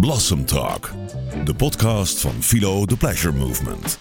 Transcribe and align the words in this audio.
Blossom 0.00 0.44
Talk, 0.44 0.92
de 1.44 1.54
podcast 1.54 2.20
van 2.20 2.42
Philo 2.42 2.84
The 2.84 2.96
Pleasure 2.96 3.36
Movement. 3.36 3.98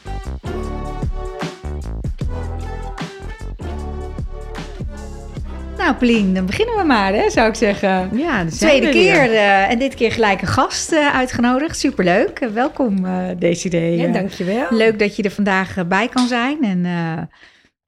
Nou, 5.77 5.95
Paulien, 5.95 6.33
dan 6.33 6.45
beginnen 6.45 6.77
we 6.77 6.83
maar, 6.83 7.13
hè, 7.13 7.29
zou 7.29 7.49
ik 7.49 7.55
zeggen. 7.55 8.17
Ja, 8.17 8.43
de 8.43 8.51
Tweede 8.51 8.89
keer 8.89 9.31
uh, 9.31 9.71
en 9.71 9.79
dit 9.79 9.95
keer 9.95 10.11
gelijk 10.11 10.41
een 10.41 10.47
gast 10.47 10.91
uh, 10.91 11.15
uitgenodigd. 11.15 11.79
Superleuk. 11.79 12.39
Uh, 12.39 12.49
welkom, 12.49 13.05
uh, 13.05 13.27
Desiree. 13.39 13.97
Ja, 13.97 14.11
dankjewel. 14.11 14.67
Leuk 14.69 14.99
dat 14.99 15.15
je 15.15 15.23
er 15.23 15.31
vandaag 15.31 15.87
bij 15.87 16.07
kan 16.07 16.27
zijn. 16.27 16.63
En 16.63 16.81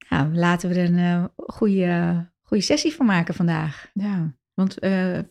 nou, 0.10 0.34
laten 0.34 0.70
we 0.70 0.76
er 0.76 0.90
een 0.94 1.30
goede, 1.36 2.26
goede 2.44 2.64
sessie 2.64 2.94
van 2.94 3.06
maken 3.06 3.34
vandaag. 3.34 3.90
Ja, 3.94 4.37
want 4.58 4.76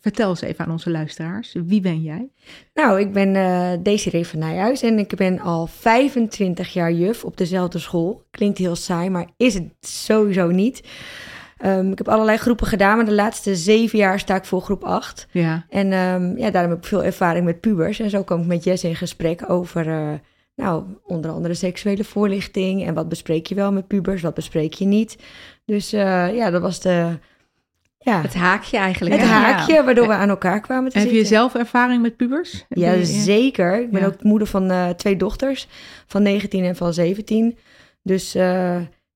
vertel 0.01 0.29
eens 0.29 0.41
even 0.41 0.65
aan 0.65 0.71
onze 0.71 0.91
luisteraars. 0.91 1.57
Wie 1.65 1.81
ben 1.81 2.03
jij? 2.03 2.29
Nou, 2.75 3.01
ik 3.01 3.13
ben 3.13 3.83
Desiree 3.83 4.27
van 4.27 4.39
Nijhuis 4.39 4.83
en 4.83 4.99
ik 4.99 5.17
ben 5.17 5.41
al 5.41 5.67
25 5.67 6.73
jaar 6.73 6.93
juf 6.93 7.25
op 7.25 7.37
dezelfde 7.37 7.79
school. 7.79 8.23
Klinkt 8.31 8.59
heel 8.59 8.77
saai, 8.77 9.11
maar 9.11 9.27
is 9.37 9.55
het 9.55 9.73
sowieso 9.81 10.51
niet. 10.51 10.83
Um, 11.65 11.93
ik 11.93 11.99
heb 11.99 12.09
allerlei 12.09 12.39
groepen 12.39 12.67
gedaan, 12.67 12.97
maar 12.97 13.05
de 13.05 13.13
laatste 13.13 13.57
zeven 13.57 13.99
jaar 13.99 14.19
sta 14.19 14.35
ik 14.35 14.45
voor 14.45 14.61
groep 14.61 14.85
8. 14.85 15.27
Ja. 15.31 15.67
En 15.69 15.93
um, 15.93 16.39
ja, 16.39 16.51
daarom 16.51 16.71
heb 16.71 16.81
ik 16.81 16.87
veel 16.87 17.05
ervaring 17.05 17.45
met 17.45 17.61
pubers. 17.61 18.01
En 18.01 18.11
zo 18.11 18.23
kom 18.23 18.41
ik 18.41 18.47
met 18.47 18.65
Jess 18.65 18.85
in 18.85 18.97
gesprek 18.97 19.51
over, 19.51 19.87
uh, 19.87 20.13
nou, 20.55 20.85
onder 21.05 21.31
andere 21.31 21.55
seksuele 21.55 22.05
voorlichting. 22.05 22.87
En 22.87 22.95
wat 22.95 23.09
bespreek 23.09 23.47
je 23.47 23.55
wel 23.55 23.73
met 23.73 23.87
pubers, 23.87 24.23
wat 24.23 24.35
bespreek 24.35 24.73
je 24.73 24.85
niet. 24.85 25.17
Dus 25.65 25.95
uh, 25.95 26.35
ja, 26.35 26.51
dat 26.51 26.63
was 26.63 26.81
de... 26.81 27.19
Ja, 28.07 28.21
het 28.21 28.35
haakje 28.35 28.77
eigenlijk. 28.77 29.21
Het 29.21 29.31
haakje, 29.31 29.75
ja. 29.75 29.85
waardoor 29.85 30.07
we 30.07 30.13
aan 30.13 30.29
elkaar 30.29 30.61
kwamen 30.61 30.91
te 30.91 30.99
Heb 30.99 31.09
zitten. 31.09 31.23
je 31.23 31.29
zelf 31.35 31.55
ervaring 31.55 32.03
met 32.03 32.17
pubers? 32.17 32.65
Ja, 32.69 32.93
je... 32.93 33.05
zeker. 33.05 33.81
Ik 33.81 33.91
ben 33.91 34.01
ja. 34.01 34.07
ook 34.07 34.23
moeder 34.23 34.49
van 34.49 34.71
uh, 34.71 34.89
twee 34.89 35.17
dochters, 35.17 35.69
van 36.07 36.23
19 36.23 36.65
en 36.65 36.77
van 36.77 36.95
17. 36.95 37.59
Dus 38.03 38.33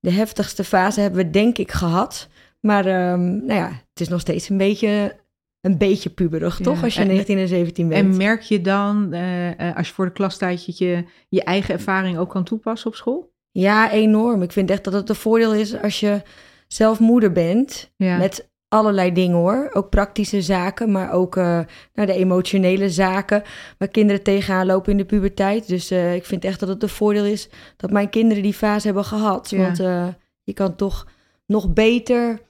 de 0.00 0.11
heftigste 0.11 0.65
fase 0.65 1.00
hebben 1.00 1.25
we 1.25 1.31
denk 1.31 1.59
ik 1.59 1.73
gehad. 1.73 2.28
Maar 2.61 3.12
um, 3.12 3.45
nou 3.45 3.61
ja, 3.61 3.69
het 3.69 4.00
is 4.00 4.09
nog 4.09 4.20
steeds 4.20 4.48
een 4.48 4.56
beetje, 4.56 5.17
een 5.61 5.78
beetje 5.78 6.11
puberig, 6.11 6.59
ja, 6.59 6.65
toch? 6.65 6.83
Als 6.83 6.95
je 6.95 7.00
en, 7.00 7.06
19 7.06 7.39
en 7.39 7.48
17 7.48 7.89
bent. 7.89 8.12
En 8.12 8.17
merk 8.17 8.41
je 8.41 8.61
dan, 8.61 9.15
uh, 9.15 9.77
als 9.77 9.89
je 9.89 9.95
voor 9.95 10.05
de 10.05 10.12
klastijd 10.12 10.78
je, 10.78 11.05
je 11.28 11.45
eigen 11.45 11.75
ervaring 11.75 12.19
ook 12.19 12.31
kan 12.31 12.45
toepassen 12.45 12.91
op 12.91 12.97
school? 12.97 13.33
Ja, 13.50 13.91
enorm. 13.91 14.43
Ik 14.43 14.53
vind 14.53 14.70
echt 14.70 14.84
dat 14.84 14.93
het 14.93 15.09
een 15.09 15.15
voordeel 15.15 15.55
is 15.55 15.83
als 15.83 16.00
je 16.00 16.22
zelf 16.69 16.98
moeder 16.98 17.33
bent. 17.33 17.93
Ja. 17.97 18.17
Met 18.17 18.50
allerlei 18.71 19.13
dingen 19.13 19.37
hoor. 19.37 19.71
Ook 19.73 19.89
praktische 19.89 20.43
zaken, 20.43 20.91
maar 20.91 21.13
ook 21.13 21.37
uh, 21.37 21.61
nou, 21.95 22.07
de 22.07 22.13
emotionele 22.13 22.91
zaken 22.91 23.43
waar 23.79 23.89
kinderen 23.89 24.23
tegenaan 24.23 24.67
lopen 24.67 24.93
in 24.93 24.99
de 24.99 25.05
puberteit. 25.05 25.69
Dus 25.69 25.93
uh, 25.93 26.15
ik 26.15 26.25
vind 26.25 26.45
echt 26.45 26.61
dat 26.61 26.69
het 26.69 26.83
een 26.83 26.89
voordeel 26.89 27.25
is 27.25 27.49
dat 27.77 27.91
mijn 27.91 28.11
kinderen 28.11 28.43
die 28.43 28.55
fase 28.55 28.87
hebben 28.87 29.05
gehad. 29.05 29.51
Ja. 29.51 29.59
Want 29.59 29.81
uh, 29.81 30.07
je 30.43 30.53
kan 30.53 30.77
toch 30.77 31.07
nog 31.47 31.73
beter 31.73 32.41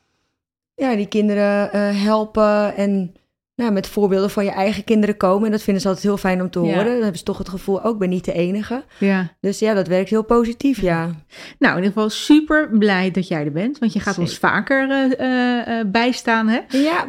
ja, 0.74 0.96
die 0.96 1.08
kinderen 1.08 1.96
helpen 1.96 2.76
en 2.76 3.14
nou, 3.60 3.72
met 3.72 3.86
voorbeelden 3.86 4.30
van 4.30 4.44
je 4.44 4.50
eigen 4.50 4.84
kinderen 4.84 5.16
komen. 5.16 5.44
En 5.44 5.50
dat 5.50 5.62
vinden 5.62 5.82
ze 5.82 5.88
altijd 5.88 6.06
heel 6.06 6.16
fijn 6.16 6.40
om 6.40 6.50
te 6.50 6.58
horen. 6.58 6.76
Ja. 6.76 6.84
Dan 6.84 6.94
hebben 6.94 7.18
ze 7.18 7.24
toch 7.24 7.38
het 7.38 7.48
gevoel, 7.48 7.84
ook 7.84 7.98
ben 7.98 8.08
niet 8.08 8.24
de 8.24 8.32
enige. 8.32 8.84
Ja. 8.98 9.32
Dus 9.40 9.58
ja, 9.58 9.74
dat 9.74 9.86
werkt 9.86 10.10
heel 10.10 10.24
positief, 10.24 10.80
ja. 10.80 11.10
Nou, 11.58 11.76
in 11.76 11.82
ieder 11.82 11.92
geval 11.92 12.10
super 12.10 12.68
blij 12.78 13.10
dat 13.10 13.28
jij 13.28 13.44
er 13.44 13.52
bent. 13.52 13.78
Want 13.78 13.92
je 13.92 14.00
gaat 14.00 14.14
Zeker. 14.14 14.30
ons 14.30 14.38
vaker 14.38 14.88
uh, 14.90 15.78
uh, 15.78 15.84
bijstaan, 15.86 16.48
hè? 16.48 16.60
Ja, 16.68 17.06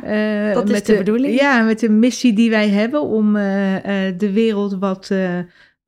uh, 0.48 0.54
dat 0.54 0.64
is 0.64 0.72
met 0.72 0.86
de, 0.86 0.98
bedoeling. 0.98 1.40
Ja, 1.40 1.62
met 1.62 1.80
de 1.80 1.90
missie 1.90 2.34
die 2.34 2.50
wij 2.50 2.70
hebben 2.70 3.02
om 3.02 3.34
de 3.34 4.32
wereld 4.34 4.78
wat 4.80 5.10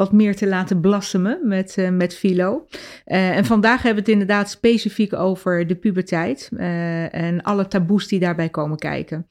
wat 0.04 0.12
meer 0.12 0.36
te 0.36 0.48
laten 0.48 0.82
blassemen 0.82 1.40
met, 1.44 1.76
uh, 1.80 1.90
met 1.90 2.16
Philo. 2.16 2.68
Uh, 3.08 3.38
en 3.38 3.46
vandaag 3.46 3.82
hebben 3.82 4.04
we 4.04 4.12
het 4.12 4.20
inderdaad 4.20 4.50
specifiek 4.50 5.14
over 5.14 5.68
de 5.68 5.76
puberteit 5.76 6.50
uh, 6.54 7.14
en 7.14 7.42
alle 7.42 7.68
taboes 7.68 8.08
die 8.08 8.20
daarbij 8.20 8.50
komen 8.50 8.78
kijken. 8.78 9.28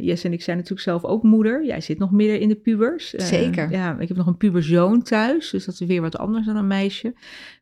Jess 0.00 0.24
en 0.24 0.32
ik 0.32 0.42
zijn 0.42 0.56
natuurlijk 0.56 0.82
zelf 0.82 1.04
ook 1.04 1.22
moeder. 1.22 1.64
Jij 1.64 1.80
zit 1.80 1.98
nog 1.98 2.10
midden 2.10 2.40
in 2.40 2.48
de 2.48 2.54
pubers. 2.54 3.10
Zeker. 3.10 3.70
Ja, 3.70 3.96
ik 3.98 4.08
heb 4.08 4.16
nog 4.16 4.26
een 4.26 4.36
puberzoon 4.36 5.02
thuis, 5.02 5.50
dus 5.50 5.64
dat 5.64 5.74
is 5.80 5.86
weer 5.86 6.00
wat 6.00 6.18
anders 6.18 6.46
dan 6.46 6.56
een 6.56 6.66
meisje. 6.66 7.14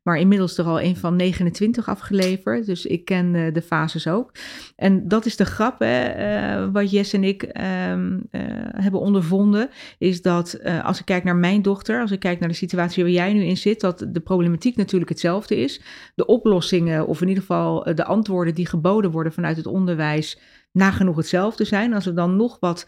Maar 0.09 0.19
inmiddels 0.19 0.59
er 0.59 0.65
al 0.65 0.81
een 0.81 0.97
van 0.97 1.17
29 1.17 1.89
afgeleverd, 1.89 2.67
dus 2.67 2.87
ik 2.87 3.05
ken 3.05 3.53
de 3.53 3.63
fases 3.63 4.07
ook. 4.07 4.33
En 4.77 5.09
dat 5.09 5.27
is 5.27 5.37
de 5.37 5.45
grap, 5.45 5.79
hè, 5.79 6.71
wat 6.71 6.91
Jess 6.91 7.13
en 7.13 7.25
ik 7.25 7.43
um, 7.43 8.29
hebben 8.77 9.01
ondervonden, 9.01 9.69
is 9.99 10.23
dat 10.23 10.61
als 10.83 10.99
ik 10.99 11.05
kijk 11.05 11.25
naar 11.25 11.37
mijn 11.37 11.63
dochter, 11.63 12.01
als 12.01 12.11
ik 12.11 12.21
kijk 12.21 12.41
naar 12.41 12.49
de 12.49 12.55
situatie 12.55 13.03
waar 13.03 13.13
jij 13.13 13.33
nu 13.33 13.45
in 13.45 13.57
zit, 13.57 13.81
dat 13.81 14.07
de 14.09 14.21
problematiek 14.21 14.77
natuurlijk 14.77 15.11
hetzelfde 15.11 15.57
is. 15.57 15.81
De 16.15 16.27
oplossingen, 16.27 17.07
of 17.07 17.21
in 17.21 17.29
ieder 17.29 17.43
geval 17.43 17.95
de 17.95 18.05
antwoorden 18.05 18.55
die 18.55 18.67
geboden 18.67 19.11
worden 19.11 19.33
vanuit 19.33 19.57
het 19.57 19.67
onderwijs, 19.67 20.39
nagenoeg 20.73 21.17
hetzelfde 21.17 21.65
zijn. 21.65 21.95
Als 21.95 22.05
we 22.05 22.13
dan 22.13 22.37
nog 22.37 22.57
wat 22.61 22.87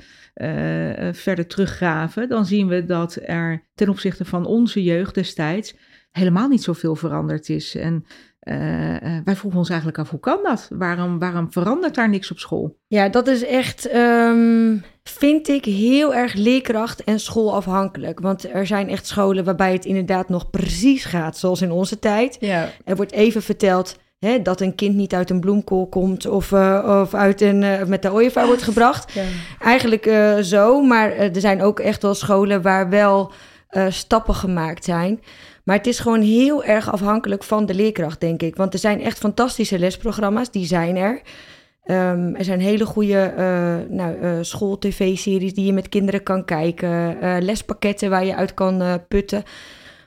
verder 1.12 1.47
teruggraven, 1.47 2.28
dan 2.28 2.47
zien 2.47 2.69
we 2.69 2.84
dat 2.84 3.19
er 3.22 3.66
ten 3.75 3.88
opzichte 3.88 4.25
van 4.25 4.47
onze 4.47 4.82
jeugd 4.82 5.14
destijds 5.14 5.75
helemaal 6.10 6.48
niet 6.48 6.62
zoveel 6.62 6.94
veranderd 6.94 7.48
is. 7.48 7.75
En 7.75 8.04
uh, 8.41 8.56
wij 9.25 9.37
vroegen 9.37 9.59
ons 9.59 9.69
eigenlijk 9.69 9.98
af, 9.98 10.10
hoe 10.10 10.21
kan 10.21 10.38
dat? 10.43 10.69
Waarom, 10.71 11.19
waarom 11.19 11.53
verandert 11.53 11.94
daar 11.94 12.09
niks 12.09 12.31
op 12.31 12.38
school? 12.38 12.76
Ja, 12.87 13.09
dat 13.09 13.26
is 13.26 13.44
echt, 13.44 13.94
um, 13.94 14.84
vind 15.03 15.48
ik, 15.48 15.65
heel 15.65 16.15
erg 16.15 16.34
leerkracht 16.34 17.04
en 17.04 17.21
schoolafhankelijk. 17.21 18.21
Want 18.21 18.54
er 18.54 18.66
zijn 18.66 18.88
echt 18.88 19.06
scholen 19.06 19.44
waarbij 19.44 19.72
het 19.72 19.84
inderdaad 19.84 20.28
nog 20.28 20.50
precies 20.50 21.04
gaat, 21.04 21.38
zoals 21.38 21.62
in 21.62 21.71
onze 21.71 21.98
tijd. 21.98 22.37
Ja. 22.41 22.69
Er 22.84 22.97
wordt 22.97 23.12
even 23.12 23.42
verteld 23.42 23.98
hè, 24.19 24.42
dat 24.42 24.60
een 24.60 24.75
kind 24.75 24.94
niet 24.94 25.15
uit 25.15 25.31
een 25.31 25.41
bloemkool 25.41 25.88
komt 25.88 26.27
of, 26.27 26.50
uh, 26.50 26.98
of 27.03 27.15
uit 27.15 27.41
een, 27.41 27.62
uh, 27.62 27.84
met 27.84 28.03
de 28.03 28.12
ooievaar 28.12 28.47
wordt 28.47 28.62
gebracht. 28.62 29.12
Ja. 29.12 29.22
Eigenlijk 29.59 30.06
uh, 30.06 30.37
zo, 30.38 30.82
maar 30.82 31.12
er 31.12 31.41
zijn 31.41 31.62
ook 31.62 31.81
echt 31.81 32.03
wel 32.03 32.15
scholen 32.15 32.62
waar 32.62 32.88
wel 32.88 33.32
stappen 33.88 34.34
gemaakt 34.34 34.84
zijn. 34.84 35.21
Maar 35.70 35.78
het 35.78 35.88
is 35.88 35.98
gewoon 35.98 36.20
heel 36.20 36.64
erg 36.64 36.92
afhankelijk 36.92 37.44
van 37.44 37.66
de 37.66 37.75
leerkracht, 37.75 38.20
denk 38.20 38.42
ik. 38.42 38.56
Want 38.56 38.72
er 38.72 38.78
zijn 38.78 39.00
echt 39.00 39.19
fantastische 39.19 39.78
lesprogramma's, 39.78 40.50
die 40.50 40.66
zijn 40.66 40.97
er. 40.97 41.22
Um, 41.84 42.36
er 42.36 42.44
zijn 42.44 42.60
hele 42.60 42.84
goede 42.86 43.34
uh, 43.38 43.97
nou, 43.97 44.16
uh, 44.20 44.38
school-tv-series 44.41 45.54
die 45.54 45.64
je 45.64 45.72
met 45.72 45.88
kinderen 45.88 46.22
kan 46.22 46.44
kijken. 46.44 47.16
Uh, 47.22 47.36
lespakketten 47.41 48.10
waar 48.10 48.25
je 48.25 48.34
uit 48.34 48.54
kan 48.54 49.04
putten. 49.09 49.42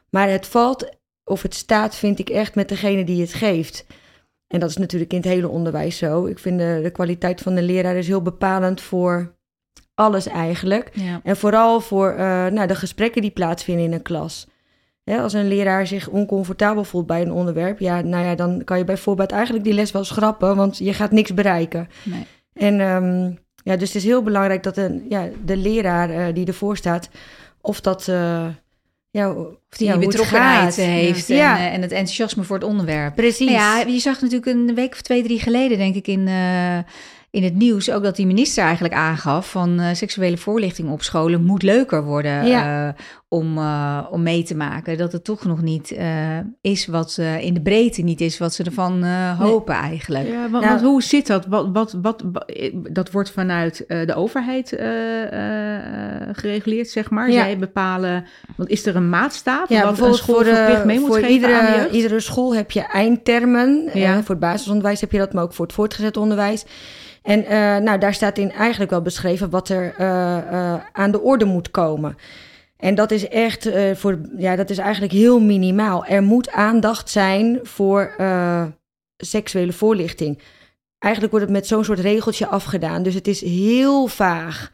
Maar 0.09 0.29
het 0.29 0.47
valt, 0.47 0.89
of 1.23 1.41
het 1.41 1.53
staat, 1.55 1.95
vind 1.95 2.19
ik 2.19 2.29
echt 2.29 2.55
met 2.55 2.69
degene 2.69 3.03
die 3.03 3.21
het 3.21 3.33
geeft. 3.33 3.85
En 4.47 4.59
dat 4.59 4.69
is 4.69 4.77
natuurlijk 4.77 5.11
in 5.11 5.19
het 5.19 5.27
hele 5.27 5.49
onderwijs 5.49 5.97
zo. 5.97 6.25
Ik 6.25 6.39
vind 6.39 6.59
de, 6.59 6.79
de 6.83 6.91
kwaliteit 6.91 7.41
van 7.41 7.55
de 7.55 7.61
leraar 7.61 7.95
is 7.95 8.07
heel 8.07 8.21
bepalend 8.21 8.81
voor 8.81 9.35
alles 9.93 10.27
eigenlijk. 10.27 10.89
Ja. 10.93 11.19
En 11.23 11.37
vooral 11.37 11.79
voor 11.81 12.15
nou, 12.51 12.67
de 12.67 12.75
gesprekken 12.75 13.21
die 13.21 13.31
plaatsvinden 13.31 13.85
in 13.85 13.93
een 13.93 14.01
klas. 14.01 14.51
Als 15.05 15.33
een 15.33 15.47
leraar 15.47 15.87
zich 15.87 16.07
oncomfortabel 16.07 16.83
voelt 16.83 17.07
bij 17.07 17.21
een 17.21 17.31
onderwerp, 17.31 17.79
ja, 17.79 18.01
nou 18.01 18.25
ja, 18.25 18.35
dan 18.35 18.63
kan 18.63 18.77
je 18.77 18.83
bijvoorbeeld 18.83 19.31
eigenlijk 19.31 19.63
die 19.63 19.73
les 19.73 19.91
wel 19.91 20.03
schrappen, 20.03 20.55
want 20.55 20.77
je 20.77 20.93
gaat 20.93 21.11
niks 21.11 21.33
bereiken. 21.33 21.89
Nee. 22.03 22.25
En 22.53 22.79
um, 22.79 23.37
ja, 23.63 23.75
dus 23.75 23.87
het 23.87 23.97
is 23.97 24.03
heel 24.03 24.23
belangrijk 24.23 24.63
dat 24.63 24.77
een, 24.77 25.05
ja, 25.09 25.29
de 25.45 25.57
leraar 25.57 26.09
uh, 26.09 26.33
die 26.33 26.45
ervoor 26.45 26.77
staat, 26.77 27.09
of 27.61 27.81
dat. 27.81 28.07
Uh, 28.07 28.45
ja, 29.09 29.31
of 29.31 29.77
die 29.77 29.87
ja, 29.87 29.97
betrokkenheid 29.97 30.75
heeft 30.75 31.27
ja. 31.27 31.57
En, 31.57 31.65
uh, 31.65 31.73
en, 31.73 31.81
het 31.81 31.91
enthousiasme 31.91 32.43
voor 32.43 32.55
het 32.55 32.65
onderwerp. 32.65 33.15
Precies. 33.15 33.49
Nou 33.49 33.51
ja, 33.51 33.79
je 33.79 33.99
zag 33.99 34.21
natuurlijk 34.21 34.57
een 34.57 34.75
week 34.75 34.93
of 34.93 35.01
twee, 35.01 35.23
drie 35.23 35.39
geleden, 35.39 35.77
denk 35.77 35.95
ik, 35.95 36.07
in, 36.07 36.27
uh, 36.27 36.77
in 37.33 37.43
het 37.43 37.55
nieuws 37.55 37.91
ook 37.91 38.03
dat 38.03 38.15
die 38.15 38.25
minister 38.25 38.63
eigenlijk 38.63 38.93
aangaf 38.93 39.49
van 39.49 39.79
uh, 39.79 39.87
seksuele 39.93 40.37
voorlichting 40.37 40.89
op 40.89 41.03
scholen 41.03 41.43
moet 41.43 41.63
leuker 41.63 42.03
worden 42.03 42.45
ja. 42.45 42.87
uh, 42.87 42.93
om, 43.27 43.57
uh, 43.57 44.07
om 44.11 44.23
mee 44.23 44.43
te 44.43 44.55
maken. 44.55 44.97
Dat 44.97 45.11
het 45.11 45.23
toch 45.23 45.45
nog 45.45 45.61
niet 45.61 45.97
is 46.61 46.85
wat 46.85 47.17
in 47.39 47.53
de 47.53 47.61
breedte 47.61 48.01
niet 48.01 48.21
is 48.21 48.37
wat 48.37 48.53
ze 48.53 48.63
ervan 48.63 49.03
hopen 49.37 49.75
nee. 49.81 49.83
eigenlijk. 49.83 50.27
Ja, 50.27 50.49
want, 50.49 50.51
nou, 50.51 50.67
want, 50.67 50.81
hoe 50.81 51.03
zit 51.03 51.27
dat? 51.27 51.45
Wat, 51.45 51.69
wat, 51.71 51.97
wat, 52.01 52.23
dat 52.91 53.11
wordt 53.11 53.31
vanuit 53.31 53.85
de 53.87 54.13
overheid 54.15 54.69
gereguleerd, 56.31 56.89
zeg 56.89 57.09
maar. 57.09 57.31
Ja. 57.31 57.43
Zij 57.43 57.57
bepalen, 57.57 58.25
want 58.55 58.69
is 58.69 58.85
er 58.85 58.95
een 58.95 59.09
maatstaaf 59.09 59.69
ja, 59.69 59.83
wat 59.83 59.99
een 59.99 60.13
school 60.13 60.35
voor, 60.35 60.43
de, 60.43 60.81
mee 60.85 60.99
moet 60.99 61.07
voor 61.07 61.15
geven 61.15 61.31
iedere, 61.31 61.59
aan 61.59 61.65
de 61.65 61.79
jeugd? 61.79 61.93
iedere 61.93 62.19
school 62.19 62.55
heb 62.55 62.71
je 62.71 62.81
eindtermen. 62.81 63.89
Ja. 63.93 64.17
voor 64.17 64.35
het 64.35 64.39
basisonderwijs 64.39 65.01
heb 65.01 65.11
je 65.11 65.17
dat, 65.17 65.33
maar 65.33 65.43
ook 65.43 65.53
voor 65.53 65.65
het 65.65 65.75
voortgezet 65.75 66.17
onderwijs. 66.17 66.65
En 67.23 67.43
uh, 67.43 67.49
nou, 67.77 67.99
daar 67.99 68.13
staat 68.13 68.37
in 68.37 68.51
eigenlijk 68.51 68.91
wel 68.91 69.01
beschreven 69.01 69.49
wat 69.49 69.69
er 69.69 69.95
uh, 69.99 70.37
uh, 70.51 70.75
aan 70.91 71.11
de 71.11 71.21
orde 71.21 71.45
moet 71.45 71.71
komen. 71.71 72.15
En 72.77 72.95
dat 72.95 73.11
is 73.11 73.27
echt 73.27 73.69
voor, 73.93 74.19
ja, 74.37 74.55
dat 74.55 74.69
is 74.69 74.77
eigenlijk 74.77 75.13
heel 75.13 75.39
minimaal. 75.39 76.05
Er 76.05 76.23
moet 76.23 76.51
aandacht 76.51 77.09
zijn 77.09 77.59
voor 77.63 78.15
seksuele 79.17 79.73
voorlichting. 79.73 80.41
Eigenlijk 80.97 81.33
wordt 81.33 81.47
het 81.49 81.57
met 81.57 81.67
zo'n 81.67 81.83
soort 81.83 81.99
regeltje 81.99 82.47
afgedaan. 82.47 83.03
Dus 83.03 83.13
het 83.13 83.27
is 83.27 83.41
heel 83.41 84.07
vaag. 84.07 84.71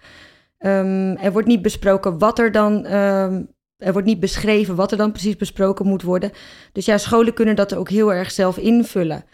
Ehm, 0.58 1.16
er 1.16 1.32
wordt 1.32 1.48
niet 1.48 1.62
besproken 1.62 2.18
wat 2.18 2.40
er 2.40 2.52
dan. 2.52 2.86
ehm, 2.86 3.44
er 3.78 3.92
wordt 3.92 4.08
niet 4.08 4.20
beschreven 4.20 4.76
wat 4.76 4.92
er 4.92 4.98
dan 4.98 5.12
precies 5.12 5.36
besproken 5.36 5.86
moet 5.86 6.02
worden. 6.02 6.32
Dus 6.72 6.86
ja, 6.86 6.98
scholen 6.98 7.34
kunnen 7.34 7.56
dat 7.56 7.76
ook 7.76 7.90
heel 7.90 8.14
erg 8.14 8.32
zelf 8.32 8.58
invullen. 8.58 9.26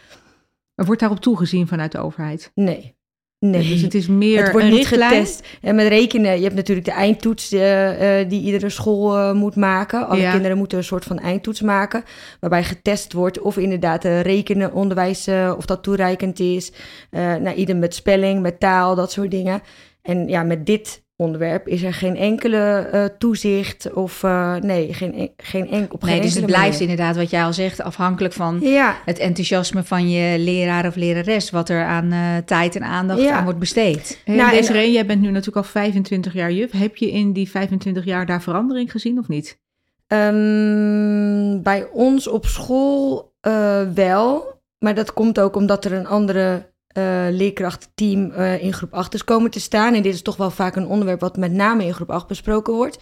Er 0.74 0.84
wordt 0.84 1.00
daarop 1.00 1.20
toegezien 1.20 1.66
vanuit 1.66 1.92
de 1.92 1.98
overheid. 1.98 2.50
Nee. 2.54 2.96
Nee. 3.38 3.68
Dus 3.68 3.82
het 3.82 3.94
is 3.94 4.06
meer 4.06 4.42
Het 4.42 4.52
wordt 4.52 4.66
een 4.66 4.72
niet 4.72 4.86
richtlijn. 4.86 5.10
getest. 5.12 5.46
En 5.62 5.74
met 5.74 5.86
rekenen, 5.88 6.36
je 6.36 6.42
hebt 6.42 6.54
natuurlijk 6.54 6.86
de 6.86 6.92
eindtoets 6.92 7.52
eh, 7.52 8.20
eh, 8.20 8.28
die 8.28 8.42
iedere 8.42 8.68
school 8.68 9.16
eh, 9.16 9.32
moet 9.32 9.56
maken. 9.56 10.06
Alle 10.08 10.20
Ja. 10.20 10.30
kinderen 10.30 10.56
moeten 10.58 10.78
een 10.78 10.84
soort 10.84 11.04
van 11.04 11.18
eindtoets 11.18 11.60
maken. 11.60 12.04
Waarbij 12.40 12.64
getest 12.64 13.12
wordt 13.12 13.40
of 13.40 13.56
inderdaad 13.56 14.04
rekenen, 14.04 14.72
onderwijs, 14.72 15.28
of 15.56 15.66
dat 15.66 15.82
toereikend 15.82 16.40
is. 16.40 16.72
Nou, 17.10 17.52
ieder 17.52 17.76
met 17.76 17.94
spelling, 17.94 18.40
met 18.42 18.60
taal, 18.60 18.94
dat 18.94 19.12
soort 19.12 19.30
dingen. 19.30 19.62
En 20.02 20.28
ja, 20.28 20.42
met 20.42 20.66
dit 20.66 21.04
onderwerp 21.16 21.68
is 21.68 21.82
er 21.82 21.94
geen 21.94 22.16
enkele 22.16 22.58
eh, 22.92 23.04
toezicht 23.18 23.92
of 23.92 24.22
eh, 24.22 24.54
nee, 24.54 24.94
geen, 24.94 25.14
en- 25.14 25.30
geen 25.36 25.70
enkel. 25.70 25.94
op 25.94 26.02
Nee, 26.02 26.12
geen 26.12 26.22
dus 26.22 26.34
het 26.34 26.46
blijft 26.46 26.72
manier. 26.78 26.80
inderdaad, 26.80 27.16
wat 27.16 27.30
jij 27.30 27.44
al 27.44 27.52
zegt, 27.52 27.82
afhankelijk 27.82 28.34
van 28.34 28.58
Ja, 28.60 28.96
het 29.04 29.18
enthousiasme 29.18 29.82
van 29.84 30.10
je 30.10 30.38
leraar 30.38 30.86
of 30.86 30.94
lerares, 30.96 31.50
wat 31.50 31.68
er 31.68 31.84
aan 31.84 32.12
eh, 32.12 32.36
tijd 32.44 32.76
en 32.76 32.82
aandacht 32.84 33.20
Ja. 33.20 33.32
aan 33.36 33.44
wordt 33.44 33.58
besteed. 33.58 34.20
Hey, 34.24 34.36
Nou, 34.36 34.50
en- 34.50 34.56
Desiree, 34.56 34.92
jij 34.92 35.06
bent 35.06 35.20
nu 35.20 35.30
natuurlijk 35.30 35.56
al 35.66 35.72
25 35.72 36.32
jaar 36.32 36.52
juf. 36.52 36.70
Heb 36.70 36.96
je 36.96 37.10
in 37.10 37.32
die 37.32 37.50
25 37.50 38.04
jaar 38.04 38.26
daar 38.26 38.42
verandering 38.42 38.90
gezien 38.90 39.18
of 39.18 39.28
niet? 39.28 39.58
Ehm, 40.06 41.62
bij 41.62 41.88
ons 41.92 42.28
op 42.28 42.46
school 42.46 43.34
eh, 43.40 43.80
wel. 43.94 44.54
Maar 44.78 44.94
dat 44.94 45.12
komt 45.12 45.40
ook 45.40 45.56
omdat 45.56 45.84
er 45.84 45.92
een 45.92 46.06
andere 46.06 46.70
eh 46.96 47.26
leerkrachtteam 47.30 48.30
eh, 48.30 48.62
in 48.62 48.72
groep 48.72 48.94
8 48.94 49.14
is 49.14 49.24
komen 49.24 49.50
te 49.50 49.60
staan. 49.60 49.94
En 49.94 50.02
dit 50.02 50.14
is 50.14 50.22
toch 50.22 50.36
wel 50.36 50.50
vaak 50.50 50.76
een 50.76 50.86
onderwerp 50.86 51.20
wat 51.20 51.36
met 51.36 51.52
name 51.52 51.84
in 51.84 51.94
groep 51.94 52.10
8 52.10 52.26
besproken 52.26 52.74
wordt. 52.74 52.98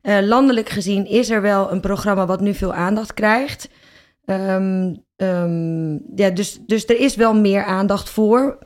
Eh, 0.00 0.18
landelijk 0.20 0.68
gezien 0.68 1.06
is 1.06 1.30
er 1.30 1.42
wel 1.42 1.72
een 1.72 1.80
programma 1.80 2.26
wat 2.26 2.40
nu 2.40 2.54
veel 2.54 2.74
aandacht 2.74 3.14
krijgt. 3.14 3.68
Ehm, 4.24 4.94
ehm, 5.16 5.92
ja, 6.14 6.30
dus, 6.30 6.58
dus 6.66 6.86
er 6.86 7.00
is 7.00 7.16
wel 7.16 7.34
meer 7.34 7.64
aandacht 7.64 8.08
voor 8.08 8.58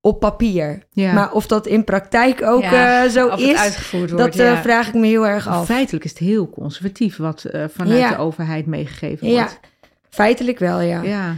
op 0.00 0.20
papier. 0.20 0.82
Ja. 0.90 1.12
Maar 1.12 1.32
of 1.32 1.46
dat 1.46 1.66
in 1.66 1.84
praktijk 1.84 2.42
ook 2.42 2.62
Ja, 2.62 3.08
zo 3.08 3.28
is, 3.28 3.56
uitgevoerd 3.58 4.10
wordt. 4.10 4.24
dat 4.24 4.34
ja. 4.46 4.62
vraag 4.62 4.88
ik 4.88 4.94
me 4.94 5.06
heel 5.06 5.26
erg 5.26 5.48
af. 5.48 5.66
Feitelijk 5.66 6.04
is 6.04 6.10
het 6.10 6.18
heel 6.18 6.50
conservatief 6.50 7.16
wat 7.16 7.44
vanuit 7.68 8.08
de 8.08 8.18
overheid 8.18 8.66
meegegeven 8.66 9.28
Ja, 9.28 9.34
wordt. 9.34 9.60
feitelijk 10.08 10.58
wel, 10.58 10.80
ja. 10.80 11.02
Ja. 11.02 11.36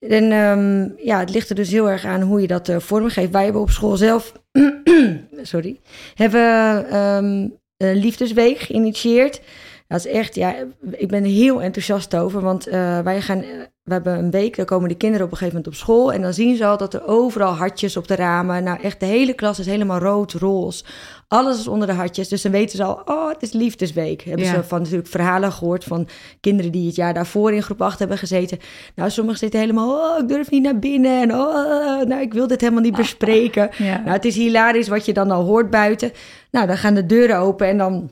En 0.00 0.32
ehm, 0.32 0.88
ja, 1.06 1.18
het 1.18 1.30
ligt 1.30 1.48
er 1.48 1.54
dus 1.54 1.70
heel 1.70 1.90
erg 1.90 2.04
aan 2.04 2.20
hoe 2.20 2.40
je 2.40 2.46
dat 2.46 2.68
eh 2.68 2.78
vormgeeft. 2.78 3.32
Wij 3.32 3.44
hebben 3.44 3.62
op 3.62 3.70
school 3.70 3.96
zelf, 3.96 4.32
sorry, 5.42 5.80
hebben 6.14 6.88
ehm, 6.90 7.48
een 7.76 7.96
liefdesweek 7.96 8.58
geïnitieerd. 8.58 9.40
Dat 9.90 9.98
is 10.06 10.12
echt, 10.12 10.34
ja, 10.34 10.54
ik 10.90 11.08
ben 11.08 11.24
er 11.24 11.30
heel 11.30 11.62
enthousiast 11.62 12.16
over. 12.16 12.40
Want 12.40 12.66
eh, 12.66 12.98
wij 12.98 13.20
gaan, 13.20 13.38
we 13.82 13.92
hebben 13.92 14.18
een 14.18 14.30
week, 14.30 14.56
daar 14.56 14.64
komen 14.66 14.88
de 14.88 14.94
kinderen 14.94 15.26
op 15.26 15.32
een 15.32 15.38
gegeven 15.38 15.58
moment 15.58 15.74
op 15.74 15.80
school. 15.86 16.12
En 16.12 16.22
dan 16.22 16.34
zien 16.34 16.56
ze 16.56 16.66
al 16.66 16.76
dat 16.76 16.94
er 16.94 17.06
overal 17.06 17.52
hartjes 17.52 17.96
op 17.96 18.08
de 18.08 18.14
ramen. 18.14 18.64
Nou, 18.64 18.80
echt 18.82 19.00
de 19.00 19.06
hele 19.06 19.32
klas 19.34 19.58
is 19.58 19.66
helemaal 19.66 19.98
rood, 19.98 20.32
roze. 20.32 20.84
Alles 21.28 21.58
is 21.58 21.68
onder 21.68 21.86
de 21.86 21.92
hartjes. 21.92 22.28
Dus 22.28 22.42
dan 22.42 22.52
weten 22.52 22.76
ze 22.76 22.84
al, 22.84 23.02
oh, 23.04 23.28
het 23.28 23.42
is 23.42 23.52
liefdesweek. 23.52 24.22
Hebben 24.22 24.46
Ja. 24.46 24.54
ze 24.54 24.64
van 24.64 24.80
natuurlijk 24.80 25.08
verhalen 25.08 25.52
gehoord 25.52 25.84
van 25.84 26.08
kinderen 26.40 26.72
die 26.72 26.86
het 26.86 26.96
jaar 26.96 27.14
daarvoor 27.14 27.52
in 27.52 27.62
groep 27.62 27.82
8 27.82 27.98
hebben 27.98 28.18
gezeten. 28.18 28.58
Nou, 28.94 29.10
sommigen 29.10 29.38
zitten 29.38 29.60
helemaal, 29.60 29.90
oh, 29.90 30.18
ik 30.22 30.28
durf 30.28 30.50
niet 30.50 30.62
naar 30.62 30.78
binnen. 30.78 31.20
En 31.22 31.34
oh, 31.34 32.02
nou, 32.06 32.20
ik 32.20 32.32
wil 32.32 32.46
dit 32.46 32.60
helemaal 32.60 32.82
niet 32.82 32.96
bespreken. 32.96 33.70
Ja. 33.78 33.98
Nou, 33.98 34.10
het 34.10 34.24
is 34.24 34.36
hilarisch 34.36 34.88
wat 34.88 35.04
je 35.06 35.12
dan 35.12 35.30
al 35.30 35.44
hoort 35.44 35.70
buiten. 35.70 36.12
Nou, 36.50 36.66
dan 36.66 36.76
gaan 36.76 36.94
de 36.94 37.06
deuren 37.06 37.38
open 37.38 37.66
en 37.66 37.78
dan 37.78 38.10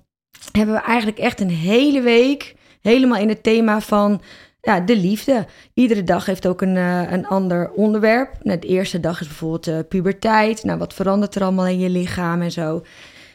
hebben 0.52 0.74
we 0.74 0.80
eigenlijk 0.80 1.18
echt 1.18 1.40
een 1.40 1.50
hele 1.50 2.00
week 2.00 2.54
helemaal 2.80 3.20
in 3.20 3.28
het 3.28 3.42
thema 3.42 3.80
van 3.80 4.20
ja, 4.60 4.80
de 4.80 4.96
liefde. 4.96 5.46
Iedere 5.74 6.02
dag 6.02 6.26
heeft 6.26 6.46
ook 6.46 6.62
een, 6.62 6.76
eh, 6.76 7.12
een 7.12 7.26
ander 7.26 7.70
onderwerp. 7.70 8.30
Nou, 8.42 8.58
de 8.58 8.66
eerste 8.66 9.00
dag 9.00 9.20
is 9.20 9.26
bijvoorbeeld 9.26 9.66
eh, 9.66 9.78
puberteit. 9.88 10.64
Nou, 10.64 10.78
wat 10.78 10.94
verandert 10.94 11.34
er 11.34 11.42
allemaal 11.42 11.66
in 11.66 11.78
je 11.78 11.90
lichaam 11.90 12.42
en 12.42 12.52
zo. 12.52 12.82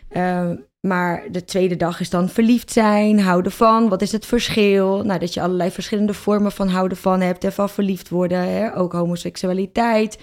Eh, 0.10 0.50
maar 0.80 1.24
de 1.32 1.46
tweede 1.46 1.76
dag 1.76 2.00
is 2.00 2.10
dan 2.10 2.30
verliefd 2.30 2.72
zijn, 2.72 3.20
houden 3.20 3.52
van. 3.52 3.90
Wat 3.90 4.02
is 4.02 4.12
het 4.12 4.26
verschil? 4.26 5.04
Nou, 5.04 5.20
dat 5.20 5.34
je 5.34 5.42
allerlei 5.42 5.72
verschillende 5.72 6.14
vormen 6.14 6.52
van 6.52 6.68
houden 6.68 6.98
van 6.98 7.22
hebt 7.22 7.44
en 7.44 7.54
van 7.54 7.70
verliefd 7.70 8.10
worden. 8.10 8.38
Hè? 8.38 8.78
Ook 8.78 8.94
homoseksualiteit. 8.94 10.18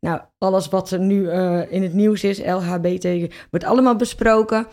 Nou, 0.00 0.20
alles 0.38 0.68
wat 0.68 0.90
er 0.90 0.98
nu 0.98 1.28
eh, 1.28 1.72
in 1.72 1.82
het 1.82 1.92
nieuws 1.92 2.24
is, 2.24 2.38
LHBT, 2.44 3.34
wordt 3.50 3.66
allemaal 3.66 3.96
besproken. 3.96 4.66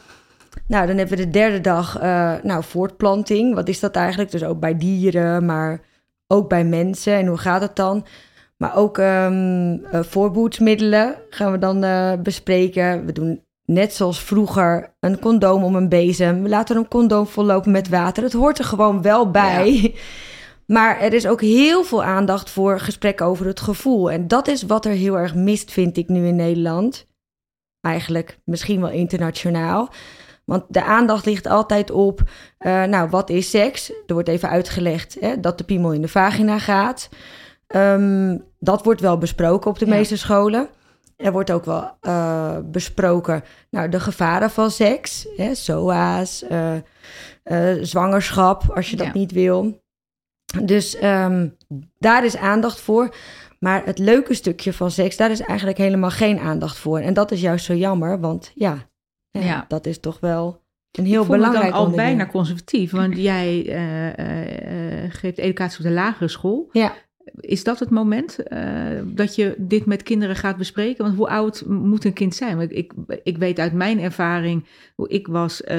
Nou, 0.68 0.88
dan 0.88 0.98
hebben 0.98 1.18
we 1.18 1.24
de 1.24 1.30
derde 1.30 1.62
dag, 1.62 2.00
eh, 2.00 2.34
nou, 2.44 2.64
voortplanting. 2.64 3.56
Wat 3.56 3.68
is 3.68 3.80
dat 3.80 3.96
eigenlijk? 3.96 4.32
Dus 4.32 4.44
ook 4.44 4.60
bij 4.60 4.78
dieren, 4.78 5.46
maar 5.46 5.82
ook 6.28 6.50
bij 6.50 6.66
mensen. 6.66 7.14
En 7.14 7.28
hoe 7.28 7.38
gaat 7.38 7.62
het 7.62 7.76
dan? 7.76 8.06
Maar 8.58 8.76
ook 8.76 8.98
ehm 8.98 9.78
eh, 9.92 10.04
voorboedsmiddelen 10.04 11.16
gaan 11.30 11.52
we 11.52 11.58
dan 11.58 11.84
eh, 11.84 12.14
bespreken. 12.24 13.06
We 13.06 13.12
doen 13.12 13.44
net 13.66 13.94
zoals 13.94 14.24
vroeger 14.24 14.94
een 15.00 15.20
condoom 15.20 15.64
om 15.64 15.76
een 15.76 15.90
bezem. 15.90 16.44
We 16.44 16.50
laten 16.50 16.78
een 16.78 16.88
condoom 16.88 17.28
vollopen 17.28 17.72
met 17.72 17.90
water. 17.90 18.24
Het 18.24 18.34
hoort 18.34 18.60
er 18.60 18.66
gewoon 18.66 19.02
wel 19.02 19.32
bij. 19.32 19.96
Maar 20.66 21.00
er 21.00 21.14
is 21.14 21.28
ook 21.28 21.42
heel 21.42 21.84
veel 21.84 22.04
aandacht 22.04 22.50
voor 22.50 22.80
gesprekken 22.80 23.26
over 23.26 23.46
het 23.46 23.60
gevoel. 23.60 24.12
En 24.12 24.28
dat 24.28 24.48
is 24.48 24.64
wat 24.64 24.86
er 24.86 24.92
heel 24.92 25.18
erg 25.18 25.36
mist, 25.36 25.72
vind 25.72 25.98
ik 25.98 26.08
nu 26.08 26.28
in 26.28 26.36
Nederland. 26.36 27.08
Eigenlijk 27.82 28.40
misschien 28.44 28.82
wel 28.82 28.90
internationaal. 28.90 29.90
Want 30.50 30.64
de 30.68 30.84
aandacht 30.84 31.26
ligt 31.26 31.48
altijd 31.48 31.92
op, 31.92 32.22
eh, 32.58 32.84
nou, 32.84 33.10
wat 33.10 33.30
is 33.30 33.50
seks? 33.50 33.90
Er 34.08 34.14
wordt 34.14 34.30
even 34.30 34.50
uitgelegd 34.50 35.18
hè, 35.20 35.40
dat 35.40 35.58
de 35.58 35.64
piemel 35.64 35.92
in 35.94 36.02
de 36.02 36.08
vagina 36.08 36.60
gaat. 36.60 37.10
Ehm, 37.68 38.38
dat 38.60 38.84
wordt 38.84 39.02
wel 39.02 39.18
besproken 39.18 39.70
op 39.72 39.80
de 39.80 39.86
Ja. 39.86 39.92
meeste 39.96 40.18
scholen. 40.18 40.68
Er 41.18 41.32
wordt 41.32 41.52
ook 41.52 41.66
wel 41.66 41.92
eh, 42.02 42.58
besproken, 42.64 43.44
nou, 43.70 43.90
de 43.90 44.00
gevaren 44.00 44.50
van 44.50 44.72
seks. 44.72 45.28
Hè, 45.36 45.56
SOA's, 45.56 46.44
eh, 46.48 46.74
zwangerschap, 47.82 48.64
als 48.76 48.90
je 48.90 48.96
dat 48.96 49.06
Ja. 49.06 49.14
niet 49.14 49.32
wil. 49.32 49.82
Dus 50.64 50.96
ehm, 50.96 51.48
daar 52.00 52.26
is 52.26 52.38
aandacht 52.38 52.80
voor. 52.80 53.16
Maar 53.60 53.82
het 53.86 53.98
leuke 54.00 54.34
stukje 54.34 54.74
van 54.74 54.92
seks, 54.92 55.18
daar 55.18 55.32
is 55.32 55.40
eigenlijk 55.42 55.78
helemaal 55.78 56.10
geen 56.10 56.40
aandacht 56.40 56.78
voor. 56.78 57.00
En 57.00 57.14
dat 57.14 57.32
is 57.32 57.42
juist 57.42 57.66
zo 57.66 57.74
jammer, 57.74 58.20
want 58.20 58.52
ja, 58.56 58.78
Ja. 59.32 59.66
dat 59.68 59.86
is 59.86 60.00
toch 60.00 60.20
wel 60.20 60.62
een 60.92 61.06
heel 61.06 61.22
ik 61.22 61.28
belangrijk 61.28 61.72
dan 61.72 61.80
al 61.80 61.90
bijna 61.90 62.28
conservatief, 62.28 62.92
want 62.92 63.18
jij 63.18 63.66
eh, 63.68 64.08
eh, 64.08 65.04
eh, 65.04 65.12
geeft 65.14 65.38
educatie 65.38 65.78
op 65.78 65.86
de 65.86 65.92
lagere 65.92 66.28
school. 66.28 66.70
Ja, 66.72 66.94
Is 67.40 67.64
dat 67.64 67.80
het 67.80 67.90
moment 67.90 68.44
eh, 68.44 68.62
dat 69.06 69.36
je 69.36 69.56
dit 69.58 69.86
met 69.86 70.04
kinderen 70.04 70.36
gaat 70.36 70.58
bespreken? 70.58 71.04
Want 71.04 71.18
hoe 71.18 71.30
oud 71.30 71.64
moet 71.68 72.06
een 72.06 72.14
kind 72.14 72.36
zijn? 72.36 72.58
Want 72.58 72.76
ik, 72.76 72.94
ik 73.24 73.38
weet 73.38 73.60
uit 73.60 73.74
mijn 73.74 74.00
ervaring, 74.00 74.66
ik 75.08 75.28
was 75.28 75.64
eh, 75.64 75.78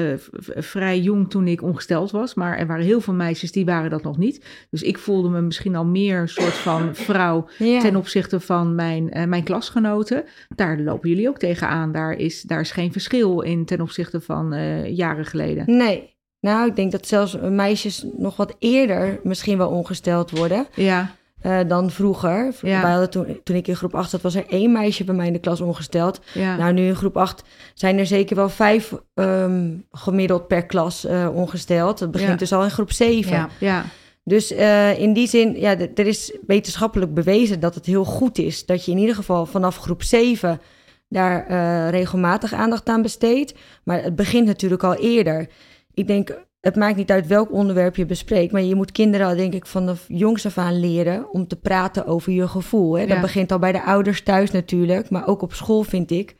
vrij 0.55 0.99
jong 0.99 1.29
toen 1.29 1.47
ik 1.47 1.61
ongesteld 1.61 2.11
was, 2.11 2.33
maar 2.33 2.57
er 2.57 2.67
waren 2.67 2.85
heel 2.85 3.01
veel 3.01 3.13
meisjes 3.13 3.51
die 3.51 3.65
waren 3.65 3.89
dat 3.89 4.03
nog 4.03 4.17
niet. 4.17 4.45
Dus 4.69 4.81
ik 4.81 4.97
voelde 4.97 5.29
me 5.29 5.41
misschien 5.41 5.75
al 5.75 5.85
meer 5.85 6.19
een 6.19 6.29
soort 6.29 6.53
van 6.53 6.95
vrouw 6.95 7.47
ja. 7.57 7.79
ten 7.79 7.95
opzichte 7.95 8.39
van 8.39 8.75
mijn, 8.75 9.11
eh, 9.11 9.25
mijn 9.25 9.43
klasgenoten. 9.43 10.23
Daar 10.55 10.79
lopen 10.79 11.09
jullie 11.09 11.29
ook 11.29 11.39
tegenaan. 11.39 11.91
Daar 11.91 12.13
is, 12.13 12.41
daar 12.41 12.59
is 12.59 12.71
geen 12.71 12.91
verschil 12.91 13.41
in 13.41 13.65
ten 13.65 13.81
opzichte 13.81 14.21
van 14.21 14.55
jaren 14.93 15.25
geleden. 15.25 15.63
Nee. 15.77 16.09
Nou, 16.39 16.67
ik 16.67 16.75
denk 16.75 16.91
dat 16.91 17.07
zelfs 17.07 17.37
meisjes 17.39 18.05
nog 18.17 18.35
wat 18.35 18.55
eerder 18.59 19.19
misschien 19.23 19.57
wel 19.57 19.69
ongesteld 19.69 20.31
worden 20.31 20.67
Ja, 20.75 21.15
eh, 21.41 21.59
dan 21.67 21.89
vroeger. 21.91 22.53
Ja. 22.61 22.81
Wij 22.81 22.91
hadden 22.91 23.09
toen, 23.09 23.39
toen 23.43 23.55
ik 23.55 23.67
in 23.67 23.75
groep 23.75 23.95
8 23.95 24.09
zat, 24.09 24.21
was 24.21 24.35
er 24.35 24.45
één 24.49 24.71
meisje 24.71 25.03
bij 25.03 25.15
mij 25.15 25.27
in 25.27 25.33
de 25.33 25.39
klas 25.39 25.61
ongesteld. 25.61 26.19
ja. 26.33 26.55
Nou, 26.55 26.73
nu 26.73 26.85
in 26.87 26.95
groep 26.95 27.17
8 27.17 27.43
zijn 27.73 27.97
er 27.97 28.05
zeker 28.05 28.35
wel 28.35 28.49
vijf 28.49 28.93
ehm, 29.13 29.69
gemiddeld 29.91 30.47
per 30.47 30.65
klas 30.65 31.05
eh, 31.05 31.27
ongesteld. 31.33 31.99
Dat 31.99 32.11
begint 32.11 32.31
Ja. 32.31 32.35
dus 32.37 32.53
al 32.53 32.63
in 32.63 32.71
groep 32.71 32.91
7. 32.91 33.31
Ja. 33.31 33.49
ja. 33.59 33.83
Dus 34.23 34.51
eh, 34.51 34.99
in 34.99 35.13
die 35.13 35.27
zin, 35.27 35.59
ja, 35.59 35.77
er 35.77 36.07
is 36.07 36.37
wetenschappelijk 36.47 37.13
bewezen 37.13 37.59
dat 37.59 37.75
het 37.75 37.85
heel 37.85 38.05
goed 38.05 38.37
is 38.37 38.65
dat 38.65 38.85
je 38.85 38.91
in 38.91 38.97
ieder 38.97 39.15
geval 39.15 39.45
vanaf 39.45 39.77
groep 39.77 40.03
7 40.03 40.61
daar 41.09 41.45
regelmatig 41.89 42.53
aandacht 42.53 42.89
aan 42.89 43.01
besteedt. 43.01 43.53
Maar 43.83 44.03
het 44.03 44.15
begint 44.15 44.45
natuurlijk 44.47 44.83
al 44.83 44.95
eerder. 44.95 45.47
Ik 45.93 46.07
denk, 46.07 46.37
het 46.61 46.75
maakt 46.75 46.95
niet 46.95 47.11
uit 47.11 47.27
welk 47.27 47.51
onderwerp 47.51 47.95
je 47.95 48.05
bespreekt, 48.05 48.51
maar 48.51 48.61
je 48.61 48.75
moet 48.75 48.91
kinderen 48.91 49.27
al, 49.27 49.35
denk 49.35 49.53
ik, 49.53 49.65
vanaf 49.65 50.05
jongs 50.07 50.45
af 50.45 50.57
aan 50.57 50.79
leren 50.79 51.31
om 51.33 51.47
te 51.47 51.55
praten 51.55 52.05
over 52.05 52.31
je 52.31 52.47
gevoel. 52.47 52.93
Hè? 52.97 53.05
Dat 53.05 53.15
Ja. 53.15 53.21
begint 53.21 53.51
al 53.51 53.59
bij 53.59 53.71
de 53.71 53.83
ouders 53.83 54.23
thuis 54.23 54.51
natuurlijk, 54.51 55.09
maar 55.09 55.27
ook 55.27 55.41
op 55.41 55.53
school 55.53 55.83
vind 55.83 56.11
ik 56.11 56.35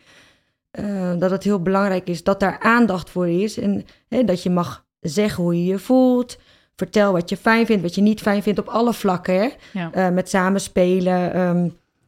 eh, 0.71 1.13
dat 1.19 1.31
het 1.31 1.43
heel 1.43 1.61
belangrijk 1.61 2.07
is 2.09 2.23
dat 2.23 2.39
daar 2.39 2.59
aandacht 2.59 3.09
voor 3.09 3.29
is 3.29 3.57
en 3.59 3.85
hè, 4.07 4.23
dat 4.23 4.43
je 4.43 4.49
mag 4.49 4.85
zeggen 4.99 5.43
hoe 5.43 5.55
je 5.55 5.65
je 5.65 5.79
voelt. 5.79 6.37
Vertel 6.75 7.11
wat 7.11 7.29
je 7.29 7.37
fijn 7.37 7.65
vindt, 7.65 7.81
wat 7.81 7.95
je 7.95 8.01
niet 8.01 8.21
fijn 8.21 8.43
vindt 8.43 8.59
op 8.59 8.67
alle 8.67 8.93
vlakken. 8.93 9.35
Hè? 9.35 9.49
Ja. 9.73 9.91
Eh, 9.91 10.09
met 10.09 10.29
samenspelen. 10.29 11.33
ehm, 11.33 11.67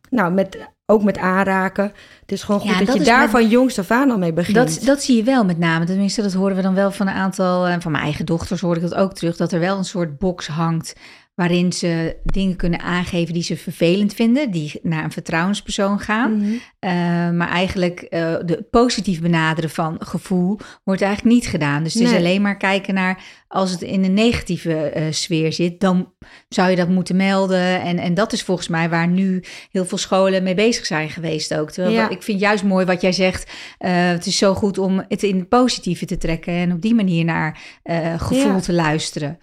nou, 0.09 0.33
met 0.33 0.57
ook 0.93 1.03
met 1.03 1.17
aanraken. 1.17 1.91
Het 2.21 2.31
is 2.31 2.43
gewoon 2.43 2.61
goed 2.61 2.69
Ja, 2.69 2.77
dat, 2.77 2.87
dat 2.87 2.95
je 2.97 3.03
daar 3.03 3.21
met- 3.21 3.29
van 3.29 3.47
jongs 3.47 3.79
af 3.79 3.91
aan 3.91 4.11
al 4.11 4.17
mee 4.17 4.33
begint. 4.33 4.55
Dat, 4.55 4.79
dat 4.85 5.01
zie 5.03 5.15
je 5.17 5.23
wel 5.23 5.45
met 5.45 5.57
name. 5.57 5.85
Tenminste, 5.85 6.21
dat 6.21 6.33
horen 6.33 6.55
we 6.55 6.61
dan 6.61 6.73
wel 6.73 6.91
van 6.91 7.07
een 7.07 7.13
aantal... 7.13 7.67
En 7.67 7.81
van 7.81 7.91
mijn 7.91 8.03
eigen 8.03 8.25
dochters 8.25 8.61
hoor 8.61 8.75
ik 8.75 8.81
dat 8.81 8.95
ook 8.95 9.13
terug. 9.13 9.35
Dat 9.37 9.51
er 9.51 9.59
wel 9.59 9.77
een 9.77 9.85
soort 9.85 10.17
box 10.17 10.47
hangt... 10.47 10.93
waarin 11.35 11.73
ze 11.73 12.17
dingen 12.23 12.55
kunnen 12.55 12.79
aangeven 12.79 13.33
die 13.33 13.43
ze 13.43 13.57
vervelend 13.57 14.13
vinden. 14.13 14.51
Die 14.51 14.79
naar 14.81 15.03
een 15.03 15.11
vertrouwenspersoon 15.11 15.99
gaan. 15.99 16.37
Mhm. 16.37 16.53
Eh, 16.79 16.91
maar 17.31 17.49
eigenlijk 17.49 17.99
eh, 18.01 18.35
de 18.45 18.67
positief 18.71 19.21
benaderen 19.21 19.69
van 19.69 19.95
gevoel 19.99 20.59
wordt 20.83 21.01
eigenlijk 21.01 21.35
niet 21.35 21.47
gedaan. 21.47 21.83
Dus 21.83 21.93
het 21.93 22.03
is 22.03 22.13
alleen 22.15 22.41
maar 22.41 22.57
kijken 22.57 22.93
naar 22.93 23.23
als 23.47 23.71
het 23.71 23.81
in 23.81 24.03
een 24.03 24.13
negatieve 24.13 24.73
eh, 24.89 25.03
sfeer 25.11 25.53
zit, 25.53 25.79
dan 25.79 26.13
zou 26.49 26.69
je 26.69 26.75
dat 26.75 26.89
moeten 26.89 27.15
melden. 27.15 27.81
En, 27.81 27.97
en 27.97 28.13
dat 28.13 28.33
is 28.33 28.43
volgens 28.43 28.67
mij 28.67 28.89
waar 28.89 29.07
nu 29.07 29.43
heel 29.71 29.85
veel 29.85 29.97
scholen 29.97 30.43
mee 30.43 30.55
bezig 30.55 30.85
zijn 30.85 31.09
geweest 31.09 31.55
ook. 31.55 31.71
Terwijl 31.71 31.95
Ja. 31.95 32.09
ik 32.09 32.23
vind 32.23 32.39
juist 32.39 32.63
mooi 32.63 32.85
wat 32.85 33.01
jij 33.01 33.11
zegt. 33.11 33.51
eh, 33.77 34.07
het 34.07 34.25
is 34.25 34.37
zo 34.37 34.53
goed 34.53 34.77
om 34.77 35.05
het 35.07 35.23
in 35.23 35.37
het 35.39 35.49
positieve 35.49 36.05
te 36.05 36.17
trekken 36.17 36.53
en 36.53 36.71
op 36.71 36.81
die 36.81 36.95
manier 36.95 37.25
naar 37.25 37.79
eh, 37.83 38.19
gevoel 38.21 38.53
Ja. 38.53 38.59
te 38.59 38.73
luisteren. 38.73 39.37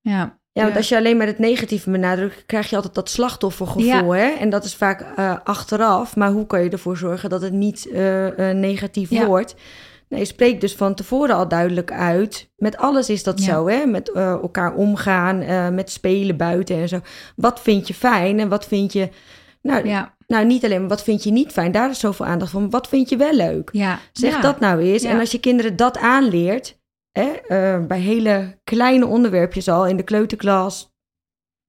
Ja. 0.00 0.39
Ja, 0.52 0.62
want 0.62 0.76
als 0.76 0.88
je 0.88 0.96
alleen 0.96 1.16
maar 1.16 1.26
het 1.26 1.38
negatieve 1.38 1.90
benadrukt, 1.90 2.46
krijg 2.46 2.70
je 2.70 2.76
altijd 2.76 2.94
dat 2.94 3.10
slachtoffergevoel. 3.10 4.14
Hè? 4.14 4.28
En 4.28 4.50
dat 4.50 4.64
is 4.64 4.74
vaak 4.74 5.00
eh, 5.16 5.36
achteraf. 5.44 6.16
Maar 6.16 6.30
hoe 6.30 6.46
kan 6.46 6.62
je 6.62 6.70
ervoor 6.70 6.96
zorgen 6.96 7.30
dat 7.30 7.42
het 7.42 7.52
niet 7.52 7.88
eh, 7.92 8.50
eh, 8.50 8.56
negatief 8.56 9.08
wordt? 9.24 9.54
Nee, 10.08 10.24
spreek 10.24 10.60
dus 10.60 10.74
van 10.74 10.94
tevoren 10.94 11.34
al 11.34 11.48
duidelijk 11.48 11.92
uit. 11.92 12.50
Met 12.56 12.76
alles 12.76 13.08
is 13.10 13.22
dat 13.22 13.38
Ja. 13.38 13.44
zo, 13.44 13.68
hè? 13.68 13.86
Met 13.86 14.12
elkaar 14.12 14.74
omgaan, 14.74 15.74
met 15.74 15.90
spelen 15.90 16.36
buiten 16.36 16.76
en 16.76 16.88
zo. 16.88 17.00
Wat 17.36 17.60
vind 17.60 17.88
je 17.88 17.94
fijn 17.94 18.38
en 18.40 18.48
wat 18.48 18.66
vind 18.66 18.92
je... 18.92 19.08
Nou, 19.62 19.88
Ja. 19.88 20.14
nou, 20.26 20.46
niet 20.46 20.64
alleen 20.64 20.80
maar 20.80 20.88
wat 20.88 21.02
vind 21.02 21.22
je 21.24 21.30
niet 21.30 21.52
fijn. 21.52 21.72
Daar 21.72 21.90
is 21.90 21.98
zoveel 21.98 22.26
aandacht 22.26 22.50
van. 22.50 22.70
Wat 22.70 22.88
vind 22.88 23.08
je 23.08 23.16
wel 23.16 23.34
leuk? 23.34 23.68
Ja. 23.72 23.98
Zeg 24.12 24.40
dat 24.40 24.60
nou 24.60 24.80
eens. 24.80 25.02
En 25.02 25.18
als 25.18 25.30
je 25.30 25.38
kinderen 25.40 25.76
dat 25.76 25.98
aanleert, 25.98 26.78
hè, 27.12 27.22
eh, 27.30 27.86
bij 27.86 28.00
hele 28.00 28.58
kleine 28.64 29.06
onderwerpjes 29.06 29.68
al 29.68 29.86
in 29.86 29.96
de 29.96 30.02
kleuterklas, 30.02 30.88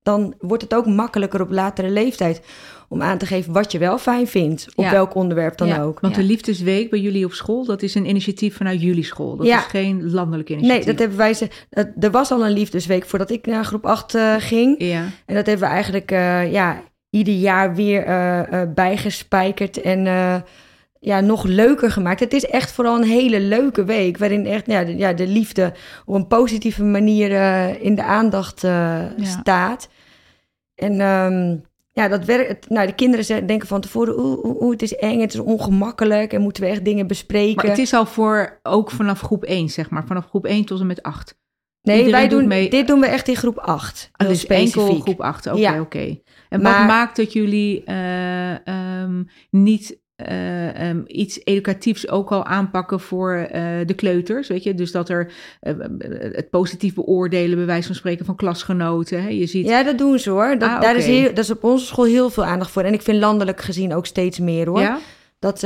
dan 0.04 0.34
wordt 0.40 0.64
het 0.64 0.74
ook 0.76 0.86
makkelijker 0.86 1.42
op 1.42 1.52
latere 1.52 1.90
leeftijd 1.90 2.42
om 2.90 3.02
aan 3.02 3.18
te 3.18 3.26
geven 3.26 3.54
wat 3.54 3.72
je 3.72 3.78
wel 3.78 3.98
fijn 3.98 4.28
vindt, 4.28 4.68
op 4.76 4.84
Ja. 4.84 4.92
welk 4.92 5.16
onderwerp 5.16 5.58
dan 5.58 5.68
Ja. 5.68 5.82
ook. 5.84 6.00
Want 6.00 6.16
Ja. 6.16 6.22
de 6.22 6.28
Liefdesweek 6.28 6.90
bij 6.90 7.00
jullie 7.00 7.26
op 7.26 7.32
school, 7.34 7.66
dat 7.66 7.82
is 7.82 7.96
een 7.96 8.10
initiatief 8.10 8.58
vanuit 8.58 8.82
jullie 8.82 9.04
school. 9.04 9.36
Dat 9.36 9.46
Ja. 9.46 9.58
is 9.58 9.64
geen 9.64 10.12
landelijk 10.12 10.50
initiatief. 10.50 10.78
Nee, 10.78 10.86
dat 10.94 11.00
hebben 11.00 11.18
wij 11.18 11.34
ze. 11.34 11.48
dat- 11.70 11.88
Er 12.00 12.12
was 12.12 12.32
al 12.32 12.46
een 12.46 12.52
liefdesweek 12.52 13.06
voordat 13.06 13.30
ik 13.32 13.46
naar 13.46 13.66
groep 13.66 13.86
8 13.86 14.16
eh, 14.16 14.36
ging. 14.38 14.76
Ja. 14.84 15.04
En 15.26 15.36
dat 15.36 15.46
hebben 15.46 15.68
we 15.68 15.74
eigenlijk 15.74 16.12
eh, 16.12 16.52
ja, 16.52 16.82
ieder 17.10 17.34
jaar 17.34 17.76
weer 17.76 18.04
eh, 18.06 18.62
eh, 18.62 18.70
bijgespijkerd 18.74 19.82
en 19.82 20.08
eh, 20.08 20.36
ja, 21.04 21.20
nog 21.20 21.44
leuker 21.44 21.92
gemaakt. 21.92 22.20
Het 22.20 22.34
is 22.34 22.46
echt 22.46 22.72
vooral 22.72 22.96
een 22.98 23.08
hele 23.08 23.40
leuke 23.40 23.84
week, 23.84 24.18
waarin 24.18 24.46
echt 24.46 24.66
ja, 24.66 24.84
de, 24.84 24.98
ja, 24.98 25.14
de 25.14 25.28
liefde 25.28 25.74
op 26.06 26.16
een 26.16 26.28
positieve 26.28 26.84
manier 26.84 27.32
eh, 27.32 27.84
in 27.84 27.96
de 27.96 28.04
aandacht 28.04 28.64
eh, 28.64 29.00
staat. 29.22 29.90
En 30.76 31.00
ehm, 31.02 31.58
ja, 31.92 32.08
dat 32.08 32.26
werkt. 32.26 32.70
Nou, 32.70 32.88
de 32.88 32.94
kinderen 32.96 33.48
denken 33.48 33.68
van 33.68 33.82
tevoren, 33.82 34.20
oeh, 34.20 34.44
oeh, 34.46 34.62
oeh, 34.62 34.72
het 34.72 34.82
is 34.82 34.96
eng, 34.96 35.20
het 35.22 35.34
is 35.34 35.40
ongemakkelijk 35.40 36.34
en 36.34 36.42
moeten 36.42 36.64
we 36.64 36.70
echt 36.70 36.86
dingen 36.86 37.08
bespreken. 37.08 37.56
Maar 37.56 37.66
het 37.66 37.78
is 37.78 37.94
al 37.94 38.06
voor, 38.06 38.60
ook 38.64 38.92
vanaf 38.92 39.22
groep 39.22 39.44
1, 39.44 39.70
zeg 39.70 39.90
maar. 39.90 40.06
Vanaf 40.06 40.26
groep 40.26 40.46
1 40.46 40.66
tot 40.66 40.80
en 40.80 40.88
met 40.88 41.04
8. 41.04 41.40
nee, 41.82 41.98
iedereen 41.98 42.20
wij 42.20 42.30
doen, 42.30 42.48
mee- 42.48 42.70
dit 42.70 42.88
doen 42.88 43.00
we 43.00 43.06
echt 43.08 43.28
in 43.28 43.36
groep 43.36 43.58
8. 43.58 44.10
Ah, 44.12 44.28
dus 44.28 44.46
enkel 44.46 44.72
specifiek. 44.72 45.02
groep 45.04 45.22
8. 45.22 45.48
Oké, 45.48 45.58
Ja. 45.60 45.80
oké. 45.82 46.18
En 46.50 46.62
Maar- 46.62 46.78
wat 46.78 46.88
maakt 46.88 47.16
dat 47.16 47.34
jullie 47.34 47.84
eh, 47.84 48.68
ehm, 48.68 49.24
niet 49.50 50.00
eh, 50.26 50.90
ehm, 50.90 51.02
iets 51.08 51.40
educatiefs 51.44 52.10
ook 52.10 52.32
al 52.32 52.46
aanpakken 52.46 53.00
voor 53.00 53.34
eh, 53.34 53.64
de 53.86 53.94
kleuters? 53.94 54.48
Weet 54.48 54.64
je, 54.64 54.74
dus 54.74 54.92
dat 54.92 55.10
er 55.10 55.32
eh, 55.60 55.74
het 56.32 56.50
positief 56.50 56.94
beoordelen, 56.94 57.58
bij 57.58 57.66
wijze 57.66 57.88
van 57.88 57.96
spreken, 57.96 58.26
van 58.26 58.36
klasgenoten. 58.36 59.22
Hè? 59.24 59.30
Je 59.30 59.46
ziet. 59.46 59.68
Ja, 59.68 59.84
dat 59.84 59.98
doen 59.98 60.20
ze 60.20 60.30
hoor. 60.30 60.58
Dat, 60.58 60.70
Ah, 60.70 60.82
daar 60.82 60.96
is 60.96 61.06
heel, 61.06 61.28
dat 61.28 61.44
is 61.44 61.52
op 61.52 61.64
onze 61.64 61.86
school 61.86 62.06
heel 62.06 62.30
veel 62.30 62.46
aandacht 62.46 62.72
voor. 62.72 62.84
En 62.84 62.94
ik 62.94 63.02
vind 63.02 63.20
landelijk 63.20 63.62
gezien 63.62 63.94
ook 63.94 64.06
steeds 64.06 64.40
meer 64.40 64.68
hoor. 64.68 64.82
Ja? 64.82 65.00
Dat, 65.40 65.60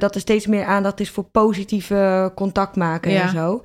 dat 0.00 0.14
er 0.14 0.20
steeds 0.20 0.46
meer 0.46 0.64
aandacht 0.64 1.00
is 1.00 1.10
voor 1.10 1.24
positieve 1.24 2.32
contact 2.34 2.76
maken 2.76 3.10
Ja. 3.10 3.22
en 3.22 3.28
zo. 3.28 3.64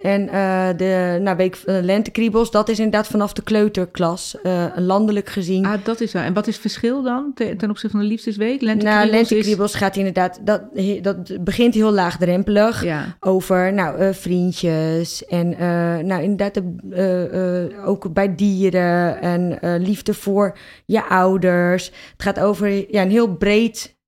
En 0.00 0.28
eh, 0.28 0.68
de 0.76 1.18
nou, 1.22 1.36
week 1.36 1.56
van 1.56 1.74
de 1.74 1.82
lentekriebels, 1.82 2.50
dat 2.50 2.68
is 2.68 2.78
inderdaad 2.78 3.06
vanaf 3.06 3.32
de 3.32 3.42
kleuterklas. 3.42 4.36
eh, 4.42 4.64
landelijk 4.76 5.28
gezien. 5.28 5.66
Ah, 5.66 5.84
dat 5.84 6.00
is 6.00 6.12
wel. 6.12 6.22
En 6.22 6.32
wat 6.32 6.46
is 6.46 6.52
het 6.52 6.60
verschil 6.62 7.02
dan 7.02 7.30
te- 7.34 7.54
ten 7.56 7.70
opzichte 7.70 7.96
van 7.96 8.04
de 8.04 8.10
Liefdesweek? 8.12 8.60
nou, 8.60 8.74
Lentekriebels 8.74 9.20
is- 9.20 9.30
lentekriebels 9.30 9.74
gaat 9.74 9.96
inderdaad, 9.96 10.40
dat, 10.44 10.62
dat 11.02 11.44
begint 11.44 11.74
heel 11.74 11.92
laagdrempelig. 11.92 12.84
Ja. 12.84 13.16
over 13.20 13.72
nou, 13.72 13.98
eh, 13.98 14.08
vriendjes 14.12 15.24
en 15.26 15.52
eh, 15.58 15.58
nou, 15.98 16.22
inderdaad 16.22 16.54
de, 16.54 16.74
eh, 16.90 17.64
eh, 17.64 17.88
ook 17.88 18.12
bij 18.12 18.34
dieren 18.34 19.20
en 19.20 19.60
eh, 19.60 19.74
liefde 19.78 20.14
voor 20.14 20.58
je 20.86 21.04
ouders. 21.04 21.86
Het 21.86 22.22
gaat 22.22 22.40
over 22.40 22.92
ja, 22.92 23.02
een 23.02 23.10
heel 23.10 23.34
breed. 23.36 23.98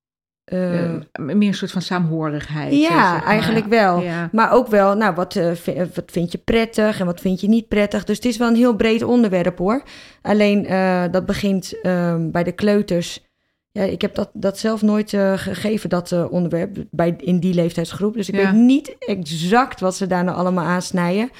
Eh, 0.45 0.85
Eh, 0.95 1.01
meer 1.13 1.49
een 1.49 1.55
soort 1.55 1.71
van 1.71 1.83
saamhorigheid. 1.83 2.73
ja, 2.75 2.89
zeg 2.89 2.91
maar. 3.21 3.23
eigenlijk 3.25 3.67
wel. 3.67 4.01
Ja. 4.01 4.29
Maar 4.33 4.53
ook 4.53 4.67
wel, 4.69 4.95
nou, 4.97 5.15
wat, 5.15 5.37
eh, 5.37 5.51
eh, 5.67 5.89
wat 5.95 6.11
vind 6.11 6.33
je 6.33 6.39
prettig 6.39 7.01
en 7.01 7.07
wat 7.07 7.21
vind 7.21 7.41
je 7.41 7.49
niet 7.49 7.69
prettig. 7.69 8.05
Dus 8.05 8.17
het 8.17 8.25
is 8.25 8.37
wel 8.37 8.49
een 8.49 8.55
heel 8.57 8.77
breed 8.77 9.03
onderwerp 9.03 9.59
hoor. 9.59 9.83
Alleen 10.23 10.67
eh, 10.67 11.05
dat 11.11 11.27
begint 11.27 11.81
ehm, 11.83 12.31
bij 12.31 12.45
de 12.45 12.53
kleuters. 12.53 13.31
Ja, 13.71 13.83
ik 13.83 14.01
heb 14.03 14.15
dat, 14.15 14.31
dat 14.33 14.59
zelf 14.59 14.83
nooit 14.83 15.13
eh, 15.13 15.33
gegeven, 15.37 15.89
dat 15.91 16.13
eh, 16.13 16.33
onderwerp, 16.33 16.77
bij, 16.91 17.15
in 17.19 17.39
die 17.39 17.55
leeftijdsgroep. 17.55 18.15
Dus 18.15 18.29
ik 18.29 18.35
Ja. 18.35 18.43
weet 18.43 18.61
niet 18.61 18.97
exact 18.99 19.81
wat 19.81 19.95
ze 19.97 20.07
daar 20.07 20.25
nou 20.25 20.37
allemaal 20.37 20.65
aansnijden. 20.65 21.31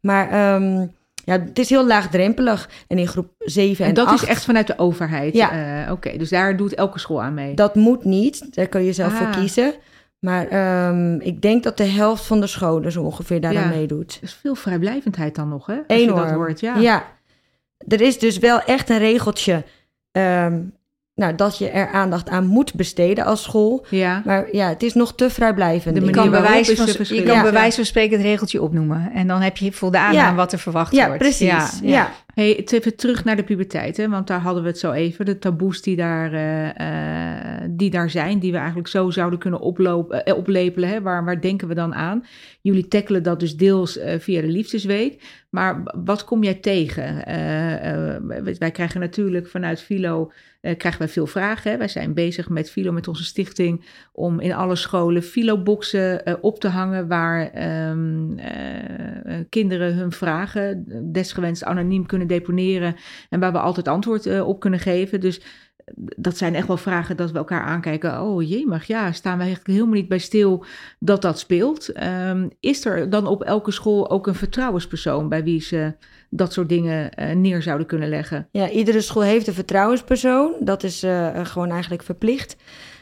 Maar 0.00 0.30
ehm, 0.30 0.86
ja, 1.24 1.40
het 1.40 1.58
is 1.58 1.68
heel 1.68 1.86
laagdrempelig. 1.86 2.68
En 2.88 2.98
in 2.98 3.06
groep 3.08 3.30
7 3.38 3.84
en, 3.84 3.88
En 3.90 3.94
dat 3.96 4.06
8, 4.06 4.22
is 4.22 4.28
echt 4.28 4.44
vanuit 4.44 4.66
de 4.66 4.78
overheid. 4.78 5.34
Ja. 5.34 5.84
Eh, 5.86 5.92
Oké, 5.92 6.16
dus 6.16 6.28
daar 6.28 6.56
doet 6.56 6.74
elke 6.74 6.98
school 6.98 7.22
aan 7.22 7.34
mee. 7.34 7.54
dat 7.54 7.74
moet 7.74 8.04
niet. 8.04 8.54
Daar 8.54 8.66
kun 8.66 8.82
je 8.84 8.92
zelf 8.92 9.12
voor 9.12 9.26
Ah. 9.26 9.32
kiezen. 9.38 9.74
Maar 10.18 10.48
ehm, 10.48 11.14
ik 11.20 11.42
denk 11.42 11.62
dat 11.62 11.76
de 11.76 11.84
helft 11.84 12.24
van 12.26 12.40
de 12.40 12.46
scholen 12.46 12.92
zo 12.92 13.02
ongeveer 13.02 13.40
daaraan 13.40 13.62
Ja. 13.62 13.68
meedoet. 13.76 14.14
Er 14.16 14.22
is 14.22 14.34
veel 14.34 14.54
vrijblijvendheid 14.54 15.34
dan 15.34 15.48
nog, 15.48 15.66
hè? 15.66 15.74
Als 15.74 15.84
Enorm. 15.86 16.18
je 16.20 16.26
dat 16.26 16.34
hoort, 16.34 16.60
ja. 16.60 16.76
Ja. 16.76 17.04
Er 17.88 18.00
is 18.00 18.18
dus 18.18 18.38
wel 18.38 18.60
echt 18.60 18.90
een 18.90 18.98
regeltje 18.98 19.64
ehm, 20.12 20.60
nou, 21.14 21.34
dat 21.34 21.58
je 21.58 21.68
er 21.68 21.88
aandacht 21.88 22.28
aan 22.28 22.46
moet 22.46 22.74
besteden 22.74 23.24
als 23.24 23.42
school. 23.42 23.86
Ja. 23.88 24.22
Maar 24.24 24.48
ja, 24.52 24.68
het 24.68 24.82
is 24.82 24.94
nog 24.94 25.14
te 25.14 25.30
vrijblijvend. 25.30 26.04
Je 26.04 26.10
kan, 26.10 26.30
bewijs 26.30 26.70
van, 26.70 26.86
je 27.16 27.22
kan 27.22 27.36
Ja. 27.44 27.52
wijze 27.52 27.76
van 27.76 27.84
spreken 27.84 28.16
het 28.16 28.26
regeltje 28.26 28.62
opnoemen. 28.62 29.10
En 29.14 29.26
dan 29.26 29.40
heb 29.40 29.56
je 29.56 29.72
voldaan 29.72 30.12
Ja. 30.12 30.26
aan 30.26 30.36
wat 30.36 30.52
er 30.52 30.58
verwacht 30.58 30.92
ja, 30.92 31.06
wordt. 31.06 31.18
precies. 31.22 31.80
Ja, 31.82 32.10
Hey, 32.34 32.64
even 32.64 32.96
terug 32.96 33.24
naar 33.24 33.36
de 33.36 33.42
puberteit, 33.42 33.96
hè? 33.96 34.08
want 34.08 34.26
daar 34.26 34.40
hadden 34.40 34.62
we 34.62 34.68
het 34.68 34.78
zo 34.78 34.92
even. 34.92 35.24
De 35.24 35.38
taboes 35.38 35.82
die 35.82 35.96
daar, 35.96 36.32
eh, 36.32 36.68
eh, 37.31 37.31
die 37.70 37.90
daar 37.90 38.10
zijn, 38.10 38.38
die 38.38 38.50
we 38.52 38.56
eigenlijk 38.58 38.88
zo 38.88 39.10
zouden 39.10 39.38
kunnen 39.38 39.60
oplopen, 39.60 40.24
eh, 40.24 40.36
oplepelen. 40.36 40.88
Hè? 40.88 41.02
Waar, 41.02 41.24
waar 41.24 41.40
denken 41.40 41.68
we 41.68 41.74
dan 41.74 41.94
aan? 41.94 42.24
Jullie 42.60 42.88
tackelen 42.88 43.22
dat 43.22 43.40
dus 43.40 43.56
deels 43.56 43.98
eh, 43.98 44.18
via 44.18 44.40
de 44.40 44.46
Liefdesweek. 44.46 45.22
Maar 45.50 45.82
wat 46.04 46.24
kom 46.24 46.42
jij 46.44 46.54
tegen? 46.54 47.26
Eh, 47.26 48.14
eh, 48.14 48.22
wij- 48.58 48.70
krijgen 48.70 49.00
natuurlijk 49.00 49.46
vanuit 49.48 49.80
Philo 49.80 50.32
eh, 50.60 50.76
krijgen 50.76 51.00
wij 51.00 51.08
veel 51.10 51.26
vragen. 51.26 51.70
Hè? 51.70 51.76
Wij 51.78 51.88
zijn 51.88 52.14
bezig 52.14 52.48
met 52.48 52.70
Philo, 52.70 52.92
met 52.92 53.08
onze 53.08 53.24
stichting, 53.24 53.84
om 54.12 54.40
in 54.40 54.52
alle 54.52 54.76
scholen 54.76 55.22
Philo-boxen 55.22 56.24
eh, 56.24 56.34
op 56.40 56.60
te 56.60 56.68
hangen 56.68 57.08
waar 57.08 57.50
ehm, 57.50 58.38
eh, 58.38 59.38
eh, 59.38 59.44
kinderen 59.48 59.94
hun 59.94 60.12
vragen 60.12 60.84
desgewenst 61.12 61.64
anoniem 61.64 62.06
kunnen 62.06 62.26
deponeren 62.26 62.94
en 63.28 63.40
waar 63.40 63.52
we 63.52 63.58
altijd 63.58 63.88
antwoord 63.88 64.26
eh, 64.26 64.48
op 64.48 64.60
kunnen 64.60 64.80
geven. 64.80 65.20
Dus 65.20 65.38
eh, 65.40 65.46
dat 66.16 66.36
zijn 66.36 66.54
echt 66.54 66.66
wel 66.66 66.76
vragen 66.76 67.16
dat 67.16 67.30
we 67.30 67.38
elkaar 67.38 67.62
aankijken. 67.62 68.20
Oh 68.22 68.48
jemig, 68.48 68.86
ja, 68.86 69.12
staan 69.12 69.36
we 69.36 69.42
eigenlijk 69.42 69.72
helemaal 69.74 69.94
niet 69.94 70.08
bij 70.08 70.18
stil 70.18 70.64
dat 70.98 71.22
dat 71.22 71.38
speelt. 71.38 71.88
Ehm, 71.88 72.48
is 72.60 72.84
er 72.84 73.10
dan 73.10 73.26
op 73.26 73.42
elke 73.42 73.70
school 73.70 74.10
ook 74.10 74.26
een 74.26 74.34
vertrouwenspersoon 74.34 75.28
bij 75.28 75.44
wie 75.44 75.60
ze 75.60 75.94
dat 76.30 76.52
soort 76.52 76.68
dingen 76.68 77.10
eh, 77.10 77.34
neer 77.34 77.62
zouden 77.62 77.86
kunnen 77.86 78.08
leggen? 78.08 78.48
Ja, 78.50 78.70
iedere 78.70 79.00
school 79.00 79.22
heeft 79.22 79.46
een 79.46 79.54
vertrouwenspersoon. 79.54 80.54
Dat 80.60 80.82
is 80.82 81.02
eh, 81.02 81.44
gewoon 81.44 81.70
eigenlijk 81.70 82.02
verplicht. 82.02 82.56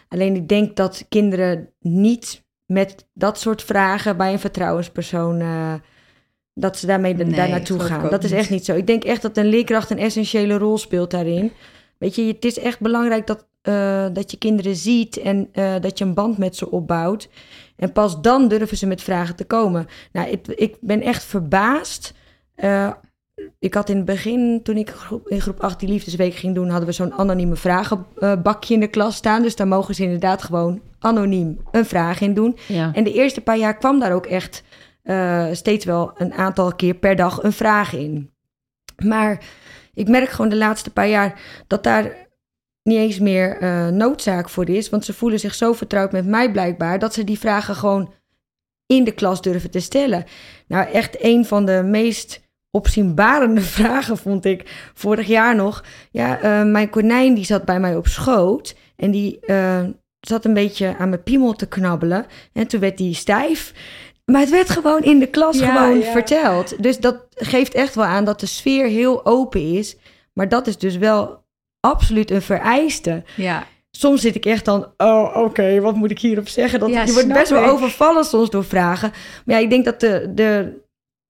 Alleen 0.08 0.34
ik 0.34 0.48
denk 0.48 0.76
dat 0.76 1.06
kinderen 1.08 1.68
niet 1.80 2.44
met 2.66 3.08
dat 3.14 3.40
soort 3.40 3.62
vragen 3.62 4.16
bij 4.16 4.32
een 4.32 4.38
vertrouwenspersoon. 4.38 5.40
eh, 5.40 5.74
dat 6.54 6.78
ze 6.78 6.86
daarmee 6.86 7.14
Nee, 7.14 7.34
daar 7.34 7.48
naartoe 7.48 7.80
gaan. 7.80 8.10
Dat 8.10 8.24
is 8.24 8.32
echt 8.32 8.50
niet 8.50 8.64
zo. 8.64 8.74
Ik 8.74 8.86
denk 8.86 9.04
echt 9.04 9.22
dat 9.22 9.36
een 9.36 9.46
leerkracht 9.46 9.90
een 9.90 9.98
essentiële 9.98 10.58
rol 10.58 10.78
speelt 10.78 11.10
daarin. 11.10 11.52
Weet 12.00 12.14
je, 12.14 12.26
het 12.26 12.44
is 12.44 12.58
echt 12.58 12.80
belangrijk 12.80 13.26
dat, 13.26 13.46
eh, 13.62 14.06
dat 14.12 14.30
je 14.30 14.36
kinderen 14.36 14.76
ziet 14.76 15.16
en 15.16 15.48
eh, 15.52 15.74
dat 15.80 15.98
je 15.98 16.04
een 16.04 16.14
band 16.14 16.38
met 16.38 16.56
ze 16.56 16.70
opbouwt. 16.70 17.28
En 17.76 17.92
pas 17.92 18.20
dan 18.20 18.48
durven 18.48 18.76
ze 18.76 18.86
met 18.86 19.02
vragen 19.02 19.36
te 19.36 19.44
komen. 19.44 19.86
Nou, 20.12 20.28
ik, 20.28 20.46
ik 20.46 20.76
ben 20.80 21.02
echt 21.02 21.24
verbaasd. 21.24 22.14
eh, 22.54 22.90
ik 23.58 23.74
had 23.74 23.88
in 23.88 23.96
het 23.96 24.04
begin, 24.04 24.60
toen 24.62 24.76
ik 24.76 24.90
groep, 24.90 25.28
in 25.28 25.40
groep 25.40 25.60
8 25.60 25.80
die 25.80 25.88
liefdesweek 25.88 26.34
ging 26.34 26.54
doen, 26.54 26.68
hadden 26.68 26.88
we 26.88 26.94
zo'n 26.94 27.12
anonieme 27.12 27.56
vragenbakje 27.56 28.74
in 28.74 28.80
de 28.80 28.88
klas 28.88 29.16
staan. 29.16 29.42
Dus 29.42 29.56
daar 29.56 29.68
mogen 29.68 29.94
ze 29.94 30.02
inderdaad 30.02 30.42
gewoon 30.42 30.80
anoniem 30.98 31.58
een 31.70 31.86
vraag 31.86 32.20
in 32.20 32.34
doen. 32.34 32.56
Ja. 32.68 32.90
En 32.94 33.04
de 33.04 33.12
eerste 33.12 33.40
paar 33.40 33.58
jaar 33.58 33.76
kwam 33.76 33.98
daar 34.00 34.12
ook 34.12 34.26
echt 34.26 34.62
steeds 35.52 35.84
wel 35.84 36.12
een 36.14 36.32
aantal 36.32 36.74
keer 36.74 36.94
per 36.94 37.16
dag 37.16 37.42
een 37.42 37.52
vraag 37.52 37.92
in. 37.92 38.30
Maar 39.04 39.44
ik 40.00 40.08
merk 40.08 40.28
gewoon 40.28 40.50
de 40.50 40.56
laatste 40.56 40.90
paar 40.90 41.08
jaar 41.08 41.40
dat 41.66 41.82
daar 41.82 42.28
niet 42.82 42.98
eens 42.98 43.18
meer 43.18 43.56
eh, 43.56 43.88
noodzaak 43.88 44.48
voor 44.48 44.68
is. 44.68 44.88
Want 44.88 45.04
ze 45.04 45.14
voelen 45.14 45.40
zich 45.40 45.54
zo 45.54 45.72
vertrouwd 45.72 46.12
met 46.12 46.26
mij 46.26 46.50
blijkbaar 46.50 46.98
dat 46.98 47.14
ze 47.14 47.24
die 47.24 47.38
vragen 47.38 47.74
gewoon 47.74 48.12
in 48.86 49.04
de 49.04 49.12
klas 49.12 49.42
durven 49.42 49.70
te 49.70 49.80
stellen. 49.80 50.24
Nou, 50.66 50.90
echt 50.90 51.24
een 51.24 51.44
van 51.44 51.66
de 51.66 51.82
meest 51.84 52.40
opzienbarende 52.70 53.60
vragen 53.80 54.16
vond 54.16 54.44
ik 54.44 54.90
vorig 54.94 55.26
jaar 55.26 55.56
nog. 55.56 55.84
Ja, 56.10 56.40
eh, 56.40 56.64
mijn 56.64 56.90
konijn 56.90 57.34
die 57.34 57.44
zat 57.44 57.64
bij 57.64 57.80
mij 57.80 57.96
op 57.96 58.06
schoot 58.06 58.76
en 58.96 59.10
die 59.10 59.40
eh, 59.40 59.84
zat 60.20 60.44
een 60.44 60.54
beetje 60.54 60.96
aan 60.98 61.08
mijn 61.08 61.22
piemel 61.22 61.52
te 61.52 61.68
knabbelen. 61.68 62.26
En 62.52 62.66
toen 62.66 62.80
werd 62.80 62.98
die 62.98 63.14
stijf. 63.14 63.74
Maar 64.30 64.40
het 64.40 64.50
werd 64.50 64.70
gewoon 64.70 65.02
in 65.02 65.18
de 65.18 65.26
klas 65.26 65.58
Ja, 65.58 65.74
gewoon 65.76 65.98
ja. 65.98 66.10
verteld. 66.12 66.82
Dus 66.82 66.98
dat 66.98 67.16
geeft 67.34 67.74
echt 67.74 67.94
wel 67.94 68.04
aan 68.04 68.24
dat 68.24 68.40
de 68.40 68.46
sfeer 68.46 68.86
heel 68.86 69.26
open 69.26 69.72
is. 69.72 69.96
Maar 70.32 70.48
dat 70.48 70.66
is 70.66 70.78
dus 70.78 70.96
wel 70.96 71.44
absoluut 71.80 72.30
een 72.30 72.42
vereiste. 72.42 73.22
Ja, 73.36 73.66
Soms 73.90 74.20
zit 74.20 74.34
ik 74.34 74.46
echt 74.46 74.64
dan, 74.64 74.92
oh 74.96 75.36
oké, 75.36 75.80
wat 75.80 75.94
moet 75.94 76.10
ik 76.10 76.18
hierop 76.18 76.48
zeggen? 76.48 76.80
Dat, 76.80 76.88
Ja, 76.88 77.02
je 77.02 77.12
wordt 77.12 77.32
best 77.32 77.50
wel 77.50 77.64
overvallen 77.64 78.24
soms 78.24 78.50
door 78.50 78.64
vragen. 78.64 79.12
Maar 79.44 79.56
ja, 79.56 79.62
ik 79.62 79.70
denk 79.70 79.84
dat 79.84 80.00
de, 80.00 80.32
de, 80.34 80.79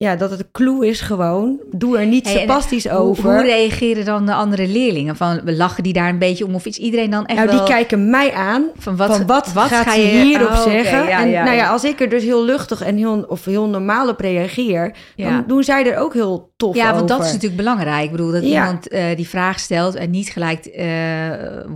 ja, 0.02 0.16
dat 0.16 0.30
het 0.30 0.38
de 0.38 0.46
clue 0.52 0.86
is 0.86 1.00
gewoon, 1.00 1.60
doe 1.72 1.98
er 1.98 2.06
niet 2.06 2.24
Hey, 2.24 2.32
en 2.34 2.38
sarcastisch 2.48 2.88
hoe, 2.88 2.98
over. 2.98 3.24
hoe 3.24 3.42
reageren 3.42 4.04
dan 4.04 4.26
de 4.26 4.34
andere 4.34 4.66
leerlingen? 4.68 5.16
Van, 5.16 5.40
we 5.44 5.56
lachen 5.56 5.82
die 5.82 5.92
daar 5.92 6.08
een 6.08 6.18
beetje 6.18 6.46
om 6.46 6.54
of 6.54 6.64
iets 6.64 6.78
iedereen 6.78 7.10
dan 7.10 7.26
echt 7.26 7.38
nou, 7.38 7.50
wel... 7.50 7.58
die 7.58 7.68
kijken 7.74 8.10
mij 8.10 8.32
aan. 8.32 8.64
van 8.78 8.96
wat, 8.96 9.16
van 9.16 9.26
wat, 9.26 9.48
gaat 9.48 9.86
ga 9.86 9.94
je 9.94 10.06
hierop 10.06 10.48
Oh, 10.50 10.62
zeggen? 10.62 11.08
ja, 11.08 11.20
en 11.20 11.28
ja, 11.28 11.44
nou 11.44 11.56
ja, 11.56 11.68
als 11.68 11.84
ik 11.84 12.00
er 12.00 12.08
dus 12.08 12.22
heel 12.22 12.44
luchtig 12.44 12.82
en 12.82 12.96
heel, 12.96 13.24
of 13.28 13.44
heel 13.44 13.66
normaal 13.68 14.08
op 14.08 14.20
reageer, 14.20 14.92
Ja. 15.16 15.30
dan 15.30 15.44
doen 15.46 15.62
zij 15.64 15.86
er 15.92 15.98
ook 15.98 16.12
heel 16.14 16.50
tof 16.56 16.76
Ja, 16.76 16.94
want 16.94 17.08
dat 17.08 17.20
is 17.20 17.26
natuurlijk 17.32 17.56
belangrijk. 17.56 18.04
Ik 18.04 18.10
bedoel, 18.10 18.32
dat 18.32 18.42
Ja. 18.42 18.48
iemand 18.48 18.88
eh, 18.88 19.04
die 19.16 19.28
vraag 19.28 19.58
stelt 19.60 19.94
en 19.94 20.10
niet 20.10 20.28
gelijk 20.28 20.64
eh, 20.66 20.86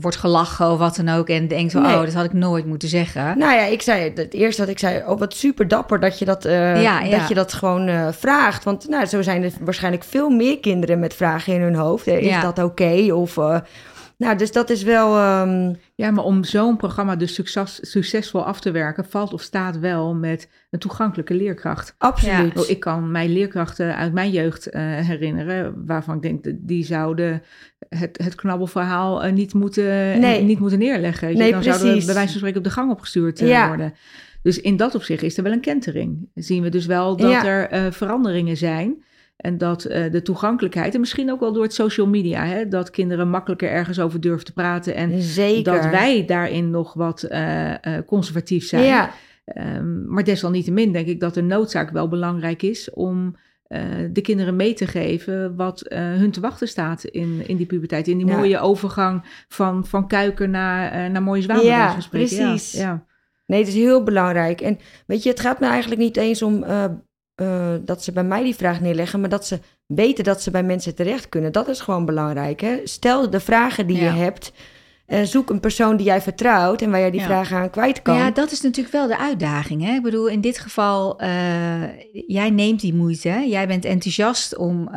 wordt 0.01 0.17
gelachen 0.17 0.71
of 0.71 0.79
wat 0.79 0.97
dan 0.97 1.09
ook. 1.09 1.29
En 1.29 1.49
denkt 1.49 1.73
van, 1.73 1.83
Nee. 1.83 1.95
oh, 1.97 2.01
dat 2.05 2.13
had 2.15 2.25
ik 2.25 2.33
nooit 2.33 2.67
moeten 2.67 2.89
zeggen. 2.89 3.39
Nou 3.39 3.53
ja, 3.55 3.63
ik 3.65 3.83
zei 3.83 4.13
het 4.15 4.35
eerste 4.35 4.61
dat 4.61 4.71
ik 4.71 4.79
zei, 4.79 5.03
oh 5.07 5.19
wat 5.19 5.35
super 5.35 5.69
dapper 5.69 6.01
dat 6.01 6.19
je 6.19 6.25
dat, 6.25 6.45
eh, 6.45 6.83
Ja, 6.83 7.01
ja. 7.01 7.19
dat, 7.19 7.29
je 7.29 7.35
dat 7.35 7.53
gewoon 7.53 7.87
eh, 7.89 8.09
vraagt. 8.15 8.65
Want 8.65 8.89
nou, 8.89 9.05
zo 9.07 9.23
zijn 9.23 9.43
er 9.43 9.53
waarschijnlijk 9.61 10.05
veel 10.05 10.31
meer 10.31 10.61
kinderen 10.61 10.99
met 10.99 11.15
vragen 11.15 11.55
in 11.55 11.61
hun 11.61 11.75
hoofd. 11.75 12.07
Eh, 12.07 12.19
Is 12.19 12.27
Ja. 12.27 12.41
dat 12.53 12.59
oké? 12.65 13.13
Of, 13.13 13.37
eh, 13.39 13.61
nou, 14.19 14.37
dus 14.37 14.53
dat 14.53 14.71
is 14.71 14.83
wel, 14.83 15.17
ehm, 15.17 15.75
Ja, 15.97 16.11
maar 16.11 16.25
om 16.25 16.45
zo'n 16.45 16.77
programma 16.77 17.17
dus 17.17 17.35
succes, 17.35 17.79
succesvol 17.91 18.45
af 18.45 18.61
te 18.61 18.71
werken, 18.71 19.05
valt 19.09 19.33
of 19.33 19.41
staat 19.43 19.79
wel 19.79 20.15
met 20.15 20.49
een 20.71 20.79
toegankelijke 20.79 21.35
leerkracht. 21.35 21.95
absoluut. 21.99 22.59
Oh, 22.63 22.69
ik 22.69 22.81
kan 22.81 23.11
mij 23.11 23.29
leerkrachten 23.29 23.97
uit 23.97 24.13
mijn 24.13 24.31
jeugd 24.31 24.67
eh, 24.71 24.83
herinneren, 24.83 25.87
waarvan 25.87 26.17
ik 26.17 26.23
denk 26.23 26.45
dat 26.45 26.55
die 26.59 26.85
zouden 26.85 27.43
het, 27.89 28.19
het 28.23 28.35
knabbelverhaal 28.35 29.23
niet, 29.33 29.55
moeten, 29.55 30.21
Nee. 30.21 30.43
niet 30.43 30.59
moeten 30.59 30.79
neerleggen. 30.79 31.29
je. 31.29 31.37
Nee, 31.37 31.53
dan 31.53 31.63
zouden 31.63 31.83
we 31.85 31.89
precies. 31.91 32.07
bij 32.07 32.15
wijze 32.15 32.31
van 32.31 32.39
spreken 32.39 32.59
op 32.59 32.65
de 32.65 32.71
gang 32.73 32.91
opgestuurd 32.91 33.41
eh, 33.41 33.49
Ja. 33.49 33.67
worden. 33.69 33.95
Dus 34.45 34.61
in 34.61 34.77
dat 34.77 34.95
opzicht 34.95 35.23
is 35.23 35.37
er 35.37 35.43
wel 35.43 35.53
een 35.53 35.61
kentering. 35.61 36.29
Zien 36.35 36.63
we 36.63 36.69
dus 36.69 36.87
wel 36.87 37.17
dat 37.17 37.31
Ja. 37.31 37.45
er 37.47 37.69
eh, 37.69 37.87
veranderingen 37.91 38.57
zijn. 38.57 39.05
En 39.37 39.59
dat 39.59 39.85
eh, 39.85 40.11
de 40.13 40.23
toegankelijkheid, 40.23 40.95
en 40.95 41.01
misschien 41.01 41.31
ook 41.33 41.41
wel 41.41 41.53
door 41.53 41.63
het 41.63 41.75
social 41.75 42.07
media, 42.07 42.45
hè, 42.45 42.69
dat 42.69 42.91
kinderen 42.91 43.29
makkelijker 43.31 43.69
ergens 43.71 44.01
over 44.01 44.21
durven 44.21 44.45
te 44.45 44.53
praten. 44.53 44.95
En 44.95 45.23
Zeker. 45.23 45.73
dat 45.73 45.91
wij 45.91 46.25
daarin 46.27 46.71
nog 46.71 46.95
wat 46.95 47.23
eh, 47.23 47.73
conservatief 48.07 48.65
zijn. 48.67 48.85
Ja, 48.85 49.11
Ehm, 49.45 50.07
maar 50.13 50.25
desalniettemin 50.25 50.93
denk 50.93 51.07
ik 51.07 51.21
dat 51.21 51.35
de 51.35 51.43
noodzaak 51.43 51.91
wel 51.91 52.09
belangrijk 52.09 52.63
is 52.63 52.91
om 52.91 53.37
de 54.13 54.21
kinderen 54.23 54.57
mee 54.57 54.75
te 54.75 54.87
geven 54.87 55.57
wat 55.57 55.85
hun 55.95 56.31
te 56.31 56.41
wachten 56.41 56.69
staat 56.69 57.05
in, 57.05 57.43
in 57.47 57.57
die 57.57 57.67
puberteit. 57.67 58.09
In 58.09 58.19
die 58.19 58.27
Ja. 58.27 58.37
mooie 58.37 58.59
overgang 58.59 59.23
van, 59.49 59.87
van 59.87 60.09
kuiken 60.09 60.51
naar, 60.51 61.11
naar 61.11 61.23
mooie. 61.23 61.43
Ja, 61.63 62.01
spreken. 62.01 62.37
Ja, 62.37 62.47
precies. 62.51 62.73
Ja, 62.81 63.05
nee, 63.47 63.59
het 63.59 63.69
is 63.69 63.75
heel 63.75 64.03
belangrijk. 64.03 64.61
En 64.61 64.79
weet 65.07 65.23
je, 65.23 65.29
het 65.31 65.41
gaat 65.41 65.61
me 65.61 65.67
eigenlijk 65.67 66.01
niet 66.01 66.17
eens 66.17 66.43
om 66.43 66.63
eh, 66.63 66.85
eh, 67.35 67.75
dat 67.85 68.05
ze 68.05 68.13
bij 68.13 68.25
mij 68.25 68.43
die 68.43 68.55
vraag 68.55 68.81
neerleggen, 68.81 69.21
maar 69.21 69.29
dat 69.29 69.47
ze 69.47 69.59
weten 69.87 70.25
dat 70.25 70.43
ze 70.43 70.51
bij 70.51 70.63
mensen 70.63 70.95
terecht 70.95 71.29
kunnen. 71.29 71.53
Dat 71.53 71.69
is 71.69 71.81
gewoon 71.81 72.05
belangrijk. 72.05 72.61
Hè? 72.61 72.81
Stel 72.85 73.31
de 73.31 73.41
vragen 73.41 73.87
die 73.87 73.97
Ja. 73.97 74.03
je 74.15 74.21
hebt. 74.21 74.53
en 75.07 75.27
zoek 75.27 75.51
een 75.51 75.61
persoon 75.61 75.97
die 75.97 76.07
jij 76.07 76.21
vertrouwt 76.21 76.83
en 76.83 76.91
waar 76.91 77.01
jij 77.01 77.11
die 77.11 77.21
Ja. 77.21 77.27
vragen 77.27 77.57
aan 77.57 77.71
kwijt 77.71 78.03
kan. 78.03 78.17
Ja, 78.17 78.31
dat 78.31 78.51
is 78.51 78.61
natuurlijk 78.61 78.95
wel 78.95 79.07
de 79.07 79.19
uitdaging. 79.19 79.83
Hè? 79.85 79.95
Ik 79.95 80.03
bedoel, 80.03 80.29
in 80.29 80.41
dit 80.41 80.59
geval, 80.59 81.21
eh, 81.21 81.83
jij 82.27 82.51
neemt 82.51 82.81
die 82.81 82.95
moeite. 82.95 83.29
hè? 83.29 83.39
Jij 83.39 83.67
bent 83.67 83.85
enthousiast 83.85 84.57
om 84.57 84.91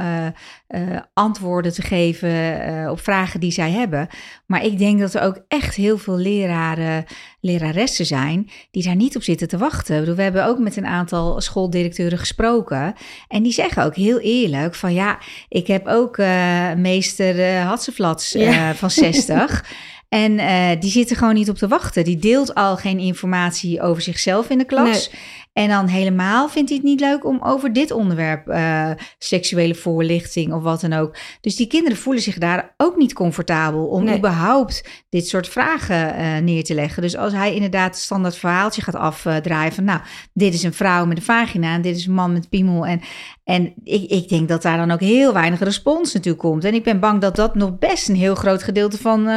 eh, 0.68 0.82
antwoorden 1.14 1.74
te 1.74 1.82
geven 1.82 2.62
eh, 2.62 2.92
op 2.92 3.00
vragen 3.00 3.40
die 3.40 3.52
zij 3.52 3.72
hebben. 3.72 4.08
Maar 4.46 4.64
ik 4.66 4.78
denk 4.78 5.00
dat 5.00 5.14
er 5.14 5.22
ook 5.22 5.40
echt 5.48 5.76
heel 5.76 5.98
veel 5.98 6.18
leraren, 6.18 7.06
leraressen 7.40 8.06
zijn 8.06 8.50
die 8.72 8.84
daar 8.84 8.96
niet 8.96 9.16
op 9.16 9.24
zitten 9.24 9.48
te 9.48 9.58
wachten. 9.58 10.00
Bedoel, 10.00 10.16
we 10.16 10.22
hebben 10.22 10.46
ook 10.46 10.60
met 10.60 10.78
een 10.78 10.86
aantal 10.86 11.42
schooldirecteuren 11.42 12.18
gesproken. 12.18 12.94
En 13.28 13.44
die 13.44 13.52
zeggen 13.52 13.84
ook 13.84 13.96
heel 13.96 14.20
eerlijk 14.20 14.76
van 14.76 14.94
ja, 14.94 15.18
ik 15.50 15.68
heb 15.68 15.88
ook 15.88 16.18
eh, 16.18 16.74
meester 16.74 17.58
Hatseflats 17.62 18.32
Ja. 18.32 18.76
van 18.76 18.90
60. 18.92 19.64
En 20.10 20.40
eh, 20.40 20.80
die 20.80 20.92
zit 20.92 21.10
er 21.10 21.16
gewoon 21.16 21.34
niet 21.34 21.50
op 21.50 21.58
te 21.58 21.68
wachten. 21.68 22.04
Die 22.04 22.18
deelt 22.18 22.56
al 22.56 22.78
geen 22.78 23.00
informatie 23.00 23.82
over 23.82 24.02
zichzelf 24.02 24.50
in 24.50 24.58
de 24.58 24.66
klas. 24.66 25.12
En 25.54 25.70
dan 25.70 25.88
helemaal 25.88 26.50
vindt 26.50 26.70
hij 26.70 26.78
het 26.78 26.88
niet 26.88 27.00
leuk 27.00 27.26
om 27.26 27.40
over 27.44 27.74
dit 27.74 27.92
onderwerp, 27.92 28.48
eh, 28.48 28.92
seksuele 29.18 29.76
voorlichting 29.76 30.54
of 30.54 30.64
wat 30.64 30.82
dan 30.82 30.94
ook. 30.94 31.16
Dus 31.42 31.56
die 31.56 31.68
kinderen 31.68 31.98
voelen 31.98 32.22
zich 32.24 32.38
daar 32.38 32.74
ook 32.78 32.96
niet 32.98 33.14
comfortabel 33.14 33.86
om 33.86 34.04
Nee. 34.04 34.18
überhaupt 34.18 34.90
dit 35.10 35.28
soort 35.28 35.48
vragen 35.48 36.16
eh, 36.16 36.38
neer 36.38 36.64
te 36.64 36.74
leggen. 36.74 37.02
Dus 37.02 37.18
als 37.18 37.34
hij 37.34 37.54
inderdaad 37.54 37.90
het 37.94 38.04
standaard 38.04 38.36
verhaaltje 38.38 38.82
gaat 38.82 38.96
afdraaien 38.96 39.74
van 39.74 39.84
nou, 39.84 40.00
dit 40.34 40.54
is 40.54 40.64
een 40.64 40.74
vrouw 40.74 41.06
met 41.06 41.18
een 41.18 41.24
vagina 41.24 41.74
en 41.74 41.82
dit 41.82 41.96
is 41.96 42.06
een 42.06 42.14
man 42.14 42.34
met 42.34 42.50
piemel. 42.50 42.86
En, 42.86 43.02
en 43.44 43.74
ik, 43.84 44.10
ik 44.12 44.30
denk 44.30 44.48
dat 44.48 44.62
daar 44.62 44.78
dan 44.78 44.92
ook 44.92 45.00
heel 45.00 45.34
weinig 45.34 45.60
respons 45.60 46.14
natuurlijk 46.14 46.44
komt. 46.44 46.64
En 46.64 46.74
ik 46.74 46.84
ben 46.84 47.00
bang 47.00 47.22
dat 47.22 47.36
dat 47.36 47.56
nog 47.56 47.78
best 47.78 48.10
een 48.10 48.16
heel 48.16 48.36
groot 48.36 48.64
gedeelte 48.64 48.98
van, 48.98 49.28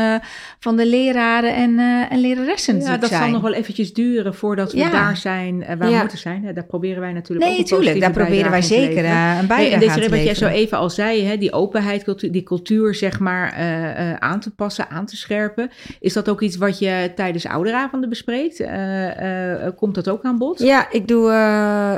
van 0.63 0.77
de 0.77 0.87
leraren 0.87 1.55
en, 1.55 1.79
eh, 1.79 2.13
en 2.13 2.19
leraressen 2.21 2.73
ja 2.75 2.79
natuurlijk 2.79 3.01
dat 3.01 3.11
zijn. 3.11 3.23
zal 3.23 3.31
nog 3.33 3.43
wel 3.43 3.53
eventjes 3.53 3.93
duren 3.93 4.35
voordat 4.35 4.73
we 4.73 4.79
Ja. 4.79 4.91
daar 4.91 5.17
zijn 5.17 5.63
eh, 5.63 5.69
waar 5.69 5.89
we 5.89 5.95
Ja. 5.95 6.01
moeten 6.01 6.19
zijn. 6.19 6.45
Hè, 6.45 6.53
Daar 6.53 6.65
proberen 6.65 7.01
wij 7.01 7.13
natuurlijk 7.13 7.51
ook 7.51 7.57
Nee, 7.57 7.65
tuurlijk, 7.67 8.01
daar 8.01 8.11
proberen 8.11 8.51
wij 8.51 8.63
zeker 8.63 8.89
leveren. 8.89 9.11
eh, 9.11 9.37
een 9.41 9.47
bijdrage 9.47 9.73
en 9.75 9.81
deze 9.81 10.01
te 10.01 10.09
wat 10.09 10.23
jij 10.23 10.35
zo 10.35 10.47
even 10.47 10.79
al 10.79 10.91
zei, 10.91 11.25
hè, 11.25 11.37
die 11.39 11.53
openheid, 11.53 12.05
cultu- 12.05 12.31
die 12.31 12.43
cultuur 12.43 12.95
zeg 12.95 13.19
maar 13.21 13.53
eh, 13.53 14.11
eh, 14.11 14.17
aan 14.19 14.41
te 14.41 14.51
passen, 14.51 14.89
aan 14.91 15.07
te 15.07 15.17
scherpen. 15.17 15.71
Is 16.01 16.13
dat 16.13 16.29
ook 16.29 16.41
iets 16.41 16.57
wat 16.57 16.79
je 16.79 17.13
tijdens 17.15 17.47
ouderavonden 17.47 18.09
bespreekt? 18.09 18.61
Eh, 18.61 19.65
eh, 19.67 19.73
komt 19.77 19.95
dat 19.95 20.09
ook 20.09 20.23
aan 20.23 20.39
bod? 20.39 20.59
Ja, 20.59 20.91
ik 20.91 21.09
doe. 21.09 21.29
eh, 21.31 21.35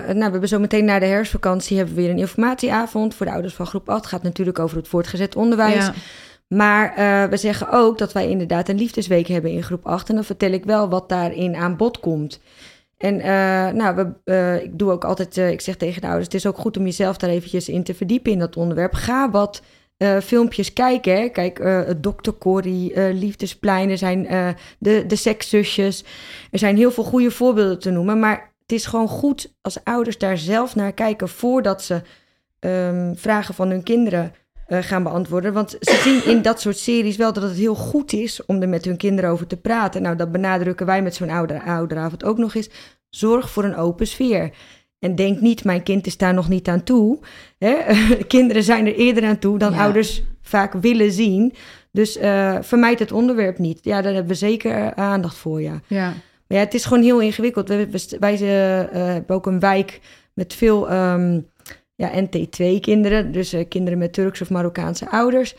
nou, 0.06 0.14
we 0.14 0.30
hebben 0.30 0.48
zo 0.48 0.58
meteen 0.58 0.84
na 0.84 0.98
de 0.98 1.06
herfstvakantie 1.06 1.76
hebben 1.76 1.94
we 1.94 2.00
weer 2.02 2.10
een 2.10 2.18
informatieavond 2.18 3.14
voor 3.14 3.26
de 3.26 3.32
ouders 3.32 3.54
van 3.54 3.66
groep 3.66 3.88
8. 3.88 4.06
Gaat 4.06 4.22
natuurlijk 4.22 4.58
over 4.58 4.76
het 4.76 4.88
voortgezet 4.88 5.36
onderwijs. 5.36 5.74
Ja. 5.86 5.92
Maar 6.52 6.94
eh, 6.94 7.24
we 7.30 7.36
zeggen 7.36 7.70
ook 7.70 7.98
dat 7.98 8.12
wij 8.12 8.28
inderdaad 8.28 8.68
een 8.68 8.78
liefdesweek 8.78 9.26
hebben 9.26 9.50
in 9.50 9.62
groep 9.62 9.86
8. 9.86 10.08
En 10.08 10.14
dan 10.14 10.24
vertel 10.24 10.50
ik 10.50 10.64
wel 10.64 10.88
wat 10.88 11.08
daarin 11.08 11.56
aan 11.56 11.76
bod 11.76 12.00
komt. 12.00 12.40
En 12.96 13.20
eh, 13.20 13.72
nou, 13.72 13.96
we, 13.96 14.12
eh, 14.24 14.62
ik 14.62 14.78
doe 14.78 14.90
ook 14.90 15.04
altijd, 15.04 15.36
ik 15.36 15.60
zeg 15.60 15.76
tegen 15.76 16.00
de 16.00 16.06
ouders, 16.06 16.26
het 16.26 16.34
is 16.34 16.46
ook 16.46 16.58
goed 16.58 16.76
om 16.76 16.84
jezelf 16.84 17.16
daar 17.16 17.30
eventjes 17.30 17.68
in 17.68 17.82
te 17.82 17.94
verdiepen 17.94 18.32
in 18.32 18.38
dat 18.38 18.56
onderwerp. 18.56 18.94
Ga 18.94 19.30
wat 19.30 19.62
filmpjes 20.22 20.72
kijken. 20.72 21.16
Hè. 21.16 21.28
Kijk, 21.28 21.56
Dr. 22.00 22.30
Corrie, 22.38 23.12
Liefdesplein, 23.12 23.90
er 23.90 23.98
zijn 23.98 24.26
de, 24.78 25.04
de 25.06 25.16
sekszusjes. 25.16 26.04
Er 26.50 26.58
zijn 26.58 26.76
heel 26.76 26.90
veel 26.90 27.04
goede 27.04 27.30
voorbeelden 27.30 27.78
te 27.78 27.90
noemen. 27.90 28.18
Maar 28.18 28.52
het 28.62 28.72
is 28.72 28.86
gewoon 28.86 29.08
goed 29.08 29.54
als 29.60 29.84
ouders 29.84 30.18
daar 30.18 30.38
zelf 30.38 30.74
naar 30.74 30.92
kijken 30.92 31.28
voordat 31.28 31.82
ze 31.82 32.02
ehm, 32.58 33.14
vragen 33.14 33.54
van 33.54 33.70
hun 33.70 33.82
kinderen 33.82 34.32
eh, 34.72 34.82
gaan 34.82 35.02
beantwoorden. 35.02 35.52
Want 35.52 35.76
ze 35.80 36.00
zien 36.02 36.34
in 36.36 36.42
dat 36.42 36.60
soort 36.60 36.78
series 36.78 37.16
wel 37.16 37.32
dat 37.32 37.42
het 37.42 37.56
heel 37.56 37.74
goed 37.74 38.12
is 38.12 38.44
om 38.46 38.62
er 38.62 38.68
met 38.68 38.84
hun 38.84 38.96
kinderen 38.96 39.30
over 39.30 39.46
te 39.46 39.56
praten. 39.56 40.02
Nou, 40.02 40.16
dat 40.16 40.32
benadrukken 40.32 40.86
wij 40.86 41.02
met 41.02 41.14
zo'n 41.14 41.30
ouder, 41.30 41.62
ouderavond 41.62 42.24
ook 42.24 42.38
nog 42.38 42.54
eens. 42.54 42.70
Zorg 43.10 43.50
voor 43.50 43.64
een 43.64 43.76
open 43.76 44.06
sfeer. 44.06 44.50
En 44.98 45.14
denk 45.14 45.40
niet, 45.40 45.64
mijn 45.64 45.82
kind 45.82 46.06
is 46.06 46.16
daar 46.16 46.34
nog 46.34 46.48
niet 46.48 46.68
aan 46.68 46.82
toe. 46.82 47.18
Hè? 47.58 47.76
Kinderen 48.26 48.62
zijn 48.62 48.86
er 48.86 48.94
eerder 48.94 49.24
aan 49.24 49.38
toe 49.38 49.58
dan 49.58 49.72
Ja. 49.72 49.82
ouders 49.82 50.22
vaak 50.42 50.72
willen 50.72 51.12
zien. 51.12 51.54
Dus 51.90 52.16
eh, 52.16 52.56
vermijd 52.60 52.98
het 52.98 53.12
onderwerp 53.12 53.58
niet. 53.58 53.78
Ja, 53.82 54.02
daar 54.02 54.12
hebben 54.12 54.32
we 54.32 54.38
zeker 54.38 54.72
eh, 54.72 54.86
aandacht 55.04 55.36
voor, 55.36 55.62
ja. 55.62 55.80
Ja. 55.86 56.06
Maar 56.46 56.58
ja, 56.58 56.64
het 56.64 56.74
is 56.74 56.84
gewoon 56.84 57.02
heel 57.02 57.20
ingewikkeld. 57.20 57.68
We, 57.68 57.88
wij 58.18 58.36
hebben 58.36 59.36
ook 59.36 59.46
een 59.46 59.60
wijk 59.60 60.00
met 60.32 60.54
veel 60.54 60.90
ehm, 60.90 61.40
ja, 62.02 62.22
NT2-kinderen, 62.24 63.32
dus 63.32 63.52
eh, 63.52 63.68
kinderen 63.68 63.98
met 63.98 64.12
Turkse 64.12 64.42
of 64.42 64.50
Marokkaanse 64.50 65.10
ouders. 65.10 65.54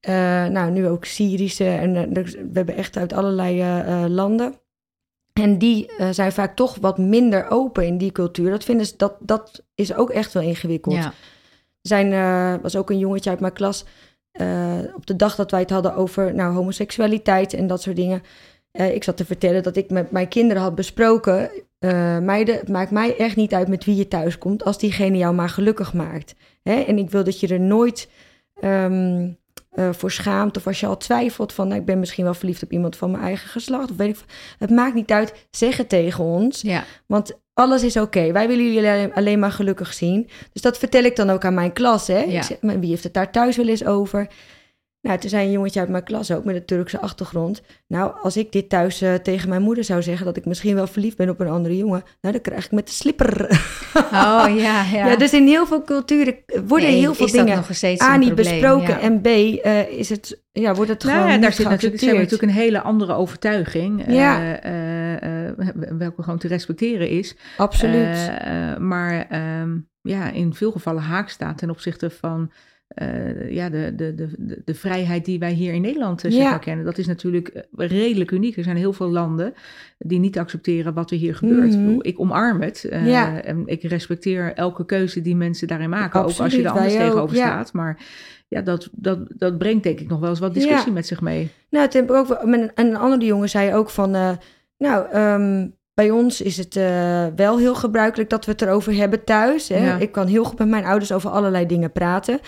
Eh, 0.00 0.14
nou, 0.46 0.70
nu 0.70 0.88
ook 0.88 1.04
Syrische 1.04 1.68
en 1.68 1.96
eh, 1.96 2.02
dus 2.08 2.34
we 2.34 2.50
hebben 2.52 2.76
echt 2.76 2.96
uit 2.96 3.12
allerlei 3.12 4.08
landen. 4.08 4.54
En 5.32 5.58
die 5.58 5.90
zijn 6.10 6.32
vaak 6.32 6.56
toch 6.56 6.76
wat 6.80 6.98
minder 6.98 7.50
open 7.50 7.86
in 7.86 7.98
die 7.98 8.12
cultuur. 8.12 8.50
Dat 8.50 8.64
vinden 8.64 8.86
ze, 8.86 8.94
dat, 8.96 9.16
dat 9.20 9.64
is 9.74 9.94
ook 9.94 10.10
echt 10.10 10.32
wel 10.32 10.42
ingewikkeld. 10.42 10.94
Ja. 10.94 11.04
Er 11.04 11.12
zijn, 11.80 12.60
was 12.62 12.76
ook 12.76 12.90
een 12.90 12.98
jongetje 12.98 13.30
uit 13.30 13.40
mijn 13.40 13.52
klas. 13.52 13.84
op 14.94 15.06
de 15.06 15.16
dag 15.16 15.34
dat 15.34 15.50
wij 15.50 15.60
het 15.60 15.70
hadden 15.70 15.94
over 15.94 16.34
nou, 16.34 16.54
homoseksualiteit 16.54 17.54
en 17.54 17.66
dat 17.66 17.82
soort 17.82 17.96
dingen. 17.96 18.22
Eh, 18.72 18.94
ik 18.94 19.04
zat 19.04 19.16
te 19.16 19.24
vertellen 19.24 19.62
dat 19.62 19.76
ik 19.76 19.90
met 19.90 20.10
mijn 20.10 20.28
kinderen 20.28 20.62
had 20.62 20.74
besproken. 20.74 21.50
eh, 21.78 22.18
meiden, 22.18 22.54
het 22.54 22.68
maakt 22.68 22.90
mij 22.90 23.16
echt 23.16 23.36
niet 23.36 23.54
uit 23.54 23.68
met 23.68 23.84
wie 23.84 23.96
je 23.96 24.08
thuis 24.08 24.38
komt. 24.38 24.64
als 24.64 24.78
diegene 24.78 25.16
jou 25.16 25.34
maar 25.34 25.48
gelukkig 25.48 25.92
maakt. 25.94 26.34
Hè? 26.62 26.80
En 26.80 26.98
ik 26.98 27.10
wil 27.10 27.24
dat 27.24 27.40
je 27.40 27.48
er 27.48 27.60
nooit 27.60 28.08
ehm, 28.60 29.28
eh, 29.70 29.88
voor 29.92 30.10
schaamt. 30.10 30.56
of 30.56 30.66
als 30.66 30.80
je 30.80 30.86
al 30.86 30.96
twijfelt 30.96 31.52
van. 31.52 31.68
Nou, 31.68 31.80
ik 31.80 31.86
ben 31.86 31.98
misschien 31.98 32.24
wel 32.24 32.34
verliefd 32.34 32.62
op 32.62 32.72
iemand 32.72 32.96
van 32.96 33.10
mijn 33.10 33.22
eigen 33.22 33.48
geslacht. 33.48 33.90
Of 33.90 33.96
weet 33.96 34.08
ik, 34.16 34.24
het 34.58 34.70
maakt 34.70 34.94
niet 34.94 35.10
uit. 35.10 35.46
Zeg 35.50 35.76
het 35.76 35.88
tegen 35.88 36.24
ons. 36.24 36.60
Ja. 36.60 36.84
Want 37.06 37.38
alles 37.54 37.82
is 37.82 37.96
oké. 37.96 38.32
Wij 38.32 38.48
willen 38.48 38.72
jullie 38.72 39.14
alleen, 39.14 39.38
maar 39.38 39.52
gelukkig 39.52 39.92
zien. 39.92 40.28
Dus 40.52 40.62
dat 40.62 40.78
vertel 40.78 41.04
ik 41.04 41.16
dan 41.16 41.30
ook 41.30 41.44
aan 41.44 41.54
mijn 41.54 41.72
klas. 41.72 42.06
Hè? 42.06 42.18
Ja. 42.18 42.38
Ik 42.38 42.42
zeg, 42.42 42.58
wie 42.60 42.90
heeft 42.90 43.04
het 43.04 43.14
daar 43.14 43.32
thuis 43.32 43.56
wel 43.56 43.68
eens 43.68 43.84
over? 43.84 44.28
Nou, 45.02 45.18
toen 45.18 45.30
zei 45.30 45.46
een 45.46 45.52
jongetje 45.52 45.80
uit 45.80 45.88
mijn 45.88 46.04
klas 46.04 46.30
ook 46.30 46.44
met 46.44 46.54
een 46.54 46.64
Turkse 46.64 47.00
achtergrond. 47.00 47.62
Nou, 47.86 48.12
als 48.22 48.36
ik 48.36 48.52
dit 48.52 48.68
thuis 48.68 49.00
eh, 49.00 49.14
tegen 49.14 49.48
mijn 49.48 49.62
moeder 49.62 49.84
zou 49.84 50.02
zeggen... 50.02 50.26
dat 50.26 50.36
ik 50.36 50.44
misschien 50.44 50.74
wel 50.74 50.86
verliefd 50.86 51.16
ben 51.16 51.28
op 51.28 51.40
een 51.40 51.48
andere 51.48 51.76
jongen... 51.76 52.02
nou, 52.20 52.34
dan 52.34 52.42
krijg 52.42 52.64
ik 52.64 52.70
met 52.72 52.86
de 52.86 52.92
slipper. 52.92 53.46
Oh 54.12 54.44
ja, 54.56 54.84
ja. 54.92 55.06
Ja, 55.06 55.16
dus 55.16 55.32
in 55.32 55.46
heel 55.46 55.66
veel 55.66 55.82
culturen 55.84 56.36
worden 56.66 56.88
Nee, 56.88 56.98
heel 56.98 57.14
veel 57.14 57.26
is 57.26 57.32
dat 57.32 57.46
dingen... 57.46 57.58
nog 57.58 57.74
steeds 57.76 58.02
A, 58.02 58.16
niet 58.16 58.34
probleem, 58.34 58.60
besproken 58.60 58.88
ja. 58.88 59.00
en 59.00 59.20
B, 59.20 59.26
eh, 59.26 59.88
is 59.88 60.08
het, 60.08 60.42
ja, 60.52 60.74
wordt 60.74 60.90
het 60.90 61.04
Nou 61.04 61.14
gewoon 61.14 61.28
ja, 61.28 61.34
niet 61.34 61.42
daar 61.42 61.52
zit 61.52 61.68
natuurlijk, 61.68 62.02
natuurlijk 62.02 62.42
een 62.42 62.48
hele 62.58 62.80
andere 62.80 63.14
overtuiging. 63.14 64.06
eh, 64.06 64.14
Ja. 64.14 64.60
eh, 64.60 65.48
eh, 65.48 65.54
welke 65.98 66.22
gewoon 66.22 66.38
te 66.38 66.48
respecteren 66.48 67.08
is. 67.08 67.36
Absoluut. 67.56 68.30
Maar 68.78 69.26
ehm, 69.28 69.78
ja, 70.02 70.30
in 70.30 70.54
veel 70.54 70.70
gevallen 70.70 71.02
haak 71.02 71.28
staat 71.28 71.58
ten 71.58 71.70
opzichte 71.70 72.10
van 72.10 72.50
eh, 72.94 73.50
ja, 73.50 73.68
de, 73.68 73.92
de, 73.96 74.14
de, 74.14 74.62
de, 74.64 74.74
vrijheid 74.74 75.24
die 75.24 75.38
wij 75.38 75.52
hier 75.52 75.72
in 75.72 75.80
Nederland 75.80 76.24
eh, 76.24 76.30
zeg 76.30 76.42
Ja. 76.42 76.50
maar, 76.50 76.58
kennen. 76.58 76.84
Dat 76.84 76.98
is 76.98 77.06
natuurlijk 77.06 77.48
eh, 77.48 77.62
redelijk 77.88 78.30
uniek. 78.30 78.56
Er 78.56 78.62
zijn 78.64 78.76
heel 78.76 78.92
veel 78.92 79.10
landen 79.10 79.54
die 79.98 80.18
niet 80.18 80.38
accepteren 80.38 80.94
wat 80.94 81.10
er 81.10 81.16
hier 81.16 81.34
gebeurt. 81.34 81.72
Ik 81.72 81.78
Mhm. 81.78 81.84
bedoel, 81.86 82.06
Ik 82.06 82.20
omarm 82.20 82.60
het 82.62 82.86
Ja. 83.04 83.42
en 83.42 83.62
ik 83.66 83.82
respecteer 83.82 84.52
elke 84.54 84.86
keuze 84.86 85.22
die 85.22 85.36
mensen 85.36 85.68
daarin 85.68 85.90
maken. 85.90 86.20
ook 86.20 86.26
als 86.26 86.54
je 86.54 86.62
er 86.62 86.68
anders 86.70 86.92
ook, 86.94 86.98
tegenover 87.00 87.36
ja. 87.36 87.46
staat. 87.46 87.72
Maar 87.72 87.98
ja, 88.48 88.60
dat, 88.60 88.88
dat, 88.92 89.18
dat 89.28 89.58
brengt 89.58 89.82
denk 89.82 90.00
ik 90.00 90.08
nog 90.08 90.20
wel 90.20 90.30
eens 90.30 90.38
wat 90.38 90.54
discussie 90.54 90.92
met 90.92 91.06
zich 91.06 91.20
mee. 91.20 91.50
Nou, 91.70 91.88
ik 91.98 92.10
ook 92.12 92.44
met 92.44 92.60
een, 92.60 92.70
een 92.86 92.96
andere 92.96 93.24
jongen 93.24 93.48
zei 93.48 93.74
ook 93.74 93.90
van, 93.90 94.10
nou, 94.78 95.06
ehm, 95.12 95.68
bij 95.94 96.10
ons 96.10 96.40
is 96.40 96.56
het 96.56 96.74
wel 97.36 97.58
heel 97.58 97.74
gebruikelijk 97.74 98.30
dat 98.30 98.44
we 98.44 98.52
het 98.52 98.62
erover 98.62 98.94
hebben 98.94 99.24
thuis. 99.24 99.68
Hè? 99.68 99.84
Ja. 99.86 99.96
Ik 99.98 100.12
kan 100.12 100.26
heel 100.26 100.44
goed 100.44 100.58
met 100.58 100.68
mijn 100.68 100.84
ouders 100.84 101.12
over 101.12 101.30
allerlei 101.30 101.66
dingen 101.66 101.92
praten. 101.92 102.40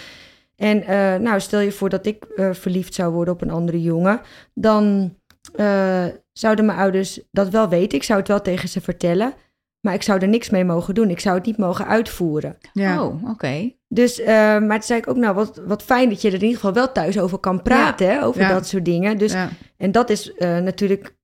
En 0.62 0.82
eh, 0.82 1.20
nou, 1.20 1.40
stel 1.40 1.60
je 1.60 1.72
voor 1.72 1.88
dat 1.88 2.06
ik 2.06 2.24
eh, 2.24 2.52
verliefd 2.52 2.94
zou 2.94 3.12
worden 3.12 3.34
op 3.34 3.42
een 3.42 3.50
andere 3.50 3.82
jongen, 3.82 4.20
dan 4.54 5.14
eh, 5.54 6.04
zouden 6.32 6.64
mijn 6.64 6.78
ouders 6.78 7.20
dat 7.30 7.48
wel 7.48 7.68
weten. 7.68 7.98
Ik 7.98 8.04
zou 8.04 8.18
het 8.18 8.28
wel 8.28 8.40
tegen 8.42 8.68
ze 8.68 8.80
vertellen, 8.80 9.34
maar 9.80 9.94
ik 9.94 10.02
zou 10.02 10.20
er 10.20 10.28
niks 10.28 10.50
mee 10.50 10.64
mogen 10.64 10.94
doen. 10.94 11.10
Ik 11.10 11.20
zou 11.20 11.36
het 11.36 11.46
niet 11.46 11.56
mogen 11.56 11.86
uitvoeren. 11.86 12.58
Ja. 12.72 13.04
Oh, 13.04 13.30
oké. 13.30 13.72
Dus, 13.88 14.20
eh, 14.20 14.26
maar 14.36 14.68
toen 14.68 14.82
zei 14.82 14.98
ik 15.00 15.08
ook, 15.08 15.16
nou, 15.16 15.34
wat, 15.34 15.62
wat 15.66 15.82
fijn 15.82 16.08
dat 16.08 16.20
je 16.22 16.28
er 16.28 16.34
in 16.34 16.40
ieder 16.40 16.56
geval 16.56 16.72
wel 16.72 16.92
thuis 16.92 17.18
over 17.18 17.38
kan 17.38 17.62
praten, 17.62 18.06
hè, 18.10 18.24
over 18.24 18.40
Ja. 18.40 18.48
dat 18.48 18.66
soort 18.66 18.84
dingen. 18.84 19.18
Dus 19.18 19.32
ja. 19.32 19.48
en 19.76 19.92
dat 19.92 20.10
is 20.10 20.32
eh, 20.34 20.58
natuurlijk 20.58 21.16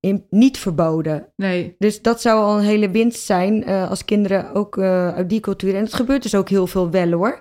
in, 0.00 0.26
niet 0.30 0.58
verboden. 0.58 1.32
Nee, 1.36 1.74
Dus 1.78 2.02
dat 2.02 2.20
zou 2.20 2.40
al 2.40 2.58
een 2.58 2.64
hele 2.64 2.90
winst 2.90 3.22
zijn 3.24 3.64
eh, 3.64 3.90
als 3.90 4.04
kinderen 4.04 4.54
ook 4.54 4.78
eh, 4.78 5.14
uit 5.14 5.28
die 5.28 5.40
cultuur. 5.40 5.74
En 5.74 5.84
het 5.84 5.94
gebeurt 5.94 6.22
dus 6.22 6.34
ook 6.34 6.48
heel 6.48 6.66
veel 6.66 6.90
wel 6.90 7.10
hoor. 7.10 7.40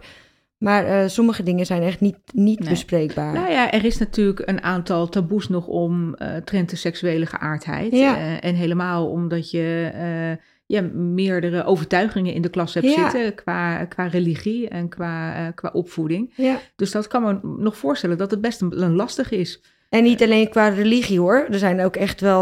Maar 0.65 0.85
eh, 0.85 1.07
sommige 1.07 1.43
dingen 1.43 1.65
zijn 1.65 1.81
echt 1.81 1.99
niet, 1.99 2.17
niet 2.33 2.59
Nee. 2.59 2.69
bespreekbaar. 2.69 3.33
Nou 3.33 3.51
ja, 3.51 3.71
er 3.71 3.85
is 3.85 3.97
natuurlijk 3.97 4.41
een 4.45 4.63
aantal 4.63 5.09
taboes 5.09 5.49
nog 5.49 5.67
om 5.67 6.15
trend 6.43 6.69
de 6.69 6.75
seksuele 6.75 7.25
geaardheid. 7.25 7.91
Ja. 7.91 8.17
Eh, 8.17 8.43
en 8.43 8.55
helemaal 8.55 9.09
omdat 9.09 9.51
je 9.51 9.91
ja, 10.65 10.81
meerdere 10.93 11.63
overtuigingen 11.63 12.33
in 12.33 12.41
de 12.41 12.49
klas 12.49 12.73
hebt 12.73 12.85
Ja. 12.85 13.09
zitten 13.09 13.35
qua, 13.35 13.85
qua 13.85 14.05
religie 14.07 14.69
en 14.69 14.89
qua, 14.89 15.51
qua 15.51 15.69
opvoeding. 15.73 16.33
Ja. 16.35 16.57
Dus 16.75 16.91
dat 16.91 17.07
kan 17.07 17.23
me 17.23 17.39
nog 17.63 17.77
voorstellen 17.77 18.17
dat 18.17 18.31
het 18.31 18.41
best 18.41 18.61
een, 18.61 18.81
een 18.81 18.95
lastig 18.95 19.31
is. 19.31 19.61
En 19.89 20.03
niet 20.03 20.23
alleen 20.23 20.49
qua 20.49 20.67
religie 20.67 21.19
hoor. 21.19 21.45
Er 21.51 21.59
zijn 21.59 21.81
ook 21.81 21.95
echt 21.95 22.21
wel 22.21 22.41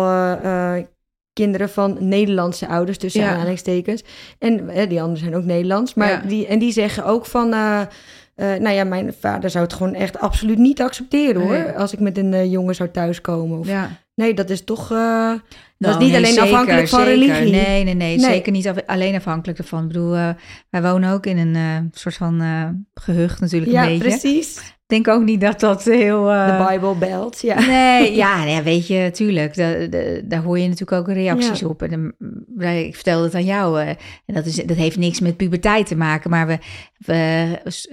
kinderen 1.34 1.70
van 1.70 1.98
Nederlandse 2.00 2.68
ouders, 2.68 2.98
tussen 2.98 3.22
Ja. 3.22 3.32
aanhalingstekens. 3.32 4.04
En 4.40 4.70
eh, 4.70 4.90
die 4.90 5.02
anderen 5.02 5.20
zijn 5.20 5.36
ook 5.36 5.44
Nederlands. 5.46 5.94
Maar 5.94 6.10
Ja. 6.10 6.22
die, 6.28 6.48
en 6.48 6.60
die 6.60 6.72
zeggen 6.72 7.06
ook 7.06 7.26
van... 7.26 7.54
eh, 7.54 7.82
eh, 8.36 8.60
nou 8.62 8.76
ja, 8.76 8.84
mijn 8.84 9.14
vader 9.20 9.50
zou 9.50 9.64
het 9.64 9.74
gewoon 9.74 9.94
echt 9.94 10.20
absoluut 10.20 10.58
niet 10.58 10.82
accepteren 10.82 11.42
hoor. 11.42 11.52
Nee. 11.52 11.72
Als 11.72 11.94
ik 11.94 12.00
met 12.00 12.18
een 12.18 12.50
jongen 12.50 12.76
zou 12.76 12.90
thuiskomen. 12.90 13.60
Of, 13.60 13.68
Ja, 13.68 13.90
Nee, 14.16 14.34
dat 14.34 14.50
is 14.50 14.64
toch... 14.64 14.90
dat 15.78 15.92
Nou, 15.92 15.94
is 15.94 15.98
niet 16.04 16.12
nee, 16.12 16.18
alleen 16.18 16.34
zeker, 16.40 16.52
afhankelijk 16.54 16.88
van 16.88 17.00
zeker. 17.00 17.14
religie. 17.14 17.52
Nee, 17.52 17.84
nee, 17.84 17.94
nee, 17.94 18.18
Nee. 18.18 18.20
zeker 18.20 18.52
niet 18.52 18.68
af- 18.68 18.86
alleen 18.86 19.16
afhankelijk 19.16 19.58
ervan. 19.60 19.82
Ik 19.82 19.88
bedoel, 19.88 20.16
eh, 20.16 20.30
wij 20.70 20.82
wonen 20.82 21.12
ook 21.12 21.26
in 21.26 21.38
een 21.38 21.56
eh, 21.56 21.78
soort 21.92 22.16
van 22.16 22.42
eh, 22.42 22.64
gehucht 22.94 23.40
natuurlijk 23.40 23.72
Ja, 23.72 23.82
een 23.84 23.88
beetje. 24.00 24.04
precies. 24.20 24.58
Ik 24.58 25.00
denk 25.04 25.16
ook 25.18 25.24
niet 25.24 25.42
dat 25.42 25.60
dat 25.60 25.84
heel... 25.84 26.24
De 26.24 26.66
Bible 26.70 26.96
belt, 26.96 27.42
ja. 27.42 27.60
Nee, 27.60 28.16
ja, 28.16 28.44
nou 28.46 28.64
weet 28.64 28.88
je, 28.88 29.10
tuurlijk. 29.14 29.56
Daar, 30.30 30.44
hoor 30.44 30.60
je 30.60 30.68
natuurlijk 30.70 30.92
ook 31.02 31.16
reacties 31.16 31.60
Ja. 31.60 31.68
op. 31.68 31.82
En 31.82 32.14
dan, 32.58 32.70
ik 32.70 32.96
vertelde 32.96 33.24
het 33.26 33.36
aan 33.36 33.46
jou. 33.46 33.80
en 33.82 33.98
dat, 34.26 34.46
is, 34.46 34.56
dat 34.56 34.78
heeft 34.78 34.98
niks 34.98 35.20
met 35.20 35.38
puberteit 35.38 35.88
te 35.88 35.96
maken. 35.96 36.30
Maar 36.30 36.48
we, 36.48 36.58
we, 36.98 37.48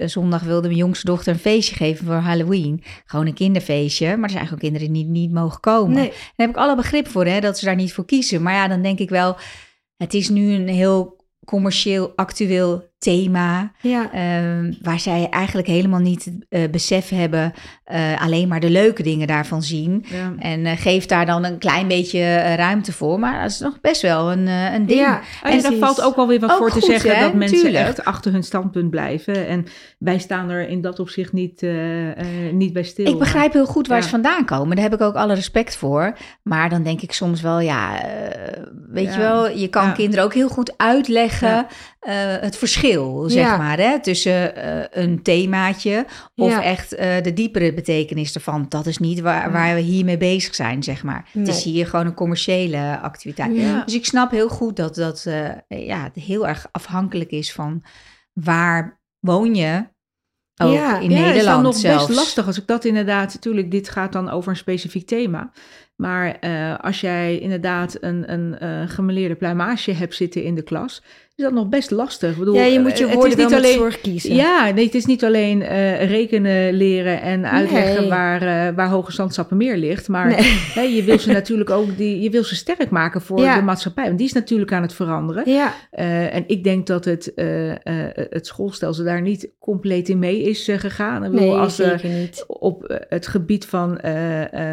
zondag 0.07 0.43
wilde 0.43 0.67
mijn 0.67 0.79
jongste 0.79 1.05
dochter 1.05 1.33
een 1.33 1.39
feestje 1.39 1.75
geven 1.75 2.05
voor 2.05 2.15
Halloween. 2.15 2.83
Gewoon 3.05 3.27
een 3.27 3.33
kinderfeestje. 3.33 4.15
Maar 4.15 4.23
er 4.23 4.29
zijn 4.29 4.43
gewoon 4.43 4.59
kinderen 4.59 4.93
die 4.93 5.03
niet, 5.03 5.11
niet 5.11 5.31
mogen 5.31 5.59
komen. 5.59 5.93
Nee. 5.95 6.07
Daar 6.09 6.17
heb 6.35 6.49
ik 6.49 6.57
alle 6.57 6.75
begrip 6.75 7.07
voor, 7.07 7.25
hè, 7.25 7.39
dat 7.39 7.57
ze 7.59 7.65
daar 7.65 7.75
niet 7.75 7.80
voor 7.89 8.05
kiezen. 8.05 8.41
Maar 8.41 8.53
ja, 8.53 8.67
dan 8.67 8.81
denk 8.81 8.99
ik 8.99 9.09
wel, 9.09 9.37
het 9.97 10.13
is 10.13 10.29
nu 10.29 10.53
een 10.53 10.67
heel 10.67 11.25
commercieel, 11.45 12.13
actueel 12.15 12.90
thema. 13.01 13.71
Ja. 13.81 14.11
Ehm, 14.13 14.73
waar 14.81 14.99
zij 14.99 15.27
eigenlijk 15.29 15.67
helemaal 15.67 15.99
niet 15.99 16.25
het 16.25 16.33
eh, 16.49 16.69
besef 16.71 17.09
hebben, 17.09 17.53
eh, 17.83 18.21
alleen 18.21 18.47
maar 18.47 18.59
de 18.59 18.69
leuke 18.69 19.03
dingen 19.03 19.27
daarvan 19.27 19.63
zien. 19.63 20.05
ja. 20.07 20.33
En 20.39 20.65
eh, 20.65 20.77
geef 20.77 21.05
daar 21.05 21.25
dan 21.25 21.43
een 21.45 21.57
klein 21.57 21.87
beetje 21.87 22.35
ruimte 22.55 22.93
voor. 22.93 23.19
Maar 23.19 23.41
dat 23.41 23.51
is 23.51 23.59
nog 23.59 23.81
best 23.81 24.01
wel 24.01 24.31
een, 24.31 24.47
een 24.47 24.85
ding. 24.85 24.99
Ja, 24.99 25.13
Ah 25.15 25.21
ja, 25.21 25.49
daar 25.49 25.61
precies. 25.61 25.79
valt 25.79 26.01
ook 26.01 26.15
wel 26.15 26.27
weer 26.27 26.39
wat 26.39 26.57
voor 26.57 26.71
te 26.71 26.81
zeggen 26.81 27.15
hè? 27.15 27.21
dat 27.21 27.33
mensen 27.33 27.59
Tuurlijk. 27.59 27.87
echt 27.87 28.05
achter 28.05 28.31
hun 28.31 28.43
standpunt 28.43 28.89
blijven. 28.89 29.47
En 29.47 29.65
wij 29.99 30.19
staan 30.19 30.49
er 30.49 30.67
in 30.69 30.81
dat 30.81 30.99
opzicht 30.99 31.33
niet, 31.33 31.65
niet 32.51 32.73
bij 32.73 32.83
stil. 32.83 33.05
Ik 33.05 33.19
begrijp 33.19 33.53
heel 33.53 33.65
goed 33.65 33.87
waar 33.87 33.97
Ja. 33.97 34.03
ze 34.03 34.09
vandaan 34.09 34.45
komen. 34.45 34.75
Daar 34.75 34.85
heb 34.89 34.93
ik 34.93 35.01
ook 35.01 35.15
alle 35.15 35.33
respect 35.33 35.75
voor. 35.75 36.17
Maar 36.43 36.69
dan 36.69 36.83
denk 36.83 37.01
ik 37.01 37.11
soms 37.13 37.41
wel, 37.41 37.59
ja, 37.59 38.01
weet 38.89 39.13
je 39.13 39.19
wel, 39.19 39.49
je 39.49 39.67
kan 39.67 39.93
kinderen 39.93 40.25
ook 40.25 40.33
heel 40.33 40.49
goed 40.49 40.73
uitleggen 40.77 41.65
Eh, 42.01 42.35
het 42.39 42.57
verschil, 42.57 43.23
zeg 43.27 43.45
Ja. 43.45 43.57
maar, 43.57 43.77
hè, 43.77 43.99
tussen 43.99 44.55
eh, 44.55 45.03
een 45.03 45.21
themaatje 45.21 46.05
of 46.35 46.49
Ja. 46.51 46.63
echt 46.63 46.93
eh, 46.93 47.21
de 47.21 47.33
diepere 47.33 47.73
betekenis 47.73 48.35
ervan. 48.35 48.65
Dat 48.69 48.85
is 48.85 48.97
niet 48.97 49.19
waar, 49.19 49.51
waar 49.51 49.75
we 49.75 49.81
hiermee 49.81 50.17
bezig 50.17 50.55
zijn, 50.55 50.83
zeg 50.83 51.03
maar. 51.03 51.29
Het 51.31 51.47
is 51.47 51.63
hier 51.63 51.87
gewoon 51.87 52.05
een 52.05 52.13
commerciële 52.13 52.99
activiteit. 53.01 53.55
Ja. 53.55 53.83
Dus 53.85 53.93
ik 53.95 54.05
snap 54.05 54.31
heel 54.31 54.49
goed 54.49 54.75
dat 54.75 54.95
dat 54.95 55.23
ja, 55.67 56.03
het 56.03 56.15
heel 56.23 56.47
erg 56.47 56.67
afhankelijk 56.71 57.31
is 57.31 57.53
van 57.53 57.83
waar 58.33 59.01
woon 59.19 59.55
je. 59.55 59.89
Ook 60.63 60.73
Ja, 60.73 60.99
in 60.99 61.09
ja, 61.11 61.19
Nederland 61.21 61.35
is 61.37 61.45
dan 61.45 61.61
nog 61.61 61.75
zelfs. 61.75 62.05
best 62.07 62.19
lastig 62.19 62.45
als 62.47 62.57
ik 62.59 62.67
dat 62.67 62.85
inderdaad... 62.85 63.33
Natuurlijk, 63.33 63.71
dit 63.71 63.89
gaat 63.89 64.11
dan 64.13 64.29
over 64.29 64.49
een 64.51 64.57
specifiek 64.57 65.07
thema. 65.07 65.51
Maar 66.01 66.37
eh, 66.39 66.79
als 66.79 67.01
jij 67.01 67.37
inderdaad 67.39 67.97
een, 67.99 68.31
een 68.33 68.57
eh 68.59 68.69
gemeleerde 68.85 69.35
pluimage 69.35 69.91
hebt 69.91 70.15
zitten 70.15 70.43
in 70.43 70.55
de 70.55 70.61
klas... 70.61 71.01
is 71.35 71.43
dat 71.43 71.53
nog 71.53 71.69
best 71.69 71.91
lastig. 71.91 72.31
Ik 72.31 72.37
bedoel, 72.37 72.53
ja, 72.55 72.63
je 72.63 72.79
moet 72.79 72.97
je 72.97 73.07
woorden 73.07 73.37
niet 73.37 73.53
alleen, 73.53 73.73
zorg 73.73 74.01
kiezen. 74.01 74.35
Ja, 74.35 74.71
nee, 74.71 74.85
het 74.85 74.95
is 74.95 75.05
niet 75.05 75.23
alleen 75.23 75.61
eh, 75.61 76.05
rekenen 76.09 76.73
leren 76.73 77.21
en 77.21 77.49
uitleggen 77.51 77.99
Nee. 78.01 78.09
waar, 78.09 78.75
waar 78.75 78.89
Hoge 78.89 79.11
Zandstappenmeer 79.11 79.77
ligt. 79.77 80.07
Maar 80.07 80.27
Nee. 80.75 80.95
je 80.95 81.03
wil 81.03 81.19
ze 81.19 81.31
natuurlijk 81.31 81.69
ook 81.69 81.97
die, 81.97 82.21
je 82.21 82.29
wil 82.29 82.43
ze 82.43 82.55
sterk 82.55 82.89
maken 82.89 83.21
voor 83.21 83.39
Ja. 83.41 83.55
de 83.55 83.61
maatschappij. 83.61 84.05
Want 84.05 84.17
die 84.17 84.27
is 84.27 84.33
natuurlijk 84.33 84.73
aan 84.73 84.81
het 84.81 84.93
veranderen. 84.93 85.43
Ja, 85.49 85.73
en 86.31 86.43
ik 86.47 86.63
denk 86.63 86.87
dat 86.87 87.05
het, 87.05 87.31
het 88.29 88.47
schoolstelsel 88.47 89.03
daar 89.05 89.21
niet 89.21 89.49
compleet 89.59 90.09
in 90.09 90.19
mee 90.19 90.41
is 90.41 90.69
gegaan. 90.75 91.23
Ik 91.23 91.31
bedoel, 91.31 91.47
nee, 91.47 91.57
als 91.57 91.81
op 92.47 92.99
het 93.09 93.27
gebied 93.27 93.65
van 93.65 93.99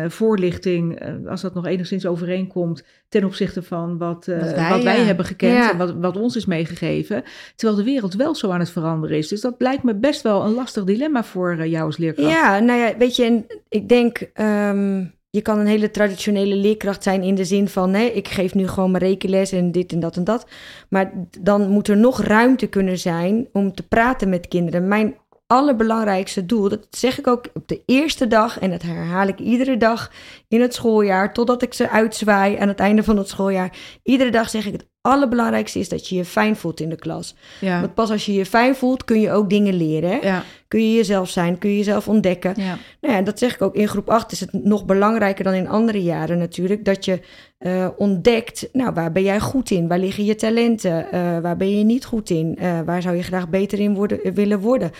voorlichting, 0.09 0.99
als 1.26 1.40
dat 1.40 1.54
nog 1.54 1.66
enigszins 1.66 2.07
overeenkomt 2.07 2.85
ten 3.09 3.24
opzichte 3.24 3.62
van 3.62 3.98
wat, 3.98 4.28
eh, 4.28 4.38
Wat 4.38 4.68
wat 4.68 4.83
wij, 4.83 4.98
ja. 4.98 5.04
hebben 5.04 5.24
gekend 5.24 5.52
Ja. 5.52 5.70
en 5.70 5.78
wat, 5.78 5.94
wat 6.00 6.16
ons 6.16 6.37
is 6.37 6.46
meegegeven. 6.46 7.22
Terwijl 7.57 7.78
de 7.78 7.85
wereld 7.85 8.14
wel 8.14 8.35
zo 8.35 8.50
aan 8.50 8.61
het 8.61 8.70
veranderen 8.70 9.16
is. 9.16 9.28
Dus 9.28 9.40
dat 9.40 9.54
lijkt 9.59 9.83
me 9.83 9.94
best 9.94 10.22
wel 10.22 10.44
een 10.44 10.54
lastig 10.54 10.85
dilemma 10.85 11.24
voor 11.24 11.57
eh, 11.59 11.70
jou 11.70 11.85
als 11.85 11.96
leerkracht. 11.96 12.31
Ja, 12.31 12.59
nou 12.59 12.78
ja, 12.81 12.96
weet 12.98 13.16
je, 13.16 13.24
en 13.24 13.46
ik 13.68 13.88
denk, 13.88 14.31
ehm, 14.33 15.04
je 15.31 15.42
kan 15.42 15.59
een 15.59 15.66
hele 15.66 15.90
traditionele 15.90 16.54
leerkracht 16.57 17.02
zijn 17.02 17.22
in 17.22 17.35
de 17.35 17.44
zin 17.44 17.68
van, 17.68 17.90
nee, 17.90 18.12
ik 18.12 18.28
geef 18.28 18.54
nu 18.54 18.68
gewoon 18.68 18.90
mijn 18.90 19.02
rekenles 19.04 19.52
en 19.52 19.72
dit 19.72 19.92
en 19.92 20.00
dat 20.00 20.16
en 20.16 20.24
dat. 20.24 20.46
Maar 20.88 21.12
dan 21.40 21.68
moet 21.68 21.88
er 21.88 21.96
nog 21.96 22.22
ruimte 22.22 22.66
kunnen 22.66 22.98
zijn 22.98 23.48
om 23.52 23.74
te 23.74 23.83
praten 23.88 24.28
met 24.28 24.48
kinderen. 24.48 24.88
Mijn 24.88 25.14
allerbelangrijkste 25.49 26.47
doel, 26.47 26.69
dat 26.69 26.87
zeg 26.91 27.19
ik 27.19 27.27
ook 27.27 27.47
op 27.55 27.69
de 27.69 27.83
eerste 27.87 28.27
dag 28.27 28.59
en 28.59 28.71
dat 28.71 28.83
herhaal 28.83 29.27
ik 29.27 29.39
iedere 29.39 29.77
dag 29.77 30.11
in 30.49 30.61
het 30.61 30.75
schooljaar, 30.75 31.33
totdat 31.33 31.63
ik 31.63 31.75
ze 31.75 31.91
uitzwaai 31.91 32.57
aan 32.57 32.69
het 32.69 32.81
einde 32.81 33.05
van 33.05 33.17
het 33.17 33.29
schooljaar. 33.29 33.77
Iedere 34.03 34.31
dag 34.31 34.51
zeg 34.51 34.67
ik 34.67 34.73
het 34.73 34.87
allerbelangrijkste 35.01 35.79
is 35.79 35.89
dat 35.89 36.09
je 36.09 36.17
je 36.17 36.25
fijn 36.25 36.57
voelt 36.57 36.81
in 36.81 36.89
de 36.89 36.97
klas. 36.97 37.35
ja. 37.61 37.81
Want 37.81 37.95
pas 37.95 38.11
als 38.11 38.27
je 38.27 38.33
je 38.33 38.47
fijn 38.47 38.75
voelt, 38.75 39.05
kun 39.05 39.21
je 39.21 39.33
ook 39.33 39.51
dingen 39.51 39.75
leren. 39.75 40.19
Ja. 40.23 40.45
Kun 40.69 40.81
je 40.81 40.95
jezelf 40.95 41.29
zijn, 41.29 41.59
kun 41.59 41.71
je 41.71 41.77
jezelf 41.77 42.09
ontdekken. 42.09 42.55
Ja. 42.57 42.79
Nou 43.01 43.15
ja, 43.15 43.23
dat 43.23 43.39
zeg 43.39 43.55
ik 43.55 43.63
ook. 43.63 43.75
In 43.75 43.89
groep 43.89 44.11
8 44.11 44.33
is 44.33 44.41
het 44.41 44.53
nog 44.53 44.85
belangrijker 44.85 45.45
dan 45.45 45.53
in 45.55 45.69
andere 45.69 46.03
jaren 46.03 46.39
natuurlijk. 46.39 46.85
Dat 46.85 47.05
je 47.05 47.21
eh, 47.59 47.89
ontdekt, 47.97 48.69
nou, 48.73 48.93
waar 48.93 49.13
ben 49.13 49.23
jij 49.23 49.41
goed 49.41 49.71
in? 49.71 49.89
Waar 49.89 49.99
liggen 49.99 50.25
je 50.25 50.35
talenten? 50.35 51.13
Eh, 51.13 51.39
waar 51.39 51.57
ben 51.57 51.79
je 51.79 51.85
niet 51.85 52.05
goed 52.05 52.31
in? 52.31 52.57
Eh, 52.59 52.81
waar 52.85 53.03
zou 53.03 53.17
je 53.17 53.23
graag 53.23 53.49
beter 53.49 53.81
in 53.81 53.95
worden, 53.95 54.35
willen 54.35 54.61
worden? 54.61 54.91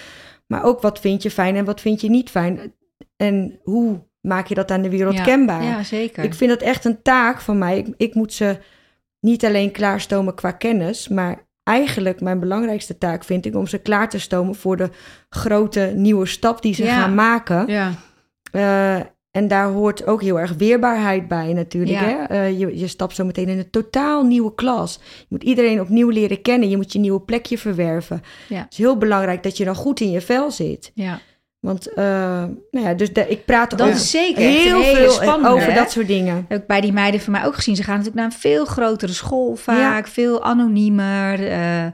Maar 0.49 0.65
ook 0.65 0.81
wat 0.81 1.01
vind 1.01 1.23
je 1.23 1.31
fijn 1.31 1.57
en 1.57 1.65
wat 1.65 1.81
vind 1.81 2.01
je 2.01 2.11
niet 2.11 2.31
fijn? 2.31 2.75
En 3.17 3.61
hoe 3.63 4.07
maak 4.21 4.47
je 4.47 4.55
dat 4.55 4.71
aan 4.71 4.83
de 4.83 4.91
wereld 4.91 5.15
Ja. 5.17 5.23
kenbaar? 5.23 5.63
Ja, 5.63 5.83
zeker. 5.83 6.25
Ik 6.25 6.35
vind 6.35 6.51
dat 6.51 6.63
echt 6.63 6.85
een 6.85 7.03
taak 7.03 7.41
van 7.41 7.59
mij. 7.59 7.79
Ik, 7.79 7.95
ik 7.97 8.15
moet 8.15 8.33
ze 8.33 8.59
niet 9.21 9.45
alleen 9.45 9.71
klaarstomen 9.71 10.35
qua 10.35 10.51
kennis, 10.51 11.09
maar 11.09 11.47
eigenlijk 11.63 12.21
mijn 12.21 12.41
belangrijkste 12.41 12.99
taak 12.99 13.25
vind 13.25 13.47
ik 13.47 13.55
om 13.57 13.67
ze 13.67 13.79
klaar 13.79 14.09
te 14.09 14.19
stomen 14.19 14.55
voor 14.55 14.77
de 14.77 14.91
grote 15.29 15.93
nieuwe 15.95 16.27
stap 16.27 16.63
die 16.63 16.75
ze 16.75 16.85
Ja. 16.85 17.01
gaan 17.01 17.15
maken. 17.15 17.67
ja. 17.67 17.93
Eh, 18.53 19.01
en 19.31 19.49
daar 19.49 19.69
hoort 19.69 20.07
ook 20.07 20.23
heel 20.23 20.41
erg 20.41 20.53
weerbaarheid 20.53 21.29
bij 21.29 21.53
natuurlijk. 21.53 22.01
Ja. 22.01 22.07
Hè? 22.07 22.25
Eh, 22.25 22.59
je, 22.59 22.79
je 22.79 22.87
stapt 22.87 23.15
zo 23.15 23.25
meteen 23.25 23.49
in 23.49 23.59
een 23.59 23.71
totaal 23.71 24.25
nieuwe 24.25 24.55
klas. 24.55 24.99
Je 25.19 25.27
moet 25.29 25.43
iedereen 25.43 25.81
opnieuw 25.81 26.09
leren 26.09 26.43
kennen. 26.43 26.69
Je 26.69 26.77
moet 26.77 26.93
je 26.93 26.99
nieuwe 26.99 27.21
plekje 27.21 27.59
verwerven. 27.59 28.23
Ja. 28.49 28.59
Het 28.59 28.73
is 28.73 28.79
heel 28.79 28.97
belangrijk 28.97 29.43
dat 29.43 29.57
je 29.57 29.65
dan 29.65 29.75
goed 29.75 30.01
in 30.01 30.11
je 30.11 30.21
vel 30.21 30.51
zit. 30.51 30.91
ja. 30.95 31.21
Want 31.61 31.89
uh, 31.91 31.95
nou 32.71 32.87
ja, 32.87 32.95
dus 32.95 33.13
de, 33.13 33.29
ik 33.29 33.45
praat 33.45 33.79
Dat 33.79 33.89
is 33.89 34.11
zeker 34.11 34.43
heel 34.43 34.83
veel 34.83 35.47
over 35.47 35.69
hè? 35.69 35.75
dat 35.75 35.91
soort 35.91 36.07
dingen. 36.07 36.45
Heb 36.49 36.61
ik 36.61 36.67
bij 36.67 36.81
die 36.81 36.93
meiden 36.93 37.21
van 37.21 37.33
mij 37.33 37.47
ook 37.47 37.55
gezien. 37.55 37.77
Ze 37.77 37.83
gaan 37.83 37.97
natuurlijk 37.97 38.23
naar 38.23 38.33
een 38.33 38.41
veel 38.41 38.65
grotere 38.65 39.13
school 39.13 39.55
vaak. 39.57 40.07
Veel 40.07 40.43
anoniemer. 40.43 41.49
eh, 41.49 41.87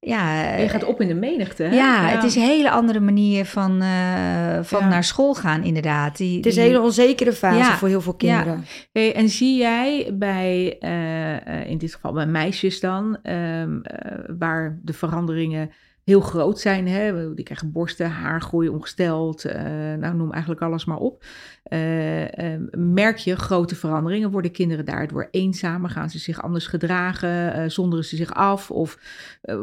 ja, 0.00 0.54
Je 0.56 0.68
gaat 0.68 0.84
op 0.84 1.00
in 1.00 1.08
de 1.08 1.14
menigte. 1.14 1.62
Hè? 1.62 1.74
ja, 1.74 2.06
het 2.08 2.24
is 2.24 2.34
een 2.36 2.42
hele 2.42 2.70
andere 2.70 3.00
manier 3.00 3.44
van, 3.44 3.70
eh, 3.82 4.58
van 4.62 4.80
Ja. 4.80 4.88
naar 4.88 5.04
school 5.04 5.34
gaan 5.34 5.62
inderdaad. 5.64 6.16
Die, 6.16 6.36
Het 6.36 6.46
is 6.46 6.54
die- 6.54 6.62
een 6.62 6.68
hele 6.68 6.82
onzekere 6.82 7.32
fase 7.32 7.58
Ja. 7.58 7.76
voor 7.76 7.88
heel 7.88 8.00
veel 8.00 8.14
kinderen. 8.14 8.64
Hey, 8.92 9.14
en 9.14 9.28
zie 9.28 9.56
jij 9.58 10.10
bij, 10.14 10.76
eh, 10.80 11.46
eh, 11.60 11.70
in 11.70 11.78
dit 11.78 11.94
geval 11.94 12.12
bij 12.12 12.26
meisjes 12.26 12.80
dan, 12.80 13.18
ehm, 13.22 13.80
eh, 13.82 14.18
waar 14.38 14.78
de 14.82 14.92
veranderingen 14.92 15.70
heel 16.04 16.20
groot 16.20 16.58
zijn, 16.60 16.88
hè? 16.88 17.34
die 17.34 17.44
krijgen 17.44 17.72
borsten, 17.72 18.10
haargroei, 18.10 18.68
ongesteld, 18.68 19.44
eh, 19.44 19.62
nou 19.98 20.14
noem 20.16 20.32
eigenlijk 20.32 20.62
alles 20.62 20.84
maar 20.84 20.96
op. 20.98 21.24
Eh, 21.70 22.52
eh, 22.54 22.60
merk 22.72 23.16
je 23.16 23.36
grote 23.36 23.74
veranderingen? 23.74 24.30
Worden 24.30 24.50
kinderen 24.50 24.84
daardoor 24.84 25.28
eenzamer? 25.30 25.90
Gaan 25.90 26.10
ze 26.10 26.18
zich 26.18 26.42
anders 26.42 26.66
gedragen? 26.66 27.54
Eh, 27.54 27.68
zonderen 27.68 28.04
ze 28.04 28.16
zich 28.16 28.34
af? 28.34 28.70
Of 28.70 28.98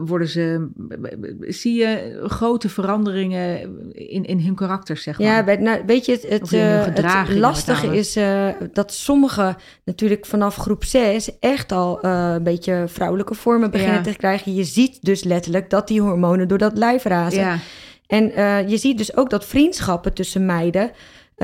worden 0.06 0.28
ze, 0.28 0.68
zie 1.40 1.80
je 1.80 2.22
grote 2.26 2.70
veranderingen 2.70 3.60
in, 3.94 4.26
in 4.26 4.40
hun 4.40 4.56
karakter, 4.56 4.98
zeg 4.98 5.20
maar? 5.20 5.28
Ja, 5.28 5.44
weet, 5.44 5.60
nou, 5.60 5.82
weet 5.86 6.06
je, 6.06 6.12
het, 6.12 6.30
het, 6.30 6.50
het 7.04 7.36
lastige 7.38 7.98
is 7.98 8.20
dat 8.74 8.94
sommigen 8.94 9.56
natuurlijk 9.84 10.26
vanaf 10.26 10.56
groep 10.56 10.84
6 10.84 11.40
echt 11.40 11.72
al 11.72 12.04
een 12.06 12.44
beetje 12.44 12.84
vrouwelijke 12.88 13.34
vormen 13.34 13.72
beginnen 13.72 13.96
Ja. 13.96 14.02
te 14.04 14.16
krijgen. 14.16 14.54
Je 14.54 14.64
ziet 14.64 14.98
dus 15.02 15.24
letterlijk 15.24 15.70
dat 15.70 15.88
die 15.88 16.02
hormonen 16.02 16.48
door 16.48 16.58
dat 16.58 16.78
lijf 16.78 17.04
razen. 17.04 17.40
ja. 17.40 17.58
En 18.08 18.24
je 18.70 18.78
ziet 18.78 18.98
dus 18.98 19.16
ook 19.16 19.30
dat 19.30 19.46
vriendschappen 19.46 20.14
tussen 20.14 20.46
meiden 20.46 20.92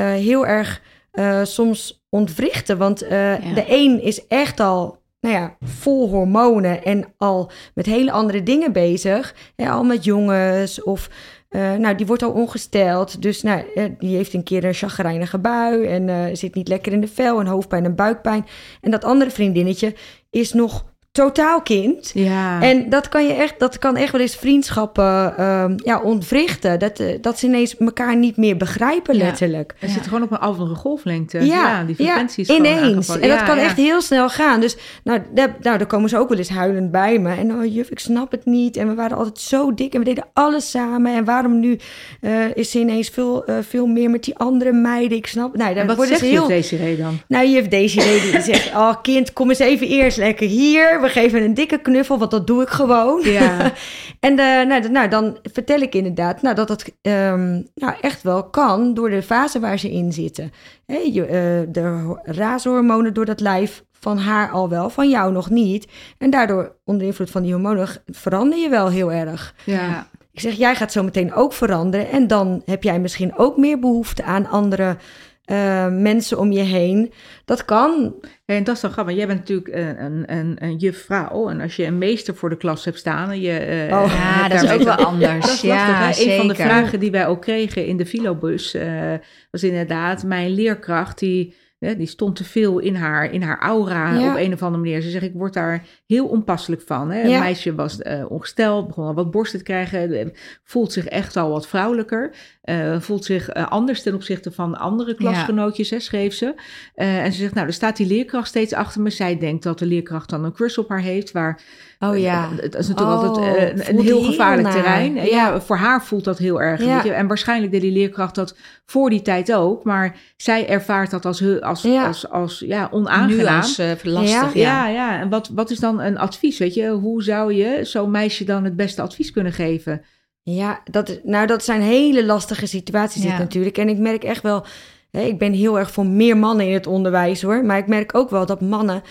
heel 0.01 0.45
erg 0.47 0.81
eh, 1.11 1.43
soms 1.43 2.03
ontwrichten. 2.09 2.77
Want 2.77 3.01
eh, 3.01 3.43
Ja. 3.45 3.53
de 3.53 3.65
een 3.67 4.01
is 4.01 4.27
echt 4.27 4.59
al 4.59 5.01
nou 5.19 5.35
ja, 5.35 5.57
vol 5.61 6.09
hormonen 6.09 6.83
en 6.83 7.13
al 7.17 7.51
met 7.73 7.85
hele 7.85 8.11
andere 8.11 8.43
dingen 8.43 8.71
bezig. 8.71 9.35
Al 9.55 9.83
met 9.83 10.03
jongens 10.03 10.83
of... 10.83 11.09
eh, 11.49 11.73
nou, 11.73 11.95
die 11.95 12.05
wordt 12.05 12.23
al 12.23 12.31
ongesteld. 12.31 13.21
Dus 13.21 13.41
nou, 13.41 13.63
eh, 13.75 13.83
die 13.99 14.15
heeft 14.15 14.33
een 14.33 14.43
keer 14.43 14.63
een 14.63 14.73
chagrijnige 14.73 15.37
bui 15.39 15.85
en 15.85 16.09
eh, 16.09 16.35
zit 16.35 16.55
niet 16.55 16.67
lekker 16.67 16.91
in 16.91 17.01
de 17.01 17.07
vel 17.07 17.39
en 17.39 17.45
hoofdpijn 17.47 17.85
en 17.85 17.95
buikpijn. 17.95 18.45
En 18.81 18.91
dat 18.91 19.03
andere 19.03 19.31
vriendinnetje 19.31 19.95
is 20.29 20.53
nog 20.53 20.85
totaal 21.17 21.61
kind. 21.61 22.11
ja. 22.13 22.61
En 22.61 22.89
dat 22.89 23.09
kan, 23.09 23.27
je 23.27 23.33
echt, 23.33 23.59
dat 23.59 23.79
kan 23.79 23.95
echt 23.95 24.11
wel 24.11 24.21
eens 24.21 24.35
vriendschappen 24.35 25.37
ehm, 25.37 25.73
ja, 25.83 25.99
ontwrichten. 26.01 26.79
Dat, 26.79 26.99
eh, 26.99 27.07
dat 27.21 27.39
ze 27.39 27.45
ineens 27.45 27.77
elkaar 27.77 28.15
niet 28.17 28.37
meer 28.37 28.57
begrijpen, 28.57 29.17
Ja. 29.17 29.23
letterlijk. 29.23 29.73
Er 29.79 29.87
Ja. 29.87 29.93
zit 29.93 30.03
gewoon 30.03 30.23
op 30.23 30.31
een 30.31 30.37
andere 30.39 30.75
golflengte. 30.75 31.45
Ja, 31.45 31.83
die 31.83 31.95
ja, 31.97 32.03
frequentie 32.05 32.41
is 32.43 32.49
gewoon 32.49 32.65
ineens. 32.65 33.09
En 33.09 33.19
dat 33.29 33.39
Ja, 33.39 33.45
kan 33.45 33.57
ja. 33.57 33.63
echt 33.63 33.77
heel 33.77 34.01
snel 34.01 34.29
gaan. 34.29 34.59
Dus 34.59 34.77
nou, 35.03 35.19
daar, 35.33 35.55
nou, 35.61 35.77
dan 35.77 35.87
komen 35.87 36.09
ze 36.09 36.17
ook 36.17 36.29
wel 36.29 36.37
eens 36.37 36.49
huilend 36.49 36.91
bij 36.91 37.19
me. 37.19 37.35
En 37.35 37.51
oh 37.53 37.73
juf, 37.73 37.89
ik 37.89 37.99
snap 37.99 38.31
het 38.31 38.45
niet. 38.45 38.77
En 38.77 38.87
we 38.87 38.93
waren 38.95 39.17
altijd 39.17 39.39
zo 39.39 39.73
dik 39.73 39.93
en 39.93 39.99
we 39.99 40.05
deden 40.05 40.25
alles 40.33 40.69
samen. 40.69 41.15
En 41.15 41.25
waarom 41.25 41.59
nu 41.59 41.77
eh, 42.21 42.31
is 42.55 42.71
ze 42.71 42.79
ineens 42.79 43.09
veel, 43.09 43.45
eh, 43.45 43.55
veel 43.61 43.85
meer 43.85 44.09
met 44.09 44.23
die 44.23 44.37
andere 44.37 44.71
meiden? 44.71 45.17
Ik 45.17 45.27
snap... 45.27 45.57
Nou, 45.57 45.69
En 45.69 45.75
dan 45.75 45.85
wat 45.87 45.95
worden 45.95 46.17
zegt 46.17 46.27
ze 46.31 46.37
heel... 46.37 46.47
deze 46.47 46.75
reden 46.75 47.03
dan? 47.03 47.19
Nou, 47.27 47.47
juf 47.47 47.67
Desiree 47.67 48.21
die 48.31 48.41
zegt... 48.41 48.71
Oh 48.83 48.93
kind, 49.01 49.33
kom 49.33 49.49
eens 49.49 49.59
even 49.59 49.87
eerst 49.87 50.17
lekker 50.17 50.47
hier. 50.47 51.01
We 51.03 51.09
geven 51.09 51.41
een 51.43 51.53
dikke 51.53 51.77
knuffel, 51.81 52.17
want 52.17 52.31
dat 52.31 52.47
doe 52.47 52.61
ik 52.61 52.69
gewoon. 52.69 53.21
Ja. 53.23 53.57
En 54.19 54.39
eh, 54.39 54.65
nou, 54.67 54.89
nou, 54.89 55.07
dan 55.09 55.37
vertel 55.43 55.79
ik 55.79 55.95
inderdaad 55.95 56.41
nou, 56.41 56.55
dat 56.55 56.69
het 56.69 56.95
ehm, 57.01 57.51
nou, 57.75 57.93
echt 58.01 58.21
wel 58.21 58.43
kan 58.43 58.93
door 58.93 59.09
de 59.09 59.23
fase 59.23 59.59
waar 59.59 59.79
ze 59.79 59.91
in 59.91 60.11
zitten. 60.13 60.51
Hè, 60.85 60.97
je, 60.97 61.25
eh, 61.25 61.73
de 61.73 61.79
ho- 61.81 62.19
razehormonen 62.23 63.13
door 63.13 63.25
dat 63.25 63.39
lijf 63.39 63.83
van 63.99 64.17
haar 64.17 64.51
al 64.51 64.69
wel, 64.69 64.89
van 64.89 65.09
jou 65.09 65.31
nog 65.31 65.49
niet. 65.49 65.87
En 66.17 66.29
daardoor, 66.29 66.75
onder 66.85 67.07
invloed 67.07 67.29
van 67.29 67.41
die 67.41 67.51
hormonen, 67.53 67.87
verander 68.05 68.59
je 68.59 68.69
wel 68.69 68.89
heel 68.89 69.11
erg. 69.11 69.55
Ja. 69.65 70.07
Ik 70.31 70.39
zeg, 70.39 70.53
jij 70.53 70.75
gaat 70.75 70.91
zo 70.91 71.03
meteen 71.03 71.33
ook 71.33 71.53
veranderen. 71.53 72.09
En 72.09 72.27
dan 72.27 72.61
heb 72.65 72.83
jij 72.83 72.99
misschien 72.99 73.37
ook 73.37 73.57
meer 73.57 73.79
behoefte 73.79 74.23
aan 74.23 74.47
andere 74.49 74.97
eh, 75.43 75.87
mensen 75.87 76.39
om 76.39 76.51
je 76.51 76.61
heen. 76.61 77.13
Dat 77.45 77.65
kan. 77.65 78.15
En 78.45 78.63
dat 78.63 78.75
is 78.75 78.81
dan 78.81 78.91
grappig. 78.91 79.15
Jij 79.15 79.27
bent 79.27 79.39
natuurlijk 79.39 79.67
een, 79.67 80.33
een, 80.33 80.55
een, 80.59 80.75
juffrouw. 80.75 81.49
En 81.49 81.61
als 81.61 81.75
je 81.75 81.85
een 81.85 81.97
meester 81.97 82.35
voor 82.35 82.49
de 82.49 82.57
klas 82.57 82.85
hebt 82.85 82.97
staan. 82.97 83.29
En 83.29 83.41
je, 83.41 83.57
eh, 83.57 84.01
Oh. 84.01 84.13
Ja, 84.13 84.47
dat 84.47 84.63
is 84.63 84.71
ook 84.71 84.81
wel 84.81 84.95
anders. 84.95 85.45
Dat 85.45 85.49
is 85.49 85.61
ja, 85.61 86.07
lastig. 86.07 86.27
Een 86.27 86.37
van 86.37 86.47
de 86.47 86.55
vragen 86.55 86.99
die 86.99 87.11
wij 87.11 87.27
ook 87.27 87.41
kregen 87.41 87.85
in 87.85 87.97
de 87.97 88.05
filobus 88.05 88.73
eh, 88.73 89.13
was 89.51 89.63
inderdaad 89.63 90.23
mijn 90.23 90.49
leerkracht. 90.49 91.19
Die, 91.19 91.55
hè, 91.83 91.95
die 91.95 92.07
stond 92.07 92.35
te 92.35 92.43
veel 92.43 92.79
in 92.79 92.95
haar, 92.95 93.31
in 93.33 93.41
haar 93.41 93.59
aura 93.59 94.13
Ja. 94.19 94.29
op 94.31 94.37
een 94.37 94.53
of 94.53 94.63
andere 94.63 94.83
manier. 94.83 95.01
Ze 95.01 95.09
zegt, 95.09 95.23
ik 95.23 95.33
word 95.33 95.53
daar 95.53 95.85
heel 96.07 96.25
onpasselijk 96.27 96.81
van. 96.81 97.11
Hè? 97.11 97.21
Ja. 97.21 97.33
Een 97.33 97.39
meisje 97.39 97.75
was 97.75 98.01
eh, 98.01 98.31
ongesteld, 98.31 98.87
begon 98.87 99.05
al 99.05 99.13
wat 99.13 99.31
borsten 99.31 99.57
te 99.59 99.65
krijgen. 99.65 100.11
eh, 100.19 100.25
Voelt 100.63 100.91
zich 100.93 101.05
echt 101.05 101.37
al 101.37 101.49
wat 101.49 101.67
vrouwelijker. 101.67 102.35
eh, 102.61 102.99
voelt 102.99 103.25
zich 103.25 103.53
anders 103.53 104.01
ten 104.03 104.13
opzichte 104.15 104.51
van 104.51 104.77
andere 104.77 105.15
klasgenootjes, 105.15 105.89
hè, 105.89 105.99
schreef 105.99 106.33
ze. 106.33 106.53
En 106.95 107.31
ze 107.31 107.39
zegt, 107.39 107.53
nou, 107.53 107.67
er 107.67 107.73
staat 107.73 107.97
die 107.97 108.07
leerkracht 108.07 108.47
steeds 108.47 108.73
achter 108.73 109.01
me. 109.01 109.09
Zij 109.09 109.37
denkt 109.37 109.63
dat 109.63 109.79
de 109.79 109.85
leerkracht 109.85 110.29
dan 110.29 110.43
een 110.43 110.53
crush 110.53 110.77
op 110.77 110.89
haar 110.89 111.01
heeft, 111.01 111.31
waar 111.31 111.61
Oh 112.09 112.17
ja. 112.17 112.49
eh, 112.51 112.69
Dat 112.71 112.81
is 112.81 112.87
natuurlijk 112.87 113.17
Oh, 113.21 113.27
altijd 113.27 113.57
eh, 113.57 113.87
een, 113.87 113.97
een 113.97 114.03
heel 114.03 114.21
gevaarlijk 114.21 114.69
terrein. 114.71 115.15
Ja. 115.15 115.23
Ja. 115.23 115.61
voor 115.61 115.77
haar 115.77 116.03
voelt 116.03 116.23
dat 116.23 116.37
heel 116.37 116.61
erg. 116.61 116.83
Ja. 116.83 116.95
Weet 116.95 117.03
je? 117.03 117.11
En 117.11 117.27
waarschijnlijk 117.27 117.71
deed 117.71 117.81
die 117.81 117.91
leerkracht 117.91 118.35
dat 118.35 118.55
voor 118.85 119.09
die 119.09 119.21
tijd 119.21 119.53
ook. 119.53 119.83
Maar 119.83 120.15
zij 120.37 120.67
ervaart 120.67 121.11
dat 121.11 121.25
als, 121.25 121.61
als, 121.61 121.81
Ja. 121.81 122.07
als, 122.07 122.29
als, 122.29 122.63
ja, 122.65 122.87
onaangenaam. 122.91 123.37
Nu 123.37 123.57
als 123.57 123.77
eh, 123.79 123.91
lastig, 124.03 124.53
ja, 124.53 124.87
ja. 124.87 124.87
ja. 124.87 125.19
En 125.19 125.29
wat, 125.29 125.49
wat 125.53 125.69
is 125.69 125.79
dan 125.79 125.99
een 126.01 126.17
advies? 126.17 126.57
Weet 126.57 126.73
je? 126.73 126.89
Hoe 126.89 127.23
zou 127.23 127.53
je 127.53 127.79
zo'n 127.83 128.11
meisje 128.11 128.43
dan 128.43 128.63
het 128.63 128.75
beste 128.75 129.01
advies 129.01 129.31
kunnen 129.31 129.53
geven? 129.53 130.01
Ja, 130.41 130.81
dat, 130.91 131.19
nou, 131.23 131.47
dat 131.47 131.63
zijn 131.63 131.81
hele 131.81 132.25
lastige 132.25 132.65
situaties 132.65 133.21
dit 133.21 133.37
natuurlijk. 133.37 133.77
En 133.77 133.89
ik 133.89 133.97
merk 133.97 134.23
echt 134.23 134.41
wel, 134.43 134.65
hè, 135.11 135.21
ik 135.21 135.37
ben 135.37 135.53
heel 135.53 135.79
erg 135.79 135.91
voor 135.91 136.05
meer 136.05 136.37
mannen 136.37 136.67
in 136.67 136.73
het 136.73 136.87
onderwijs 136.87 137.41
hoor. 137.41 137.65
Maar 137.65 137.77
ik 137.77 137.87
merk 137.87 138.15
ook 138.15 138.29
wel 138.29 138.45
dat 138.45 138.61
mannen, 138.61 139.01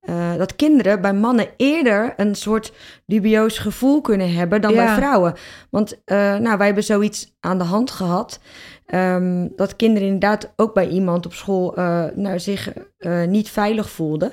eh, 0.00 0.36
dat 0.36 0.56
kinderen 0.56 1.00
bij 1.00 1.12
mannen 1.14 1.46
eerder 1.56 2.14
een 2.16 2.34
soort 2.34 2.72
dubieus 3.06 3.58
gevoel 3.58 4.00
kunnen 4.00 4.34
hebben 4.34 4.60
dan 4.60 4.72
Ja. 4.74 4.84
bij 4.84 4.94
vrouwen. 4.94 5.34
Want 5.70 6.00
eh, 6.04 6.16
nou, 6.36 6.56
wij 6.56 6.66
hebben 6.66 6.84
zoiets 6.84 7.36
aan 7.40 7.58
de 7.58 7.64
hand 7.64 7.90
gehad. 7.90 8.40
ehm, 8.86 9.48
dat 9.56 9.76
kinderen 9.76 10.08
inderdaad 10.08 10.52
ook 10.56 10.74
bij 10.74 10.88
iemand 10.88 11.26
op 11.26 11.32
school 11.34 11.78
uh, 11.78 12.04
nou, 12.14 12.38
zich 12.38 12.72
niet 13.26 13.50
veilig 13.50 13.90
voelden. 13.90 14.32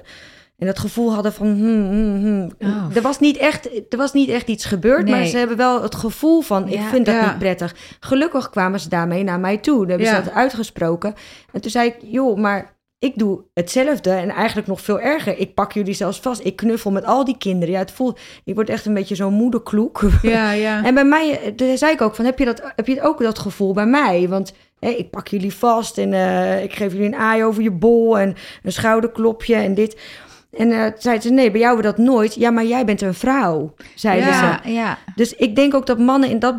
En 0.58 0.66
dat 0.68 0.80
gevoel 0.80 1.14
hadden 1.14 1.34
van, 1.34 1.48
hmm, 1.48 1.90
hmm, 1.90 2.16
hmm. 2.22 2.52
Oh. 2.60 2.96
er, 2.96 3.02
was 3.02 3.20
niet 3.20 3.38
echt, 3.38 3.70
er 3.90 3.98
was 3.98 4.14
niet 4.14 4.30
echt 4.30 4.48
iets 4.48 4.66
gebeurd, 4.66 5.04
Nee. 5.04 5.14
maar 5.16 5.26
ze 5.26 5.38
hebben 5.38 5.58
wel 5.58 5.82
het 5.82 5.96
gevoel 5.96 6.42
van, 6.42 6.68
ik 6.68 6.82
vind 6.82 7.06
dat 7.06 7.16
Ja. 7.16 7.26
niet 7.30 7.38
prettig. 7.40 7.76
Gelukkig 8.00 8.50
kwamen 8.50 8.80
ze 8.80 8.90
daarmee 8.90 9.24
naar 9.24 9.40
mij 9.40 9.58
toe. 9.58 9.78
Dan 9.80 9.90
hebben 9.90 10.08
ze 10.08 10.24
dat 10.24 10.34
uitgesproken. 10.34 11.14
En 11.52 11.62
toen 11.62 11.72
zei 11.72 11.88
ik, 11.88 11.96
joh, 12.02 12.38
maar 12.38 12.77
ik 13.00 13.18
doe 13.18 13.44
hetzelfde 13.54 14.10
en 14.10 14.30
eigenlijk 14.30 14.68
nog 14.68 14.82
veel 14.82 15.00
erger. 15.00 15.38
Ik 15.38 15.54
pak 15.54 15.72
jullie 15.72 15.94
zelfs 15.94 16.20
vast. 16.20 16.46
Ik 16.46 16.56
knuffel 16.56 16.92
met 16.92 17.06
al 17.06 17.26
die 17.26 17.38
kinderen. 17.38 17.74
Ja, 17.74 17.80
het 17.80 17.92
voelt, 17.92 18.20
ik 18.44 18.56
word 18.56 18.70
echt 18.70 18.86
een 18.86 18.94
beetje 18.94 19.16
zo'n 19.16 19.34
moederkloek. 19.34 20.02
Ja, 20.22 20.52
ja. 20.52 20.84
En 20.86 20.94
bij 20.94 21.06
mij, 21.06 21.54
zei 21.76 21.94
ik 21.94 22.02
ook 22.02 22.16
van, 22.16 22.26
heb 22.26 22.40
je, 22.40 22.46
dat, 22.46 22.72
heb 22.76 22.88
je 22.88 23.02
ook 23.02 23.20
dat 23.22 23.40
gevoel 23.40 23.74
bij 23.74 23.86
mij? 23.86 24.30
Want 24.30 24.54
ik 24.80 25.10
pak 25.10 25.28
jullie 25.28 25.54
vast 25.54 25.98
en 25.98 26.14
eh, 26.14 26.64
ik 26.64 26.74
geef 26.74 26.92
jullie 26.92 27.08
een 27.08 27.16
aai 27.16 27.44
over 27.44 27.64
je 27.64 27.72
bol 27.72 28.20
en 28.20 28.36
een 28.64 28.72
schouderklopje 28.72 29.56
en 29.56 29.74
dit. 29.74 30.00
En 30.52 30.72
eh 30.72 30.86
toen 30.86 31.02
zei 31.02 31.22
ze, 31.22 31.30
nee, 31.30 31.52
bij 31.52 31.60
jou 31.60 31.78
we 31.78 31.82
dat 31.82 31.98
nooit. 31.98 32.36
Ja, 32.36 32.50
maar 32.50 32.66
jij 32.66 32.86
bent 32.86 33.02
een 33.02 33.14
vrouw, 33.14 33.74
zeiden 33.96 34.34
ze. 34.34 34.40
Ja, 34.40 34.62
ja. 34.64 34.98
Dus 35.16 35.34
ik 35.36 35.56
denk 35.56 35.74
ook 35.74 35.86
dat 35.86 36.00
mannen 36.00 36.30
in, 36.30 36.40
dat, 36.40 36.56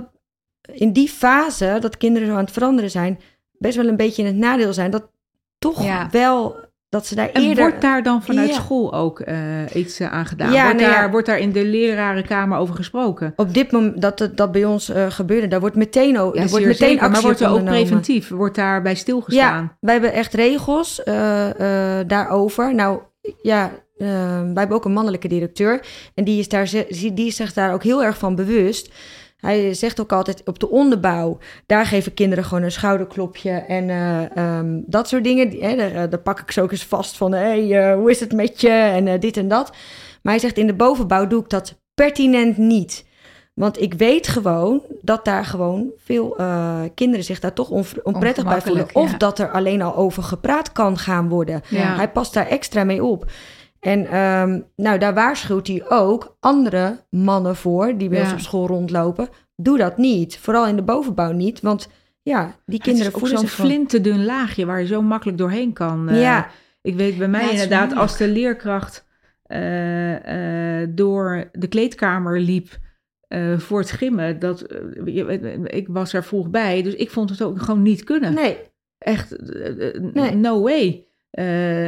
in 0.72 0.92
die 0.92 1.08
fase, 1.08 1.76
dat 1.80 1.96
kinderen 1.96 2.28
zo 2.28 2.34
aan 2.34 2.44
het 2.44 2.52
veranderen 2.52 2.90
zijn, 2.90 3.20
best 3.52 3.76
wel 3.76 3.86
een 3.86 3.96
beetje 3.96 4.22
in 4.22 4.28
het 4.28 4.36
nadeel 4.36 4.72
zijn. 4.72 4.90
Dat 4.90 5.10
toch 5.58 5.84
Ja. 5.84 6.08
wel, 6.10 6.56
dat 6.88 7.06
ze 7.06 7.14
daar 7.14 7.30
En 7.32 7.42
eerder... 7.42 7.64
wordt 7.64 7.80
daar 7.82 8.02
dan 8.02 8.22
vanuit 8.22 8.48
Ja. 8.48 8.54
school 8.54 8.94
ook 8.94 9.20
eh, 9.20 9.36
iets 9.74 10.00
eh, 10.00 10.12
aan 10.12 10.26
gedaan? 10.26 10.52
Ja, 10.52 10.62
wordt, 10.64 10.80
nou 10.80 10.90
ja. 10.92 10.98
daar, 11.00 11.10
wordt 11.10 11.26
daar 11.26 11.38
in 11.38 11.52
de 11.52 11.64
lerarenkamer 11.64 12.58
over 12.58 12.74
gesproken? 12.74 13.32
Op 13.36 13.54
dit 13.54 13.72
moment 13.72 14.00
dat 14.02 14.18
het- 14.18 14.36
dat 14.36 14.52
bij 14.52 14.64
ons 14.64 14.88
eh, 14.88 15.06
gebeurde, 15.08 15.48
daar 15.48 15.60
wordt 15.60 15.76
meteen, 15.76 16.18
o- 16.18 16.30
Ja, 16.34 16.42
er 16.42 16.48
wordt 16.48 16.64
meteen 16.66 16.88
zeker, 16.88 16.94
actie 17.02 17.10
maar 17.12 17.22
wordt 17.22 17.40
er 17.40 17.50
ook 17.50 17.64
preventief? 17.64 18.28
Wordt 18.28 18.54
daarbij 18.56 18.94
stilgestaan? 18.94 19.76
Wij 19.80 19.92
hebben 19.92 20.12
echt 20.12 20.34
regels 20.34 21.02
eh, 21.02 21.98
eh, 22.00 22.06
daarover. 22.08 22.74
Nou 22.74 23.00
ja, 23.42 23.70
wij 23.98 24.52
hebben 24.54 24.76
ook 24.76 24.84
een 24.84 24.92
mannelijke 24.92 25.28
directeur. 25.28 25.84
En 26.14 26.24
die 26.24 26.38
is, 26.38 26.48
daar, 26.48 26.66
ze- 26.68 27.10
die 27.14 27.26
is 27.26 27.36
zich 27.36 27.52
daar 27.52 27.72
ook 27.72 27.82
heel 27.82 28.04
erg 28.04 28.18
van 28.18 28.34
bewust. 28.34 28.92
Hij 29.38 29.74
zegt 29.74 30.00
ook 30.00 30.12
altijd 30.12 30.42
op 30.44 30.58
de 30.58 30.68
onderbouw, 30.70 31.38
daar 31.66 31.86
geven 31.86 32.14
kinderen 32.14 32.44
gewoon 32.44 32.62
een 32.62 32.72
schouderklopje 32.72 33.50
en 33.50 33.90
eh, 33.90 34.36
ehm, 34.36 34.80
dat 34.86 35.08
soort 35.08 35.24
dingen. 35.24 35.48
Die- 35.48 35.64
Hè, 35.64 35.76
daar, 35.76 35.90
eh, 35.90 36.10
daar 36.10 36.18
pak 36.20 36.40
ik 36.40 36.50
ze 36.50 36.62
ook 36.62 36.70
eens 36.70 36.84
vast 36.84 37.16
van, 37.16 37.32
hé, 37.32 37.38
hey, 37.68 37.90
eh, 37.90 37.94
hoe 37.94 38.10
is 38.10 38.20
het 38.20 38.32
met 38.32 38.60
je 38.60 38.70
en 38.70 39.20
dit 39.20 39.36
en 39.36 39.48
dat. 39.48 39.70
Maar 40.22 40.32
hij 40.32 40.38
zegt 40.42 40.56
in 40.58 40.66
de 40.66 40.74
bovenbouw 40.74 41.26
doe 41.26 41.42
ik 41.42 41.48
dat 41.50 41.74
pertinent 41.94 42.56
niet. 42.56 43.06
Want 43.54 43.80
ik 43.80 43.94
weet 43.94 44.28
gewoon 44.28 44.82
dat 45.02 45.24
daar 45.24 45.44
gewoon 45.44 45.90
veel 46.04 46.36
kinderen 46.94 47.24
zich 47.24 47.40
daar 47.40 47.52
toch 47.52 47.70
on- 47.70 47.84
onprettig 48.02 48.44
bij 48.44 48.60
voelen. 48.60 48.86
Of 48.94 49.10
ja. 49.10 49.16
dat 49.16 49.38
er 49.38 49.50
alleen 49.50 49.82
al 49.82 49.96
over 49.96 50.22
gepraat 50.22 50.72
kan 50.72 50.98
gaan 50.98 51.28
worden. 51.28 51.60
Ja. 51.68 51.96
Hij 51.96 52.10
past 52.10 52.34
daar 52.34 52.46
extra 52.46 52.84
mee 52.84 53.04
op. 53.04 53.24
En 53.88 54.06
ehm, 54.06 54.60
nou, 54.76 54.98
daar 54.98 55.14
waarschuwt 55.14 55.66
hij 55.66 55.84
ook 55.88 56.36
andere 56.40 57.04
mannen 57.10 57.56
voor 57.56 57.96
die 57.98 58.08
bij 58.08 58.18
Ja. 58.18 58.24
ons 58.24 58.32
op 58.32 58.38
school 58.40 58.66
rondlopen. 58.66 59.28
Doe 59.56 59.78
dat 59.78 59.96
niet. 59.96 60.38
Vooral 60.38 60.66
in 60.66 60.76
de 60.76 60.82
bovenbouw 60.82 61.32
niet. 61.32 61.60
Want 61.60 61.88
ja, 62.22 62.54
die 62.66 62.80
kinderen 62.80 63.12
voelen 63.12 63.38
zo'n 63.38 63.46
flinterdun 63.48 64.24
laagje 64.24 64.66
waar 64.66 64.80
je 64.80 64.86
zo 64.86 65.02
makkelijk 65.02 65.38
doorheen 65.38 65.72
kan. 65.72 66.08
eh. 66.08 66.42
Ik 66.82 66.94
weet 66.94 67.18
bij 67.18 67.28
mij 67.28 67.44
Ja, 67.44 67.50
inderdaad, 67.50 67.80
moeilijk. 67.80 68.00
als 68.00 68.16
de 68.16 68.28
leerkracht 68.28 69.06
eh, 69.42 70.80
eh, 70.82 70.88
door 70.94 71.48
de 71.52 71.66
kleedkamer 71.66 72.40
liep 72.40 72.68
voor 73.56 73.78
het 73.78 73.88
schimmen, 73.88 74.38
dat, 74.38 74.66
ik 75.64 75.86
was 75.90 76.12
er 76.12 76.24
vroeg 76.24 76.50
bij, 76.50 76.82
dus 76.82 76.94
ik 76.94 77.10
vond 77.10 77.30
het 77.30 77.42
ook 77.42 77.60
gewoon 77.62 77.82
niet 77.82 78.04
kunnen. 78.04 78.34
nee. 78.34 78.56
Echt, 78.98 79.36
Nee. 80.14 80.34
no 80.34 80.62
way. 80.62 81.06
Eh, 81.30 81.44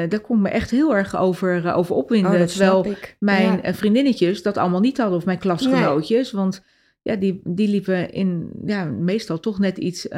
daar 0.08 0.20
kon 0.20 0.36
ik 0.36 0.42
me 0.42 0.48
echt 0.48 0.70
heel 0.70 0.94
erg 0.96 1.16
over, 1.16 1.66
eh, 1.66 1.76
over 1.76 1.94
opwinden. 1.94 2.40
Oh, 2.40 2.46
terwijl 2.46 2.86
mijn 3.18 3.52
Ja. 3.52 3.62
eh, 3.62 3.74
vriendinnetjes 3.74 4.42
dat 4.42 4.56
allemaal 4.56 4.80
niet 4.80 4.98
hadden, 4.98 5.16
of 5.18 5.24
mijn 5.24 5.38
klasgenootjes. 5.38 6.32
Want 6.32 6.62
ja, 7.02 7.16
die, 7.16 7.40
die 7.44 7.68
liepen 7.68 8.12
in, 8.12 8.50
ja, 8.64 8.84
meestal 8.84 9.40
toch 9.40 9.58
net 9.58 9.78
iets 9.78 10.10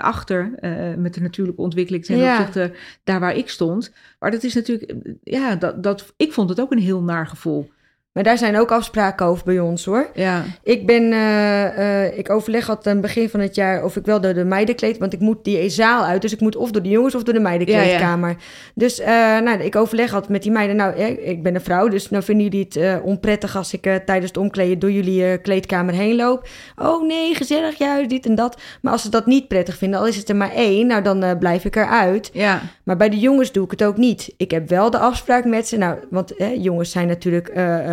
achter 0.00 0.50
met 0.98 1.14
de 1.14 1.20
natuurlijke 1.20 1.60
ontwikkeling 1.62 2.04
ten 2.04 2.16
Ja. 2.18 2.38
opzichte 2.38 2.72
daar 3.04 3.20
waar 3.20 3.36
ik 3.36 3.48
stond. 3.48 3.92
Maar 4.18 4.30
dat 4.30 4.42
is 4.42 4.54
natuurlijk, 4.54 4.94
ja, 5.22 5.56
dat, 5.56 5.82
dat, 5.82 6.12
ik 6.16 6.32
vond 6.32 6.48
het 6.48 6.60
ook 6.60 6.72
een 6.72 6.78
heel 6.78 7.02
naar 7.02 7.26
gevoel. 7.26 7.70
Maar 8.12 8.22
daar 8.22 8.38
zijn 8.38 8.58
ook 8.58 8.70
afspraken 8.70 9.26
over 9.26 9.44
bij 9.44 9.58
ons 9.58 9.84
hoor. 9.84 10.10
Ja, 10.14 10.44
Ik 10.62 10.86
ben, 10.86 11.12
eh, 11.12 12.04
eh, 12.04 12.18
ik 12.18 12.30
overleg 12.30 12.68
altijd 12.68 12.86
aan 12.86 12.92
het 12.92 13.02
begin 13.02 13.28
van 13.28 13.40
het 13.40 13.54
jaar 13.54 13.84
of 13.84 13.96
ik 13.96 14.04
wel 14.04 14.20
door 14.20 14.34
de 14.34 14.44
meidenkleed, 14.44 14.98
want 14.98 15.12
ik 15.12 15.20
moet 15.20 15.44
die 15.44 15.68
zaal 15.68 16.04
uit, 16.04 16.22
dus 16.22 16.32
ik 16.32 16.40
moet 16.40 16.56
of 16.56 16.70
door 16.70 16.82
de 16.82 16.88
jongens 16.88 17.14
of 17.14 17.22
door 17.22 17.34
de 17.34 17.40
meidenkleedkamer. 17.40 18.36
Dus 18.74 19.00
eh, 19.00 19.38
nou, 19.38 19.60
ik 19.60 19.76
overleg 19.76 20.12
altijd 20.12 20.30
met 20.32 20.42
die 20.42 20.52
meiden, 20.52 20.76
nou, 20.76 20.94
ik 21.00 21.42
ben 21.42 21.54
een 21.54 21.60
vrouw, 21.60 21.88
dus 21.88 22.10
nou 22.10 22.22
vinden 22.24 22.44
jullie 22.44 22.66
het 22.68 23.02
onprettig 23.02 23.56
als 23.56 23.72
ik 23.72 23.82
tijdens 23.82 24.26
het 24.26 24.36
omkleden 24.36 24.78
door 24.78 24.90
jullie 24.90 25.38
kleedkamer 25.38 25.94
heen 25.94 26.16
loop? 26.16 26.48
Oh 26.76 27.06
nee, 27.06 27.34
gezellig, 27.34 27.78
juist 27.78 28.10
dit 28.10 28.26
en 28.26 28.34
dat. 28.34 28.60
Maar 28.82 28.92
als 28.92 29.02
ze 29.02 29.08
dat 29.08 29.26
niet 29.26 29.48
prettig 29.48 29.76
vinden, 29.76 30.00
al 30.00 30.06
is 30.06 30.16
het 30.16 30.28
er 30.28 30.36
maar 30.36 30.52
één, 30.52 30.86
nou 30.86 31.02
dan 31.02 31.38
blijf 31.38 31.64
ik 31.64 31.76
eruit. 31.76 32.30
ja, 32.32 32.60
Maar 32.84 32.96
bij 32.96 33.08
de 33.08 33.18
jongens 33.18 33.52
doe 33.52 33.64
ik 33.64 33.70
het 33.70 33.84
ook 33.84 33.96
niet. 33.96 34.34
Ik 34.36 34.50
heb 34.50 34.68
wel 34.68 34.90
de 34.90 34.98
afspraak 34.98 35.44
met 35.44 35.68
ze. 35.68 35.76
Nou, 35.76 35.98
want 36.10 36.34
jongens 36.58 36.90
zijn 36.90 37.06
natuurlijk 37.06 37.48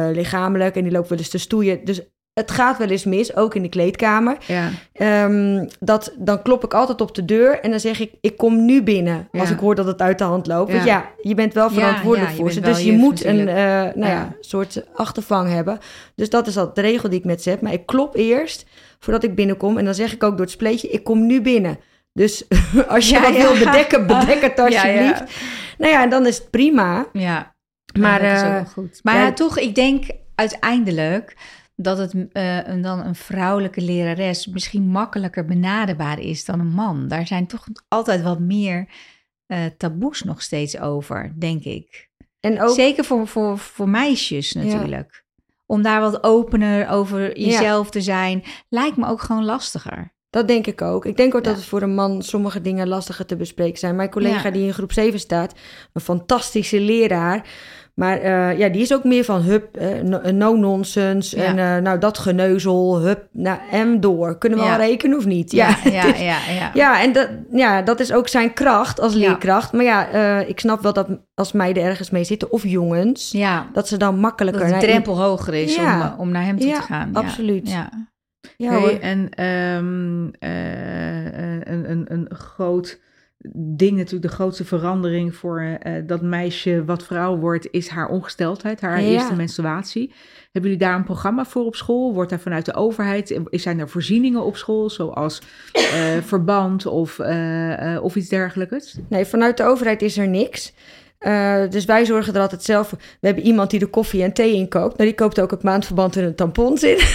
eh, 0.09 0.15
lichamelijk 0.15 0.75
en 0.75 0.83
die 0.83 0.91
lopen 0.91 1.09
wel 1.09 1.17
eens 1.17 1.29
te 1.29 1.37
stoeien. 1.37 1.85
Dus 1.85 2.01
het 2.33 2.51
gaat 2.51 2.77
wel 2.77 2.87
eens 2.87 3.03
mis, 3.05 3.35
ook 3.35 3.55
in 3.55 3.61
de 3.61 3.69
kleedkamer. 3.69 4.37
ja. 4.47 4.69
Ehm, 4.93 5.65
dat, 5.79 6.13
dan 6.17 6.41
klop 6.41 6.63
ik 6.63 6.73
altijd 6.73 7.01
op 7.01 7.15
de 7.15 7.25
deur 7.25 7.59
en 7.59 7.69
dan 7.69 7.79
zeg 7.79 7.99
ik, 7.99 8.11
ik 8.21 8.37
kom 8.37 8.65
nu 8.65 8.83
binnen. 8.83 9.27
Als 9.31 9.47
Ja. 9.49 9.53
ik 9.55 9.59
hoor 9.59 9.75
dat 9.75 9.85
het 9.85 10.01
uit 10.01 10.17
de 10.17 10.23
hand 10.23 10.47
loopt. 10.47 10.71
Want 10.71 10.83
Ja. 10.83 10.93
ja, 10.93 11.09
je 11.21 11.33
bent 11.35 11.53
wel 11.53 11.67
Ja, 11.69 11.73
verantwoordelijk 11.73 12.31
ja, 12.31 12.37
voor 12.37 12.51
ze. 12.51 12.59
Dus 12.59 12.79
je 12.79 12.91
juf 12.91 12.99
moet 12.99 13.25
een 13.25 13.47
eh, 13.47 13.55
nou 13.55 13.93
ja. 13.99 14.07
Ja. 14.07 14.35
soort 14.39 14.83
achtervang 14.93 15.49
hebben. 15.49 15.79
Dus 16.15 16.29
dat 16.29 16.47
is 16.47 16.57
al 16.57 16.73
de 16.73 16.81
regel 16.81 17.09
die 17.09 17.19
ik 17.19 17.25
met 17.25 17.41
ze 17.41 17.49
heb. 17.49 17.61
Maar 17.61 17.73
ik 17.73 17.85
klop 17.85 18.15
eerst 18.15 18.65
voordat 18.99 19.23
ik 19.23 19.35
binnenkom. 19.35 19.77
En 19.77 19.85
dan 19.85 19.93
zeg 19.95 20.13
ik 20.13 20.23
ook 20.23 20.31
door 20.31 20.45
het 20.45 20.51
spleetje, 20.51 20.87
ik 20.89 21.03
kom 21.03 21.25
nu 21.25 21.41
binnen. 21.41 21.79
Dus 22.13 22.47
als 22.87 23.09
je 23.09 23.15
Ja, 23.15 23.27
ja. 23.27 23.33
wil 23.41 23.65
bedekken, 23.65 24.07
bedek 24.07 24.41
het 24.41 24.59
alsjeblieft. 24.65 25.23
Nou 25.77 25.91
ja, 25.91 26.03
en 26.03 26.09
dan 26.09 26.25
is 26.25 26.37
het 26.37 26.49
prima. 26.49 27.05
Ja, 27.13 27.55
Maar, 27.97 28.23
ja, 28.23 28.29
dat 28.29 28.37
is 28.37 28.43
ook 28.43 28.47
eh, 28.47 28.53
wel 28.53 28.65
goed. 28.65 28.99
Maar 29.03 29.15
ja, 29.15 29.21
ja, 29.21 29.33
toch, 29.33 29.59
ik 29.59 29.75
denk 29.75 30.05
uiteindelijk 30.35 31.35
dat 31.75 31.97
het 31.97 32.13
eh, 32.31 32.67
een, 32.67 32.81
dan 32.81 32.99
een 32.99 33.15
vrouwelijke 33.15 33.81
lerares 33.81 34.47
misschien 34.47 34.87
makkelijker 34.87 35.45
benaderbaar 35.45 36.19
is 36.19 36.45
dan 36.45 36.59
een 36.59 36.73
man. 36.73 37.07
Daar 37.07 37.27
zijn 37.27 37.47
toch 37.47 37.67
altijd 37.87 38.21
wat 38.21 38.39
meer 38.39 38.89
eh, 39.45 39.65
taboes 39.77 40.23
nog 40.23 40.41
steeds 40.41 40.79
over, 40.79 41.33
denk 41.35 41.63
ik. 41.63 42.09
En 42.39 42.61
ook, 42.61 42.75
Zeker 42.75 43.03
voor, 43.03 43.27
voor, 43.27 43.57
voor 43.57 43.89
meisjes 43.89 44.53
natuurlijk. 44.53 45.25
Om 45.65 45.81
daar 45.81 46.01
wat 46.01 46.23
opener 46.23 46.89
over 46.89 47.39
jezelf 47.39 47.89
te 47.89 48.01
zijn, 48.01 48.43
lijkt 48.69 48.97
me 48.97 49.07
ook 49.07 49.21
gewoon 49.21 49.45
lastiger. 49.45 50.15
Dat 50.29 50.47
denk 50.47 50.67
ik 50.67 50.81
ook. 50.81 51.05
Ik 51.05 51.17
denk 51.17 51.35
ook 51.35 51.43
dat 51.43 51.55
het 51.55 51.65
voor 51.65 51.81
een 51.81 51.95
man 51.95 52.21
sommige 52.21 52.61
dingen 52.61 52.87
lastiger 52.87 53.25
te 53.25 53.35
bespreken 53.35 53.77
zijn. 53.79 53.95
Mijn 53.95 54.09
collega 54.09 54.43
Ja. 54.43 54.51
die 54.51 54.65
in 54.65 54.73
groep 54.73 54.91
7 54.93 55.19
staat, 55.19 55.53
een 55.93 56.01
fantastische 56.01 56.79
leraar. 56.79 57.47
Maar 57.93 58.17
eh, 58.17 58.57
ja, 58.57 58.69
die 58.69 58.81
is 58.81 58.93
ook 58.93 59.03
meer 59.03 59.23
van 59.23 59.41
hup, 59.41 59.75
eh, 59.77 60.01
no- 60.01 60.31
no-nonsense. 60.31 61.37
Ja. 61.37 61.43
En 61.43 61.59
eh, 61.59 61.81
nou, 61.83 61.99
dat 61.99 62.17
geneuzel, 62.17 62.99
hup, 62.99 63.27
nou, 63.31 63.59
en 63.71 63.99
door. 63.99 64.37
Kunnen 64.37 64.59
we 64.59 64.65
Ja. 64.65 64.71
al 64.73 64.77
rekenen 64.79 65.17
of 65.17 65.25
niet? 65.25 65.51
Ja, 65.51 65.77
Ja, 65.83 65.91
ja, 65.91 66.05
ja. 66.05 66.37
ja, 66.53 66.71
Ja, 66.73 67.01
en 67.03 67.13
dat, 67.13 67.29
ja, 67.51 67.81
dat 67.81 67.99
is 67.99 68.11
ook 68.13 68.27
zijn 68.27 68.53
kracht 68.53 68.99
als 68.99 69.13
leerkracht. 69.13 69.71
Maar 69.73 69.83
ja, 69.83 70.09
eh, 70.09 70.49
ik 70.49 70.59
snap 70.59 70.81
wel 70.81 70.93
dat 70.93 71.07
als 71.33 71.51
meiden 71.51 71.83
ergens 71.83 72.09
mee 72.09 72.23
zitten, 72.23 72.51
of 72.51 72.63
jongens, 72.63 73.35
dat 73.73 73.87
ze 73.87 73.97
dan 73.97 74.19
makkelijker... 74.19 74.61
dat 74.61 74.69
de 74.69 74.75
naar- 74.75 74.85
drempel 74.85 75.21
hoger 75.21 75.53
is 75.53 75.77
om, 75.77 75.83
eh, 75.85 76.13
om 76.17 76.31
naar 76.31 76.43
hem 76.45 76.59
toe 76.59 76.71
te 76.73 76.81
gaan. 76.81 77.09
Ja, 77.13 77.19
absoluut. 77.19 77.69
Ja. 78.57 78.79
Hey, 78.79 78.99
en 78.99 79.29
ehm, 79.29 80.27
eh, 80.39 81.55
eh, 81.55 81.61
een, 81.63 81.91
een, 81.91 82.05
een 82.13 82.29
groot 82.35 82.99
ding, 83.53 83.97
natuurlijk 83.97 84.29
de 84.29 84.35
grootste 84.35 84.65
verandering 84.65 85.35
voor 85.35 85.61
eh, 85.61 85.93
dat 86.05 86.21
meisje 86.21 86.85
wat 86.85 87.03
vrouw 87.03 87.37
wordt, 87.37 87.67
is 87.71 87.87
haar 87.87 88.07
ongesteldheid, 88.09 88.81
haar 88.81 89.01
Ja. 89.01 89.07
eerste 89.07 89.35
menstruatie. 89.35 90.13
Hebben 90.51 90.71
jullie 90.71 90.85
daar 90.87 90.95
een 90.95 91.03
programma 91.03 91.45
voor 91.45 91.65
op 91.65 91.75
school? 91.75 92.13
Wordt 92.13 92.29
daar 92.29 92.39
vanuit 92.39 92.65
de 92.65 92.73
overheid, 92.73 93.39
zijn 93.51 93.79
er 93.79 93.89
voorzieningen 93.89 94.43
op 94.43 94.57
school, 94.57 94.89
zoals 94.89 95.41
verband 96.21 96.85
of, 96.85 97.19
of 98.01 98.15
iets 98.15 98.29
dergelijks? 98.29 98.97
Nee, 99.09 99.25
vanuit 99.25 99.57
de 99.57 99.63
overheid 99.63 100.01
is 100.01 100.17
er 100.17 100.27
niks. 100.27 100.73
Eh, 101.19 101.61
dus 101.69 101.85
wij 101.85 102.05
zorgen 102.05 102.33
er 102.35 102.41
altijd 102.41 102.63
zelf 102.63 102.87
voor. 102.87 102.97
We 103.19 103.27
hebben 103.27 103.45
iemand 103.45 103.69
die 103.69 103.79
de 103.79 103.85
koffie 103.87 104.23
en 104.23 104.33
thee 104.33 104.53
inkoopt. 104.53 104.97
Nou, 104.97 105.09
die 105.09 105.17
koopt 105.17 105.39
ook 105.39 105.51
het 105.51 105.63
maandverband 105.63 106.15
en 106.17 106.23
een 106.23 106.35
tampons 106.35 106.83
in. 106.83 106.97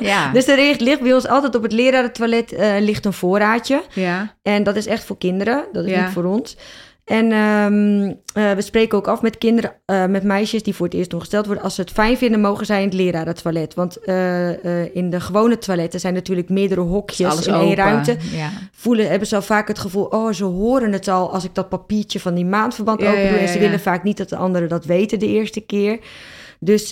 Ja. 0.00 0.32
Dus 0.32 0.46
er 0.48 0.76
ligt, 0.78 1.00
bij 1.00 1.14
ons 1.14 1.26
altijd 1.28 1.54
op 1.54 1.62
het 1.62 1.72
lerarentoilet 1.72 2.52
eh, 2.52 2.72
ligt 2.80 3.04
een 3.04 3.12
voorraadje. 3.12 3.82
Ja, 3.94 4.34
En 4.42 4.62
dat 4.62 4.76
is 4.76 4.86
echt 4.86 5.04
voor 5.04 5.18
kinderen. 5.18 5.64
Dat 5.72 5.84
is 5.84 5.90
Ja. 5.90 6.02
niet 6.04 6.12
voor 6.12 6.24
ons. 6.24 6.56
En 7.04 7.32
ehm, 7.32 8.12
eh, 8.34 8.52
we 8.52 8.62
spreken 8.62 8.98
ook 8.98 9.08
af 9.08 9.22
met 9.22 9.38
kinderen, 9.38 9.72
eh, 9.84 10.06
met 10.06 10.22
meisjes 10.22 10.62
die 10.62 10.74
voor 10.74 10.86
het 10.86 10.94
eerst 10.94 11.14
ongesteld 11.14 11.46
worden. 11.46 11.64
Als 11.64 11.74
ze 11.74 11.80
het 11.80 11.90
fijn 11.90 12.16
vinden, 12.16 12.40
mogen 12.40 12.66
zij 12.66 12.78
in 12.78 12.88
het 12.88 12.94
lerarentoilet. 12.94 13.74
Want 13.74 13.96
eh, 13.96 14.94
in 14.94 15.10
de 15.10 15.20
gewone 15.20 15.58
toiletten 15.58 16.00
zijn 16.00 16.14
natuurlijk 16.14 16.48
meerdere 16.48 16.80
hokjes 16.80 17.30
Alles 17.30 17.46
in 17.46 17.54
één 17.54 17.74
ruimte. 17.74 18.16
Ja. 18.32 18.50
Voelen, 18.72 19.08
hebben 19.08 19.28
ze 19.28 19.36
al 19.36 19.42
vaak 19.42 19.68
het 19.68 19.78
gevoel, 19.78 20.04
oh, 20.04 20.32
ze 20.32 20.44
horen 20.44 20.92
het 20.92 21.08
al 21.08 21.32
als 21.32 21.44
ik 21.44 21.54
dat 21.54 21.68
papiertje 21.68 22.20
van 22.20 22.34
die 22.34 22.44
maandverband 22.44 23.00
Ja, 23.00 23.08
open 23.08 23.22
doe. 23.22 23.30
ja, 23.30 23.38
en 23.38 23.48
ze 23.48 23.58
willen 23.58 23.80
vaak 23.80 24.02
niet 24.02 24.16
dat 24.16 24.28
de 24.28 24.36
anderen 24.36 24.68
dat 24.68 24.84
weten 24.84 25.18
de 25.18 25.28
eerste 25.28 25.60
keer. 25.60 25.98
Dus 26.60 26.88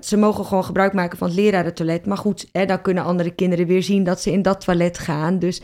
ze 0.00 0.16
mogen 0.16 0.44
gewoon 0.44 0.64
gebruik 0.64 0.92
maken 0.92 1.18
van 1.18 1.26
het 1.26 1.36
lerarentoilet. 1.36 2.06
Maar 2.06 2.16
goed, 2.16 2.48
hè, 2.52 2.66
dan 2.66 2.82
kunnen 2.82 3.04
andere 3.04 3.30
kinderen 3.30 3.66
weer 3.66 3.82
zien 3.82 4.04
dat 4.04 4.20
ze 4.20 4.32
in 4.32 4.42
dat 4.42 4.64
toilet 4.64 4.98
gaan. 4.98 5.38
Dus 5.38 5.62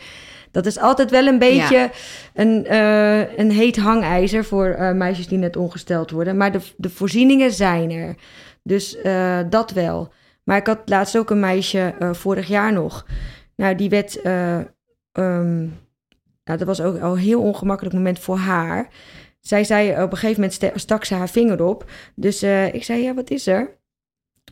dat 0.63 0.73
is 0.73 0.79
altijd 0.79 1.11
wel 1.11 1.27
een 1.27 1.39
beetje 1.39 1.91
een, 2.35 2.67
eh, 2.67 3.39
een 3.39 3.51
heet 3.51 3.77
hangijzer 3.77 4.45
voor 4.45 4.67
eh, 4.67 4.93
meisjes 4.93 5.27
die 5.29 5.39
net 5.39 5.57
ongesteld 5.57 6.11
worden. 6.11 6.37
Maar 6.37 6.53
de, 6.53 6.61
de 6.77 6.91
voorzieningen 6.91 7.53
zijn 7.53 7.91
er. 7.91 8.15
Dus 8.63 8.97
eh, 9.01 9.39
dat 9.51 9.71
wel. 9.71 10.13
Maar 10.45 10.57
ik 10.57 10.67
had 10.67 10.79
laatst 10.85 11.17
ook 11.19 11.31
een 11.31 11.41
meisje, 11.41 11.95
vorig 12.13 12.49
jaar 12.49 12.73
nog. 12.73 13.07
Nou, 13.57 13.75
die 13.75 13.89
werd... 13.89 14.21
eh, 14.21 14.59
ehm, 15.13 15.59
nou, 16.45 16.59
dat 16.59 16.63
was 16.63 16.81
ook 16.81 17.01
al 17.01 17.13
een 17.13 17.19
heel 17.19 17.43
ongemakkelijk 17.43 17.95
moment 17.95 18.19
voor 18.19 18.37
haar. 18.37 18.89
Zij 19.41 19.65
zei 19.65 19.91
op 20.03 20.11
een 20.13 20.19
gegeven 20.19 20.35
moment 20.35 20.53
sta- 20.53 20.71
stak 20.75 21.05
ze 21.05 21.15
haar 21.15 21.29
vinger 21.29 21.63
op. 21.65 21.91
Dus 22.15 22.43
ik 22.73 22.85
zei, 22.85 23.03
ja, 23.03 23.15
wat 23.15 23.31
is 23.31 23.47
er? 23.47 23.77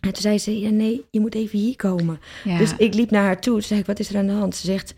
En 0.01 0.13
toen 0.13 0.23
zei 0.23 0.39
ze, 0.39 0.61
ja, 0.61 0.71
nee, 0.71 1.05
je 1.11 1.21
moet 1.21 1.35
even 1.35 1.59
hier 1.59 1.77
komen. 1.77 2.21
Ja. 2.45 2.59
Dus 2.59 2.75
ik 2.77 2.95
liep 2.95 3.11
naar 3.11 3.23
haar 3.25 3.41
toe. 3.41 3.53
Toen 3.53 3.63
zei 3.63 3.81
ik, 3.81 3.87
wat 3.87 3.99
is 3.99 4.09
er 4.11 4.17
aan 4.19 4.27
de 4.27 4.33
hand? 4.33 4.57
Ze 4.57 4.67
zegt, 4.67 4.95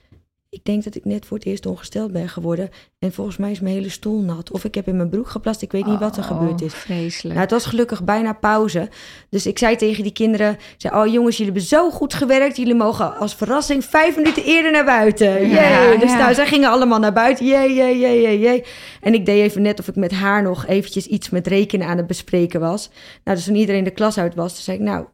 ik 0.50 0.64
denk 0.64 0.84
dat 0.84 0.94
ik 0.94 1.04
net 1.04 1.26
voor 1.26 1.36
het 1.36 1.46
eerst 1.46 1.66
ongesteld 1.66 2.12
ben 2.12 2.28
geworden. 2.28 2.68
En 2.98 3.12
volgens 3.12 3.36
mij 3.36 3.50
is 3.50 3.60
mijn 3.60 3.74
hele 3.74 3.88
stoel 3.88 4.20
nat. 4.20 4.50
Of 4.50 4.64
ik 4.64 4.74
heb 4.74 4.86
in 4.88 4.96
mijn 4.96 5.08
broek 5.08 5.28
geplast. 5.28 5.62
Ik 5.62 5.72
weet 5.72 5.86
niet 5.86 5.98
wat 5.98 6.16
er 6.16 6.22
Oh, 6.22 6.28
gebeurd 6.28 6.60
is. 6.60 6.74
Vreselijk. 6.74 7.28
Nou, 7.28 7.40
het 7.40 7.50
was 7.50 7.64
gelukkig 7.66 8.04
bijna 8.04 8.32
pauze. 8.32 8.88
Dus 9.30 9.46
ik 9.46 9.58
zei 9.58 9.76
tegen 9.76 10.02
die 10.02 10.12
kinderen... 10.12 10.56
zei, 10.76 10.94
oh 10.94 11.12
jongens, 11.12 11.36
jullie 11.36 11.52
hebben 11.52 11.68
zo 11.70 11.90
goed 11.90 12.14
gewerkt. 12.14 12.56
Jullie 12.56 12.74
mogen 12.74 13.16
als 13.16 13.34
verrassing 13.34 13.84
vijf 13.84 14.16
minuten 14.16 14.44
eerder 14.44 14.72
naar 14.72 14.84
buiten. 14.84 15.48
Ja. 15.48 15.96
Dus 15.96 16.10
ja. 16.10 16.18
nou, 16.18 16.34
zij 16.34 16.46
gingen 16.46 16.70
allemaal 16.70 16.98
naar 16.98 17.12
buiten. 17.12 17.46
Jee, 17.46 17.74
jee, 17.74 17.98
jee, 17.98 18.20
jee, 18.20 18.38
jee. 18.38 18.64
En 19.00 19.14
ik 19.14 19.26
deed 19.26 19.40
even 19.40 19.62
net 19.62 19.78
of 19.80 19.88
ik 19.88 19.96
met 19.96 20.12
haar 20.12 20.42
nog 20.42 20.66
eventjes 20.66 21.06
iets 21.06 21.30
met 21.30 21.46
rekenen 21.46 21.86
aan 21.86 21.96
het 21.96 22.06
bespreken 22.06 22.60
was. 22.60 22.90
Nou, 23.24 23.36
dus 23.36 23.46
toen 23.46 23.54
iedereen 23.54 23.84
de 23.84 23.90
klas 23.90 24.18
uit 24.18 24.34
was, 24.34 24.54
toen 24.54 24.62
zei 24.62 24.76
ik... 24.76 24.82
nou, 24.82 25.04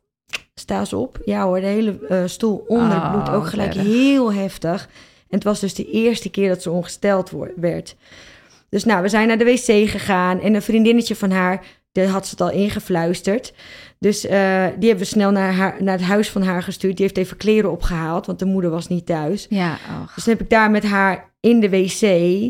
sta 0.54 0.78
eens 0.78 0.92
op. 0.92 1.18
Ja 1.24 1.44
hoor, 1.44 1.60
de 1.60 1.66
hele 1.66 1.98
eh, 2.08 2.22
stoel 2.26 2.64
onder 2.66 2.96
Oh, 2.96 3.10
bloed. 3.12 3.30
Ook 3.30 3.46
gelijk 3.46 3.74
heel 3.74 4.32
heftig. 4.32 4.88
En 5.28 5.40
het 5.40 5.44
was 5.44 5.60
dus 5.60 5.74
de 5.74 5.90
eerste 5.90 6.30
keer 6.30 6.48
dat 6.48 6.62
ze 6.62 6.70
ongesteld 6.70 7.32
werd. 7.56 7.96
Dus 8.68 8.84
nou, 8.84 9.02
we 9.02 9.08
zijn 9.08 9.28
naar 9.28 9.38
de 9.38 9.44
wc 9.44 9.90
gegaan. 9.90 10.40
En 10.40 10.54
een 10.54 10.62
vriendinnetje 10.62 11.16
van 11.16 11.30
haar, 11.30 11.64
die 11.92 12.06
had 12.06 12.24
ze 12.24 12.30
het 12.30 12.40
al 12.40 12.50
ingefluisterd. 12.50 13.52
Dus 13.98 14.26
eh, 14.26 14.64
die 14.78 14.88
hebben 14.88 14.98
we 14.98 15.04
snel 15.04 15.30
naar, 15.30 15.52
haar, 15.52 15.76
naar 15.78 15.98
het 15.98 16.06
huis 16.06 16.30
van 16.30 16.42
haar 16.42 16.62
gestuurd. 16.62 16.96
Die 16.96 17.04
heeft 17.06 17.18
even 17.18 17.36
kleren 17.36 17.70
opgehaald, 17.70 18.26
want 18.26 18.38
de 18.38 18.44
moeder 18.44 18.70
was 18.70 18.88
niet 18.88 19.06
thuis. 19.06 19.46
Ja. 19.48 19.78
Dus 20.14 20.24
dan 20.24 20.34
heb 20.34 20.42
ik 20.42 20.50
daar 20.50 20.70
met 20.70 20.84
haar 20.84 21.32
in 21.40 21.60
de 21.60 21.68
wc. 21.68 22.00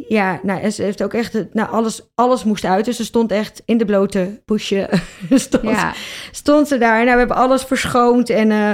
Ja, 0.08 0.40
nou, 0.42 0.60
en 0.60 0.72
ze 0.72 0.82
heeft 0.82 1.02
ook 1.02 1.14
echt... 1.14 1.44
Nou, 1.52 1.70
alles, 1.70 2.00
alles 2.14 2.44
moest 2.44 2.64
uit. 2.64 2.84
Dus 2.84 2.96
ze 2.96 3.04
stond 3.04 3.32
echt 3.32 3.62
in 3.64 3.78
de 3.78 3.84
blote 3.84 4.42
poesje. 4.44 4.88
stond, 5.30 5.62
ja. 5.62 5.92
stond 6.30 6.68
ze 6.68 6.78
daar. 6.78 7.04
Nou, 7.04 7.12
we 7.12 7.18
hebben 7.18 7.36
alles 7.36 7.62
verschoond. 7.62 8.30
En 8.30 8.50
eh, 8.50 8.70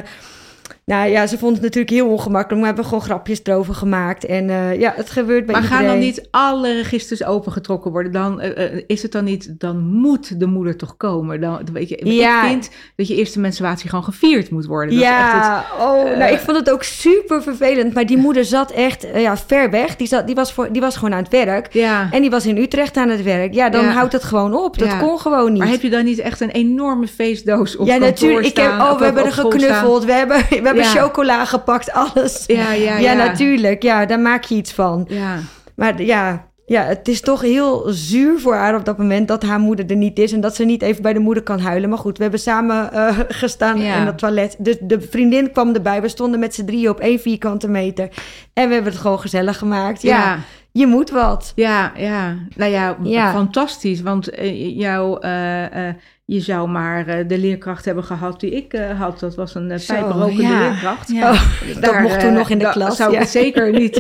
nou 0.91 1.09
ja, 1.11 1.27
ze 1.27 1.39
vond 1.39 1.53
het 1.53 1.63
natuurlijk 1.63 1.91
heel 1.93 2.09
ongemakkelijk. 2.09 2.51
Maar 2.51 2.61
we 2.61 2.67
hebben 2.67 2.85
gewoon 2.85 3.01
grapjes 3.03 3.41
erover 3.45 3.75
gemaakt. 3.75 4.25
En 4.25 4.51
eh, 4.51 4.81
ja, 4.81 4.93
het 4.97 5.11
gebeurt 5.11 5.47
bij 5.47 5.55
Maar 5.55 5.63
iedereen. 5.63 5.85
gaan 5.87 5.95
dan 5.95 6.05
niet 6.05 6.29
alle 6.31 6.73
registers 6.75 7.25
opengetrokken 7.25 7.91
worden? 7.91 8.13
Dan 8.13 8.41
eh, 8.41 8.65
eh, 8.65 8.85
is 8.87 9.03
het 9.03 9.13
dan 9.13 9.25
niet, 9.25 9.61
dan 9.61 9.79
moet 9.79 10.41
de 10.41 10.47
moeder 10.47 10.77
toch 10.77 10.97
komen. 10.97 11.41
Dan, 11.41 11.61
weet 11.73 11.89
je, 11.89 12.01
Ja. 12.15 12.43
Ik 12.43 12.49
vind 12.49 12.71
dat 12.97 13.09
je 13.09 13.15
eerste 13.15 13.41
menstruatie 13.41 13.89
gewoon 13.89 14.05
gevierd 14.05 14.51
moet 14.51 14.67
worden. 14.67 14.95
Dat 14.95 15.03
is 15.03 15.09
echt 15.09 15.19
ja, 15.21 15.65
oh, 15.79 16.17
nou, 16.19 16.33
ik 16.33 16.39
vond 16.39 16.57
het 16.57 16.71
ook 16.71 16.83
super 16.83 17.43
vervelend. 17.43 17.95
Maar 17.95 18.07
die 18.07 18.17
moeder 18.19 18.45
zat 18.45 18.71
echt 18.71 19.07
ja, 19.15 19.37
ver 19.37 19.71
weg. 19.71 19.97
Die, 19.97 20.07
zat, 20.07 20.27
die, 20.27 20.35
was 20.35 20.53
voor, 20.53 20.73
die 20.73 20.81
was 20.81 20.97
gewoon 20.97 21.15
aan 21.15 21.23
het 21.23 21.33
werk. 21.33 21.73
ja. 21.73 22.09
En 22.11 22.21
die 22.21 22.31
was 22.31 22.47
in 22.47 22.57
Utrecht 22.57 22.97
aan 22.97 23.09
het 23.09 23.23
werk. 23.23 23.55
Ja, 23.55 23.69
dan 23.71 23.85
Ja. 23.85 23.91
houdt 23.91 24.13
het 24.13 24.25
gewoon 24.25 24.55
op. 24.55 24.79
Dat 24.79 24.89
Ja. 24.89 24.99
kon 24.99 25.19
gewoon 25.19 25.53
niet. 25.53 25.63
Maar 25.63 25.71
heb 25.71 25.83
je 25.83 25.91
dan 25.91 26.05
niet 26.05 26.19
echt 26.19 26.41
een 26.41 26.51
enorme 26.51 27.07
feestdoos 27.07 27.77
op 27.77 27.87
ja, 27.87 27.97
natuurlijk. 27.97 28.47
Ik 28.47 28.57
heb, 28.57 28.71
oh, 28.71 28.99
we 28.99 29.05
hebben 29.05 29.25
er 29.25 29.33
geknuffeld. 29.33 30.05
We 30.05 30.13
hebben, 30.13 30.37
we 30.49 30.55
hebben 30.55 30.80
Chocola 30.85 31.45
gepakt, 31.45 31.93
alles. 31.93 32.45
Ja, 32.47 32.73
ja, 32.73 32.73
ja, 32.73 32.99
ja. 32.99 33.13
natuurlijk. 33.15 33.83
Ja, 33.83 34.07
daar 34.07 34.21
maak 34.21 34.45
je 34.45 34.55
iets 34.55 34.73
van. 34.73 35.05
Ja. 35.09 35.37
Maar 35.77 36.03
ja, 36.03 36.49
ja, 36.67 36.83
het 36.83 37.09
is 37.09 37.21
toch 37.21 37.41
heel 37.41 37.85
zuur 37.89 38.41
voor 38.41 38.55
haar 38.55 38.75
op 38.75 38.85
dat 38.85 38.99
moment 38.99 39.29
dat 39.29 39.43
haar 39.43 39.59
moeder 39.61 39.87
er 39.91 39.97
niet 39.97 40.19
is 40.19 40.33
en 40.33 40.41
dat 40.41 40.55
ze 40.57 40.65
niet 40.65 40.83
even 40.83 41.03
bij 41.03 41.13
de 41.13 41.19
moeder 41.19 41.43
kan 41.43 41.61
huilen. 41.61 41.89
Maar 41.89 41.99
goed, 41.99 42.17
we 42.17 42.23
hebben 42.23 42.41
samen 42.41 42.93
eh, 42.93 43.19
gestaan 43.29 43.81
Ja. 43.81 43.97
in 43.97 44.07
het 44.07 44.19
toilet. 44.19 44.57
Dus 44.59 44.77
de 44.81 45.01
vriendin 45.01 45.53
kwam 45.53 45.75
erbij. 45.75 46.03
We 46.03 46.09
stonden 46.09 46.41
met 46.41 46.55
z'n 46.55 46.65
drieën 46.65 46.89
op 46.91 47.01
één 47.01 47.21
vierkante 47.21 47.69
meter. 47.69 48.09
En 48.53 48.69
we 48.69 48.75
hebben 48.75 48.93
het 48.93 49.01
gewoon 49.01 49.21
gezellig 49.21 49.59
gemaakt. 49.59 50.03
Ja, 50.03 50.17
Ja. 50.19 50.39
Je 50.73 50.87
moet 50.87 51.11
wat. 51.11 51.53
Ja, 51.55 51.93
ja. 51.97 52.35
Nou 52.57 52.71
ja, 52.71 52.97
Ja. 53.03 53.33
fantastisch. 53.33 54.01
Want 54.03 54.31
eh, 54.31 54.77
jou, 54.79 55.21
eh, 55.21 55.89
eh, 55.89 55.95
je 56.25 56.41
zou 56.41 56.69
maar 56.69 57.27
de 57.27 57.39
leerkracht 57.39 57.85
hebben 57.85 58.05
gehad 58.05 58.41
die 58.41 58.51
ik 58.51 58.79
had. 58.99 59.21
Dat 59.21 59.35
was 59.35 59.55
een 59.55 59.81
pijprokende 59.87 60.43
ja. 60.43 60.59
leerkracht. 60.59 61.09
Ja. 61.11 61.31
Oh, 61.33 61.43
dat 61.75 61.83
Daar, 61.83 62.03
mocht 62.03 62.21
toen 62.21 62.33
nog 62.33 62.51
in 62.51 62.59
de 62.59 62.65
da- 62.65 62.71
klas. 62.71 62.97
zou 62.97 63.17
ik 63.17 63.23
zeker 63.23 63.73
niet 63.73 63.93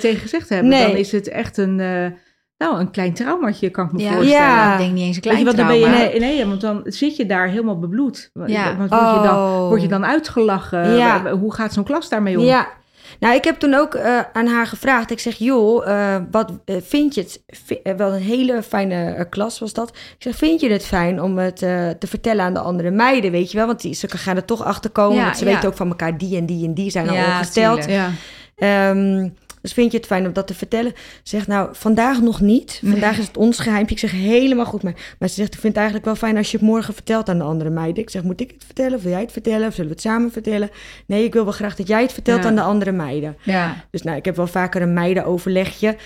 tegen 0.00 0.16
gezegd 0.20 0.48
hebben. 0.48 0.68
Nee. 0.68 0.86
Dan 0.86 0.96
is 0.96 1.12
het 1.12 1.28
echt 1.28 1.56
een, 1.56 1.74
nou, 2.58 2.80
een 2.80 2.90
klein 2.90 3.14
traumaatje, 3.14 3.70
kan 3.70 3.86
ik 3.86 3.92
me 3.92 4.02
Ja. 4.02 4.12
voorstellen. 4.12 4.42
Ja. 4.44 4.72
Ik 4.72 4.78
denk 4.78 4.92
niet 4.92 5.04
eens 5.06 5.16
een 5.16 5.22
klein 5.22 5.44
want 5.44 5.56
dan 5.56 5.66
ben 5.66 5.78
je, 5.78 5.86
nee, 5.86 6.18
nee, 6.20 6.46
want 6.46 6.60
dan 6.60 6.80
zit 6.84 7.16
je 7.16 7.26
daar 7.26 7.48
helemaal 7.48 7.78
bebloed. 7.78 8.30
Ja. 8.46 8.76
Want 8.76 8.90
word, 8.90 9.14
je 9.14 9.28
dan, 9.28 9.36
Oh. 9.36 9.68
word 9.68 9.82
je 9.82 9.88
dan 9.88 10.06
uitgelachen? 10.06 10.96
Ja. 10.96 11.30
Hoe 11.30 11.54
gaat 11.54 11.72
zo'n 11.72 11.84
klas 11.84 12.08
daarmee 12.08 12.38
om? 12.38 12.44
Ja. 12.44 12.68
Nou, 13.20 13.34
ik 13.34 13.44
heb 13.44 13.58
toen 13.58 13.74
ook 13.74 13.94
eh, 13.94 14.20
aan 14.32 14.46
haar 14.46 14.66
gevraagd. 14.66 15.10
Ik 15.10 15.18
zeg, 15.18 15.34
joh, 15.34 15.88
eh, 15.88 16.22
wat 16.30 16.52
eh, 16.64 16.76
vind 16.82 17.14
je 17.14 17.20
het? 17.20 17.44
wel 17.96 18.12
een 18.12 18.22
hele 18.22 18.62
fijne 18.62 19.26
klas 19.30 19.58
was 19.58 19.72
dat. 19.72 19.88
Ik 19.88 20.16
zeg, 20.18 20.36
vind 20.36 20.60
je 20.60 20.70
het 20.70 20.86
fijn 20.86 21.22
om 21.22 21.38
het 21.38 21.56
te 21.98 22.06
vertellen 22.06 22.44
aan 22.44 22.54
de 22.54 22.60
andere 22.60 22.90
meiden, 22.90 23.30
weet 23.30 23.50
je 23.50 23.56
wel? 23.56 23.66
Want 23.66 23.80
die, 23.80 23.94
ze 23.94 24.08
gaan 24.08 24.36
er 24.36 24.44
toch 24.44 24.64
achter 24.64 24.90
komen. 24.90 25.16
Ja, 25.16 25.24
want 25.24 25.36
ze 25.38 25.44
ja. 25.44 25.52
weten 25.52 25.68
ook 25.68 25.76
van 25.76 25.88
elkaar, 25.88 26.18
die 26.18 26.36
en 26.36 26.46
die 26.46 26.66
en 26.66 26.74
die 26.74 26.90
zijn 26.90 27.08
al 27.08 27.14
Ja, 27.14 27.34
ongesteld. 27.34 27.82
tuurlijk. 27.82 29.34
Dus 29.66 29.74
vind 29.74 29.92
je 29.92 29.96
het 29.98 30.06
fijn 30.06 30.26
om 30.26 30.32
dat 30.32 30.46
te 30.46 30.54
vertellen? 30.54 30.92
Ze 30.96 31.20
zegt, 31.22 31.46
nou, 31.46 31.68
vandaag 31.72 32.20
nog 32.20 32.40
niet. 32.40 32.80
Vandaag 32.84 33.18
is 33.18 33.26
het 33.26 33.36
ons 33.36 33.58
geheimpje. 33.58 33.94
Ik 33.94 34.00
zeg, 34.00 34.10
helemaal 34.10 34.64
goed. 34.64 34.82
Maar, 34.82 35.14
maar 35.18 35.28
ze 35.28 35.34
zegt, 35.34 35.54
ik 35.54 35.60
vind 35.60 35.72
het 35.72 35.76
eigenlijk 35.76 36.04
wel 36.04 36.14
fijn 36.16 36.36
als 36.36 36.50
je 36.50 36.56
het 36.56 36.66
morgen 36.66 36.94
vertelt 36.94 37.28
aan 37.28 37.38
de 37.38 37.44
andere 37.44 37.70
meiden. 37.70 38.02
Ik 38.02 38.10
zeg, 38.10 38.22
moet 38.22 38.40
ik 38.40 38.50
het 38.50 38.64
vertellen? 38.64 38.98
Wil 39.00 39.10
jij 39.10 39.20
het 39.20 39.32
vertellen? 39.32 39.66
Of 39.68 39.74
zullen 39.74 39.88
we 39.90 39.96
het 39.96 40.04
samen 40.04 40.32
vertellen? 40.32 40.70
Nee, 41.06 41.24
ik 41.24 41.32
wil 41.32 41.44
wel 41.44 41.52
graag 41.52 41.76
dat 41.76 41.88
jij 41.88 42.02
het 42.02 42.12
vertelt 42.12 42.42
Ja. 42.42 42.48
aan 42.48 42.54
de 42.54 42.62
andere 42.62 42.92
meiden. 42.92 43.36
Ja. 43.42 43.84
Dus 43.90 44.02
nou, 44.02 44.16
ik 44.16 44.24
heb 44.24 44.36
wel 44.36 44.46
vaker 44.46 44.82
een 44.82 44.92
meidenoverlegje. 44.94 45.96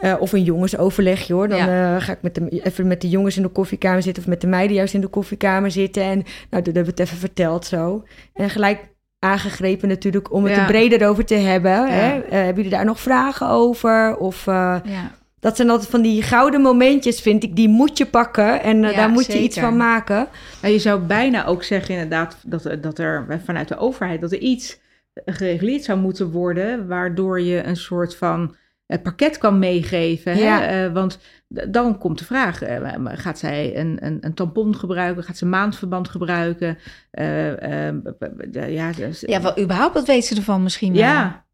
eh, 0.00 0.14
of 0.18 0.32
een 0.32 0.42
jongensoverlegje 0.42 1.32
hoor. 1.34 1.48
Dan 1.48 1.58
eh, 1.58 1.96
ga 1.98 2.12
ik 2.12 2.22
met 2.22 2.34
de, 2.34 2.48
even 2.62 2.86
met 2.86 3.00
de 3.00 3.08
jongens 3.08 3.36
in 3.36 3.42
de 3.42 3.48
koffiekamer 3.48 4.02
zitten. 4.02 4.22
Of 4.22 4.28
met 4.28 4.40
de 4.40 4.46
meiden 4.46 4.76
juist 4.76 4.94
in 4.94 5.00
de 5.00 5.06
koffiekamer 5.06 5.70
zitten. 5.70 6.02
En 6.02 6.16
nou, 6.50 6.62
toen 6.62 6.74
hebben 6.74 6.84
we 6.84 6.90
het 6.90 7.00
even 7.00 7.16
verteld 7.18 7.66
zo. 7.66 8.04
En 8.34 8.50
gelijk 8.50 8.78
aangegrepen 9.24 9.88
natuurlijk 9.88 10.32
om 10.32 10.44
het 10.44 10.54
Ja. 10.54 10.60
er 10.60 10.66
breder 10.66 11.08
over 11.08 11.24
te 11.24 11.34
hebben. 11.34 11.88
Hè? 11.88 12.18
Eh, 12.18 12.30
hebben 12.30 12.54
jullie 12.54 12.70
daar 12.70 12.84
nog 12.84 13.00
vragen 13.00 13.48
over? 13.48 14.16
Of 14.16 14.46
eh, 14.46 14.76
Ja. 14.84 15.10
dat 15.40 15.56
zijn 15.56 15.70
altijd 15.70 15.90
van 15.90 16.02
die 16.02 16.22
gouden 16.22 16.60
momentjes, 16.60 17.20
vind 17.20 17.42
ik. 17.42 17.56
Die 17.56 17.68
moet 17.68 17.98
je 17.98 18.06
pakken 18.06 18.62
en 18.62 18.84
eh, 18.84 18.96
daar 18.96 19.10
moet 19.10 19.26
je 19.26 19.42
iets 19.42 19.58
van 19.58 19.76
maken. 19.76 20.26
Nou, 20.62 20.72
je 20.74 20.80
zou 20.80 21.00
bijna 21.00 21.46
ook 21.46 21.62
zeggen 21.62 21.94
inderdaad 21.94 22.36
dat, 22.46 22.68
dat 22.80 22.98
er 22.98 23.40
vanuit 23.44 23.68
de 23.68 23.76
overheid 23.76 24.20
dat 24.20 24.32
er 24.32 24.38
iets 24.38 24.78
gereguleerd 25.24 25.84
zou 25.84 25.98
moeten 25.98 26.30
worden, 26.30 26.86
waardoor 26.88 27.40
je 27.40 27.62
een 27.62 27.76
soort 27.76 28.16
van 28.16 28.54
eh, 28.94 29.02
pakket 29.02 29.38
kan 29.38 29.58
meegeven. 29.58 30.32
Hè? 30.32 30.58
Eh, 30.58 30.92
want 30.92 31.18
dan 31.48 31.98
komt 31.98 32.18
de 32.18 32.24
vraag, 32.24 32.62
eh, 32.62 32.92
gaat 33.04 33.38
zij 33.38 33.76
een, 33.76 33.98
een, 34.00 34.18
een 34.20 34.34
tampon 34.34 34.76
gebruiken? 34.76 35.24
Gaat 35.24 35.36
ze 35.36 35.46
maandverband 35.46 36.08
gebruiken? 36.08 36.78
Eh, 37.10 38.70
ja, 38.74 38.92
dus- 38.92 39.20
ja, 39.26 39.42
wel 39.42 39.58
überhaupt, 39.58 39.94
wat 39.94 40.06
weet 40.06 40.24
ze 40.24 40.36
ervan 40.36 40.62
misschien 40.62 40.92
wel? 40.92 41.02
ja. 41.02 41.44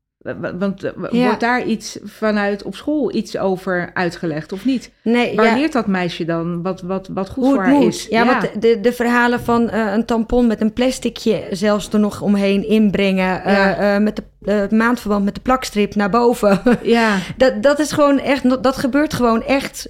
Want 0.58 0.84
eh, 0.84 0.90
Ja. 1.10 1.24
wordt 1.24 1.40
daar 1.40 1.64
iets 1.64 1.98
vanuit 2.04 2.62
op 2.62 2.74
school 2.74 3.14
iets 3.14 3.38
over 3.38 3.90
uitgelegd 3.94 4.52
of 4.52 4.64
niet? 4.64 4.90
Nee, 5.02 5.36
Waar 5.36 5.46
ja. 5.46 5.54
leert 5.54 5.72
dat 5.72 5.86
meisje 5.86 6.24
dan 6.24 6.62
wat, 6.62 6.80
wat, 6.82 7.08
wat 7.12 7.28
goed 7.30 7.44
hoe 7.44 7.54
voor 7.54 7.62
haar 7.62 7.72
moet. 7.72 7.94
is? 7.94 8.06
Ja, 8.10 8.26
want 8.26 8.62
de, 8.62 8.80
de 8.80 8.92
verhalen 8.92 9.40
van 9.40 9.70
eh, 9.70 9.92
een 9.92 10.04
tampon 10.04 10.46
met 10.46 10.60
een 10.60 10.72
plasticje 10.72 11.46
zelfs 11.50 11.88
er 11.92 11.98
nog 12.00 12.20
omheen 12.20 12.68
inbrengen. 12.68 13.24
Ja. 13.50 13.76
eh, 13.94 14.02
met 14.02 14.16
de 14.16 14.22
het 14.52 14.70
maandverband 14.70 15.24
met 15.24 15.34
de 15.34 15.40
plakstrip 15.40 15.94
naar 15.94 16.10
boven. 16.10 16.60
ja, 16.82 17.16
dat, 17.36 17.62
dat 17.62 17.78
is 17.78 17.92
gewoon 17.92 18.18
echt, 18.20 18.62
dat 18.62 18.76
gebeurt 18.76 19.14
gewoon 19.14 19.42
echt 19.44 19.88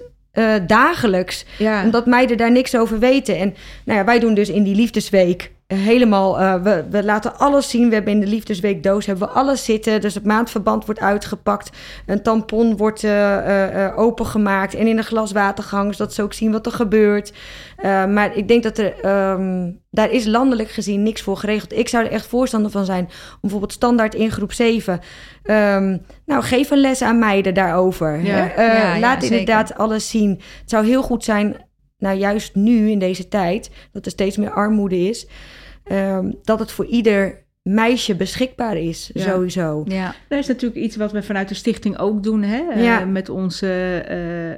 dagelijks. 0.67 1.45
ja. 1.59 1.85
Omdat 1.85 2.07
meiden 2.07 2.37
daar 2.37 2.51
niks 2.53 2.77
over 2.77 2.99
weten. 2.99 3.39
En 3.39 3.55
nou 3.85 3.99
ja, 3.99 4.05
wij 4.05 4.19
doen 4.19 4.35
dus 4.35 4.49
in 4.49 4.63
die 4.63 4.75
liefdesweek 4.75 5.53
helemaal, 5.75 6.41
uh, 6.41 6.63
we, 6.63 6.85
we 6.91 7.05
laten 7.05 7.39
alles 7.39 7.71
zien. 7.71 7.89
We 7.89 7.95
hebben 7.95 8.13
in 8.13 8.21
de 8.21 8.27
liefdesweekdoos 8.27 9.07
hebben 9.07 9.29
we 9.29 9.35
alles 9.35 9.65
zitten. 9.65 10.01
Dus 10.01 10.15
het 10.15 10.25
maandverband 10.25 10.85
wordt 10.85 11.01
uitgepakt. 11.01 11.71
Een 12.07 12.23
tampon 12.23 12.77
wordt 12.77 13.03
uh, 13.03 13.11
uh, 13.13 13.99
opengemaakt 13.99 14.75
en 14.75 14.87
in 14.87 14.99
een 14.99 15.05
glas 15.05 15.33
water 15.33 15.65
gehangen, 15.65 15.95
zodat 15.95 16.15
ze 16.15 16.23
ook 16.23 16.33
zien 16.33 16.53
wat 16.53 16.67
er 16.67 16.73
gebeurt. 16.73 17.33
maar 17.83 18.37
ik 18.37 18.49
denk 18.49 18.63
dat 18.63 18.79
er, 18.79 18.95
um, 19.33 19.81
daar 19.91 20.11
is 20.11 20.27
landelijk 20.27 20.71
gezien 20.71 21.03
niks 21.03 21.23
voor 21.23 21.37
geregeld. 21.37 21.73
Ik 21.73 21.89
zou 21.89 22.05
er 22.05 22.11
echt 22.13 22.27
voorstander 22.27 22.71
van 22.71 22.85
zijn 22.85 23.05
om 23.05 23.39
bijvoorbeeld 23.41 23.73
standaard 23.73 24.15
in 24.15 24.31
groep 24.31 24.53
7... 24.53 25.01
Um, 25.43 25.57
ehm, 25.57 25.97
nou, 26.27 26.43
geef 26.43 26.71
een 26.71 26.81
les 26.81 27.03
aan 27.03 27.19
meiden 27.19 27.55
daarover. 27.55 28.25
Ja. 28.25 28.53
Ja, 28.57 28.99
laat 28.99 29.23
inderdaad 29.23 29.75
alles 29.75 30.11
zien. 30.11 30.31
Het 30.61 30.71
zou 30.71 30.87
heel 30.87 31.03
goed 31.03 31.25
zijn 31.25 31.57
nou 32.01 32.19
juist 32.19 32.55
nu 32.55 32.91
in 32.91 32.99
deze 32.99 33.29
tijd, 33.29 33.71
dat 33.93 34.05
er 34.05 34.11
steeds 34.11 34.37
meer 34.37 34.51
armoede 34.51 34.99
is, 34.99 35.27
um, 35.93 36.35
dat 36.43 36.59
het 36.59 36.73
voor 36.73 36.85
ieder 36.85 37.45
meisje 37.63 38.15
beschikbaar 38.15 38.77
is, 38.77 39.11
sowieso. 39.15 39.85
Ja. 39.89 40.15
Dat 40.29 40.39
is 40.39 40.47
natuurlijk 40.47 40.81
iets 40.81 40.97
wat 40.97 41.13
we 41.13 41.23
vanuit 41.23 41.49
de 41.49 41.55
stichting 41.55 41.99
ook 41.99 42.23
doen. 42.23 42.43
Hè? 42.43 42.59
Ja. 42.59 43.01
Uh, 43.01 43.07
met, 43.07 43.29
onze, 43.29 44.05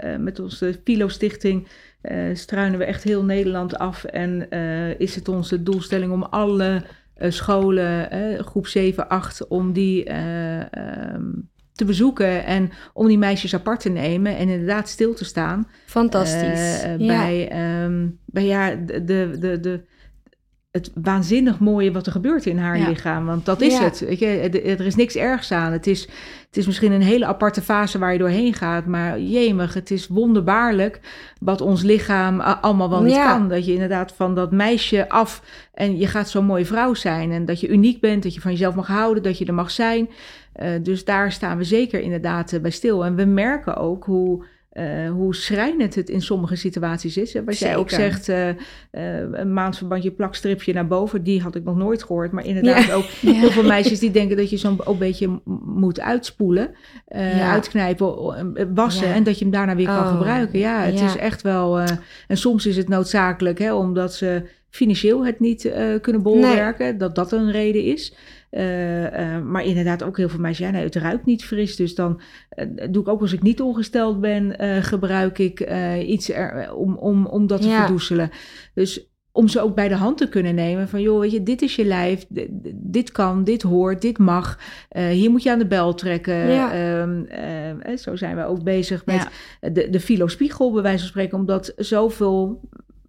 uh, 0.04 0.16
met 0.16 0.40
onze 0.40 0.80
Filo-stichting 0.84 1.68
uh, 2.02 2.34
struinen 2.34 2.78
we 2.78 2.84
echt 2.84 3.02
heel 3.02 3.24
Nederland 3.24 3.78
af. 3.78 4.04
En 4.04 4.50
is 4.98 5.14
het 5.14 5.28
onze 5.28 5.62
doelstelling 5.62 6.12
om 6.12 6.22
alle 6.22 6.82
scholen, 7.28 8.08
groep 8.44 8.66
7, 8.66 9.08
8, 9.08 9.48
om 9.48 9.72
die 9.72 10.12
um, 11.14 11.50
te 11.72 11.84
bezoeken 11.84 12.44
en 12.44 12.70
om 12.92 13.06
die 13.06 13.18
meisjes 13.18 13.54
apart 13.54 13.80
te 13.80 13.88
nemen 13.88 14.36
en 14.36 14.48
inderdaad 14.48 14.88
stil 14.88 15.14
te 15.14 15.24
staan. 15.24 15.68
Fantastisch. 15.86 16.84
Uh, 16.84 17.06
bij, 17.06 17.48
ehm, 17.48 18.08
bij 18.26 18.44
ja, 18.44 18.74
de, 18.74 19.04
de, 19.38 19.60
de, 19.60 19.80
het 20.72 20.90
waanzinnig 20.94 21.58
mooie 21.58 21.92
wat 21.92 22.06
er 22.06 22.12
gebeurt 22.12 22.46
in 22.46 22.58
haar 22.58 22.78
lichaam. 22.78 23.26
Want 23.26 23.44
dat 23.44 23.60
is 23.60 23.78
het. 23.78 24.00
Weet 24.00 24.18
je, 24.18 24.26
er 24.78 24.86
is 24.86 24.94
niks 24.94 25.16
ergs 25.16 25.52
aan. 25.52 25.72
Het 25.72 25.86
is, 25.86 26.00
het 26.46 26.56
is 26.56 26.66
misschien 26.66 26.92
een 26.92 27.02
hele 27.02 27.26
aparte 27.26 27.62
fase 27.62 27.98
waar 27.98 28.12
je 28.12 28.18
doorheen 28.18 28.54
gaat. 28.54 28.86
Maar 28.86 29.20
jemig, 29.20 29.74
het 29.74 29.90
is 29.90 30.08
wonderbaarlijk 30.08 31.00
wat 31.40 31.60
ons 31.60 31.82
lichaam 31.82 32.40
allemaal 32.40 32.90
wel 32.90 33.02
niet 33.02 33.14
kan. 33.16 33.48
Dat 33.48 33.66
je 33.66 33.72
inderdaad 33.72 34.12
van 34.12 34.34
dat 34.34 34.52
meisje 34.52 35.08
af 35.08 35.42
en 35.74 35.98
je 35.98 36.06
gaat 36.06 36.30
zo'n 36.30 36.44
mooie 36.44 36.66
vrouw 36.66 36.94
zijn. 36.94 37.32
En 37.32 37.44
dat 37.44 37.60
je 37.60 37.68
uniek 37.68 38.00
bent, 38.00 38.22
dat 38.22 38.34
je 38.34 38.40
van 38.40 38.50
jezelf 38.50 38.74
mag 38.74 38.86
houden, 38.86 39.22
dat 39.22 39.38
je 39.38 39.44
er 39.44 39.54
mag 39.54 39.70
zijn. 39.70 40.08
Uh, 40.62 40.68
dus 40.82 41.04
daar 41.04 41.32
staan 41.32 41.58
we 41.58 41.64
zeker 41.64 42.00
inderdaad 42.00 42.52
uh, 42.52 42.60
bij 42.60 42.70
stil. 42.70 43.04
En 43.04 43.16
we 43.16 43.24
merken 43.24 43.76
ook 43.76 44.04
hoe, 44.04 44.44
uh, 44.72 45.10
hoe 45.10 45.34
schrijnend 45.34 45.94
het 45.94 46.08
in 46.08 46.22
sommige 46.22 46.56
situaties 46.56 47.16
is. 47.16 47.36
Wat 47.44 47.58
jij 47.58 47.76
ook 47.76 47.90
zegt, 47.90 48.28
een 49.30 49.52
maandverbandje 49.52 50.10
plakstripje 50.10 50.72
naar 50.72 50.86
boven, 50.86 51.22
die 51.22 51.40
had 51.40 51.54
ik 51.54 51.64
nog 51.64 51.76
nooit 51.76 52.02
gehoord. 52.02 52.32
Maar 52.32 52.46
inderdaad 52.46 52.92
ook 52.92 53.04
ja. 53.20 53.32
heel 53.32 53.50
veel 53.50 53.62
meisjes 53.62 53.98
die 53.98 54.10
denken 54.10 54.36
dat 54.36 54.50
je 54.50 54.56
zo'n 54.56 54.80
beetje 54.98 55.40
moet 55.64 56.00
uitspoelen, 56.00 56.74
ja. 57.08 57.50
uitknijpen, 57.50 58.74
wassen 58.74 59.14
en 59.14 59.22
dat 59.24 59.38
je 59.38 59.44
hem 59.44 59.52
daarna 59.52 59.76
weer 59.76 59.86
kan 59.86 59.98
oh, 59.98 60.10
gebruiken. 60.10 60.58
Ja, 60.58 60.80
het 60.80 61.00
is 61.00 61.16
echt 61.16 61.42
wel... 61.42 61.80
en 61.80 62.36
soms 62.36 62.66
is 62.66 62.76
het 62.76 62.88
noodzakelijk, 62.88 63.58
hè, 63.58 63.74
omdat 63.74 64.14
ze 64.14 64.42
financieel 64.70 65.26
het 65.26 65.40
niet 65.40 65.72
kunnen 66.00 66.22
bolwerken, 66.22 66.86
nee. 66.86 66.96
dat 66.96 67.14
dat 67.14 67.32
een 67.32 67.50
reden 67.50 67.84
is. 67.84 68.14
Uh, 68.56 69.02
uh, 69.02 69.40
maar 69.40 69.64
inderdaad 69.64 70.02
ook 70.02 70.16
heel 70.16 70.28
veel 70.28 70.40
meisjes, 70.40 70.66
ja, 70.66 70.72
nee, 70.72 70.84
het 70.84 70.94
ruikt 70.94 71.24
niet 71.24 71.44
fris. 71.44 71.76
Dus 71.76 71.94
dan 71.94 72.20
uh, 72.56 72.86
doe 72.90 73.02
ik 73.02 73.08
ook 73.08 73.20
als 73.20 73.32
ik 73.32 73.42
niet 73.42 73.60
ongesteld 73.60 74.20
ben, 74.20 74.54
gebruik 74.84 75.38
ik 75.38 75.70
iets 76.06 76.30
er, 76.30 76.74
om, 76.74 76.96
om, 76.96 77.26
om 77.26 77.46
dat 77.46 77.62
te 77.62 77.68
ja. 77.68 77.78
verdoezelen. 77.78 78.30
Dus 78.74 79.10
om 79.32 79.48
ze 79.48 79.60
ook 79.60 79.74
bij 79.74 79.88
de 79.88 79.94
hand 79.94 80.18
te 80.18 80.28
kunnen 80.28 80.54
nemen 80.54 80.88
van, 80.88 81.00
joh, 81.00 81.20
weet 81.20 81.32
je, 81.32 81.42
dit 81.42 81.62
is 81.62 81.76
je 81.76 81.84
lijf, 81.84 82.26
dit, 82.28 82.48
dit 82.72 83.12
kan, 83.12 83.44
dit 83.44 83.62
hoort, 83.62 84.02
dit 84.02 84.18
mag. 84.18 84.58
hier 85.10 85.30
moet 85.30 85.42
je 85.42 85.50
aan 85.50 85.58
de 85.58 85.66
bel 85.66 85.94
trekken. 85.94 86.50
Ja. 86.50 87.00
Um, 87.00 87.26
zo 87.98 88.16
zijn 88.16 88.36
we 88.36 88.44
ook 88.44 88.62
bezig 88.62 89.06
met 89.06 89.28
ja. 89.60 89.68
de, 89.70 89.90
de 89.90 90.00
filospiegel, 90.00 90.72
bij 90.72 90.82
wijze 90.82 90.98
van 90.98 91.08
spreken, 91.08 91.38
omdat 91.38 91.72
zoveel 91.76 92.60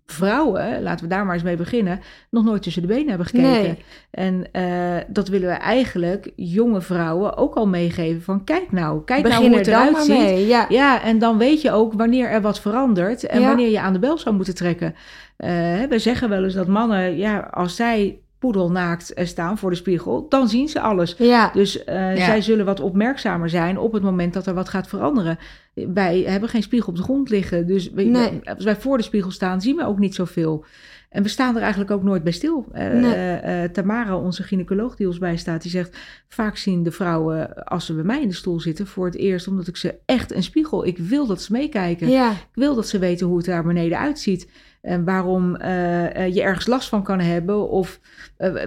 vrouwen, 0.06 0.82
laten 0.82 1.08
we 1.08 1.14
daar 1.14 1.26
maar 1.26 1.34
eens 1.34 1.44
mee 1.44 1.56
beginnen, 1.56 2.00
nog 2.30 2.44
nooit 2.44 2.62
tussen 2.62 2.82
de 2.82 2.88
benen 2.88 3.08
hebben 3.08 3.28
gekeken. 3.28 3.62
Nee. 3.62 3.78
En 4.12 4.46
uh, 4.54 5.02
dat 5.08 5.28
willen 5.28 5.48
we 5.48 5.54
eigenlijk 5.54 6.32
jonge 6.36 6.82
vrouwen 6.82 7.38
ook 7.38 7.56
al 7.56 7.68
meegeven 7.68 8.22
van 8.22 8.44
kijk 8.44 8.72
nou, 8.72 9.04
kijk 9.04 9.24
Begin 9.24 9.40
nou 9.40 9.50
hoe 9.50 9.58
het 9.58 9.68
eruit 9.68 9.98
ziet. 9.98 10.18
Mee, 10.18 10.48
ja. 10.48 10.66
ja, 10.70 11.02
en 11.02 11.20
dan 11.20 11.38
weet 11.38 11.62
je 11.62 11.72
ook 11.72 11.94
wanneer 11.94 12.30
er 12.30 12.42
wat 12.42 12.60
verandert 12.60 13.26
en 13.26 13.40
ja. 13.40 13.48
wanneer 13.48 13.70
je 13.70 13.80
aan 13.80 13.94
de 13.94 14.00
bel 14.00 14.18
zou 14.18 14.36
moeten 14.36 14.56
trekken. 14.56 14.96
Uh, 15.38 15.50
we 15.90 16.00
zeggen 16.00 16.30
wel 16.30 16.44
eens 16.44 16.54
dat 16.54 16.68
mannen, 16.68 17.18
ja, 17.18 17.40
als 17.40 17.76
zij 17.76 18.18
poedelnaakt 18.40 19.12
staan 19.16 19.58
voor 19.58 19.70
de 19.70 19.76
spiegel, 19.76 20.26
dan 20.30 20.48
zien 20.48 20.70
ze 20.70 20.80
alles. 20.80 21.16
Ja. 21.18 21.50
Dus 21.54 21.78
uh, 21.78 22.18
ja. 22.18 22.26
zij 22.26 22.42
zullen 22.42 22.66
wat 22.66 22.80
opmerkzamer 22.80 23.50
zijn 23.50 23.78
op 23.78 23.94
het 23.94 24.04
moment 24.04 24.34
dat 24.34 24.46
er 24.46 24.54
wat 24.54 24.70
gaat 24.70 24.88
veranderen. 24.88 25.38
Wij 25.74 26.24
hebben 26.28 26.50
geen 26.50 26.64
spiegel 26.64 26.90
op 26.90 26.96
de 26.96 27.04
grond 27.04 27.30
liggen, 27.30 27.68
dus 27.68 27.92
nee. 27.92 28.42
als 28.44 28.64
wij 28.64 28.76
voor 28.76 28.98
de 28.98 29.04
spiegel 29.04 29.32
staan, 29.32 29.62
zien 29.62 29.76
we 29.76 29.86
ook 29.86 30.00
niet 30.00 30.16
zoveel. 30.16 30.66
En 31.10 31.24
we 31.24 31.30
staan 31.30 31.56
er 31.56 31.62
eigenlijk 31.62 31.92
ook 31.92 32.04
nooit 32.04 32.24
bij 32.24 32.32
stil. 32.32 32.68
Nee. 32.72 32.94
Uh, 32.94 33.64
uh, 33.64 33.70
Tamara, 33.70 34.18
onze 34.18 34.44
gynaecoloog 34.44 34.96
die 34.96 35.08
ons 35.08 35.18
bijstaat, 35.18 35.62
die 35.62 35.72
zegt... 35.72 35.98
vaak 36.28 36.58
zien 36.58 36.84
de 36.84 36.92
vrouwen, 36.92 37.64
als 37.64 37.86
ze 37.86 37.94
bij 37.94 38.04
mij 38.04 38.22
in 38.22 38.28
de 38.28 38.34
stoel 38.34 38.60
zitten... 38.60 38.88
voor 38.88 39.06
het 39.06 39.16
eerst 39.16 39.48
omdat 39.48 39.68
ik 39.68 39.78
ze 39.78 39.96
echt 40.06 40.32
een 40.34 40.44
spiegel... 40.44 40.86
ik 40.86 40.98
wil 40.98 41.28
dat 41.28 41.42
ze 41.42 41.52
meekijken. 41.52 42.10
Ja. 42.10 42.32
Ik 42.32 42.48
wil 42.54 42.76
dat 42.76 42.88
ze 42.88 43.00
weten 43.00 43.28
hoe 43.28 43.38
het 43.38 43.46
daar 43.46 43.64
beneden 43.64 44.00
uitziet. 44.00 44.50
En 44.82 45.04
waarom 45.04 45.56
uh, 45.56 46.34
je 46.34 46.42
ergens 46.42 46.68
last 46.68 46.90
van 46.90 47.04
kan 47.04 47.20
hebben... 47.20 47.70
of 47.70 48.00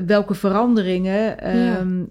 welke 0.07 0.34
veranderingen 0.34 1.36
ja. 1.57 1.80
um, 1.80 2.09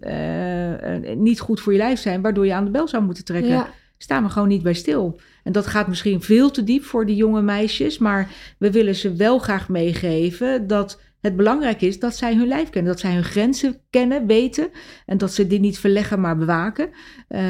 niet 1.24 1.40
goed 1.40 1.62
voor 1.62 1.72
je 1.72 1.78
lijf 1.78 2.00
zijn... 2.00 2.22
waardoor 2.22 2.46
je 2.46 2.54
aan 2.54 2.66
de 2.66 2.72
bel 2.72 2.88
zou 2.88 3.04
moeten 3.04 3.26
trekken. 3.26 3.52
Ja. 3.52 3.68
Staan 3.98 4.24
we 4.24 4.30
gewoon 4.30 4.48
niet 4.48 4.64
bij 4.64 4.74
stil. 4.74 5.20
En 5.44 5.52
dat 5.52 5.68
gaat 5.68 5.88
misschien 5.88 6.22
veel 6.22 6.52
te 6.52 6.64
diep 6.64 6.84
voor 6.84 7.06
die 7.06 7.16
jonge 7.16 7.42
meisjes, 7.42 7.98
maar 7.98 8.30
we 8.58 8.72
willen 8.72 8.96
ze 8.96 9.16
wel 9.16 9.40
graag 9.40 9.70
meegeven 9.70 10.68
dat 10.68 11.00
het 11.26 11.36
belangrijk 11.36 11.82
is 11.82 12.00
dat 12.00 12.16
zij 12.16 12.36
hun 12.36 12.48
lijf 12.48 12.70
kennen, 12.70 12.92
dat 12.92 13.02
zij 13.02 13.14
hun 13.14 13.24
grenzen 13.24 13.78
kennen, 13.90 14.28
weten 14.28 14.70
en 15.06 15.18
dat 15.18 15.34
ze 15.34 15.48
die 15.48 15.60
niet 15.60 15.80
verleggen, 15.80 16.22
maar 16.22 16.38
bewaken. 16.38 16.90
Uh, 17.30 17.42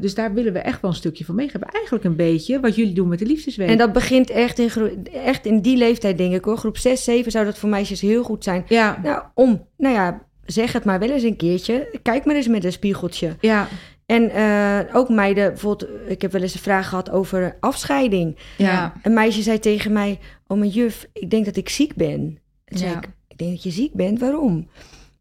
dus 0.00 0.14
daar 0.14 0.34
willen 0.34 0.52
we 0.52 0.58
echt 0.58 0.80
wel 0.80 0.90
een 0.90 0.96
stukje 0.96 1.24
van 1.24 1.34
meegeven. 1.34 1.68
Eigenlijk 1.68 2.04
een 2.04 2.16
beetje 2.16 2.60
wat 2.60 2.76
jullie 2.76 2.94
doen 2.94 3.08
met 3.08 3.18
de 3.18 3.26
liefdesweek. 3.26 3.68
En 3.68 3.78
dat 3.78 3.92
begint 3.92 4.30
echt 4.30 4.58
in, 4.58 5.06
echt 5.12 5.46
in 5.46 5.60
die 5.60 5.76
leeftijd, 5.76 6.18
denk 6.18 6.34
ik 6.34 6.44
hoor. 6.44 6.58
Groep 6.58 6.76
6, 6.76 7.04
7 7.04 7.30
zou 7.30 7.44
dat 7.44 7.58
voor 7.58 7.68
meisjes 7.68 8.00
heel 8.00 8.22
goed 8.22 8.44
zijn. 8.44 8.64
Ja. 8.68 9.00
Nou, 9.02 9.22
om, 9.34 9.66
nou 9.76 9.94
ja, 9.94 10.22
zeg 10.46 10.72
het 10.72 10.84
maar 10.84 10.98
wel 10.98 11.10
eens 11.10 11.22
een 11.22 11.36
keertje. 11.36 11.98
Kijk 12.02 12.24
maar 12.24 12.34
eens 12.34 12.48
met 12.48 12.64
een 12.64 12.72
spiegeltje. 12.72 13.36
Ja. 13.40 13.68
En 14.08 14.30
uh, 14.36 14.96
ook 14.96 15.08
meiden, 15.08 15.48
bijvoorbeeld, 15.48 15.90
ik 16.06 16.22
heb 16.22 16.32
wel 16.32 16.42
eens 16.42 16.54
een 16.54 16.60
vraag 16.60 16.88
gehad 16.88 17.10
over 17.10 17.56
afscheiding. 17.60 18.36
Ja. 18.56 18.92
Een 19.02 19.12
meisje 19.12 19.42
zei 19.42 19.58
tegen 19.58 19.92
mij: 19.92 20.18
Oh, 20.46 20.58
mijn 20.58 20.70
juf, 20.70 21.08
ik 21.12 21.30
denk 21.30 21.44
dat 21.44 21.56
ik 21.56 21.68
ziek 21.68 21.94
ben. 21.94 22.38
Toen 22.64 22.78
zei 22.78 22.92
ik: 22.92 23.08
Ik 23.28 23.38
denk 23.38 23.50
dat 23.50 23.62
je 23.62 23.70
ziek 23.70 23.94
bent, 23.94 24.20
waarom? 24.20 24.68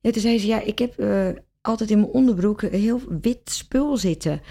En 0.01 0.11
toen 0.11 0.21
zei 0.21 0.39
ze: 0.39 0.47
Ja, 0.47 0.61
ik 0.61 0.79
heb 0.79 0.99
uh, 0.99 1.27
altijd 1.61 1.91
in 1.91 1.99
mijn 1.99 2.11
onderbroek 2.11 2.61
een 2.61 2.79
heel 2.79 3.01
wit 3.21 3.39
spul 3.43 3.97
zitten. 3.97 4.41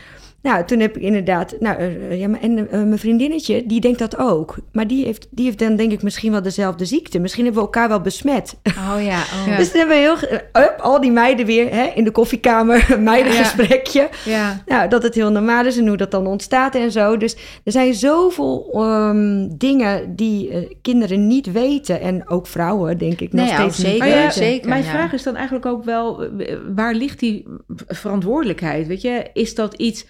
Nou, 0.46 0.64
toen 0.64 0.80
heb 0.80 0.96
ik 0.96 1.02
inderdaad, 1.02 1.54
nou, 1.60 1.82
uh, 1.82 2.18
ja, 2.18 2.28
maar, 2.28 2.40
en 2.40 2.58
uh, 2.58 2.66
mijn 2.70 2.98
vriendinnetje, 2.98 3.66
die 3.66 3.80
denkt 3.80 3.98
dat 3.98 4.18
ook. 4.18 4.56
Maar 4.72 4.86
die 4.86 5.04
heeft, 5.04 5.26
die 5.30 5.44
heeft 5.44 5.58
dan 5.58 5.76
denk 5.76 5.92
ik 5.92 6.02
misschien 6.02 6.32
wel 6.32 6.42
dezelfde 6.42 6.84
ziekte. 6.84 7.18
Misschien 7.18 7.44
hebben 7.44 7.62
we 7.62 7.68
elkaar 7.68 7.88
wel 7.88 8.00
besmet. 8.00 8.56
Oh 8.64 9.04
ja. 9.04 9.14
Oh. 9.46 9.56
dus 9.56 9.72
dan 9.72 9.78
hebben 9.78 9.96
we 9.96 10.02
heel, 10.02 10.40
uh, 10.62 10.68
al 10.78 11.00
die 11.00 11.10
meiden 11.10 11.46
weer 11.46 11.70
hè, 11.70 11.84
in 11.94 12.04
de 12.04 12.10
koffiekamer, 12.10 12.96
meidengesprekje. 13.00 14.08
Ja. 14.24 14.32
ja. 14.32 14.62
Nou, 14.66 14.88
dat 14.88 15.02
het 15.02 15.14
heel 15.14 15.30
normaal 15.30 15.66
is 15.66 15.78
en 15.78 15.86
hoe 15.86 15.96
dat 15.96 16.10
dan 16.10 16.26
ontstaat 16.26 16.74
en 16.74 16.90
zo. 16.90 17.16
Dus 17.16 17.36
er 17.64 17.72
zijn 17.72 17.94
zoveel 17.94 18.84
um, 18.84 19.58
dingen 19.58 20.16
die 20.16 20.68
kinderen 20.82 21.26
niet 21.26 21.52
weten. 21.52 22.00
En 22.00 22.28
ook 22.28 22.46
vrouwen, 22.46 22.98
denk 22.98 23.20
ik, 23.20 23.32
nog 23.32 23.46
nee, 23.46 23.54
steeds 23.54 23.78
zeker, 23.78 24.04
niet 24.04 24.14
ja, 24.14 24.30
zeker. 24.30 24.68
Mijn 24.68 24.84
vraag 24.84 25.12
is 25.12 25.22
dan 25.22 25.34
eigenlijk 25.34 25.66
ook 25.66 25.84
wel, 25.84 26.28
waar 26.74 26.94
ligt 26.94 27.18
die 27.18 27.46
verantwoordelijkheid? 27.86 28.86
Weet 28.86 29.02
je, 29.02 29.30
is 29.32 29.54
dat 29.54 29.74
iets 29.74 30.06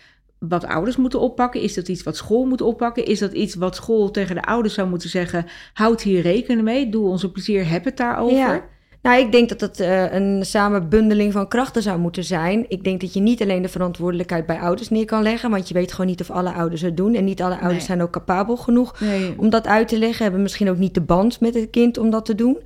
wat 0.48 0.66
ouders 0.66 0.96
moeten 0.96 1.20
oppakken? 1.20 1.60
Is 1.60 1.74
dat 1.74 1.88
iets 1.88 2.02
wat 2.02 2.16
school 2.16 2.44
moet 2.44 2.60
oppakken? 2.60 3.04
Is 3.04 3.18
dat 3.18 3.32
iets 3.32 3.54
wat 3.54 3.76
school 3.76 4.10
tegen 4.10 4.34
de 4.34 4.42
ouders 4.42 4.74
zou 4.74 4.88
moeten 4.88 5.08
zeggen? 5.08 5.46
Houd 5.72 6.02
hier 6.02 6.20
rekening 6.20 6.62
mee, 6.62 6.88
doe 6.88 7.08
onze 7.08 7.30
plezier, 7.30 7.68
heb 7.68 7.84
het 7.84 7.96
daarover. 7.96 8.36
Ja. 8.36 8.64
Nou, 9.02 9.20
ik 9.20 9.32
denk 9.32 9.48
dat 9.48 9.60
het 9.60 9.80
uh, 9.80 10.12
een 10.12 10.44
samenbundeling 10.44 11.32
van 11.32 11.48
krachten 11.48 11.82
zou 11.82 11.98
moeten 11.98 12.24
zijn. 12.24 12.64
Ik 12.68 12.84
denk 12.84 13.00
dat 13.00 13.12
je 13.12 13.20
niet 13.20 13.42
alleen 13.42 13.62
de 13.62 13.68
verantwoordelijkheid 13.68 14.46
bij 14.46 14.58
ouders 14.58 14.88
neer 14.88 15.04
kan 15.04 15.22
leggen, 15.22 15.50
want 15.50 15.68
je 15.68 15.74
weet 15.74 15.92
gewoon 15.92 16.06
niet 16.06 16.20
of 16.20 16.30
alle 16.30 16.52
ouders 16.52 16.80
het 16.80 16.96
doen. 16.96 17.14
En 17.14 17.24
niet 17.24 17.42
alle 17.42 17.54
ouders 17.54 17.72
nee. 17.72 17.86
zijn 17.86 18.02
ook 18.02 18.10
capabel 18.10 18.56
genoeg 18.56 19.00
nee. 19.00 19.34
om 19.36 19.50
dat 19.50 19.66
uit 19.66 19.88
te 19.88 19.98
leggen, 19.98 20.22
hebben 20.22 20.42
misschien 20.42 20.70
ook 20.70 20.78
niet 20.78 20.94
de 20.94 21.00
band 21.00 21.40
met 21.40 21.54
het 21.54 21.70
kind 21.70 21.98
om 21.98 22.10
dat 22.10 22.24
te 22.24 22.34
doen. 22.34 22.58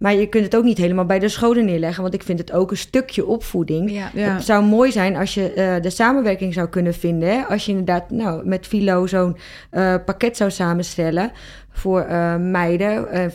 Maar 0.00 0.14
je 0.14 0.26
kunt 0.26 0.44
het 0.44 0.56
ook 0.56 0.64
niet 0.64 0.78
helemaal 0.78 1.04
bij 1.04 1.18
de 1.18 1.28
scholen 1.28 1.64
neerleggen, 1.64 2.02
want 2.02 2.14
ik 2.14 2.22
vind 2.22 2.38
het 2.38 2.52
ook 2.52 2.70
een 2.70 2.76
stukje 2.76 3.26
opvoeding. 3.26 3.90
Ja. 3.90 4.10
Ja. 4.14 4.34
Het 4.34 4.44
zou 4.44 4.64
mooi 4.64 4.92
zijn 4.92 5.16
als 5.16 5.34
je 5.34 5.52
uh, 5.56 5.82
de 5.82 5.90
samenwerking 5.90 6.54
zou 6.54 6.68
kunnen 6.68 6.94
vinden. 6.94 7.28
Hè? 7.28 7.42
Als 7.42 7.64
je 7.64 7.70
inderdaad 7.70 8.10
nou, 8.10 8.46
met 8.46 8.66
Filo 8.66 9.06
zo'n 9.06 9.36
uh, 9.72 9.94
pakket 10.04 10.36
zou 10.36 10.50
samenstellen 10.50 11.32
voor 11.72 12.00
eh, 12.00 12.36
meiden 12.36 13.10
eh, 13.10 13.24
eh, 13.24 13.30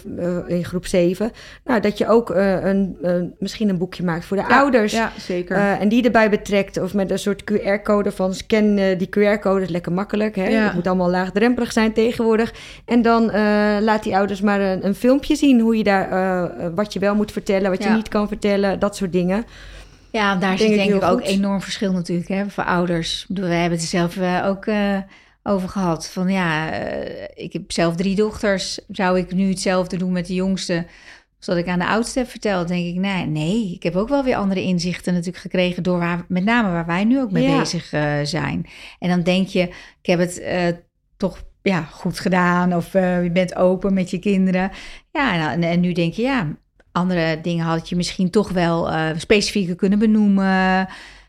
in 0.47 0.65
groep 0.65 0.85
7. 0.85 1.31
Nou, 1.63 1.81
dat 1.81 1.97
je 1.97 2.07
ook 2.07 2.29
eh, 2.29 2.63
een, 2.65 2.97
misschien 3.39 3.69
een 3.69 3.77
boekje 3.77 4.03
maakt 4.03 4.25
voor 4.25 4.37
de 4.37 4.43
Ja, 4.49 4.59
ouders. 4.59 4.93
Ja, 4.93 5.11
zeker. 5.19 5.55
Eh, 5.55 5.81
en 5.81 5.89
die 5.89 6.03
erbij 6.03 6.29
betrekt. 6.29 6.81
Of 6.81 6.93
met 6.93 7.11
een 7.11 7.19
soort 7.19 7.43
QR-code 7.51 8.11
van 8.11 8.33
scan 8.33 8.77
eh, 8.77 8.97
die 8.99 9.09
QR-code. 9.09 9.61
is 9.61 9.69
lekker 9.69 9.91
makkelijk. 9.91 10.35
Hè? 10.35 10.47
Ja. 10.47 10.63
Het 10.63 10.73
moet 10.73 10.87
allemaal 10.87 11.09
laagdrempelig 11.09 11.71
zijn 11.71 11.93
tegenwoordig. 11.93 12.53
En 12.85 13.01
dan 13.01 13.31
eh, 13.31 13.41
laat 13.81 14.03
die 14.03 14.15
ouders 14.17 14.41
maar 14.41 14.61
een, 14.61 14.85
een 14.85 14.95
filmpje 14.95 15.35
zien. 15.35 15.59
Hoe 15.59 15.77
je 15.77 15.83
daar, 15.83 16.11
eh, 16.11 16.67
wat 16.75 16.93
je 16.93 16.99
wel 16.99 17.15
moet 17.15 17.31
vertellen. 17.31 17.69
Wat 17.69 17.83
je 17.83 17.89
niet 17.89 18.07
kan 18.09 18.27
vertellen. 18.27 18.79
Dat 18.79 18.95
soort 18.95 19.11
dingen. 19.11 19.45
Ja, 20.11 20.29
daar 20.35 20.39
Denk 20.39 20.57
zit 20.59 20.69
ik 20.69 20.75
denk 20.75 21.03
ik 21.03 21.09
ook 21.09 21.19
goed. 21.19 21.29
enorm 21.29 21.61
verschil 21.61 21.91
natuurlijk 21.91 22.27
hè, 22.27 22.49
voor 22.49 22.63
ouders. 22.63 23.25
Wij 23.27 23.59
hebben 23.59 23.77
het 23.79 23.87
zelf 23.87 24.17
eh, 24.17 24.45
ook 24.47 24.65
eh, 24.65 24.97
over 25.47 25.69
gehad. 25.69 26.07
Van 26.07 26.27
ja, 26.31 26.71
eh, 26.71 27.43
ik 27.43 27.53
heb 27.53 27.71
zelf 27.71 27.95
drie 27.95 28.15
dochters. 28.15 28.79
Zou 28.87 29.17
ik 29.19 29.33
nu 29.33 29.49
hetzelfde 29.49 29.97
doen 29.97 30.11
met 30.11 30.27
de 30.27 30.33
jongste? 30.33 30.85
Als 31.37 31.45
dat 31.45 31.57
ik 31.57 31.67
aan 31.67 31.79
de 31.79 31.87
oudste 31.87 32.19
heb 32.19 32.29
verteld, 32.29 32.67
denk 32.67 32.85
ik, 32.85 32.95
nee, 32.95 33.25
nee. 33.25 33.73
Ik 33.73 33.83
heb 33.83 33.95
ook 33.95 34.09
wel 34.09 34.23
weer 34.23 34.35
andere 34.35 34.61
inzichten 34.61 35.13
natuurlijk 35.13 35.41
gekregen 35.41 35.83
door 35.83 35.99
waar, 35.99 36.25
met 36.27 36.43
name 36.43 36.71
waar 36.71 36.85
wij 36.85 37.03
nu 37.03 37.19
ook 37.21 37.31
mee 37.31 37.43
Ja. 37.43 37.59
bezig 37.59 37.93
eh, 37.93 38.13
zijn. 38.23 38.65
En 38.99 39.09
dan 39.09 39.21
denk 39.21 39.47
je, 39.47 39.61
ik 40.01 40.05
heb 40.05 40.19
het 40.19 40.39
eh, 40.39 40.67
toch 41.17 41.43
ja, 41.61 41.81
goed 41.81 42.19
gedaan 42.19 42.73
of 42.75 42.93
je 42.93 43.29
bent 43.33 43.55
open 43.55 43.93
met 43.93 44.09
je 44.09 44.19
kinderen. 44.19 44.71
Ja, 45.11 45.51
en, 45.51 45.63
en 45.63 45.79
nu 45.79 45.91
denk 45.93 46.13
je, 46.13 46.21
ja, 46.21 46.47
andere 46.91 47.41
dingen 47.41 47.65
had 47.65 47.89
je 47.89 47.95
misschien 47.95 48.29
toch 48.29 48.49
wel 48.49 48.89
specifieker 49.17 49.75
kunnen 49.75 49.99
benoemen. 49.99 50.87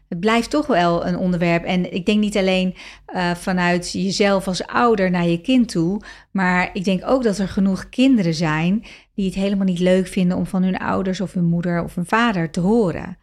Het 0.09 0.21
blijft 0.21 0.51
toch 0.51 0.67
wel 0.67 1.07
een 1.07 1.17
onderwerp. 1.17 1.65
En 1.65 1.93
ik 1.93 2.07
denk 2.07 2.21
niet 2.21 2.37
alleen 2.37 2.75
eh, 3.07 3.35
vanuit 3.35 3.93
jezelf 3.93 4.47
als 4.47 4.67
ouder 4.67 5.11
naar 5.11 5.27
je 5.27 5.41
kind 5.41 5.69
toe. 5.69 6.01
Maar 6.31 6.71
ik 6.73 6.85
denk 6.85 7.03
ook 7.07 7.23
dat 7.23 7.39
er 7.39 7.49
genoeg 7.49 7.89
kinderen 7.89 8.35
zijn 8.35 8.85
die 9.15 9.27
het 9.27 9.35
helemaal 9.35 9.67
niet 9.67 9.79
leuk 9.79 10.07
vinden 10.07 10.37
om 10.37 10.47
van 10.47 10.63
hun 10.63 10.77
ouders 10.77 11.21
of 11.21 11.33
hun 11.33 11.45
moeder 11.45 11.83
of 11.83 11.95
hun 11.95 12.07
vader 12.07 12.51
te 12.51 12.61
horen. 12.61 13.19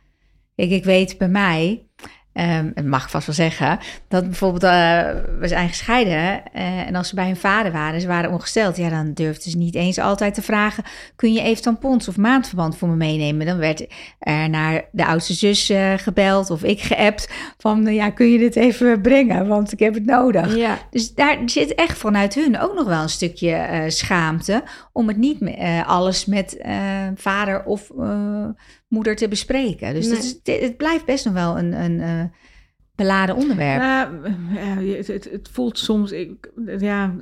Kijk, 0.56 0.70
ik 0.70 0.84
weet 0.84 1.18
bij 1.18 1.30
mij, 1.30 1.86
ehm 2.34 2.72
dat 2.74 2.86
mag 2.86 3.10
vast 3.10 3.26
wel 3.26 3.36
zeggen, 3.36 3.80
dat 4.08 4.24
bijvoorbeeld, 4.24 4.64
eh, 4.64 5.10
we 5.40 5.48
zijn 5.48 5.70
gescheiden 5.70 6.52
eh, 6.54 6.88
en 6.88 6.96
als 6.96 7.08
ze 7.08 7.16
bij 7.16 7.26
hun 7.26 7.36
vader 7.36 7.72
waren, 7.72 8.02
ze 8.02 8.08
waren 8.08 8.32
ongesteld, 8.32 8.78
ja, 8.78 8.90
dan 8.90 9.14
durfden 9.14 9.52
ze 9.52 9.58
niet 9.58 9.76
eens 9.76 9.98
altijd 10.00 10.34
te 10.34 10.42
vragen, 10.42 10.84
kun 11.16 11.34
je 11.34 11.42
even 11.42 11.64
tampons 11.64 12.08
of 12.08 12.18
maandverband 12.18 12.78
voor 12.78 12.90
me 12.90 12.96
meenemen? 12.96 13.46
Dan 13.46 13.58
werd 13.58 13.86
er 14.20 14.50
naar 14.50 14.86
de 14.92 15.06
oudste 15.06 15.34
zus 15.34 15.70
eh, 15.70 15.94
gebeld 15.98 16.50
of 16.50 16.64
ik 16.64 16.82
geappt 16.82 17.30
van, 17.58 17.88
eh, 17.88 17.96
ja, 17.96 18.10
kun 18.10 18.32
je 18.32 18.38
dit 18.38 18.56
even 18.56 19.02
brengen, 19.02 19.48
want 19.48 19.72
ik 19.72 19.80
heb 19.80 19.94
het 19.94 20.06
nodig. 20.06 20.56
Ja. 20.56 20.78
Dus 20.90 21.14
daar 21.14 21.38
zit 21.46 21.76
echt 21.76 21.98
vanuit 21.98 22.36
hun 22.36 22.60
ook 22.60 22.74
nog 22.74 22.88
wel 22.88 23.02
een 23.02 23.10
stukje 23.10 23.86
schaamte 23.88 24.64
om 24.92 25.08
het 25.08 25.18
niet 25.18 25.32
alles 25.86 26.26
met 26.26 26.58
vader 27.16 27.64
of 27.64 27.92
moeder 28.94 29.16
te 29.16 29.28
bespreken. 29.28 29.94
Dus 29.94 30.06
Nee. 30.06 30.16
dat 30.16 30.24
is, 30.24 30.40
het, 30.44 30.62
het 30.62 30.78
blijft 30.78 31.06
best 31.06 31.26
nog 31.26 31.34
wel 31.34 31.58
een, 31.58 31.74
een 31.84 32.00
eh, 32.00 32.24
beladen 32.96 33.36
onderwerp. 33.36 33.82
Ja, 33.82 34.12
je- 34.80 34.96
het, 34.98 35.08
het, 35.08 35.30
het 35.32 35.50
voelt 35.52 35.78
soms 35.78 36.12
ik, 36.12 36.52
ja, 36.80 37.14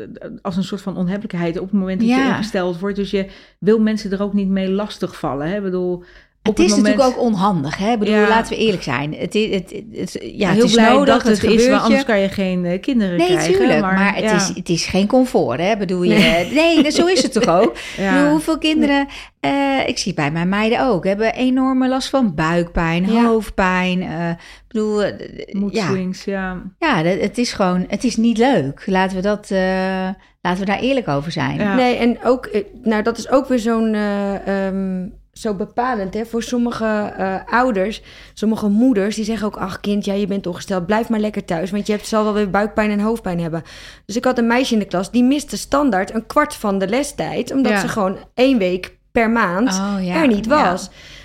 als 0.42 0.58
een 0.58 0.64
soort 0.64 0.82
van 0.82 0.98
onhebbelijkheid 0.98 1.60
op 1.60 1.70
het 1.72 1.80
moment 1.80 2.00
dat 2.00 2.10
je 2.10 2.16
ingesteld 2.16 2.80
wordt. 2.80 2.96
Dus 2.96 3.12
je 3.12 3.28
wil 3.60 3.80
mensen 3.80 4.12
er 4.12 4.22
ook 4.22 4.34
niet 4.34 4.48
mee 4.50 4.70
lastigvallen. 4.70 5.48
Hè? 5.50 5.56
Ik 5.58 5.64
bedoel, 5.64 6.04
het 6.42 6.60
is 6.60 6.70
moment, 6.70 6.88
natuurlijk 6.88 7.18
ook 7.18 7.24
onhandig, 7.24 7.78
hè? 7.78 7.92
Ik 7.92 8.00
bedoel, 8.00 8.14
Ja. 8.16 8.28
laten 8.28 8.54
we 8.58 8.60
eerlijk 8.64 8.84
zijn. 8.84 9.14
Het, 9.16 9.36
is- 9.36 9.54
het, 9.54 9.72
het, 9.72 9.84
het- 10.14 10.18
ja, 10.36 10.50
heel 10.50 10.56
het 10.62 10.68
is 10.70 10.74
blij 10.74 10.90
nodig, 10.94 11.14
dat 11.14 11.24
het, 11.24 11.32
is, 11.32 11.40
gebeurt 11.40 11.64
je. 11.64 11.78
anders 11.78 12.04
kan 12.06 12.20
je 12.20 12.30
geen 12.30 12.66
eh, 12.66 12.80
kinderen 12.82 13.18
Nee, 13.18 13.28
krijgen. 13.28 13.54
tuurlijk, 13.54 13.82
maar, 13.82 13.94
maar, 13.94 14.16
het, 14.16 14.32
is, 14.32 14.48
het 14.56 14.70
is 14.70 14.86
geen 14.86 15.08
comfort, 15.08 15.60
hè? 15.60 15.78
Bedoel 15.78 16.04
je? 16.04 16.50
Nee, 16.54 16.92
zo 16.92 17.06
is 17.06 17.22
het 17.24 17.34
toch 17.34 17.48
ook? 17.48 17.72
Ik 17.78 17.80
ja. 17.98 18.14
bedoel, 18.14 18.30
hoeveel 18.32 18.58
kinderen, 18.58 19.08
eh, 19.40 19.88
ik 19.88 19.98
zie 19.98 20.12
het 20.12 20.22
bij 20.22 20.32
mijn 20.32 20.50
meiden 20.50 20.88
ook, 20.88 21.06
hebben 21.06 21.34
enorme 21.34 21.88
last 21.88 22.10
van 22.10 22.36
buikpijn, 22.36 23.12
Ja. 23.12 23.24
hoofdpijn. 23.26 24.02
eh, 24.02 24.30
ik 24.30 24.38
bedoel, 24.68 25.04
eh, 25.04 25.20
ja, 25.48 25.60
Moedswings, 25.60 26.24
ja. 26.24 26.62
het 27.04 27.38
is 27.38 27.54
gewoon, 27.54 27.86
het 27.88 28.04
is 28.04 28.16
niet 28.16 28.38
leuk. 28.38 28.84
Laten 28.86 29.16
we, 29.16 29.22
dat, 29.22 29.52
eh, 29.52 30.10
laten 30.42 30.60
we 30.60 30.66
daar 30.66 30.80
eerlijk 30.80 31.08
over 31.08 31.32
zijn. 31.32 31.60
Ja. 31.60 31.76
Nee, 31.76 31.96
en 31.96 32.18
ook, 32.24 32.46
eh, 32.46 32.62
nou 32.84 33.04
dat 33.04 33.18
is 33.18 33.30
ook 33.30 33.48
weer 33.48 33.60
zo'n, 33.60 33.94
eh, 33.94 34.66
ehm, 34.68 35.08
zo 35.34 35.54
bepalend 35.54 36.14
hè, 36.14 36.26
voor 36.26 36.44
sommige 36.44 37.14
eh, 37.18 37.36
ouders, 37.54 38.02
sommige 38.34 38.68
moeders, 38.68 39.16
die 39.16 39.26
zeggen 39.26 39.48
ook, 39.48 39.58
ach 39.58 39.80
kind, 39.80 40.06
ja, 40.06 40.14
je 40.14 40.28
bent 40.28 40.48
ongesteld, 40.48 40.86
blijf 40.86 41.10
maar 41.10 41.20
lekker 41.20 41.46
thuis, 41.46 41.72
want 41.72 41.88
je 41.88 41.94
hebt, 41.94 42.08
zal 42.08 42.24
wel 42.24 42.34
weer 42.34 42.50
buikpijn 42.50 42.92
en 42.92 43.00
hoofdpijn 43.00 43.40
hebben. 43.40 43.64
Dus 44.06 44.16
ik 44.16 44.24
had 44.26 44.38
een 44.38 44.48
meisje 44.48 44.74
in 44.74 44.80
de 44.80 44.86
klas, 44.86 45.12
die 45.12 45.24
miste 45.24 45.58
standaard 45.58 46.14
een 46.14 46.26
kwart 46.26 46.56
van 46.56 46.78
de 46.80 46.88
lestijd, 46.88 47.52
omdat 47.54 47.72
Ja. 47.72 47.80
ze 47.80 47.88
gewoon 47.88 48.18
één 48.34 48.58
week 48.58 48.98
per 49.12 49.30
maand 49.30 49.70
Oh, 49.70 49.96
ja. 50.06 50.16
er 50.16 50.28
niet 50.28 50.46
Ja. 50.46 50.78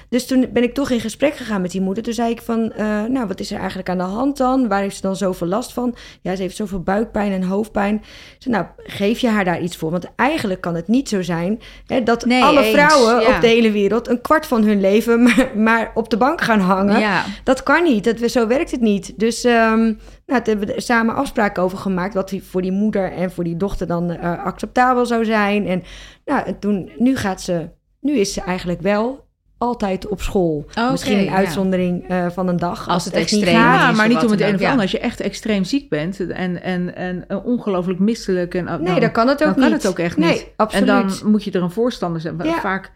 Dus 0.08 0.26
toen 0.26 0.46
ben 0.52 0.62
ik 0.62 0.74
toch 0.74 0.90
in 0.90 1.00
gesprek 1.00 1.36
gegaan 1.36 1.62
met 1.62 1.70
die 1.70 1.80
moeder. 1.80 2.02
Toen 2.02 2.12
zei 2.12 2.30
ik 2.30 2.42
van, 2.42 2.72
eh, 2.72 3.04
nou, 3.04 3.26
wat 3.26 3.40
is 3.40 3.50
er 3.50 3.58
eigenlijk 3.58 3.88
aan 3.88 3.98
de 3.98 4.04
hand 4.04 4.36
dan? 4.36 4.68
Waar 4.68 4.80
heeft 4.80 4.96
ze 4.96 5.02
dan 5.02 5.16
zoveel 5.16 5.46
last 5.46 5.72
van? 5.72 5.96
Ja, 6.20 6.36
ze 6.36 6.42
heeft 6.42 6.56
zoveel 6.56 6.80
buikpijn 6.80 7.32
en 7.32 7.42
hoofdpijn. 7.42 8.04
Zei, 8.38 8.54
nou, 8.54 8.66
geef 8.76 9.18
je 9.18 9.28
haar 9.28 9.44
daar 9.44 9.60
iets 9.60 9.76
voor? 9.76 9.90
Want 9.90 10.06
eigenlijk 10.16 10.60
kan 10.60 10.74
het 10.74 10.88
niet 10.88 11.08
zo 11.08 11.22
zijn 11.22 11.60
hè, 11.86 12.02
dat 12.02 12.24
Nee, 12.24 12.42
alle 12.42 12.62
eens, 12.62 12.74
vrouwen 12.74 13.20
ja. 13.20 13.34
op 13.34 13.40
de 13.40 13.46
hele 13.46 13.70
wereld 13.70 14.08
een 14.08 14.20
kwart 14.20 14.46
van 14.46 14.64
hun 14.64 14.80
leven 14.80 15.22
maar, 15.26 15.50
maar 15.54 15.90
op 15.94 16.10
de 16.10 16.16
bank 16.16 16.40
gaan 16.40 16.60
hangen. 16.60 17.00
Ja. 17.00 17.24
Dat 17.44 17.62
kan 17.62 17.82
niet. 17.82 18.04
Dat, 18.04 18.30
zo 18.30 18.46
werkt 18.46 18.70
het 18.70 18.80
niet. 18.80 19.18
Dus 19.18 19.44
ehm, 19.44 19.82
nou, 19.82 19.94
daar 20.26 20.42
hebben 20.42 20.66
we 20.66 20.74
er 20.74 20.82
samen 20.82 21.14
afspraken 21.14 21.62
over 21.62 21.78
gemaakt. 21.78 22.14
Wat 22.14 22.34
voor 22.42 22.62
die 22.62 22.72
moeder 22.72 23.12
en 23.12 23.30
voor 23.30 23.44
die 23.44 23.56
dochter 23.56 23.86
dan 23.86 24.10
eh, 24.10 24.44
acceptabel 24.44 25.06
zou 25.06 25.24
zijn. 25.24 25.66
En 25.66 25.82
nou, 26.24 26.46
en 26.46 26.58
toen, 26.58 26.90
nu 26.98 27.16
gaat 27.16 27.42
ze, 27.42 27.68
nu 28.00 28.16
is 28.16 28.32
ze 28.32 28.40
eigenlijk 28.40 28.80
wel 28.80 29.25
altijd 29.58 30.06
op 30.08 30.22
school. 30.22 30.66
Misschien 30.90 31.18
een 31.18 31.24
ja. 31.24 31.34
uitzondering 31.34 32.08
eh, 32.08 32.26
van 32.30 32.48
een 32.48 32.56
dag. 32.56 32.88
Als 32.88 33.04
het 33.04 33.14
niet 33.14 33.22
extreem 33.22 33.54
gaat. 33.54 33.80
Ja, 33.80 33.90
is 33.90 33.96
maar 33.96 34.08
niet 34.08 34.24
om 34.24 34.30
het 34.30 34.40
een 34.40 34.54
of 34.54 34.60
ja. 34.60 34.66
ander. 34.66 34.82
Als 34.82 34.90
je 34.90 34.98
echt 34.98 35.20
extreem 35.20 35.64
ziek 35.64 35.88
bent 35.88 36.20
en, 36.20 36.62
en, 36.62 36.94
en, 36.94 37.28
en 37.28 37.42
ongelooflijk 37.44 37.98
misselijk... 37.98 38.54
En, 38.54 38.64
Nee, 38.64 38.76
dan, 38.76 39.00
dan 39.00 39.12
kan 39.12 39.28
het 39.28 39.40
ook 39.40 39.46
dan 39.46 39.54
kan 39.54 39.72
niet. 39.72 39.82
het 39.82 39.86
ook 39.86 39.98
echt 39.98 40.16
Nee, 40.16 40.32
niet. 40.32 40.46
absoluut. 40.56 40.88
En 40.88 41.08
dan 41.08 41.30
moet 41.30 41.44
je 41.44 41.50
er 41.50 41.62
een 41.62 41.70
voorstander 41.70 42.20
zijn. 42.20 42.36
Ja. 42.42 42.60
Vaak, 42.60 42.92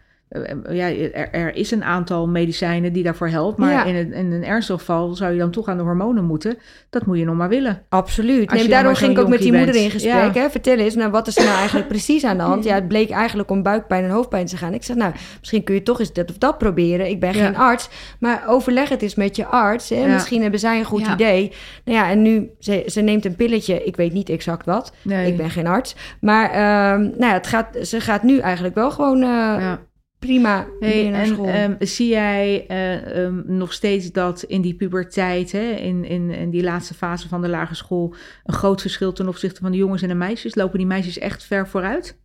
ja, 0.69 0.87
er, 0.89 1.29
er 1.31 1.55
is 1.55 1.71
een 1.71 1.83
aantal 1.83 2.27
medicijnen 2.27 2.93
die 2.93 3.03
daarvoor 3.03 3.27
helpen. 3.27 3.63
Maar 3.65 3.71
Ja. 3.73 3.83
in, 3.83 3.95
een, 3.95 4.13
in 4.13 4.31
een 4.31 4.45
ernstig 4.45 4.75
geval 4.77 5.13
zou 5.15 5.31
je 5.33 5.39
dan 5.39 5.51
toch 5.51 5.67
aan 5.67 5.77
de 5.77 5.83
hormonen 5.83 6.23
moeten. 6.23 6.57
Dat 6.89 7.05
moet 7.05 7.17
je 7.17 7.25
nog 7.25 7.35
maar 7.35 7.49
willen. 7.49 7.81
Absoluut. 7.89 8.51
Nee, 8.51 8.69
maar 8.69 8.83
zo'n 8.83 8.95
ging 8.95 9.11
ik 9.11 9.19
ook 9.19 9.27
met 9.27 9.39
die 9.39 9.53
moeder 9.53 9.75
in 9.75 9.91
gesprek. 9.91 10.33
Ja. 10.33 10.41
Hè? 10.41 10.49
Vertel 10.49 10.77
eens, 10.77 10.95
nou, 10.95 11.11
wat 11.11 11.27
is 11.27 11.37
er 11.37 11.43
nou 11.43 11.55
eigenlijk 11.57 11.87
precies 11.95 12.23
aan 12.23 12.37
de 12.37 12.43
hand? 12.43 12.63
Ja, 12.63 12.75
het 12.75 12.87
bleek 12.87 13.09
eigenlijk 13.09 13.49
om 13.49 13.63
buikpijn 13.63 14.03
en 14.03 14.09
hoofdpijn 14.09 14.45
te 14.45 14.57
gaan. 14.57 14.73
Ik 14.73 14.83
zeg, 14.83 14.95
nou, 14.95 15.13
misschien 15.39 15.63
kun 15.63 15.75
je 15.75 15.83
toch 15.83 15.99
eens 15.99 16.13
dit 16.13 16.29
of 16.29 16.37
dat 16.37 16.57
proberen. 16.57 17.09
Ik 17.09 17.19
ben 17.19 17.33
Ja. 17.33 17.45
geen 17.45 17.55
arts, 17.57 17.89
maar 18.19 18.43
overleg 18.47 18.89
het 18.89 19.01
eens 19.01 19.15
met 19.15 19.35
je 19.35 19.45
arts. 19.45 19.89
Hè? 19.89 20.07
Misschien 20.07 20.41
hebben 20.41 20.59
zij 20.59 20.79
een 20.79 20.85
goed 20.85 21.07
idee. 21.07 21.51
Nou 21.85 21.97
ja, 21.97 22.09
en 22.09 22.21
nu, 22.21 22.49
ze, 22.59 22.83
ze 22.87 23.01
neemt 23.01 23.25
een 23.25 23.35
pilletje. 23.35 23.83
Ik 23.83 23.95
weet 23.95 24.13
niet 24.13 24.29
exact 24.29 24.65
wat. 24.65 24.93
Nee. 25.01 25.27
Ik 25.27 25.37
ben 25.37 25.49
geen 25.49 25.67
arts. 25.67 25.95
Maar 26.21 26.49
ehm, 26.49 27.01
nou 27.01 27.25
ja, 27.25 27.33
het 27.33 27.47
gaat, 27.47 27.77
ze 27.81 27.99
gaat 27.99 28.23
nu 28.23 28.37
eigenlijk 28.39 28.75
wel 28.75 28.91
gewoon 28.91 29.21
eh, 29.21 29.27
ja. 29.27 29.79
Prima 30.25 30.67
Hey, 30.79 30.93
weer 31.01 31.11
naar 31.11 31.21
en 31.21 31.27
school. 31.27 31.47
ehm, 31.47 31.75
zie 31.79 32.07
jij 32.09 32.65
eh, 32.67 33.23
ehm, 33.25 33.41
nog 33.45 33.73
steeds 33.73 34.11
dat 34.11 34.43
in 34.43 34.61
die 34.61 34.73
puberteit, 34.75 35.51
hè, 35.51 35.69
in, 35.71 36.05
in, 36.05 36.29
in 36.29 36.49
die 36.49 36.63
laatste 36.63 36.93
fase 36.93 37.27
van 37.27 37.41
de 37.41 37.47
lagere 37.49 37.75
school, 37.75 38.13
een 38.43 38.53
groot 38.53 38.81
verschil 38.81 39.13
ten 39.13 39.27
opzichte 39.27 39.61
van 39.61 39.71
de 39.71 39.77
jongens 39.77 40.01
en 40.01 40.07
de 40.07 40.13
meisjes? 40.15 40.55
Lopen 40.55 40.77
die 40.77 40.87
meisjes 40.87 41.17
echt 41.17 41.43
ver 41.43 41.67
vooruit? 41.67 42.19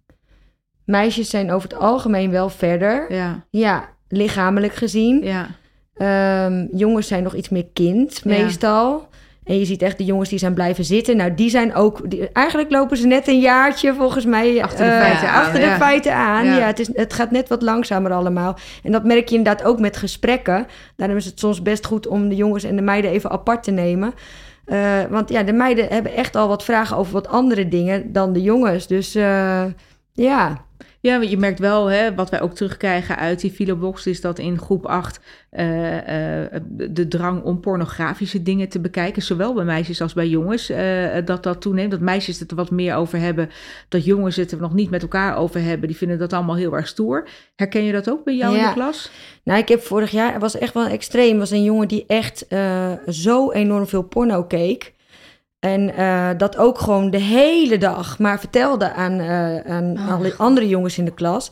Meisjes 0.84 1.30
zijn 1.30 1.51
over 1.51 1.68
het 1.68 1.78
algemeen 1.78 2.30
wel 2.30 2.49
verder. 2.49 3.12
Ja, 3.12 3.47
Ja, 3.51 3.88
lichamelijk 4.09 4.74
gezien. 4.74 5.22
ja. 5.24 5.47
Ehm, 5.94 6.66
jongens 6.72 7.07
zijn 7.07 7.22
nog 7.22 7.34
iets 7.34 7.49
meer 7.49 7.66
kind, 7.72 8.20
Ja. 8.24 8.30
meestal. 8.30 9.09
En 9.47 9.59
je 9.59 9.64
ziet 9.64 9.82
echt 9.82 9.99
de 9.99 10.05
jongens 10.05 10.28
die 10.28 10.38
zijn 10.38 10.55
blijven 10.55 10.84
zitten. 10.84 11.16
Nou, 11.16 11.34
die 11.34 11.51
zijn 11.51 11.74
ook... 11.74 12.11
Die, 12.11 12.28
eigenlijk 12.32 12.70
lopen 12.70 12.97
ze 12.97 13.07
net 13.07 13.28
een 13.28 13.40
jaartje, 13.40 13.94
volgens 13.94 14.24
mij... 14.24 14.62
Achter 14.62 14.84
de 14.84 14.90
eh, 14.90 15.01
feiten 15.01 15.28
aan, 15.28 15.40
Achter 15.40 15.61
de 15.61 15.66
ja. 15.66 15.76
feiten 15.76 16.14
aan, 16.14 16.44
Ja. 16.44 16.57
ja. 16.57 16.66
het, 16.66 16.78
is, 16.78 16.90
het 16.92 17.12
gaat 17.12 17.30
net 17.30 17.49
wat 17.49 17.62
langzamer 17.62 18.12
allemaal. 18.12 18.57
En 18.82 18.92
dat 18.92 19.05
merk 19.05 19.28
je 19.28 19.36
inderdaad 19.36 19.66
ook 19.66 19.80
met 19.80 19.97
gesprekken. 19.97 20.66
Daarom 20.97 21.16
is 21.16 21.24
het 21.24 21.38
soms 21.38 21.62
best 21.62 21.86
goed 21.86 22.07
om 22.07 22.28
de 22.28 22.36
jongens 22.36 22.64
en 22.64 22.76
de 22.76 22.82
meiden 22.82 23.11
even 23.11 23.30
apart 23.30 23.62
te 23.62 23.70
nemen. 23.70 24.14
Eh, 24.64 25.03
want 25.11 25.28
ja, 25.28 25.42
de 25.42 25.53
meiden 25.53 25.86
hebben 25.88 26.14
echt 26.14 26.36
al 26.36 26.49
wat 26.49 26.64
vragen 26.64 26.97
over 26.97 27.12
wat 27.12 27.28
andere 27.28 27.68
dingen 27.68 28.12
dan 28.12 28.32
de 28.32 28.42
jongens. 28.42 28.86
Dus 28.86 29.14
eh, 29.14 29.64
ja... 30.12 30.64
Ja, 31.07 31.19
want 31.19 31.31
je 31.31 31.37
merkt 31.37 31.59
wel, 31.59 31.87
hè, 31.87 32.15
wat 32.15 32.31
wij 32.31 32.41
ook 32.41 32.55
terugkrijgen 32.55 33.17
uit 33.17 33.41
die 33.41 33.51
filobox, 33.51 34.07
is 34.07 34.21
dat 34.21 34.39
in 34.39 34.59
groep 34.59 34.87
8 34.87 35.21
eh, 35.51 36.45
eh, 36.45 36.63
de 36.71 37.09
drang 37.09 37.43
om 37.43 37.61
pornografische 37.61 38.43
dingen 38.43 38.69
te 38.69 38.81
bekijken, 38.81 39.23
zowel 39.23 39.55
bij 39.55 39.65
meisjes 39.65 40.01
als 40.01 40.13
bij 40.13 40.29
jongens, 40.29 40.71
eh, 40.71 41.25
dat 41.25 41.43
dat 41.43 41.61
toeneemt. 41.61 41.91
Dat 41.91 42.01
meisjes 42.01 42.41
het 42.41 42.51
er 42.51 42.57
wat 42.57 42.71
meer 42.71 42.95
over 42.95 43.19
hebben, 43.19 43.51
dat 43.89 44.05
jongens 44.05 44.37
het 44.37 44.53
er 44.53 44.61
nog 44.61 44.75
niet 44.75 44.91
met 44.91 45.03
elkaar 45.03 45.37
over 45.37 45.63
hebben. 45.63 45.89
Die 45.89 45.97
vinden 45.97 46.19
dat 46.19 46.33
allemaal 46.33 46.57
heel 46.57 46.77
erg 46.77 46.89
stoer. 46.89 47.29
Herken 47.57 47.85
je 47.85 47.93
dat 47.93 48.11
ook 48.11 48.25
bij 48.25 48.37
jou 48.37 48.57
in 48.57 48.65
de 48.65 48.73
klas? 48.73 49.11
Nou, 49.43 49.59
ik 49.59 49.69
heb 49.69 49.81
vorig 49.83 50.11
jaar, 50.11 50.33
het 50.33 50.43
was 50.43 50.59
echt 50.59 50.75
wel 50.75 50.87
extreem, 50.87 51.39
was 51.39 51.51
een 51.51 51.65
jongen 51.65 51.89
die 51.89 52.05
echt 52.07 52.47
zo 53.09 53.53
enorm 53.53 53.87
veel 53.87 54.03
porno 54.03 54.45
keek. 54.45 54.95
En 55.61 55.95
eh, 55.95 56.29
dat 56.37 56.57
ook 56.57 56.79
gewoon 56.79 57.11
de 57.11 57.19
hele 57.19 57.79
dag 57.79 58.19
maar 58.19 58.41
vertelde 58.41 58.93
aan, 58.93 59.21
eh, 59.21 59.57
aan 59.57 59.97
Oh, 59.99 60.13
alle 60.13 60.35
andere 60.37 60.69
jongens 60.69 60.99
in 60.99 61.05
de 61.05 61.15
klas. 61.15 61.51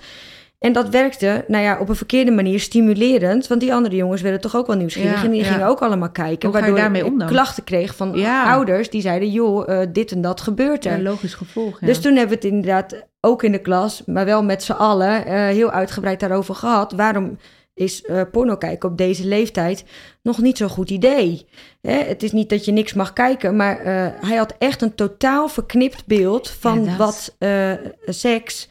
En 0.58 0.72
dat 0.72 0.88
werkte, 0.88 1.44
nou 1.48 1.64
ja, 1.64 1.78
op 1.80 1.88
een 1.88 1.96
verkeerde 1.96 2.30
manier 2.30 2.60
stimulerend. 2.60 3.46
Want 3.46 3.60
die 3.60 3.74
andere 3.74 3.96
jongens 3.96 4.22
werden 4.22 4.40
toch 4.40 4.56
ook 4.56 4.66
wel 4.66 4.76
nieuwsgierig. 4.76 5.18
Ja, 5.18 5.24
en 5.24 5.30
die 5.30 5.44
ja. 5.44 5.50
gingen 5.52 5.66
ook 5.66 5.80
allemaal 5.82 6.10
kijken. 6.10 6.48
Hoe 6.48 6.58
ga 6.58 6.64
je 6.64 6.72
waardoor 6.72 6.78
daarmee 6.78 7.02
ik 7.02 7.12
om 7.12 7.18
dan? 7.18 7.28
klachten 7.28 7.64
kreeg 7.64 7.96
van 7.96 8.12
Ja. 8.18 8.52
ouders 8.52 8.90
die 8.90 9.00
zeiden... 9.00 9.30
joh, 9.30 9.68
eh, 9.68 9.88
dit 9.92 10.12
en 10.12 10.20
dat 10.20 10.40
gebeurt 10.40 10.84
er. 10.84 11.02
Logisch 11.02 11.34
gevolg. 11.34 11.78
Dus 11.78 12.00
toen 12.00 12.16
hebben 12.16 12.38
we 12.38 12.44
het 12.44 12.52
inderdaad 12.54 13.06
ook 13.20 13.42
in 13.42 13.52
de 13.52 13.58
klas, 13.58 14.02
maar 14.06 14.24
wel 14.24 14.42
met 14.42 14.62
z'n 14.62 14.72
allen, 14.72 15.22
heel 15.48 15.70
uitgebreid 15.70 16.20
daarover 16.20 16.54
gehad. 16.54 16.92
Waarom 16.92 17.38
is 17.74 18.02
eh, 18.02 18.22
porno 18.32 18.56
kijken 18.56 18.88
op 18.88 18.98
deze 18.98 19.26
leeftijd 19.26 19.84
nog 20.22 20.38
niet 20.38 20.56
zo'n 20.56 20.68
goed 20.68 20.90
idee? 20.90 21.46
Hè, 21.80 21.96
het 21.96 22.22
is 22.22 22.32
niet 22.32 22.48
dat 22.48 22.64
je 22.64 22.72
niks 22.72 22.92
mag 22.92 23.12
kijken, 23.12 23.56
maar 23.56 23.78
eh, 23.78 24.28
hij 24.28 24.36
had 24.36 24.54
echt 24.58 24.82
een 24.82 24.94
totaal 24.94 25.48
verknipt 25.48 26.06
beeld 26.06 26.50
van 26.50 26.84
Ja, 26.84 26.96
wat 26.96 27.36
eh, 27.38 27.72
seks 28.06 28.68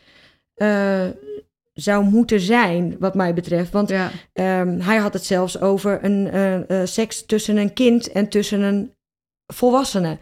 zou 1.73 2.03
moeten 2.03 2.39
zijn, 2.39 2.95
wat 2.99 3.15
mij 3.15 3.33
betreft. 3.33 3.71
Want 3.71 3.89
ja. 3.89 4.11
Ehm, 4.33 4.79
hij 4.79 4.97
had 4.97 5.13
het 5.13 5.25
zelfs 5.25 5.59
over 5.59 5.99
een 6.03 6.87
seks 6.87 7.25
tussen 7.25 7.57
een 7.57 7.73
kind 7.73 8.11
en 8.11 8.29
tussen 8.29 8.61
een 8.61 8.93
volwassene. 9.53 10.17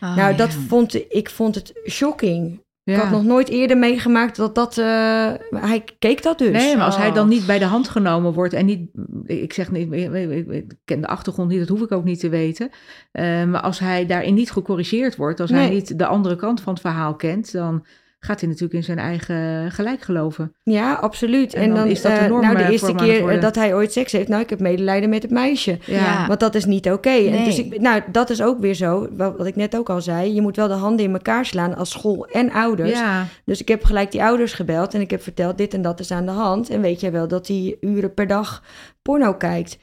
Oh, 0.00 0.16
nou, 0.16 0.36
dat 0.36 0.52
ja. 0.52 0.58
vond 0.68 0.94
ik 0.94 1.30
vond 1.30 1.54
het 1.54 1.72
shocking. 1.88 2.60
Ik 2.84 2.94
had 2.96 3.10
nog 3.10 3.24
nooit 3.24 3.48
eerder 3.48 3.76
meegemaakt 3.78 4.36
dat 4.36 4.54
dat. 4.54 4.78
eh, 4.78 5.32
hij 5.50 5.84
keek 5.98 6.22
dat 6.22 6.38
dus. 6.38 6.50
Nee, 6.50 6.76
maar 6.76 6.84
als 6.84 6.96
hij 6.96 7.08
Oh. 7.08 7.14
dan 7.14 7.28
niet 7.28 7.46
bij 7.46 7.58
de 7.58 7.64
hand 7.64 7.88
genomen 7.88 8.32
wordt 8.32 8.52
en 8.52 8.66
niet, 8.66 8.90
ik 9.24 9.52
zeg 9.52 9.70
niet, 9.70 9.92
ik, 9.92 10.72
ken 10.84 11.00
de 11.00 11.06
achtergrond 11.06 11.48
niet, 11.50 11.58
dat 11.58 11.68
hoef 11.68 11.80
ik 11.82 11.92
ook 11.92 12.04
niet 12.04 12.20
te 12.20 12.28
weten. 12.28 12.70
Eh, 13.12 13.44
maar 13.44 13.60
als 13.60 13.78
hij 13.78 14.06
daarin 14.06 14.34
niet 14.34 14.50
gecorrigeerd 14.50 15.16
wordt, 15.16 15.40
als 15.40 15.50
hij 15.50 15.68
niet 15.70 15.98
de 15.98 16.06
andere 16.06 16.36
kant 16.36 16.60
van 16.60 16.72
het 16.72 16.82
verhaal 16.82 17.14
kent, 17.16 17.52
dan 17.52 17.86
gaat 18.24 18.40
hij 18.40 18.48
natuurlijk 18.48 18.74
in 18.74 18.84
zijn 18.84 18.98
eigen 18.98 19.70
gelijk 19.70 20.02
geloven. 20.02 20.54
Ja, 20.62 20.92
absoluut. 20.92 21.54
En 21.54 21.62
En, 21.62 21.68
dan 21.68 21.76
dan, 21.76 21.86
is 21.86 22.02
dat 22.02 22.12
de 22.12 22.18
eh, 22.18 22.28
norm, 22.28 22.42
nou, 22.42 22.56
de 22.56 22.62
eh, 22.62 22.70
eerste 22.70 22.94
keer 22.94 23.28
eh, 23.28 23.40
dat 23.40 23.54
hij 23.54 23.74
ooit 23.74 23.92
seks 23.92 24.12
heeft, 24.12 24.28
nou, 24.28 24.42
ik 24.42 24.50
heb 24.50 24.60
medelijden 24.60 25.08
met 25.08 25.22
het 25.22 25.30
meisje. 25.30 25.78
Ja. 25.86 26.26
Want 26.26 26.40
dat 26.40 26.54
is 26.54 26.64
niet 26.64 26.90
oké. 26.90 27.10
En 27.10 27.30
Nee. 27.30 27.44
Dus 27.44 27.58
ik, 27.58 27.80
nou, 27.80 28.02
dat 28.12 28.30
is 28.30 28.42
ook 28.42 28.60
weer 28.60 28.74
zo, 28.74 29.08
wat 29.16 29.36
wat 29.36 29.46
ik 29.46 29.56
net 29.56 29.76
ook 29.76 29.90
al 29.90 30.00
zei. 30.00 30.34
Je 30.34 30.40
moet 30.40 30.56
wel 30.56 30.68
de 30.68 30.74
handen 30.74 31.04
in 31.04 31.12
elkaar 31.12 31.46
slaan 31.46 31.76
als 31.76 31.90
school 31.90 32.26
en 32.26 32.52
ouders. 32.52 32.90
Ja, 32.90 33.26
Dus 33.44 33.60
ik 33.60 33.68
heb 33.68 33.84
gelijk 33.84 34.10
die 34.10 34.22
ouders 34.22 34.52
gebeld 34.52 34.94
en 34.94 35.00
ik 35.00 35.10
heb 35.10 35.22
verteld, 35.22 35.58
dit 35.58 35.74
en 35.74 35.82
dat 35.82 36.00
is 36.00 36.10
aan 36.10 36.26
de 36.26 36.32
hand. 36.32 36.70
En 36.70 36.80
weet 36.80 37.00
jij 37.00 37.12
wel 37.12 37.28
dat 37.28 37.46
hij 37.46 37.76
uren 37.80 38.14
per 38.14 38.26
dag 38.26 38.62
porno 39.02 39.34
kijkt? 39.34 39.78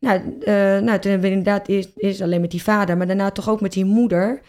Nou, 0.00 0.20
nou 0.82 0.98
toen 0.98 1.10
hebben 1.10 1.20
we 1.20 1.36
inderdaad 1.36 1.68
eerst, 1.68 1.90
eerst 1.96 2.20
alleen 2.20 2.40
met 2.40 2.50
die 2.50 2.62
vader, 2.62 2.96
maar 2.96 3.06
daarna 3.06 3.30
toch 3.30 3.48
ook 3.48 3.60
met 3.60 3.72
die 3.72 3.84
moeder 3.84 4.40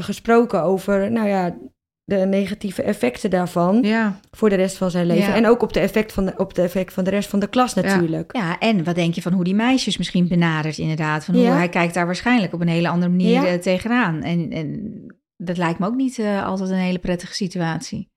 gesproken 0.00 0.62
over, 0.62 1.10
nou 1.12 1.28
ja, 1.28 1.54
de 2.18 2.26
negatieve 2.26 2.82
effecten 2.82 3.30
daarvan 3.30 3.82
ja. 3.82 4.20
voor 4.30 4.48
de 4.48 4.54
rest 4.54 4.76
van 4.76 4.90
zijn 4.90 5.06
leven. 5.06 5.28
Ja. 5.28 5.34
En 5.34 5.46
ook 5.46 5.62
op 5.62 5.72
de, 5.72 5.80
effect 5.80 6.12
van 6.12 6.24
de, 6.24 6.34
op 6.36 6.54
de 6.54 6.62
effect 6.62 6.92
van 6.92 7.04
de 7.04 7.10
rest 7.10 7.28
van 7.28 7.38
de 7.40 7.46
klas 7.48 7.74
natuurlijk. 7.74 8.36
Ja, 8.36 8.58
en 8.58 8.84
wat 8.84 8.94
denk 8.94 9.14
je 9.14 9.22
van 9.22 9.32
hoe 9.32 9.44
die 9.44 9.54
meisjes 9.54 9.98
misschien 9.98 10.28
benadert 10.28 10.78
inderdaad? 10.78 11.24
Van 11.24 11.34
hoe 11.34 11.42
Ja. 11.42 11.56
hij 11.56 11.68
kijkt 11.68 11.94
daar 11.94 12.06
waarschijnlijk 12.06 12.52
op 12.52 12.60
een 12.60 12.68
hele 12.68 12.88
andere 12.88 13.10
manier 13.10 13.30
Ja. 13.42 13.46
eh, 13.46 13.58
tegenaan. 13.58 14.22
En, 14.22 14.50
en 14.50 14.92
dat 15.36 15.56
lijkt 15.56 15.78
me 15.78 15.86
ook 15.86 15.94
niet 15.94 16.18
eh, 16.18 16.44
altijd 16.46 16.70
een 16.70 16.76
hele 16.76 16.98
prettige 16.98 17.34
situatie. 17.34 18.10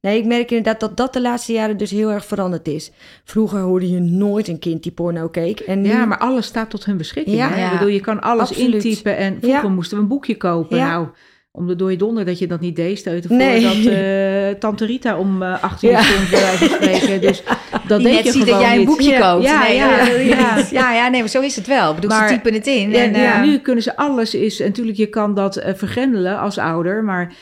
Nee, 0.00 0.18
ik 0.18 0.24
merk 0.24 0.50
inderdaad 0.50 0.80
dat 0.80 0.96
dat 0.96 1.12
de 1.12 1.20
laatste 1.20 1.52
jaren 1.52 1.76
dus 1.76 1.90
heel 1.90 2.10
erg 2.12 2.24
veranderd 2.26 2.68
is. 2.68 2.90
Vroeger 3.24 3.60
hoorde 3.60 3.90
je 3.90 4.00
nooit 4.00 4.48
een 4.48 4.58
kind 4.58 4.82
die 4.82 4.92
porno 4.92 5.28
keek. 5.28 5.60
En 5.60 5.80
nu, 5.80 5.88
ja, 5.88 6.04
maar 6.04 6.18
alles 6.18 6.46
staat 6.46 6.70
tot 6.70 6.84
hun 6.84 6.96
beschikking. 6.96 7.36
Ja. 7.36 7.48
hè? 7.48 7.60
Ja. 7.60 7.66
Ik 7.66 7.72
bedoel, 7.72 7.88
je 7.94 8.00
kan 8.00 8.20
alles 8.20 8.48
Absoluut. 8.48 8.84
intypen 8.84 9.16
en 9.16 9.38
vroeger 9.40 9.62
Ja. 9.62 9.68
moesten 9.68 9.96
we 9.96 10.02
een 10.02 10.08
boekje 10.08 10.36
kopen. 10.36 10.76
Ja. 10.76 10.90
Nou, 10.90 11.08
om 11.54 11.66
de 11.66 11.76
dode 11.76 11.96
donder 11.96 12.24
dat 12.24 12.38
je 12.38 12.46
dat 12.46 12.60
niet 12.60 12.76
deed, 12.76 12.98
steuten 12.98 13.28
voor 13.28 13.38
Nee. 13.38 13.62
dat 13.62 13.92
eh, 13.92 14.60
tante 14.60 14.84
Rita 14.86 15.18
om 15.18 15.42
eh 15.42 15.62
18 15.62 15.88
uur 15.88 15.94
Ja. 15.96 16.02
stond, 16.02 16.30
bij 16.30 16.40
wijze 16.40 16.64
van 16.68 16.68
spreken. 16.82 17.20
Dus 17.20 17.42
dat 17.86 17.98
Die 17.98 18.06
deed 18.08 18.16
net 18.16 18.24
je 18.24 18.30
ziet 18.32 18.40
dat 18.40 18.48
gewoon 18.48 18.60
jij 18.64 18.76
een 18.78 18.84
boekje 18.84 19.10
Ja. 19.10 19.32
koopt. 19.32 19.44
Ja, 19.44 19.62
nee, 19.62 19.74
ja, 19.76 19.96
dat 19.98 20.06
je 20.06 20.24
ja. 20.24 20.64
ja, 20.70 20.92
ja, 20.94 21.08
nee, 21.08 21.20
maar 21.20 21.28
zo 21.28 21.40
is 21.40 21.56
het 21.56 21.66
wel. 21.66 21.88
Ik 21.88 21.94
bedoel, 21.94 22.10
Maar- 22.10 22.28
ze 22.28 22.34
typen 22.34 22.52
het 22.54 22.66
in. 22.66 22.90
Ja, 22.90 22.98
en, 23.02 23.14
ja, 23.14 23.34
eh, 23.42 23.48
nu 23.48 23.58
kunnen 23.58 23.82
ze 23.82 23.96
alles 23.96 24.34
is. 24.34 24.60
En 24.60 24.66
natuurlijk, 24.66 24.96
je 24.96 25.06
kan 25.06 25.34
dat 25.34 25.62
vergrendelen 25.74 26.38
als 26.38 26.58
ouder. 26.58 27.04
Maar 27.04 27.32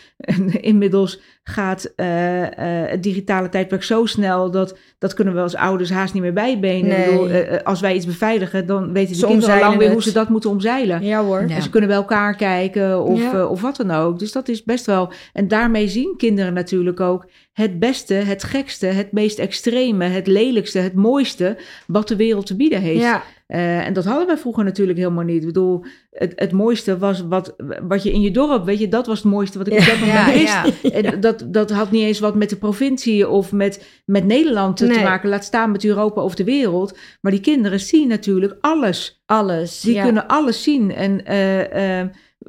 inmiddels 0.61 1.21
gaat 1.51 1.93
eh, 1.97 2.43
eh, 2.43 2.91
het 2.91 3.03
digitale 3.03 3.49
tijdperk 3.49 3.83
zo 3.83 4.07
snel 4.07 4.51
dat 4.51 4.79
dat 4.99 5.15
kunnen 5.15 5.35
we 5.35 5.41
als 5.41 5.55
ouders 5.55 5.91
haast 5.91 6.13
niet 6.13 6.23
meer 6.23 6.33
bijbenen. 6.33 6.89
Nee. 6.89 6.99
Ik 6.99 7.11
bedoel, 7.11 7.29
eh, 7.29 7.63
als 7.63 7.81
wij 7.81 7.95
iets 7.95 8.07
beveiligen, 8.07 8.67
dan 8.67 8.93
weten 8.93 9.13
de 9.13 9.19
Ze 9.19 9.27
kinderen 9.27 9.55
al 9.55 9.61
lang 9.61 9.77
weer 9.77 9.93
hoe 9.93 10.03
ze 10.03 10.13
dat 10.13 10.29
moeten 10.29 10.51
omzeilen. 10.51 11.03
Ja 11.03 11.25
hoor. 11.25 11.49
Ja. 11.49 11.55
En 11.55 11.63
ze 11.63 11.71
kunnen 11.71 11.89
bij 11.89 11.99
elkaar 11.99 12.37
kijken 12.37 13.03
of, 13.03 13.21
Ja. 13.21 13.47
of 13.47 13.61
wat 13.61 13.77
dan 13.77 13.91
ook. 13.91 14.19
Dus 14.19 14.33
dat 14.33 14.49
is 14.49 14.63
best 14.63 14.87
wel. 14.87 15.13
En 15.33 15.49
daarmee 15.49 15.89
zien 15.89 16.15
kinderen 16.17 16.53
natuurlijk 16.53 17.01
ook 17.01 17.29
het 17.53 17.79
beste, 17.79 18.15
het 18.15 18.45
gekste, 18.45 18.87
het 18.87 19.13
meest 19.13 19.39
extreme, 19.39 20.05
het 20.05 20.27
lelijkste, 20.27 20.79
het 20.79 20.95
mooiste 20.95 21.59
wat 21.87 22.09
de 22.09 22.17
wereld 22.17 22.47
te 22.47 22.57
bieden 22.57 22.81
heeft. 22.81 23.01
Ja, 23.01 23.23
Eh, 23.51 23.87
en 23.87 23.93
dat 23.93 24.05
hadden 24.05 24.27
wij 24.27 24.37
vroeger 24.37 24.65
natuurlijk 24.65 24.99
helemaal 24.99 25.25
niet. 25.25 25.41
Ik 25.41 25.47
bedoel, 25.47 25.85
het, 26.11 26.33
het 26.37 26.53
mooiste 26.53 26.99
was 26.99 27.21
wat, 27.29 27.55
wat 27.83 28.03
je 28.03 28.13
in 28.13 28.21
je 28.21 28.31
dorp, 28.31 28.65
weet 28.65 28.79
je, 28.79 28.89
dat 28.89 29.07
was 29.07 29.23
het 29.23 29.33
mooiste 29.33 29.59
wat 29.59 29.67
ik 29.67 29.79
op 29.79 29.85
dat 29.85 30.01
moment 30.01 30.41
ja. 30.41 30.65
En 30.93 31.21
dat, 31.21 31.45
dat 31.47 31.71
had 31.71 31.91
niet 31.91 32.03
eens 32.03 32.19
wat 32.19 32.35
met 32.35 32.51
de 32.51 32.57
provincie 32.57 33.29
of 33.29 33.53
met, 33.53 34.03
met 34.05 34.25
Nederland 34.25 34.77
te, 34.77 34.87
maken. 34.87 35.29
Laat 35.29 35.45
staan 35.45 35.71
met 35.71 35.85
Europa 35.85 36.23
of 36.23 36.35
de 36.35 36.45
wereld. 36.45 36.99
Maar 37.21 37.33
die 37.33 37.41
kinderen 37.41 37.81
zien 37.81 38.09
natuurlijk 38.09 38.57
alles. 38.61 39.23
alles. 39.27 39.81
Die 39.81 40.03
kunnen 40.03 40.27
alles 40.27 40.63
zien. 40.63 40.95
En 40.95 41.25
eh, 41.25 42.01
eh, 42.01 42.09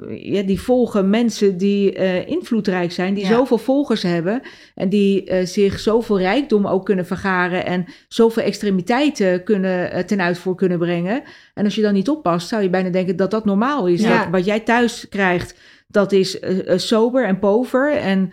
ja, 0.09 0.41
die 0.41 0.61
volgen 0.61 1.09
mensen 1.09 1.57
die 1.57 1.93
eh, 1.93 2.27
invloedrijk 2.27 2.91
zijn, 2.91 3.13
die 3.13 3.23
Ja. 3.23 3.29
zoveel 3.29 3.57
volgers 3.57 4.01
hebben. 4.01 4.41
En 4.75 4.89
die 4.89 5.23
eh, 5.23 5.45
zich 5.45 5.79
zoveel 5.79 6.19
rijkdom 6.19 6.67
ook 6.67 6.85
kunnen 6.85 7.05
vergaren. 7.05 7.65
En 7.65 7.85
zoveel 8.07 8.43
extremiteiten 8.43 9.43
kunnen, 9.43 9.91
eh, 9.91 10.03
ten 10.03 10.21
uitvoer 10.21 10.55
kunnen 10.55 10.77
brengen. 10.79 11.23
En 11.53 11.65
als 11.65 11.75
je 11.75 11.81
dan 11.81 11.93
niet 11.93 12.09
oppast, 12.09 12.47
zou 12.47 12.61
je 12.61 12.69
bijna 12.69 12.89
denken 12.89 13.15
dat 13.15 13.31
dat 13.31 13.45
normaal 13.45 13.87
is. 13.87 14.01
Ja. 14.01 14.17
Dat 14.17 14.31
wat 14.31 14.45
jij 14.45 14.59
thuis 14.59 15.09
krijgt. 15.09 15.59
Dat 15.87 16.11
is 16.11 16.39
sober 16.75 17.25
en 17.25 17.39
pover. 17.39 17.91
En 17.91 18.31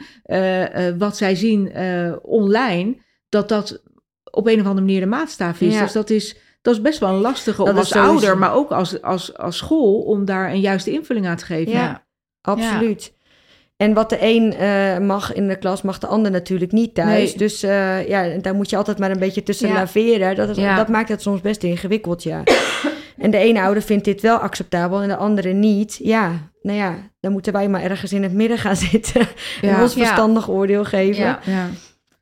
wat 0.98 1.16
zij 1.16 1.34
zien 1.34 1.72
online, 2.22 2.96
dat 3.28 3.48
dat 3.48 3.82
op 4.30 4.46
een 4.46 4.60
of 4.60 4.66
andere 4.66 4.86
manier 4.86 5.00
de 5.00 5.06
maatstaf 5.06 5.60
is. 5.60 5.74
Ja. 5.74 5.82
Dus 5.82 5.92
dat 5.92 6.10
is, 6.10 6.36
dat 6.62 6.74
is 6.74 6.80
best 6.80 6.98
wel 6.98 7.08
een 7.08 7.20
lastige 7.20 7.62
om 7.62 7.76
als 7.76 7.88
sowieso- 7.88 8.10
ouder, 8.12 8.38
maar 8.38 8.54
ook 8.54 8.70
als, 8.70 9.02
als, 9.02 9.36
als 9.36 9.56
school, 9.56 10.00
om 10.00 10.24
daar 10.24 10.50
een 10.50 10.60
juiste 10.60 10.90
invulling 10.90 11.26
aan 11.26 11.36
te 11.36 11.44
geven. 11.44 11.72
Ja. 11.72 12.06
Absoluut. 12.42 13.16
En 13.76 13.94
wat 13.94 14.10
de 14.10 14.16
een 14.20 14.52
eh, 14.52 14.98
mag 14.98 15.32
in 15.32 15.48
de 15.48 15.56
klas, 15.56 15.82
mag 15.82 15.98
de 15.98 16.06
ander 16.06 16.30
natuurlijk 16.30 16.72
niet 16.72 16.94
thuis. 16.94 17.28
Nee. 17.28 17.36
Dus 17.38 17.62
eh, 17.62 18.08
ja, 18.08 18.38
daar 18.40 18.54
moet 18.54 18.70
je 18.70 18.76
altijd 18.76 18.98
maar 18.98 19.10
een 19.10 19.18
beetje 19.18 19.42
tussen 19.42 19.68
Ja. 19.68 19.74
laveren. 19.74 20.36
Dat, 20.36 20.48
is, 20.48 20.56
Ja. 20.56 20.76
dat 20.76 20.88
maakt 20.88 21.08
het 21.08 21.22
soms 21.22 21.40
best 21.40 21.62
ingewikkeld, 21.62 22.22
ja. 22.22 22.42
en 23.18 23.30
de 23.30 23.36
ene 23.38 23.60
ouder 23.62 23.82
vindt 23.82 24.04
dit 24.04 24.20
wel 24.20 24.36
acceptabel 24.36 25.00
en 25.00 25.08
de 25.08 25.16
andere 25.16 25.52
niet. 25.52 25.98
Ja, 26.02 26.32
nou 26.62 26.78
ja, 26.78 26.94
dan 27.20 27.32
moeten 27.32 27.52
wij 27.52 27.68
maar 27.68 27.82
ergens 27.82 28.12
in 28.12 28.22
het 28.22 28.32
midden 28.32 28.58
gaan 28.58 28.76
zitten. 28.90 29.28
en 29.62 29.80
ons 29.80 29.94
Ja. 29.94 30.04
verstandig 30.04 30.48
oordeel 30.50 30.84
geven. 30.84 31.24
Ja. 31.24 31.38
Ja. 31.44 31.66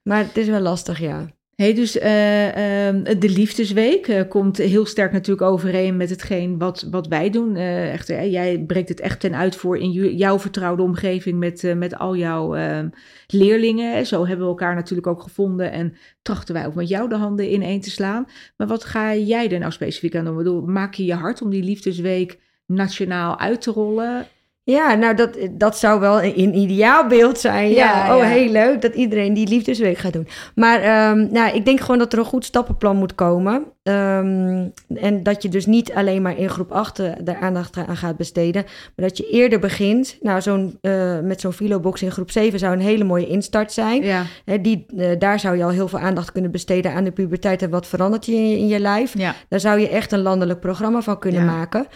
Maar 0.03 0.19
het 0.19 0.37
is 0.37 0.47
wel 0.49 0.61
lastig, 0.61 0.99
ja. 1.01 1.27
Hey, 1.57 1.75
dus 1.75 1.99
eh, 1.99 2.87
ehm, 2.89 3.19
de 3.19 3.29
Liefdesweek 3.29 4.09
eh, 4.09 4.29
komt 4.29 4.57
heel 4.57 4.87
sterk 4.87 5.13
natuurlijk 5.13 5.51
overeen 5.51 5.97
met 5.97 6.11
hetgeen 6.11 6.59
wat, 6.59 6.87
wat 6.91 7.07
wij 7.07 7.31
doen. 7.31 7.57
Eh, 7.57 7.93
echt, 7.93 8.07
jij 8.07 8.65
breekt 8.67 8.89
het 8.89 9.01
echt 9.01 9.21
ten 9.21 9.35
uitvoer 9.35 9.77
in 9.77 9.91
jouw 10.17 10.39
vertrouwde 10.39 10.83
omgeving 10.83 11.39
met, 11.39 11.75
met 11.77 11.99
al 11.99 12.17
jouw 12.17 12.55
ehm, 12.55 12.89
leerlingen. 13.27 14.07
Zo 14.07 14.27
hebben 14.27 14.45
we 14.45 14.51
elkaar 14.51 14.75
natuurlijk 14.75 15.07
ook 15.07 15.23
gevonden 15.23 15.73
en 15.73 15.95
trachten 16.23 16.55
wij 16.55 16.67
ook 16.67 16.75
met 16.75 16.89
jou 16.89 17.09
de 17.09 17.17
handen 17.17 17.53
ineen 17.53 17.81
te 17.81 17.91
slaan. 17.91 18.27
Maar 18.57 18.67
wat 18.67 18.85
ga 18.85 19.15
jij 19.15 19.51
er 19.51 19.59
nou 19.59 19.73
specifiek 19.73 20.17
aan 20.17 20.45
doen? 20.45 20.73
Maak 20.73 20.95
je 20.95 21.05
je 21.05 21.15
hard 21.15 21.43
om 21.43 21.51
die 21.51 21.63
Liefdesweek 21.63 22.39
nationaal 22.67 23.39
uit 23.39 23.61
te 23.61 23.71
rollen? 23.71 24.27
Ja, 24.67 24.95
nou 24.95 25.15
dat, 25.15 25.37
dat 25.51 25.79
zou 25.79 26.01
wel 26.01 26.23
een, 26.23 26.33
een 26.41 26.55
ideaalbeeld 26.55 27.39
zijn. 27.39 27.71
Ja, 27.71 28.07
Ja, 28.07 28.15
oh 28.17 28.23
ja. 28.23 28.29
heel 28.29 28.51
leuk 28.51 28.83
dat 28.83 28.95
iedereen 28.95 29.35
die 29.35 29.49
liefdesweek 29.49 29.99
gaat 29.99 30.13
doen. 30.13 30.29
Maar 30.55 30.81
ehm, 30.81 31.27
nou, 31.33 31.55
ik 31.55 31.65
denk 31.65 31.81
gewoon 31.81 31.99
dat 31.99 32.13
er 32.13 32.19
een 32.19 32.25
goed 32.25 32.45
stappenplan 32.45 32.97
moet 32.97 33.15
komen. 33.15 33.65
Ehm, 33.83 34.65
en 34.95 35.23
dat 35.23 35.43
je 35.43 35.49
dus 35.49 35.67
niet 35.67 35.93
alleen 35.93 36.23
maar 36.23 36.39
in 36.39 36.49
groep 36.51 36.73
8 36.73 36.99
eh, 36.99 37.11
de 37.23 37.37
aandacht 37.39 37.77
aan 37.87 37.97
gaat 37.97 38.17
besteden. 38.17 38.63
Maar 38.97 39.09
dat 39.09 39.17
je 39.17 39.29
eerder 39.31 39.59
begint. 39.59 40.17
Nou, 40.21 40.41
zo'n, 40.41 40.79
eh, 40.81 41.19
met 41.21 41.41
zo'n 41.41 41.53
filobox 41.53 42.03
in 42.03 42.11
groep 42.11 42.31
7 42.31 42.59
zou 42.59 42.73
een 42.73 42.81
hele 42.81 43.05
mooie 43.05 43.27
instart 43.27 43.73
zijn. 43.73 44.03
Ja, 44.05 44.23
die, 44.61 44.87
eh, 44.97 45.09
daar 45.19 45.41
zou 45.41 45.57
je 45.57 45.65
al 45.65 45.71
heel 45.71 45.89
veel 45.89 45.99
aandacht 45.99 46.33
kunnen 46.33 46.51
besteden 46.51 46.93
aan 46.93 47.05
de 47.05 47.11
puberteit 47.13 47.63
en 47.63 47.71
wat 47.71 47.87
verandert 47.87 48.27
je 48.27 48.33
in 48.33 48.49
je, 48.51 48.59
in 48.59 48.67
je 48.69 48.79
lijf. 48.81 49.19
Ja. 49.19 49.35
Daar 49.49 49.61
zou 49.61 49.81
je 49.81 49.89
echt 49.89 50.13
een 50.13 50.23
landelijk 50.23 50.61
programma 50.61 51.01
van 51.01 51.19
kunnen 51.19 51.45
Ja. 51.45 51.51
maken. 51.57 51.87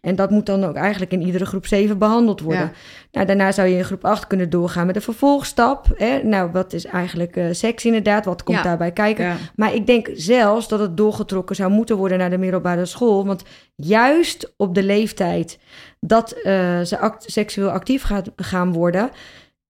En 0.00 0.16
dat 0.16 0.30
moet 0.30 0.46
dan 0.46 0.64
ook 0.64 0.74
eigenlijk 0.74 1.12
in 1.12 1.22
iedere 1.22 1.46
groep 1.46 1.66
7 1.66 1.98
behandeld 1.98 2.40
worden. 2.40 2.60
Ja. 2.62 2.70
Nou, 3.12 3.26
daarna 3.26 3.52
zou 3.52 3.68
je 3.68 3.76
in 3.76 3.84
groep 3.84 4.04
8 4.04 4.26
kunnen 4.26 4.50
doorgaan 4.50 4.86
met 4.86 4.94
de 4.94 5.00
vervolgstap. 5.00 5.86
Hè? 5.94 6.22
Nou, 6.22 6.50
wat 6.52 6.72
is 6.72 6.84
eigenlijk 6.84 7.36
eh, 7.36 7.44
seks 7.50 7.84
inderdaad? 7.84 8.24
Wat 8.24 8.42
komt 8.42 8.56
Ja. 8.56 8.62
daarbij 8.62 8.92
kijken? 8.92 9.24
Ja. 9.24 9.36
Maar 9.56 9.74
ik 9.74 9.86
denk 9.86 10.08
zelfs 10.14 10.68
dat 10.68 10.80
het 10.80 10.96
doorgetrokken 10.96 11.56
zou 11.56 11.70
moeten 11.70 11.96
worden 11.96 12.18
naar 12.18 12.30
de 12.30 12.38
middelbare 12.38 12.84
school. 12.86 13.26
Want 13.26 13.42
juist 13.76 14.52
op 14.56 14.74
de 14.74 14.82
leeftijd 14.82 15.58
dat 16.00 16.32
eh, 16.32 16.80
ze 16.80 16.98
act- 16.98 17.30
seksueel 17.32 17.70
actief 17.70 18.02
gaat, 18.02 18.30
gaan 18.36 18.72
worden, 18.72 19.10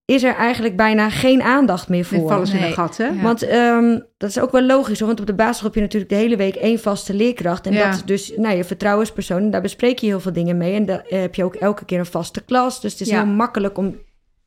is 0.09 0.23
er 0.23 0.35
eigenlijk 0.35 0.75
bijna 0.75 1.09
geen 1.09 1.41
aandacht 1.41 1.89
meer 1.89 2.07
Dan 2.09 2.19
voor. 2.19 2.29
vallen 2.29 2.47
ze 2.47 2.53
in 2.53 2.59
Nee. 2.59 2.69
een 2.69 2.75
gat, 2.75 2.97
hè? 2.97 3.05
Ja. 3.07 3.21
Want 3.21 3.41
ehm, 3.43 3.99
dat 4.17 4.29
is 4.29 4.39
ook 4.39 4.51
wel 4.51 4.61
logisch, 4.61 4.97
hoor, 4.99 5.07
want 5.07 5.19
op 5.19 5.25
de 5.27 5.33
basisschool 5.33 5.65
heb 5.67 5.75
je 5.75 5.81
natuurlijk 5.81 6.11
de 6.11 6.17
hele 6.17 6.35
week 6.37 6.55
één 6.55 6.79
vaste 6.79 7.13
leerkracht. 7.13 7.65
En 7.67 7.73
Ja. 7.73 7.85
dat 7.85 7.95
is 7.95 8.03
dus 8.03 8.33
nou, 8.35 8.55
je 8.57 8.63
vertrouwenspersoon. 8.63 9.41
En 9.41 9.51
daar 9.51 9.61
bespreek 9.61 9.99
je 9.99 10.07
heel 10.07 10.19
veel 10.19 10.33
dingen 10.33 10.57
mee. 10.57 10.73
En 10.75 10.85
daar 10.85 11.03
heb 11.07 11.35
je 11.35 11.43
ook 11.43 11.55
elke 11.55 11.85
keer 11.85 11.99
een 11.99 12.05
vaste 12.05 12.41
klas. 12.45 12.81
Dus 12.81 12.91
het 12.91 13.01
is 13.01 13.09
Ja. 13.09 13.23
heel 13.23 13.33
makkelijk 13.33 13.77
om, 13.77 13.95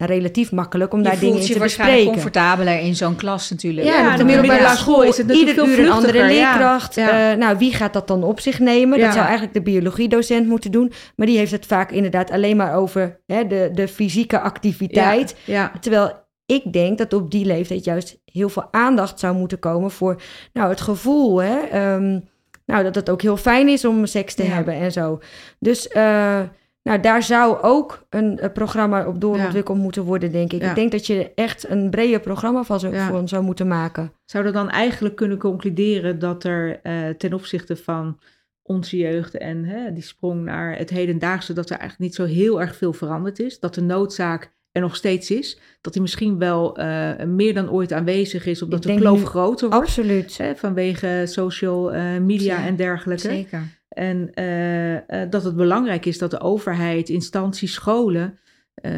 relatief 0.07 0.53
makkelijk 0.53 0.92
om 0.92 0.98
Je 0.98 1.05
daar 1.05 1.12
dingen 1.18 1.28
voelt 1.28 1.40
in 1.42 1.46
je 1.48 1.53
te 1.53 1.59
waarschijnlijk 1.59 1.98
bespreken. 1.98 2.22
comfortabeler 2.22 2.80
in 2.80 2.94
zo'n 2.96 3.16
klas 3.16 3.50
natuurlijk. 3.50 3.86
Ja, 3.86 3.92
Ja, 3.92 3.98
en 3.98 4.05
op 4.07 4.12
de 4.12 4.18
de 4.18 4.24
middelbare 4.24 4.61
school 4.62 4.76
school 4.76 5.03
is 5.03 5.16
het 5.16 5.26
natuurlijk 5.26 5.50
ieder 5.59 5.74
veel 5.74 5.78
uur 5.84 5.86
een 5.90 5.92
andere 5.96 6.24
leerkracht. 6.24 6.94
Ja. 6.94 7.30
Eh, 7.32 7.38
nou, 7.38 7.59
wie 7.59 7.74
gaat 7.74 7.92
dat 7.92 8.09
dan 8.09 8.24
op 8.24 8.40
zich 8.40 8.59
nemen? 8.59 8.98
Ja. 8.98 9.05
Dat 9.05 9.12
zou 9.12 9.24
eigenlijk 9.24 9.55
de 9.55 9.62
biologiedocent 9.62 10.46
moeten 10.46 10.70
doen. 10.70 10.92
Maar 11.16 11.26
die 11.26 11.38
heeft 11.38 11.53
het 11.53 11.66
vaak 11.66 11.90
inderdaad 11.90 12.30
alleen 12.30 12.57
maar 12.57 12.74
over 12.74 13.20
hè, 13.26 13.46
de, 13.46 13.70
de 13.72 13.88
fysieke 13.88 14.40
activiteit. 14.40 15.36
Ja. 15.44 15.72
Terwijl 15.80 16.12
ik 16.46 16.72
denk 16.72 16.98
dat 16.98 17.12
op 17.12 17.30
die 17.30 17.44
leeftijd 17.46 17.84
juist 17.84 18.18
heel 18.24 18.48
veel 18.48 18.68
aandacht 18.70 19.20
zou 19.20 19.34
moeten 19.36 19.59
komen 19.59 19.90
voor 19.90 20.20
nou, 20.53 20.68
het 20.70 20.80
gevoel. 20.80 21.42
Hè? 21.42 21.59
ehm, 21.59 22.18
nou, 22.66 22.82
dat 22.84 22.94
het 22.94 23.11
ook 23.11 23.22
heel 23.22 23.36
fijn 23.36 23.68
is 23.68 23.84
om 23.84 24.07
seks 24.07 24.34
te 24.34 24.44
Ja. 24.44 24.48
hebben 24.50 24.74
en 24.74 24.92
zo. 24.92 25.18
Dus 25.59 25.88
eh, 25.88 26.40
nou, 26.83 27.01
daar 27.01 27.22
zou 27.22 27.62
ook 27.62 28.07
een, 28.11 28.39
eh, 28.39 28.53
programma 28.53 29.07
op 29.07 29.20
doorontwikkeld 29.20 29.78
moeten 29.78 30.03
worden, 30.03 30.33
denk 30.33 30.53
ik. 30.53 30.62
Ja. 30.62 30.68
Ik 30.68 30.74
denk 30.74 30.93
dat 30.93 31.07
je 31.07 31.33
echt 31.35 31.68
een 31.70 31.91
breder 31.91 32.20
programma 32.20 32.62
van 32.62 32.80
zou, 32.80 32.95
Ja. 32.95 33.09
voor 33.09 33.28
zou 33.28 33.43
moeten 33.45 33.68
maken. 33.68 34.12
Zouden 34.24 34.53
we 34.53 34.59
dan 34.59 34.70
eigenlijk 34.70 35.16
kunnen 35.16 35.39
concluderen 35.39 36.18
dat 36.18 36.45
er 36.45 36.80
eh, 36.83 37.09
ten 37.09 37.33
opzichte 37.33 37.76
van 37.76 38.18
onze 38.62 38.97
jeugd 38.97 39.37
en 39.37 39.64
hè, 39.64 39.93
die 39.93 40.03
sprong 40.03 40.45
naar 40.45 40.76
het 40.76 40.91
hedendaagse, 40.91 41.53
dat 41.53 41.70
er 41.70 41.78
eigenlijk 41.78 42.01
niet 42.01 42.14
zo 42.14 42.35
heel 42.35 42.61
erg 42.61 42.76
veel 42.76 42.93
veranderd 42.93 43.39
is. 43.39 43.61
Dat 43.61 43.74
de 43.74 43.83
noodzaak 43.83 44.53
er 44.72 44.80
nog 44.80 44.97
steeds 44.97 45.30
is. 45.30 45.59
Dat 45.80 45.93
die 45.93 46.03
misschien 46.03 46.39
wel 46.39 46.76
eh, 46.76 47.24
meer 47.26 47.55
dan 47.55 47.70
ooit 47.70 47.93
aanwezig 47.93 48.47
is, 48.47 48.62
omdat 48.62 48.83
de 48.83 48.95
kloof 48.95 49.24
groter 49.24 49.68
wordt. 49.68 49.85
Absoluut. 49.85 50.39
Hè, 50.39 50.57
vanwege 50.57 51.22
social 51.24 51.91
media 52.20 52.59
Ja, 52.59 52.66
en 52.66 52.76
dergelijke. 52.76 53.28
Zeker. 53.28 53.80
En 53.95 54.30
eh, 54.34 55.22
eh, 55.22 55.30
dat 55.30 55.45
het 55.45 55.57
belangrijk 55.57 56.07
is 56.07 56.18
dat 56.18 56.30
de 56.30 56.40
overheid, 56.40 57.09
instanties, 57.09 57.72
scholen 57.72 58.38
eh, 58.74 58.93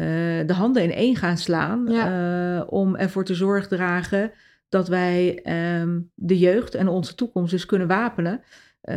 de 0.45 0.53
handen 0.53 0.83
in 0.83 0.91
één 0.91 1.15
gaan 1.15 1.37
slaan 1.37 1.87
eh, 1.87 2.63
om 2.67 2.95
ervoor 2.95 3.25
te 3.25 3.35
zorg 3.35 3.67
dragen 3.67 4.31
dat 4.69 4.87
wij 4.87 5.39
ehm, 5.43 5.99
de 6.13 6.37
jeugd 6.37 6.75
en 6.75 6.87
onze 6.87 7.15
toekomst 7.15 7.51
dus 7.51 7.65
kunnen 7.65 7.87
wapenen 7.87 8.41
eh, 8.85 8.95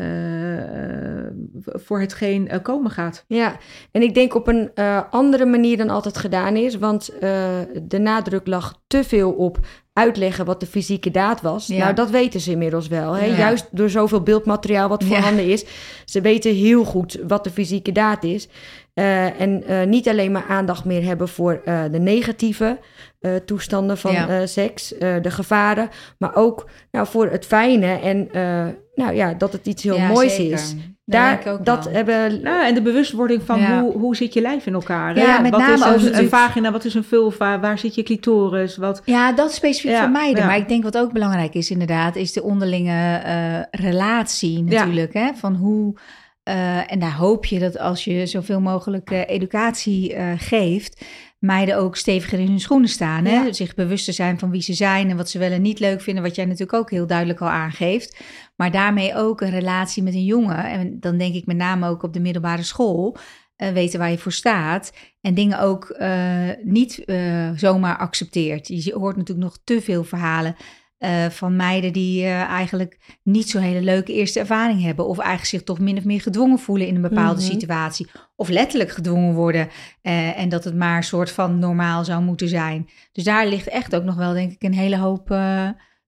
voor 1.65 2.01
hetgeen 2.01 2.49
eh, 2.49 2.63
komen 2.63 2.91
gaat. 2.91 3.25
Ja, 3.27 3.57
en 3.93 4.03
ik 4.03 4.15
denk 4.15 4.35
op 4.35 4.49
een 4.49 4.71
eh, 4.75 5.03
andere 5.11 5.47
manier 5.47 5.77
dan 5.77 5.91
altijd 5.91 6.17
gedaan 6.19 6.57
is. 6.57 6.79
Want 6.79 7.09
eh, 7.19 7.49
de 7.83 7.99
nadruk 7.99 8.47
lag 8.47 8.81
te 8.87 9.05
veel 9.05 9.33
op 9.33 9.59
uitleggen 9.93 10.45
wat 10.45 10.61
de 10.61 10.67
fysieke 10.67 11.11
daad 11.11 11.41
was. 11.41 11.67
Ja. 11.67 11.79
Nou, 11.79 11.95
dat 11.95 12.11
weten 12.11 12.41
ze 12.41 12.51
inmiddels 12.51 12.89
wel. 12.89 13.13
Hè? 13.13 13.25
Ja. 13.25 13.37
Juist 13.37 13.67
door 13.71 13.91
zoveel 13.91 14.23
beeldmateriaal 14.23 14.89
wat 14.89 15.03
Ja. 15.03 15.09
voorhanden 15.09 15.45
is. 15.49 15.65
Ze 16.05 16.21
weten 16.21 16.55
heel 16.55 16.85
goed 16.85 17.19
wat 17.27 17.45
de 17.45 17.51
fysieke 17.51 17.93
daad 17.93 18.25
is. 18.25 18.49
Eh, 18.95 19.41
en 19.41 19.65
eh, 19.67 19.87
niet 19.87 20.09
alleen 20.09 20.33
maar 20.33 20.45
aandacht 20.49 20.85
meer 20.85 21.05
hebben 21.05 21.29
voor 21.29 21.61
eh, 21.65 21.83
de 21.91 21.99
negatieve 21.99 22.79
eh, 23.21 23.35
toestanden 23.35 23.99
van 23.99 24.13
Ja. 24.13 24.29
eh, 24.29 24.47
seks, 24.47 24.99
eh, 24.99 25.15
de 25.23 25.31
gevaren. 25.31 25.89
Maar 26.19 26.35
ook 26.35 26.69
nou, 26.91 27.07
voor 27.07 27.27
het 27.31 27.47
fijne 27.47 27.87
en 27.87 28.29
eh, 28.33 28.67
nou, 28.95 29.15
ja, 29.15 29.35
dat 29.35 29.53
het 29.53 29.67
iets 29.67 29.83
heel 29.83 29.97
Ja, 29.97 30.07
moois 30.09 30.35
zeker. 30.35 30.53
is. 30.53 30.75
Daar, 31.05 31.29
denk 31.31 31.41
ik 31.47 31.53
ook 31.53 31.65
dat 31.65 31.85
wel. 31.85 31.93
Nou, 31.93 32.07
hebben 32.17 32.67
en 32.67 32.75
de 32.75 32.83
bewustwording 32.83 33.43
van 33.43 33.61
Ja. 33.61 33.81
hoe, 33.83 33.93
hoe 33.93 34.17
zit 34.17 34.33
je 34.35 34.41
lijf 34.41 34.67
in 34.67 34.75
elkaar. 34.75 35.15
hè? 35.15 35.21
Ja, 35.23 35.41
met 35.41 35.51
wat 35.51 35.61
name 35.61 35.75
is 35.75 35.81
een, 35.83 35.89
natuurlijk- 36.03 36.29
vagina, 36.29 36.73
wat 36.73 36.85
is 36.85 36.95
een 36.95 37.05
vulva, 37.05 37.61
waar 37.61 37.79
zit 37.79 37.95
je 37.95 38.03
clitoris? 38.03 38.77
Wat, 38.77 39.03
Ja, 39.05 39.33
dat 39.33 39.53
specifiek 39.53 39.91
Ja, 39.91 40.01
voor 40.03 40.11
meiden. 40.11 40.41
ja. 40.43 40.47
Maar 40.49 40.57
ik 40.57 40.69
denk 40.69 40.83
wat 40.83 40.99
ook 40.99 41.13
belangrijk 41.13 41.55
is 41.55 41.71
inderdaad, 41.71 42.17
is 42.17 42.33
de 42.33 42.43
onderlinge 42.43 43.17
eh, 43.25 43.81
relatie 43.81 44.65
Ja. 44.65 44.79
natuurlijk. 44.79 45.13
Hè? 45.15 45.31
Van 45.35 45.55
hoe, 45.55 45.95
eh, 46.43 46.93
en 46.93 46.99
daar 46.99 47.15
hoop 47.17 47.45
je 47.45 47.59
dat 47.59 47.79
als 47.79 48.05
je 48.05 48.27
zoveel 48.27 48.61
mogelijk 48.61 49.11
eh, 49.11 49.21
educatie 49.27 50.15
eh, 50.15 50.27
geeft, 50.37 51.05
meiden 51.39 51.77
ook 51.77 51.97
steviger 51.97 52.39
in 52.39 52.47
hun 52.47 52.61
schoenen 52.61 52.89
staan. 52.89 53.25
Hè? 53.25 53.33
Ja. 53.33 53.53
Zich 53.53 53.75
bewust 53.75 54.05
te 54.05 54.13
zijn 54.13 54.39
van 54.39 54.51
wie 54.51 54.63
ze 54.63 54.75
zijn 54.75 55.11
en 55.11 55.17
wat 55.17 55.31
ze 55.31 55.39
wel 55.39 55.51
en 55.51 55.63
niet 55.63 55.81
leuk 55.81 56.01
vinden. 56.01 56.23
Wat 56.23 56.35
jij 56.35 56.45
natuurlijk 56.45 56.79
ook 56.79 56.91
heel 56.91 57.07
duidelijk 57.07 57.41
al 57.41 57.49
aangeeft. 57.49 58.21
Maar 58.57 58.71
daarmee 58.71 59.15
ook 59.15 59.41
een 59.41 59.51
relatie 59.51 60.03
met 60.03 60.15
een 60.15 60.25
jongen. 60.25 60.65
En 60.65 61.01
dan 61.01 61.19
denk 61.19 61.35
ik 61.35 61.47
met 61.47 61.57
name 61.57 61.89
ook 61.89 62.03
op 62.03 62.13
de 62.13 62.21
middelbare 62.21 62.63
school. 62.63 63.17
eh, 63.57 63.73
weten 63.73 63.99
waar 63.99 64.11
je 64.11 64.19
voor 64.19 64.33
staat. 64.33 64.93
En 65.21 65.35
dingen 65.35 65.61
ook 65.61 65.85
eh, 65.89 66.49
niet 66.63 67.05
eh, 67.05 67.51
zomaar 67.57 67.97
accepteert. 67.97 68.69
Je 68.69 68.95
hoort 68.95 69.17
natuurlijk 69.17 69.49
nog 69.49 69.59
te 69.65 69.81
veel 69.81 70.05
verhalen 70.05 70.57
eh, 70.99 71.27
van 71.27 71.57
meiden 71.57 71.93
die 71.93 72.23
eh, 72.25 72.41
eigenlijk 72.43 73.19
niet 73.23 73.51
zo'n 73.51 73.63
hele 73.63 73.83
leuke 73.83 74.13
eerste 74.13 74.39
ervaring 74.41 74.83
hebben. 74.83 75.07
Of 75.07 75.19
eigenlijk 75.19 75.49
zich 75.49 75.63
toch 75.63 75.79
min 75.79 75.97
of 75.99 76.05
meer 76.05 76.21
gedwongen 76.21 76.59
voelen 76.59 76.87
in 76.87 76.95
een 76.95 77.03
bepaalde 77.03 77.41
Mhm. 77.41 77.51
situatie. 77.51 78.07
Of 78.37 78.49
letterlijk 78.49 78.91
gedwongen 78.91 79.35
worden. 79.35 79.69
eh, 80.03 80.39
en 80.41 80.49
dat 80.49 80.65
het 80.65 80.75
maar 80.77 80.97
een 80.97 81.03
soort 81.03 81.31
van 81.31 81.59
normaal 81.59 82.05
zou 82.05 82.23
moeten 82.23 82.49
zijn. 82.49 82.89
Dus 83.13 83.25
daar 83.25 83.47
ligt 83.47 83.69
echt 83.69 83.95
ook 83.97 84.05
nog 84.05 84.15
wel, 84.15 84.33
denk 84.33 84.53
ik, 84.53 84.63
een 84.63 84.75
hele 84.75 84.97
hoop 84.97 85.27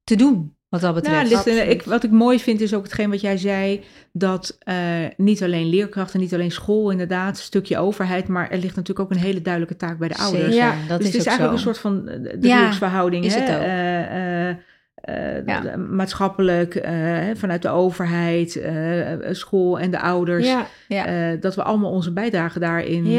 te 0.04 0.16
doen. 0.16 0.54
Wat 0.68 0.80
dat 0.80 0.94
betreft. 0.94 1.16
Nou, 1.16 1.28
ligt 1.28 1.46
absoluut. 1.46 1.70
ik, 1.70 1.82
wat 1.82 2.04
ik 2.04 2.10
mooi 2.10 2.40
vind 2.40 2.60
is 2.60 2.74
ook 2.74 2.82
hetgeen 2.82 3.10
wat 3.10 3.20
jij 3.20 3.36
zei, 3.36 3.80
dat 4.12 4.58
niet 5.16 5.42
alleen 5.42 5.66
leerkrachten, 5.68 6.20
niet 6.20 6.34
alleen 6.34 6.50
school 6.50 6.90
inderdaad, 6.90 7.36
een 7.36 7.42
stukje 7.42 7.78
overheid, 7.78 8.28
maar 8.28 8.50
er 8.50 8.58
ligt 8.58 8.76
natuurlijk 8.76 9.00
ook 9.10 9.16
een 9.16 9.22
hele 9.24 9.42
duidelijke 9.42 9.76
taak 9.76 9.98
bij 9.98 10.08
de 10.08 10.16
ouders. 10.16 10.42
Zeker, 10.54 10.58
Ja, 10.58 10.74
dat 10.88 10.98
dus 10.98 11.08
is 11.08 11.14
het 11.14 11.26
is 11.26 11.32
ook 11.32 11.38
eigenlijk 11.38 11.58
zo. 11.60 11.68
een 11.68 11.74
soort 11.74 11.78
van 11.78 12.08
eh, 12.08 12.32
Ja, 12.40 12.68
is 13.10 13.34
hè? 13.34 13.40
het 13.40 13.50
ook. 14.56 14.62
Eh, 15.02 15.46
Ja. 15.46 15.76
maatschappelijk, 15.76 16.74
eh, 16.74 17.18
vanuit 17.34 17.62
de 17.62 17.68
overheid, 17.68 18.56
eh, 18.56 19.06
school 19.30 19.78
en 19.80 19.90
de 19.90 20.00
ouders. 20.00 20.46
Ja, 20.46 20.66
Ja. 20.88 21.36
dat 21.36 21.54
we 21.54 21.62
allemaal 21.62 21.90
onze 21.90 22.12
bijdrage 22.12 22.58
daarin 22.58 23.18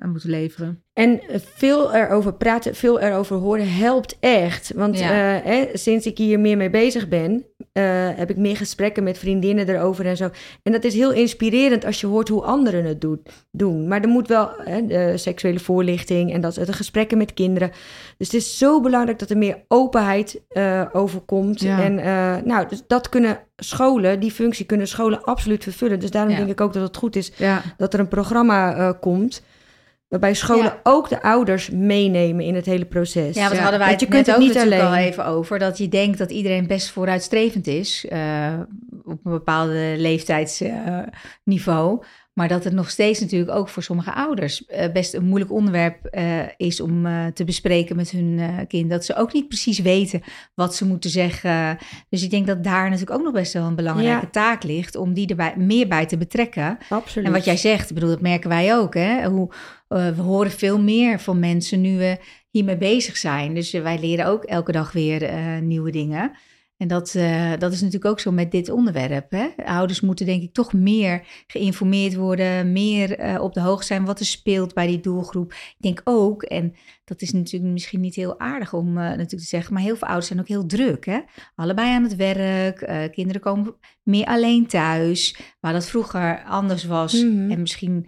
aan 0.00 0.10
moeten 0.10 0.30
leveren. 0.30 0.82
En 1.00 1.20
veel 1.54 1.94
erover 1.94 2.32
praten, 2.34 2.74
veel 2.74 3.00
erover 3.00 3.36
horen 3.36 3.72
helpt 3.72 4.16
echt. 4.20 4.72
Want 4.74 4.98
Ja. 4.98 5.10
eh, 5.40 5.44
hè, 5.44 5.66
sinds 5.72 6.06
ik 6.06 6.18
hier 6.18 6.40
meer 6.40 6.56
mee 6.56 6.70
bezig 6.70 7.08
ben, 7.08 7.44
eh, 7.72 7.82
heb 8.14 8.30
ik 8.30 8.36
meer 8.36 8.56
gesprekken 8.56 9.02
met 9.02 9.18
vriendinnen 9.18 9.68
erover 9.68 10.06
en 10.06 10.16
zo. 10.16 10.30
En 10.62 10.72
dat 10.72 10.84
is 10.84 10.94
heel 10.94 11.12
inspirerend 11.12 11.84
als 11.84 12.00
je 12.00 12.06
hoort 12.06 12.28
hoe 12.28 12.42
anderen 12.42 12.84
het 12.84 13.00
doet, 13.00 13.18
doen. 13.50 13.88
Maar 13.88 14.00
er 14.00 14.08
moet 14.08 14.28
wel 14.28 14.50
hè, 14.64 14.86
de 14.86 15.12
seksuele 15.16 15.58
voorlichting 15.58 16.32
en 16.32 16.40
dat, 16.40 16.54
de 16.54 16.72
gesprekken 16.72 17.18
met 17.18 17.34
kinderen. 17.34 17.70
Dus 18.18 18.26
het 18.26 18.36
is 18.36 18.58
zo 18.58 18.80
belangrijk 18.80 19.18
dat 19.18 19.30
er 19.30 19.38
meer 19.38 19.58
openheid 19.68 20.40
eh 20.48 20.82
overkomt. 20.92 21.60
Ja. 21.60 21.82
En 21.82 21.94
nou, 22.46 22.68
dus 22.68 22.82
dat 22.86 23.08
kunnen 23.08 23.38
scholen, 23.56 24.20
die 24.20 24.30
functie 24.32 24.66
kunnen 24.66 24.88
scholen 24.88 25.22
absoluut 25.24 25.62
vervullen. 25.62 26.00
Dus 26.00 26.10
daarom 26.10 26.30
Ja. 26.32 26.38
denk 26.38 26.50
ik 26.50 26.60
ook 26.60 26.72
dat 26.72 26.82
het 26.82 26.96
goed 26.96 27.16
is 27.16 27.32
dat 27.76 27.94
er 27.94 28.00
een 28.00 28.08
programma 28.08 28.92
komt. 28.92 29.42
Waarbij 30.10 30.34
scholen 30.34 30.64
Ja. 30.64 30.80
ook 30.82 31.08
de 31.08 31.22
ouders 31.22 31.70
meenemen 31.70 32.44
in 32.44 32.54
het 32.54 32.66
hele 32.66 32.84
proces. 32.84 33.34
Ja, 33.36 33.42
want 33.42 33.54
Ja, 33.54 33.60
hadden 33.60 33.78
wij 33.80 33.90
het 33.90 34.00
je 34.00 34.06
kunt 34.06 34.26
het 34.26 34.34
ook 34.34 34.40
niet 34.42 34.54
natuurlijk 34.54 34.82
al 34.82 34.88
alleen. 34.88 35.04
even 35.06 35.26
over. 35.26 35.58
Dat 35.58 35.78
je 35.78 35.88
denkt 35.88 36.18
dat 36.18 36.30
iedereen 36.30 36.66
best 36.66 36.90
vooruitstrevend 36.90 37.66
is. 37.66 38.06
eh, 38.08 38.58
op 39.04 39.18
een 39.24 39.32
bepaalde 39.32 39.94
leeftijdsniveau. 39.96 42.02
maar 42.32 42.48
dat 42.48 42.64
het 42.64 42.72
nog 42.72 42.90
steeds 42.90 43.20
natuurlijk 43.20 43.50
ook 43.50 43.68
voor 43.68 43.82
sommige 43.82 44.12
ouders 44.14 44.66
eh, 44.66 44.92
best 44.92 45.14
een 45.14 45.24
moeilijk 45.24 45.52
onderwerp 45.52 46.04
eh, 46.04 46.38
is 46.56 46.80
om 46.80 47.06
eh, 47.06 47.26
te 47.26 47.44
bespreken 47.44 47.96
met 47.96 48.10
hun 48.10 48.38
eh, 48.38 48.48
kind. 48.68 48.90
Dat 48.90 49.04
ze 49.04 49.14
ook 49.16 49.32
niet 49.32 49.48
precies 49.48 49.78
weten 49.78 50.22
wat 50.54 50.74
ze 50.74 50.86
moeten 50.86 51.10
zeggen. 51.10 51.78
Dus 52.08 52.22
ik 52.22 52.30
denk 52.30 52.46
dat 52.46 52.64
daar 52.64 52.84
natuurlijk 52.90 53.18
ook 53.18 53.24
nog 53.24 53.32
best 53.32 53.52
wel 53.52 53.66
een 53.66 53.74
belangrijke 53.76 54.24
Ja. 54.24 54.30
taak 54.30 54.62
ligt. 54.62 54.96
Om 54.96 55.14
die 55.14 55.28
erbij 55.28 55.54
meer 55.56 55.88
bij 55.88 56.06
te 56.06 56.16
betrekken. 56.16 56.78
Absoluut. 56.88 57.26
En 57.26 57.32
wat 57.32 57.44
jij 57.44 57.56
zegt, 57.56 57.88
ik 57.88 57.94
bedoel, 57.94 58.10
dat 58.10 58.20
merken 58.20 58.48
wij 58.48 58.76
ook. 58.76 58.94
Hè? 58.94 59.24
Hoe, 59.28 59.50
we 59.98 60.22
horen 60.22 60.50
veel 60.50 60.80
meer 60.80 61.20
van 61.20 61.38
mensen 61.38 61.80
nu 61.80 61.98
we 61.98 62.18
hiermee 62.50 62.76
bezig 62.76 63.16
zijn. 63.16 63.54
Dus 63.54 63.72
eh, 63.72 63.82
wij 63.82 64.00
leren 64.00 64.26
ook 64.26 64.44
elke 64.44 64.72
dag 64.72 64.92
weer 64.92 65.22
eh, 65.22 65.58
nieuwe 65.58 65.90
dingen. 65.90 66.32
En 66.76 66.88
dat, 66.88 67.14
uh, 67.14 67.52
dat 67.58 67.72
is 67.72 67.80
natuurlijk 67.80 68.10
ook 68.10 68.20
zo 68.20 68.30
met 68.30 68.50
dit 68.50 68.70
onderwerp. 68.70 69.30
Hè? 69.30 69.48
Ouders 69.64 70.00
moeten 70.00 70.26
denk 70.26 70.42
ik 70.42 70.52
toch 70.52 70.72
meer 70.72 71.26
geïnformeerd 71.46 72.14
worden, 72.14 72.72
meer 72.72 73.20
uh, 73.20 73.42
op 73.42 73.54
de 73.54 73.60
hoogte 73.60 73.86
zijn 73.86 74.04
wat 74.04 74.20
er 74.20 74.26
speelt 74.26 74.74
bij 74.74 74.86
die 74.86 75.00
doelgroep. 75.00 75.52
Ik 75.52 75.76
denk 75.78 76.00
ook, 76.04 76.42
en 76.42 76.74
dat 77.04 77.22
is 77.22 77.32
natuurlijk 77.32 77.72
misschien 77.72 78.00
niet 78.00 78.14
heel 78.14 78.40
aardig 78.40 78.72
om 78.72 78.88
uh, 78.88 78.94
natuurlijk 78.94 79.28
te 79.28 79.38
zeggen, 79.38 79.74
maar 79.74 79.82
heel 79.82 79.96
veel 79.96 80.06
ouders 80.06 80.26
zijn 80.26 80.40
ook 80.40 80.48
heel 80.48 80.66
druk. 80.66 81.04
Hè? 81.04 81.20
Allebei 81.54 81.90
aan 81.90 82.02
het 82.02 82.16
werk, 82.16 83.10
kinderen 83.12 83.40
komen 83.40 83.74
meer 84.02 84.26
alleen 84.26 84.66
thuis, 84.66 85.36
waar 85.60 85.72
dat 85.72 85.86
vroeger 85.86 86.42
anders 86.44 86.84
was 86.84 87.22
mm 87.22 87.30
-hmm. 87.30 87.50
en 87.50 87.60
misschien 87.60 88.06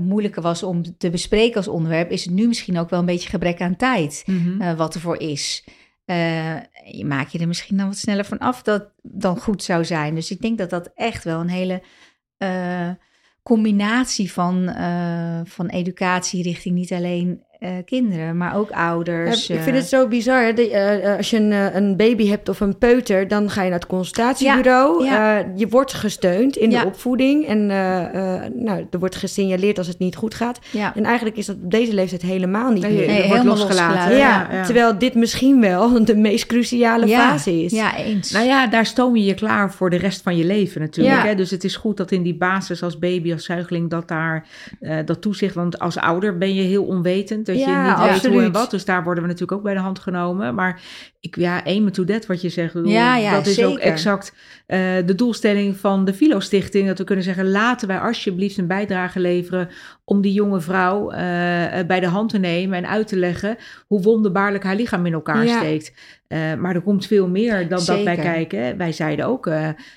moeilijker 0.00 0.42
was 0.42 0.62
om 0.62 0.98
te 0.98 1.10
bespreken 1.10 1.56
als 1.56 1.68
onderwerp, 1.68 2.10
is 2.10 2.24
het 2.24 2.34
nu 2.34 2.46
misschien 2.46 2.78
ook 2.78 2.90
wel 2.90 2.98
een 2.98 3.06
beetje 3.06 3.28
gebrek 3.28 3.60
aan 3.60 3.76
tijd 3.76 4.22
mm 4.26 4.58
-hmm. 4.58 4.76
wat 4.76 4.94
ervoor 4.94 5.16
is. 5.16 5.64
Uh, 6.10 6.56
je 6.84 7.04
maak 7.04 7.28
je 7.28 7.38
er 7.38 7.46
misschien 7.46 7.76
dan 7.76 7.86
wat 7.86 7.96
sneller 7.96 8.24
van 8.24 8.38
af 8.38 8.62
dat 8.62 8.92
dan 9.02 9.38
goed 9.38 9.62
zou 9.62 9.84
zijn. 9.84 10.14
Dus 10.14 10.30
ik 10.30 10.40
denk 10.40 10.58
dat 10.58 10.70
dat 10.70 10.90
echt 10.94 11.24
wel 11.24 11.40
een 11.40 11.48
hele 11.48 11.82
uh, 12.38 12.90
combinatie 13.42 14.32
van, 14.32 14.68
uh, 14.68 15.40
van 15.44 15.66
educatie 15.66 16.42
richting 16.42 16.74
niet 16.74 16.92
alleen 16.92 17.44
uh, 17.60 17.70
kinderen, 17.84 18.36
maar 18.36 18.56
ook 18.56 18.70
ouders. 18.70 19.46
Ja, 19.46 19.54
ik 19.54 19.60
vind 19.60 19.76
het 19.76 19.86
zo 19.86 20.08
bizar. 20.08 20.44
Hè? 20.44 20.52
De, 20.52 20.70
uh, 21.02 21.16
als 21.16 21.30
je 21.30 21.36
een, 21.36 21.76
een, 21.76 21.96
baby 21.96 22.28
hebt 22.28 22.48
of 22.48 22.60
een 22.60 22.78
peuter, 22.78 23.28
dan 23.28 23.50
ga 23.50 23.62
je 23.62 23.70
naar 23.70 23.78
het 23.78 23.88
consultatiebureau. 23.88 25.04
Ja, 25.04 25.36
ja. 25.36 25.44
Uh, 25.44 25.46
je 25.56 25.68
wordt 25.68 25.92
gesteund 25.92 26.56
in 26.56 26.70
ja. 26.70 26.80
de 26.80 26.86
opvoeding. 26.86 27.46
En 27.46 27.66
nou, 27.66 28.86
er 28.90 28.98
wordt 28.98 29.16
gesignaleerd 29.16 29.78
als 29.78 29.86
het 29.86 29.98
niet 29.98 30.16
goed 30.16 30.34
gaat. 30.34 30.58
En 30.94 31.04
eigenlijk 31.04 31.36
is 31.36 31.46
dat 31.46 31.56
op 31.62 31.70
deze 31.70 31.94
leeftijd 31.94 32.22
helemaal 32.22 32.70
niet 32.70 32.82
nee, 32.82 32.96
meer. 32.96 33.06
Nee, 33.06 33.28
wordt 33.28 33.44
losgelaten. 33.44 33.96
losgelaten. 33.96 34.56
Ja, 34.56 34.64
Terwijl 34.64 34.98
dit 34.98 35.14
misschien 35.14 35.60
wel 35.60 36.04
de 36.04 36.16
meest 36.16 36.46
cruciale 36.46 37.08
fase 37.08 37.62
is. 37.62 37.72
Ja, 37.72 37.96
eens. 37.96 38.30
Nou 38.30 38.46
ja, 38.46 38.66
daar 38.66 38.86
stoom 38.86 39.16
je 39.16 39.24
je 39.24 39.34
klaar 39.34 39.72
voor 39.72 39.90
de 39.90 39.96
rest 39.96 40.22
van 40.22 40.36
je 40.36 40.44
leven 40.44 40.80
natuurlijk. 40.80 41.22
Hè? 41.22 41.34
Dus 41.34 41.50
het 41.50 41.64
is 41.64 41.76
goed 41.76 41.96
dat 41.96 42.10
in 42.10 42.22
die 42.22 42.36
basis 42.36 42.82
als 42.82 42.98
baby, 42.98 43.32
als 43.32 43.44
zuigeling, 43.44 43.90
dat 43.90 44.08
daar 44.08 44.46
dat 45.04 45.20
toezicht. 45.20 45.54
Want 45.54 45.78
als 45.78 45.96
ouder 45.96 46.38
ben 46.38 46.54
je 46.54 46.62
heel 46.62 46.84
onwetend 46.84 47.48
dat 47.50 47.58
ja, 47.58 47.82
je 47.82 47.88
niet 47.88 47.96
absoluut. 47.96 48.22
weet 48.22 48.32
hoe 48.32 48.42
en 48.42 48.52
wat. 48.52 48.70
Dus 48.70 48.84
daar 48.84 49.04
worden 49.04 49.22
we 49.22 49.28
natuurlijk 49.28 49.58
ook 49.58 49.64
bij 49.64 49.74
de 49.74 49.80
hand 49.80 49.98
genomen. 49.98 50.54
Maar 50.54 50.80
ik, 51.20 51.36
ja, 51.36 51.64
aim 51.64 51.92
to 51.92 52.04
that 52.04 52.26
wat 52.26 52.40
je 52.40 52.48
zegt. 52.48 52.72
Bedoel, 52.72 52.90
ja, 52.90 53.16
ja, 53.16 53.32
dat 53.32 53.46
is 53.46 53.54
zeker. 53.54 53.70
ook 53.70 53.78
exact 53.78 54.34
uh, 54.66 54.78
de 55.06 55.14
doelstelling 55.14 55.76
van 55.76 56.04
de 56.04 56.14
Philo 56.14 56.40
Stichting. 56.40 56.86
Dat 56.86 56.98
we 56.98 57.04
kunnen 57.04 57.24
zeggen, 57.24 57.50
laten 57.50 57.88
wij 57.88 57.98
alsjeblieft 57.98 58.58
een 58.58 58.66
bijdrage 58.66 59.20
leveren 59.20 59.68
om 60.04 60.20
die 60.20 60.32
jonge 60.32 60.60
vrouw 60.60 61.12
uh, 61.12 61.16
bij 61.86 62.00
de 62.00 62.06
hand 62.06 62.30
te 62.30 62.38
nemen 62.38 62.78
en 62.78 62.88
uit 62.88 63.08
te 63.08 63.16
leggen 63.16 63.56
hoe 63.86 64.02
wonderbaarlijk 64.02 64.64
haar 64.64 64.76
lichaam 64.76 65.06
in 65.06 65.12
elkaar 65.12 65.44
ja. 65.44 65.58
steekt. 65.58 65.92
Uh, 66.28 66.54
maar 66.54 66.74
er 66.74 66.82
komt 66.82 67.06
veel 67.06 67.28
meer 67.28 67.68
dan 67.68 67.80
zeker. 67.80 68.04
dat 68.04 68.14
wij 68.14 68.24
kijken. 68.24 68.76
Wij 68.76 68.92
zeiden 68.92 69.26
ook, 69.26 69.44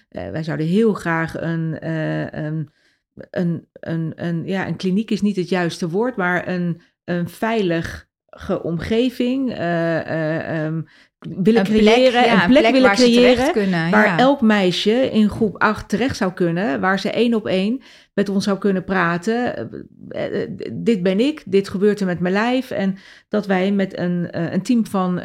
wij 0.09 0.43
zouden 0.43 0.67
heel 0.67 0.93
graag 0.93 1.41
een... 1.41 1.77
een 2.37 2.71
een, 3.29 3.67
een, 3.73 4.13
een, 4.15 4.45
ja, 4.45 4.67
een 4.67 4.75
kliniek 4.75 5.11
is 5.11 5.21
niet 5.21 5.35
het 5.35 5.49
juiste 5.49 5.89
woord, 5.89 6.15
maar 6.15 6.47
een, 6.47 6.81
een 7.03 7.29
veilige 7.29 8.61
omgeving 8.61 9.49
uh, 9.49 10.07
uh, 10.07 10.65
um, 10.65 10.87
willen 11.19 11.59
een 11.59 11.65
creëren. 11.65 12.11
Plek, 12.11 12.25
ja, 12.25 12.43
een 12.43 12.49
plek, 12.49 12.59
plek 12.59 12.71
willen 12.71 12.87
waar 12.87 12.95
creëren. 12.95 13.51
Kunnen, 13.51 13.91
waar 13.91 14.05
ja. 14.05 14.17
elk 14.17 14.41
meisje 14.41 15.11
in 15.11 15.29
groep 15.29 15.57
8 15.57 15.89
terecht 15.89 16.17
zou 16.17 16.33
kunnen. 16.33 16.79
Waar 16.79 16.99
ze 16.99 17.11
één 17.11 17.33
op 17.33 17.47
één 17.47 17.81
met 18.13 18.29
ons 18.29 18.43
zou 18.43 18.57
kunnen 18.57 18.83
praten. 18.83 19.69
Uh, 20.09 20.47
dit 20.73 21.03
ben 21.03 21.19
ik, 21.19 21.43
dit 21.45 21.69
gebeurt 21.69 21.99
er 21.99 22.05
met 22.05 22.19
mijn 22.19 22.33
lijf. 22.33 22.71
En 22.71 22.97
dat 23.29 23.45
wij 23.45 23.71
met 23.71 23.97
een, 23.97 24.27
een 24.53 24.61
team 24.61 24.85
van 24.85 25.21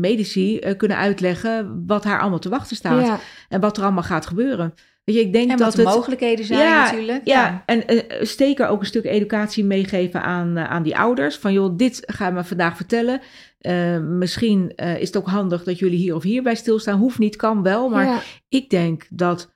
medici 0.00 0.58
kunnen 0.76 0.96
uitleggen 0.96 1.84
wat 1.86 2.04
haar 2.04 2.20
allemaal 2.20 2.38
te 2.38 2.48
wachten 2.48 2.76
staat. 2.76 3.06
Ja. 3.06 3.18
En 3.48 3.60
wat 3.60 3.76
er 3.76 3.82
allemaal 3.82 4.02
gaat 4.02 4.26
gebeuren. 4.26 4.74
Weet 5.06 5.16
je, 5.16 5.20
ik 5.22 5.32
denk 5.32 5.50
en 5.50 5.56
dat 5.56 5.66
wat 5.66 5.76
de 5.76 5.82
het, 5.82 5.96
mogelijkheden 5.96 6.44
zijn 6.44 6.60
ja, 6.60 6.84
natuurlijk. 6.84 7.26
Ja, 7.26 7.42
Ja. 7.42 7.62
en 7.66 7.94
uh, 7.94 8.02
zeker 8.22 8.68
ook 8.68 8.80
een 8.80 8.86
stuk 8.86 9.04
educatie 9.04 9.64
meegeven 9.64 10.22
aan, 10.22 10.58
uh, 10.58 10.64
aan 10.70 10.82
die 10.82 10.96
ouders. 10.98 11.36
Van 11.36 11.52
joh, 11.52 11.76
dit 11.76 12.02
gaan 12.06 12.34
we 12.34 12.44
vandaag 12.44 12.76
vertellen. 12.76 13.20
Uh, 13.60 13.98
misschien 13.98 14.74
is 14.76 15.06
het 15.06 15.16
ook 15.16 15.26
handig 15.28 15.64
dat 15.64 15.78
jullie 15.78 15.98
hier 15.98 16.14
of 16.14 16.22
hier 16.22 16.42
bij 16.42 16.54
stilstaan. 16.54 16.98
Hoeft 16.98 17.18
niet, 17.18 17.36
kan 17.36 17.62
wel. 17.62 17.88
Maar 17.88 18.04
Ja. 18.04 18.20
ik 18.48 18.70
denk 18.70 19.06
dat 19.10 19.54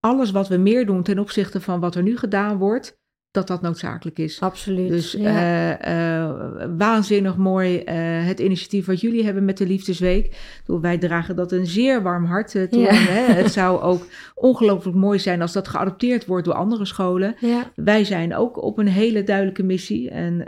alles 0.00 0.30
wat 0.30 0.48
we 0.48 0.56
meer 0.56 0.86
doen 0.86 1.02
ten 1.02 1.18
opzichte 1.18 1.60
van 1.60 1.80
wat 1.80 1.94
er 1.94 2.02
nu 2.02 2.16
gedaan 2.16 2.58
wordt, 2.58 2.98
dat 3.36 3.46
dat 3.46 3.62
noodzakelijk 3.62 4.18
is. 4.18 4.40
Absoluut. 4.40 4.88
Dus 4.88 5.12
ja. 5.12 5.80
uh, 5.84 6.18
uh, 6.18 6.66
waanzinnig 6.78 7.36
mooi 7.36 7.76
uh, 7.78 7.84
het 8.26 8.40
initiatief 8.40 8.86
wat 8.86 9.00
jullie 9.00 9.24
hebben 9.24 9.44
met 9.44 9.58
de 9.58 9.66
Liefdesweek. 9.66 10.36
Wij 10.66 10.98
dragen 10.98 11.36
dat 11.36 11.52
een 11.52 11.66
zeer 11.66 12.02
warm 12.02 12.24
hart 12.24 12.50
toe. 12.50 12.80
Ja. 12.80 12.94
Hè? 12.94 13.32
Het 13.42 13.52
zou 13.52 13.80
ook 13.80 14.06
ongelooflijk 14.34 14.96
mooi 14.96 15.18
zijn 15.18 15.40
als 15.40 15.52
dat 15.52 15.68
geadopteerd 15.68 16.26
wordt 16.26 16.44
door 16.44 16.54
andere 16.54 16.84
scholen. 16.84 17.34
ja. 17.40 17.70
Wij 17.74 18.04
zijn 18.04 18.34
ook 18.34 18.62
op 18.62 18.78
een 18.78 18.88
hele 18.88 19.22
duidelijke 19.22 19.62
missie. 19.62 20.10
En 20.10 20.44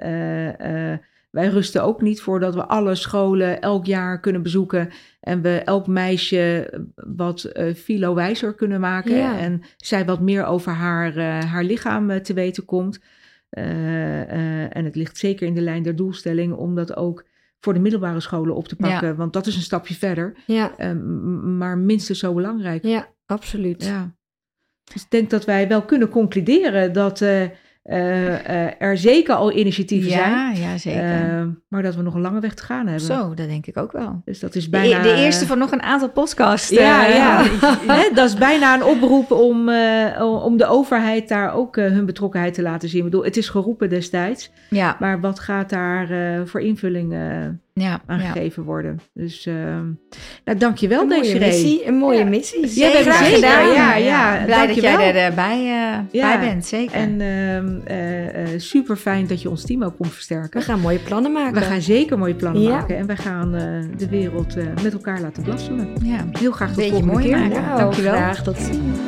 wij 1.38 1.48
rusten 1.48 1.82
ook 1.82 2.00
niet 2.00 2.20
voordat 2.20 2.54
we 2.54 2.66
alle 2.66 2.94
scholen 2.94 3.60
elk 3.60 3.86
jaar 3.86 4.20
kunnen 4.20 4.42
bezoeken. 4.42 4.90
En 5.20 5.42
we 5.42 5.58
elk 5.58 5.86
meisje 5.86 6.72
wat 6.94 7.50
uh, 7.52 7.74
filo-wijzer 7.74 8.54
kunnen 8.54 8.80
maken. 8.80 9.16
Ja. 9.16 9.38
En 9.38 9.62
zij 9.76 10.04
wat 10.04 10.20
meer 10.20 10.44
over 10.44 10.72
haar, 10.72 11.16
uh, 11.16 11.42
haar 11.42 11.64
lichaam 11.64 12.10
uh, 12.10 12.16
te 12.16 12.34
weten 12.34 12.64
komt. 12.64 13.00
En 13.50 14.84
het 14.84 14.94
ligt 14.94 15.18
zeker 15.18 15.46
in 15.46 15.54
de 15.54 15.60
lijn 15.60 15.82
der 15.82 15.96
doelstelling 15.96 16.52
om 16.52 16.74
dat 16.74 16.96
ook 16.96 17.24
voor 17.60 17.74
de 17.74 17.80
middelbare 17.80 18.20
scholen 18.20 18.54
op 18.54 18.68
te 18.68 18.76
pakken. 18.76 19.08
Ja. 19.08 19.14
Want 19.14 19.32
dat 19.32 19.46
is 19.46 19.56
een 19.56 19.62
stapje 19.62 19.94
verder. 19.94 20.36
Ja. 20.46 20.92
maar 21.42 21.78
minstens 21.78 22.18
zo 22.18 22.34
belangrijk. 22.34 22.84
ja, 22.84 23.08
absoluut. 23.26 23.84
Ja. 23.84 24.14
Dus 24.92 25.02
ik 25.02 25.10
denk 25.10 25.30
dat 25.30 25.44
wij 25.44 25.68
wel 25.68 25.82
kunnen 25.82 26.08
concluderen 26.08 26.92
dat 26.92 27.24
er 28.78 28.98
zeker 28.98 29.34
al 29.34 29.52
initiatieven 29.52 30.10
ja, 30.10 30.16
zijn. 30.16 30.60
Ja, 30.60 30.78
zeker. 30.78 31.38
Uh, 31.38 31.46
maar 31.68 31.82
dat 31.82 31.94
we 31.94 32.02
nog 32.02 32.14
een 32.14 32.20
lange 32.20 32.40
weg 32.40 32.54
te 32.54 32.62
gaan 32.62 32.86
hebben. 32.86 33.06
Zo, 33.06 33.34
dat 33.34 33.48
denk 33.48 33.66
ik 33.66 33.76
ook 33.76 33.92
wel. 33.92 34.22
Dus 34.24 34.40
dat 34.40 34.54
is 34.54 34.68
bijna... 34.68 35.02
De, 35.02 35.08
de 35.08 35.14
eerste 35.14 35.46
van 35.46 35.58
nog 35.58 35.72
een 35.72 35.82
aantal 35.82 36.10
podcasts. 36.10 36.68
Ja, 36.68 37.06
ja. 37.06 37.42
He, 37.94 38.10
dat 38.14 38.28
is 38.28 38.34
bijna 38.34 38.74
een 38.74 38.84
oproep 38.84 39.30
om, 39.30 39.70
om 40.20 40.56
de 40.56 40.66
overheid 40.66 41.28
daar 41.28 41.54
ook 41.54 41.76
hun 41.76 42.06
betrokkenheid 42.06 42.54
te 42.54 42.62
laten 42.62 42.88
zien. 42.88 42.98
Ik 42.98 43.04
bedoel, 43.04 43.24
het 43.24 43.36
is 43.36 43.48
geroepen 43.48 43.88
destijds. 43.88 44.50
Ja. 44.70 44.96
Maar 44.98 45.20
wat 45.20 45.38
gaat 45.38 45.70
daar 45.70 46.08
voor 46.46 46.60
invulling 46.60 47.14
ja, 47.80 48.00
aangegeven 48.06 48.62
ja. 48.62 48.68
worden? 48.68 48.98
Dus 49.14 49.44
nou, 50.44 50.58
dankjewel 50.58 51.00
een 51.02 51.38
missie, 51.38 51.86
een 51.86 51.94
mooie 51.94 52.18
ja. 52.18 52.24
missie. 52.24 52.60
Ja, 52.80 52.90
we 52.90 52.96
graag 53.02 53.24
zeker. 53.24 53.34
gedaan. 53.34 53.72
Ja, 53.72 53.96
ja. 53.96 54.42
Blij 54.44 54.66
dankjewel. 54.66 54.92
dat 54.92 55.00
jij 55.00 55.14
erbij 55.24 56.06
bij 56.12 56.40
bent, 56.40 56.66
zeker. 56.66 56.94
En 56.94 57.20
uh, 57.90 58.44
super 58.56 58.96
fijn 58.96 59.26
dat 59.26 59.42
je 59.42 59.50
ons 59.50 59.64
team 59.64 59.82
ook 59.82 59.96
komt 59.96 60.12
versterken. 60.12 60.60
We 60.60 60.66
gaan 60.66 60.80
mooie 60.80 60.98
plannen 60.98 61.32
maken. 61.32 61.54
We 61.54 61.60
gaan 61.60 61.80
zeker 61.80 62.18
mooie 62.18 62.34
plannen 62.34 62.62
Ja. 62.62 62.70
maken. 62.70 62.96
En 62.96 63.06
wij 63.06 63.16
gaan 63.16 63.54
uh, 63.54 63.60
de 63.96 64.08
wereld 64.08 64.56
uh, 64.56 64.64
met 64.82 64.92
elkaar 64.92 65.20
laten 65.20 65.42
blassenen. 65.42 65.88
Ja. 66.02 66.24
Heel 66.38 66.52
graag 66.52 66.68
tot 66.68 66.76
de 66.76 66.88
volgende 66.88 67.12
mooi 67.12 67.24
keer. 67.24 67.38
maken. 67.38 67.62
Nou, 67.62 67.78
Dankjewel. 67.78 68.12
graag 68.12 68.42
tot 68.42 68.56
ziens. 68.58 68.98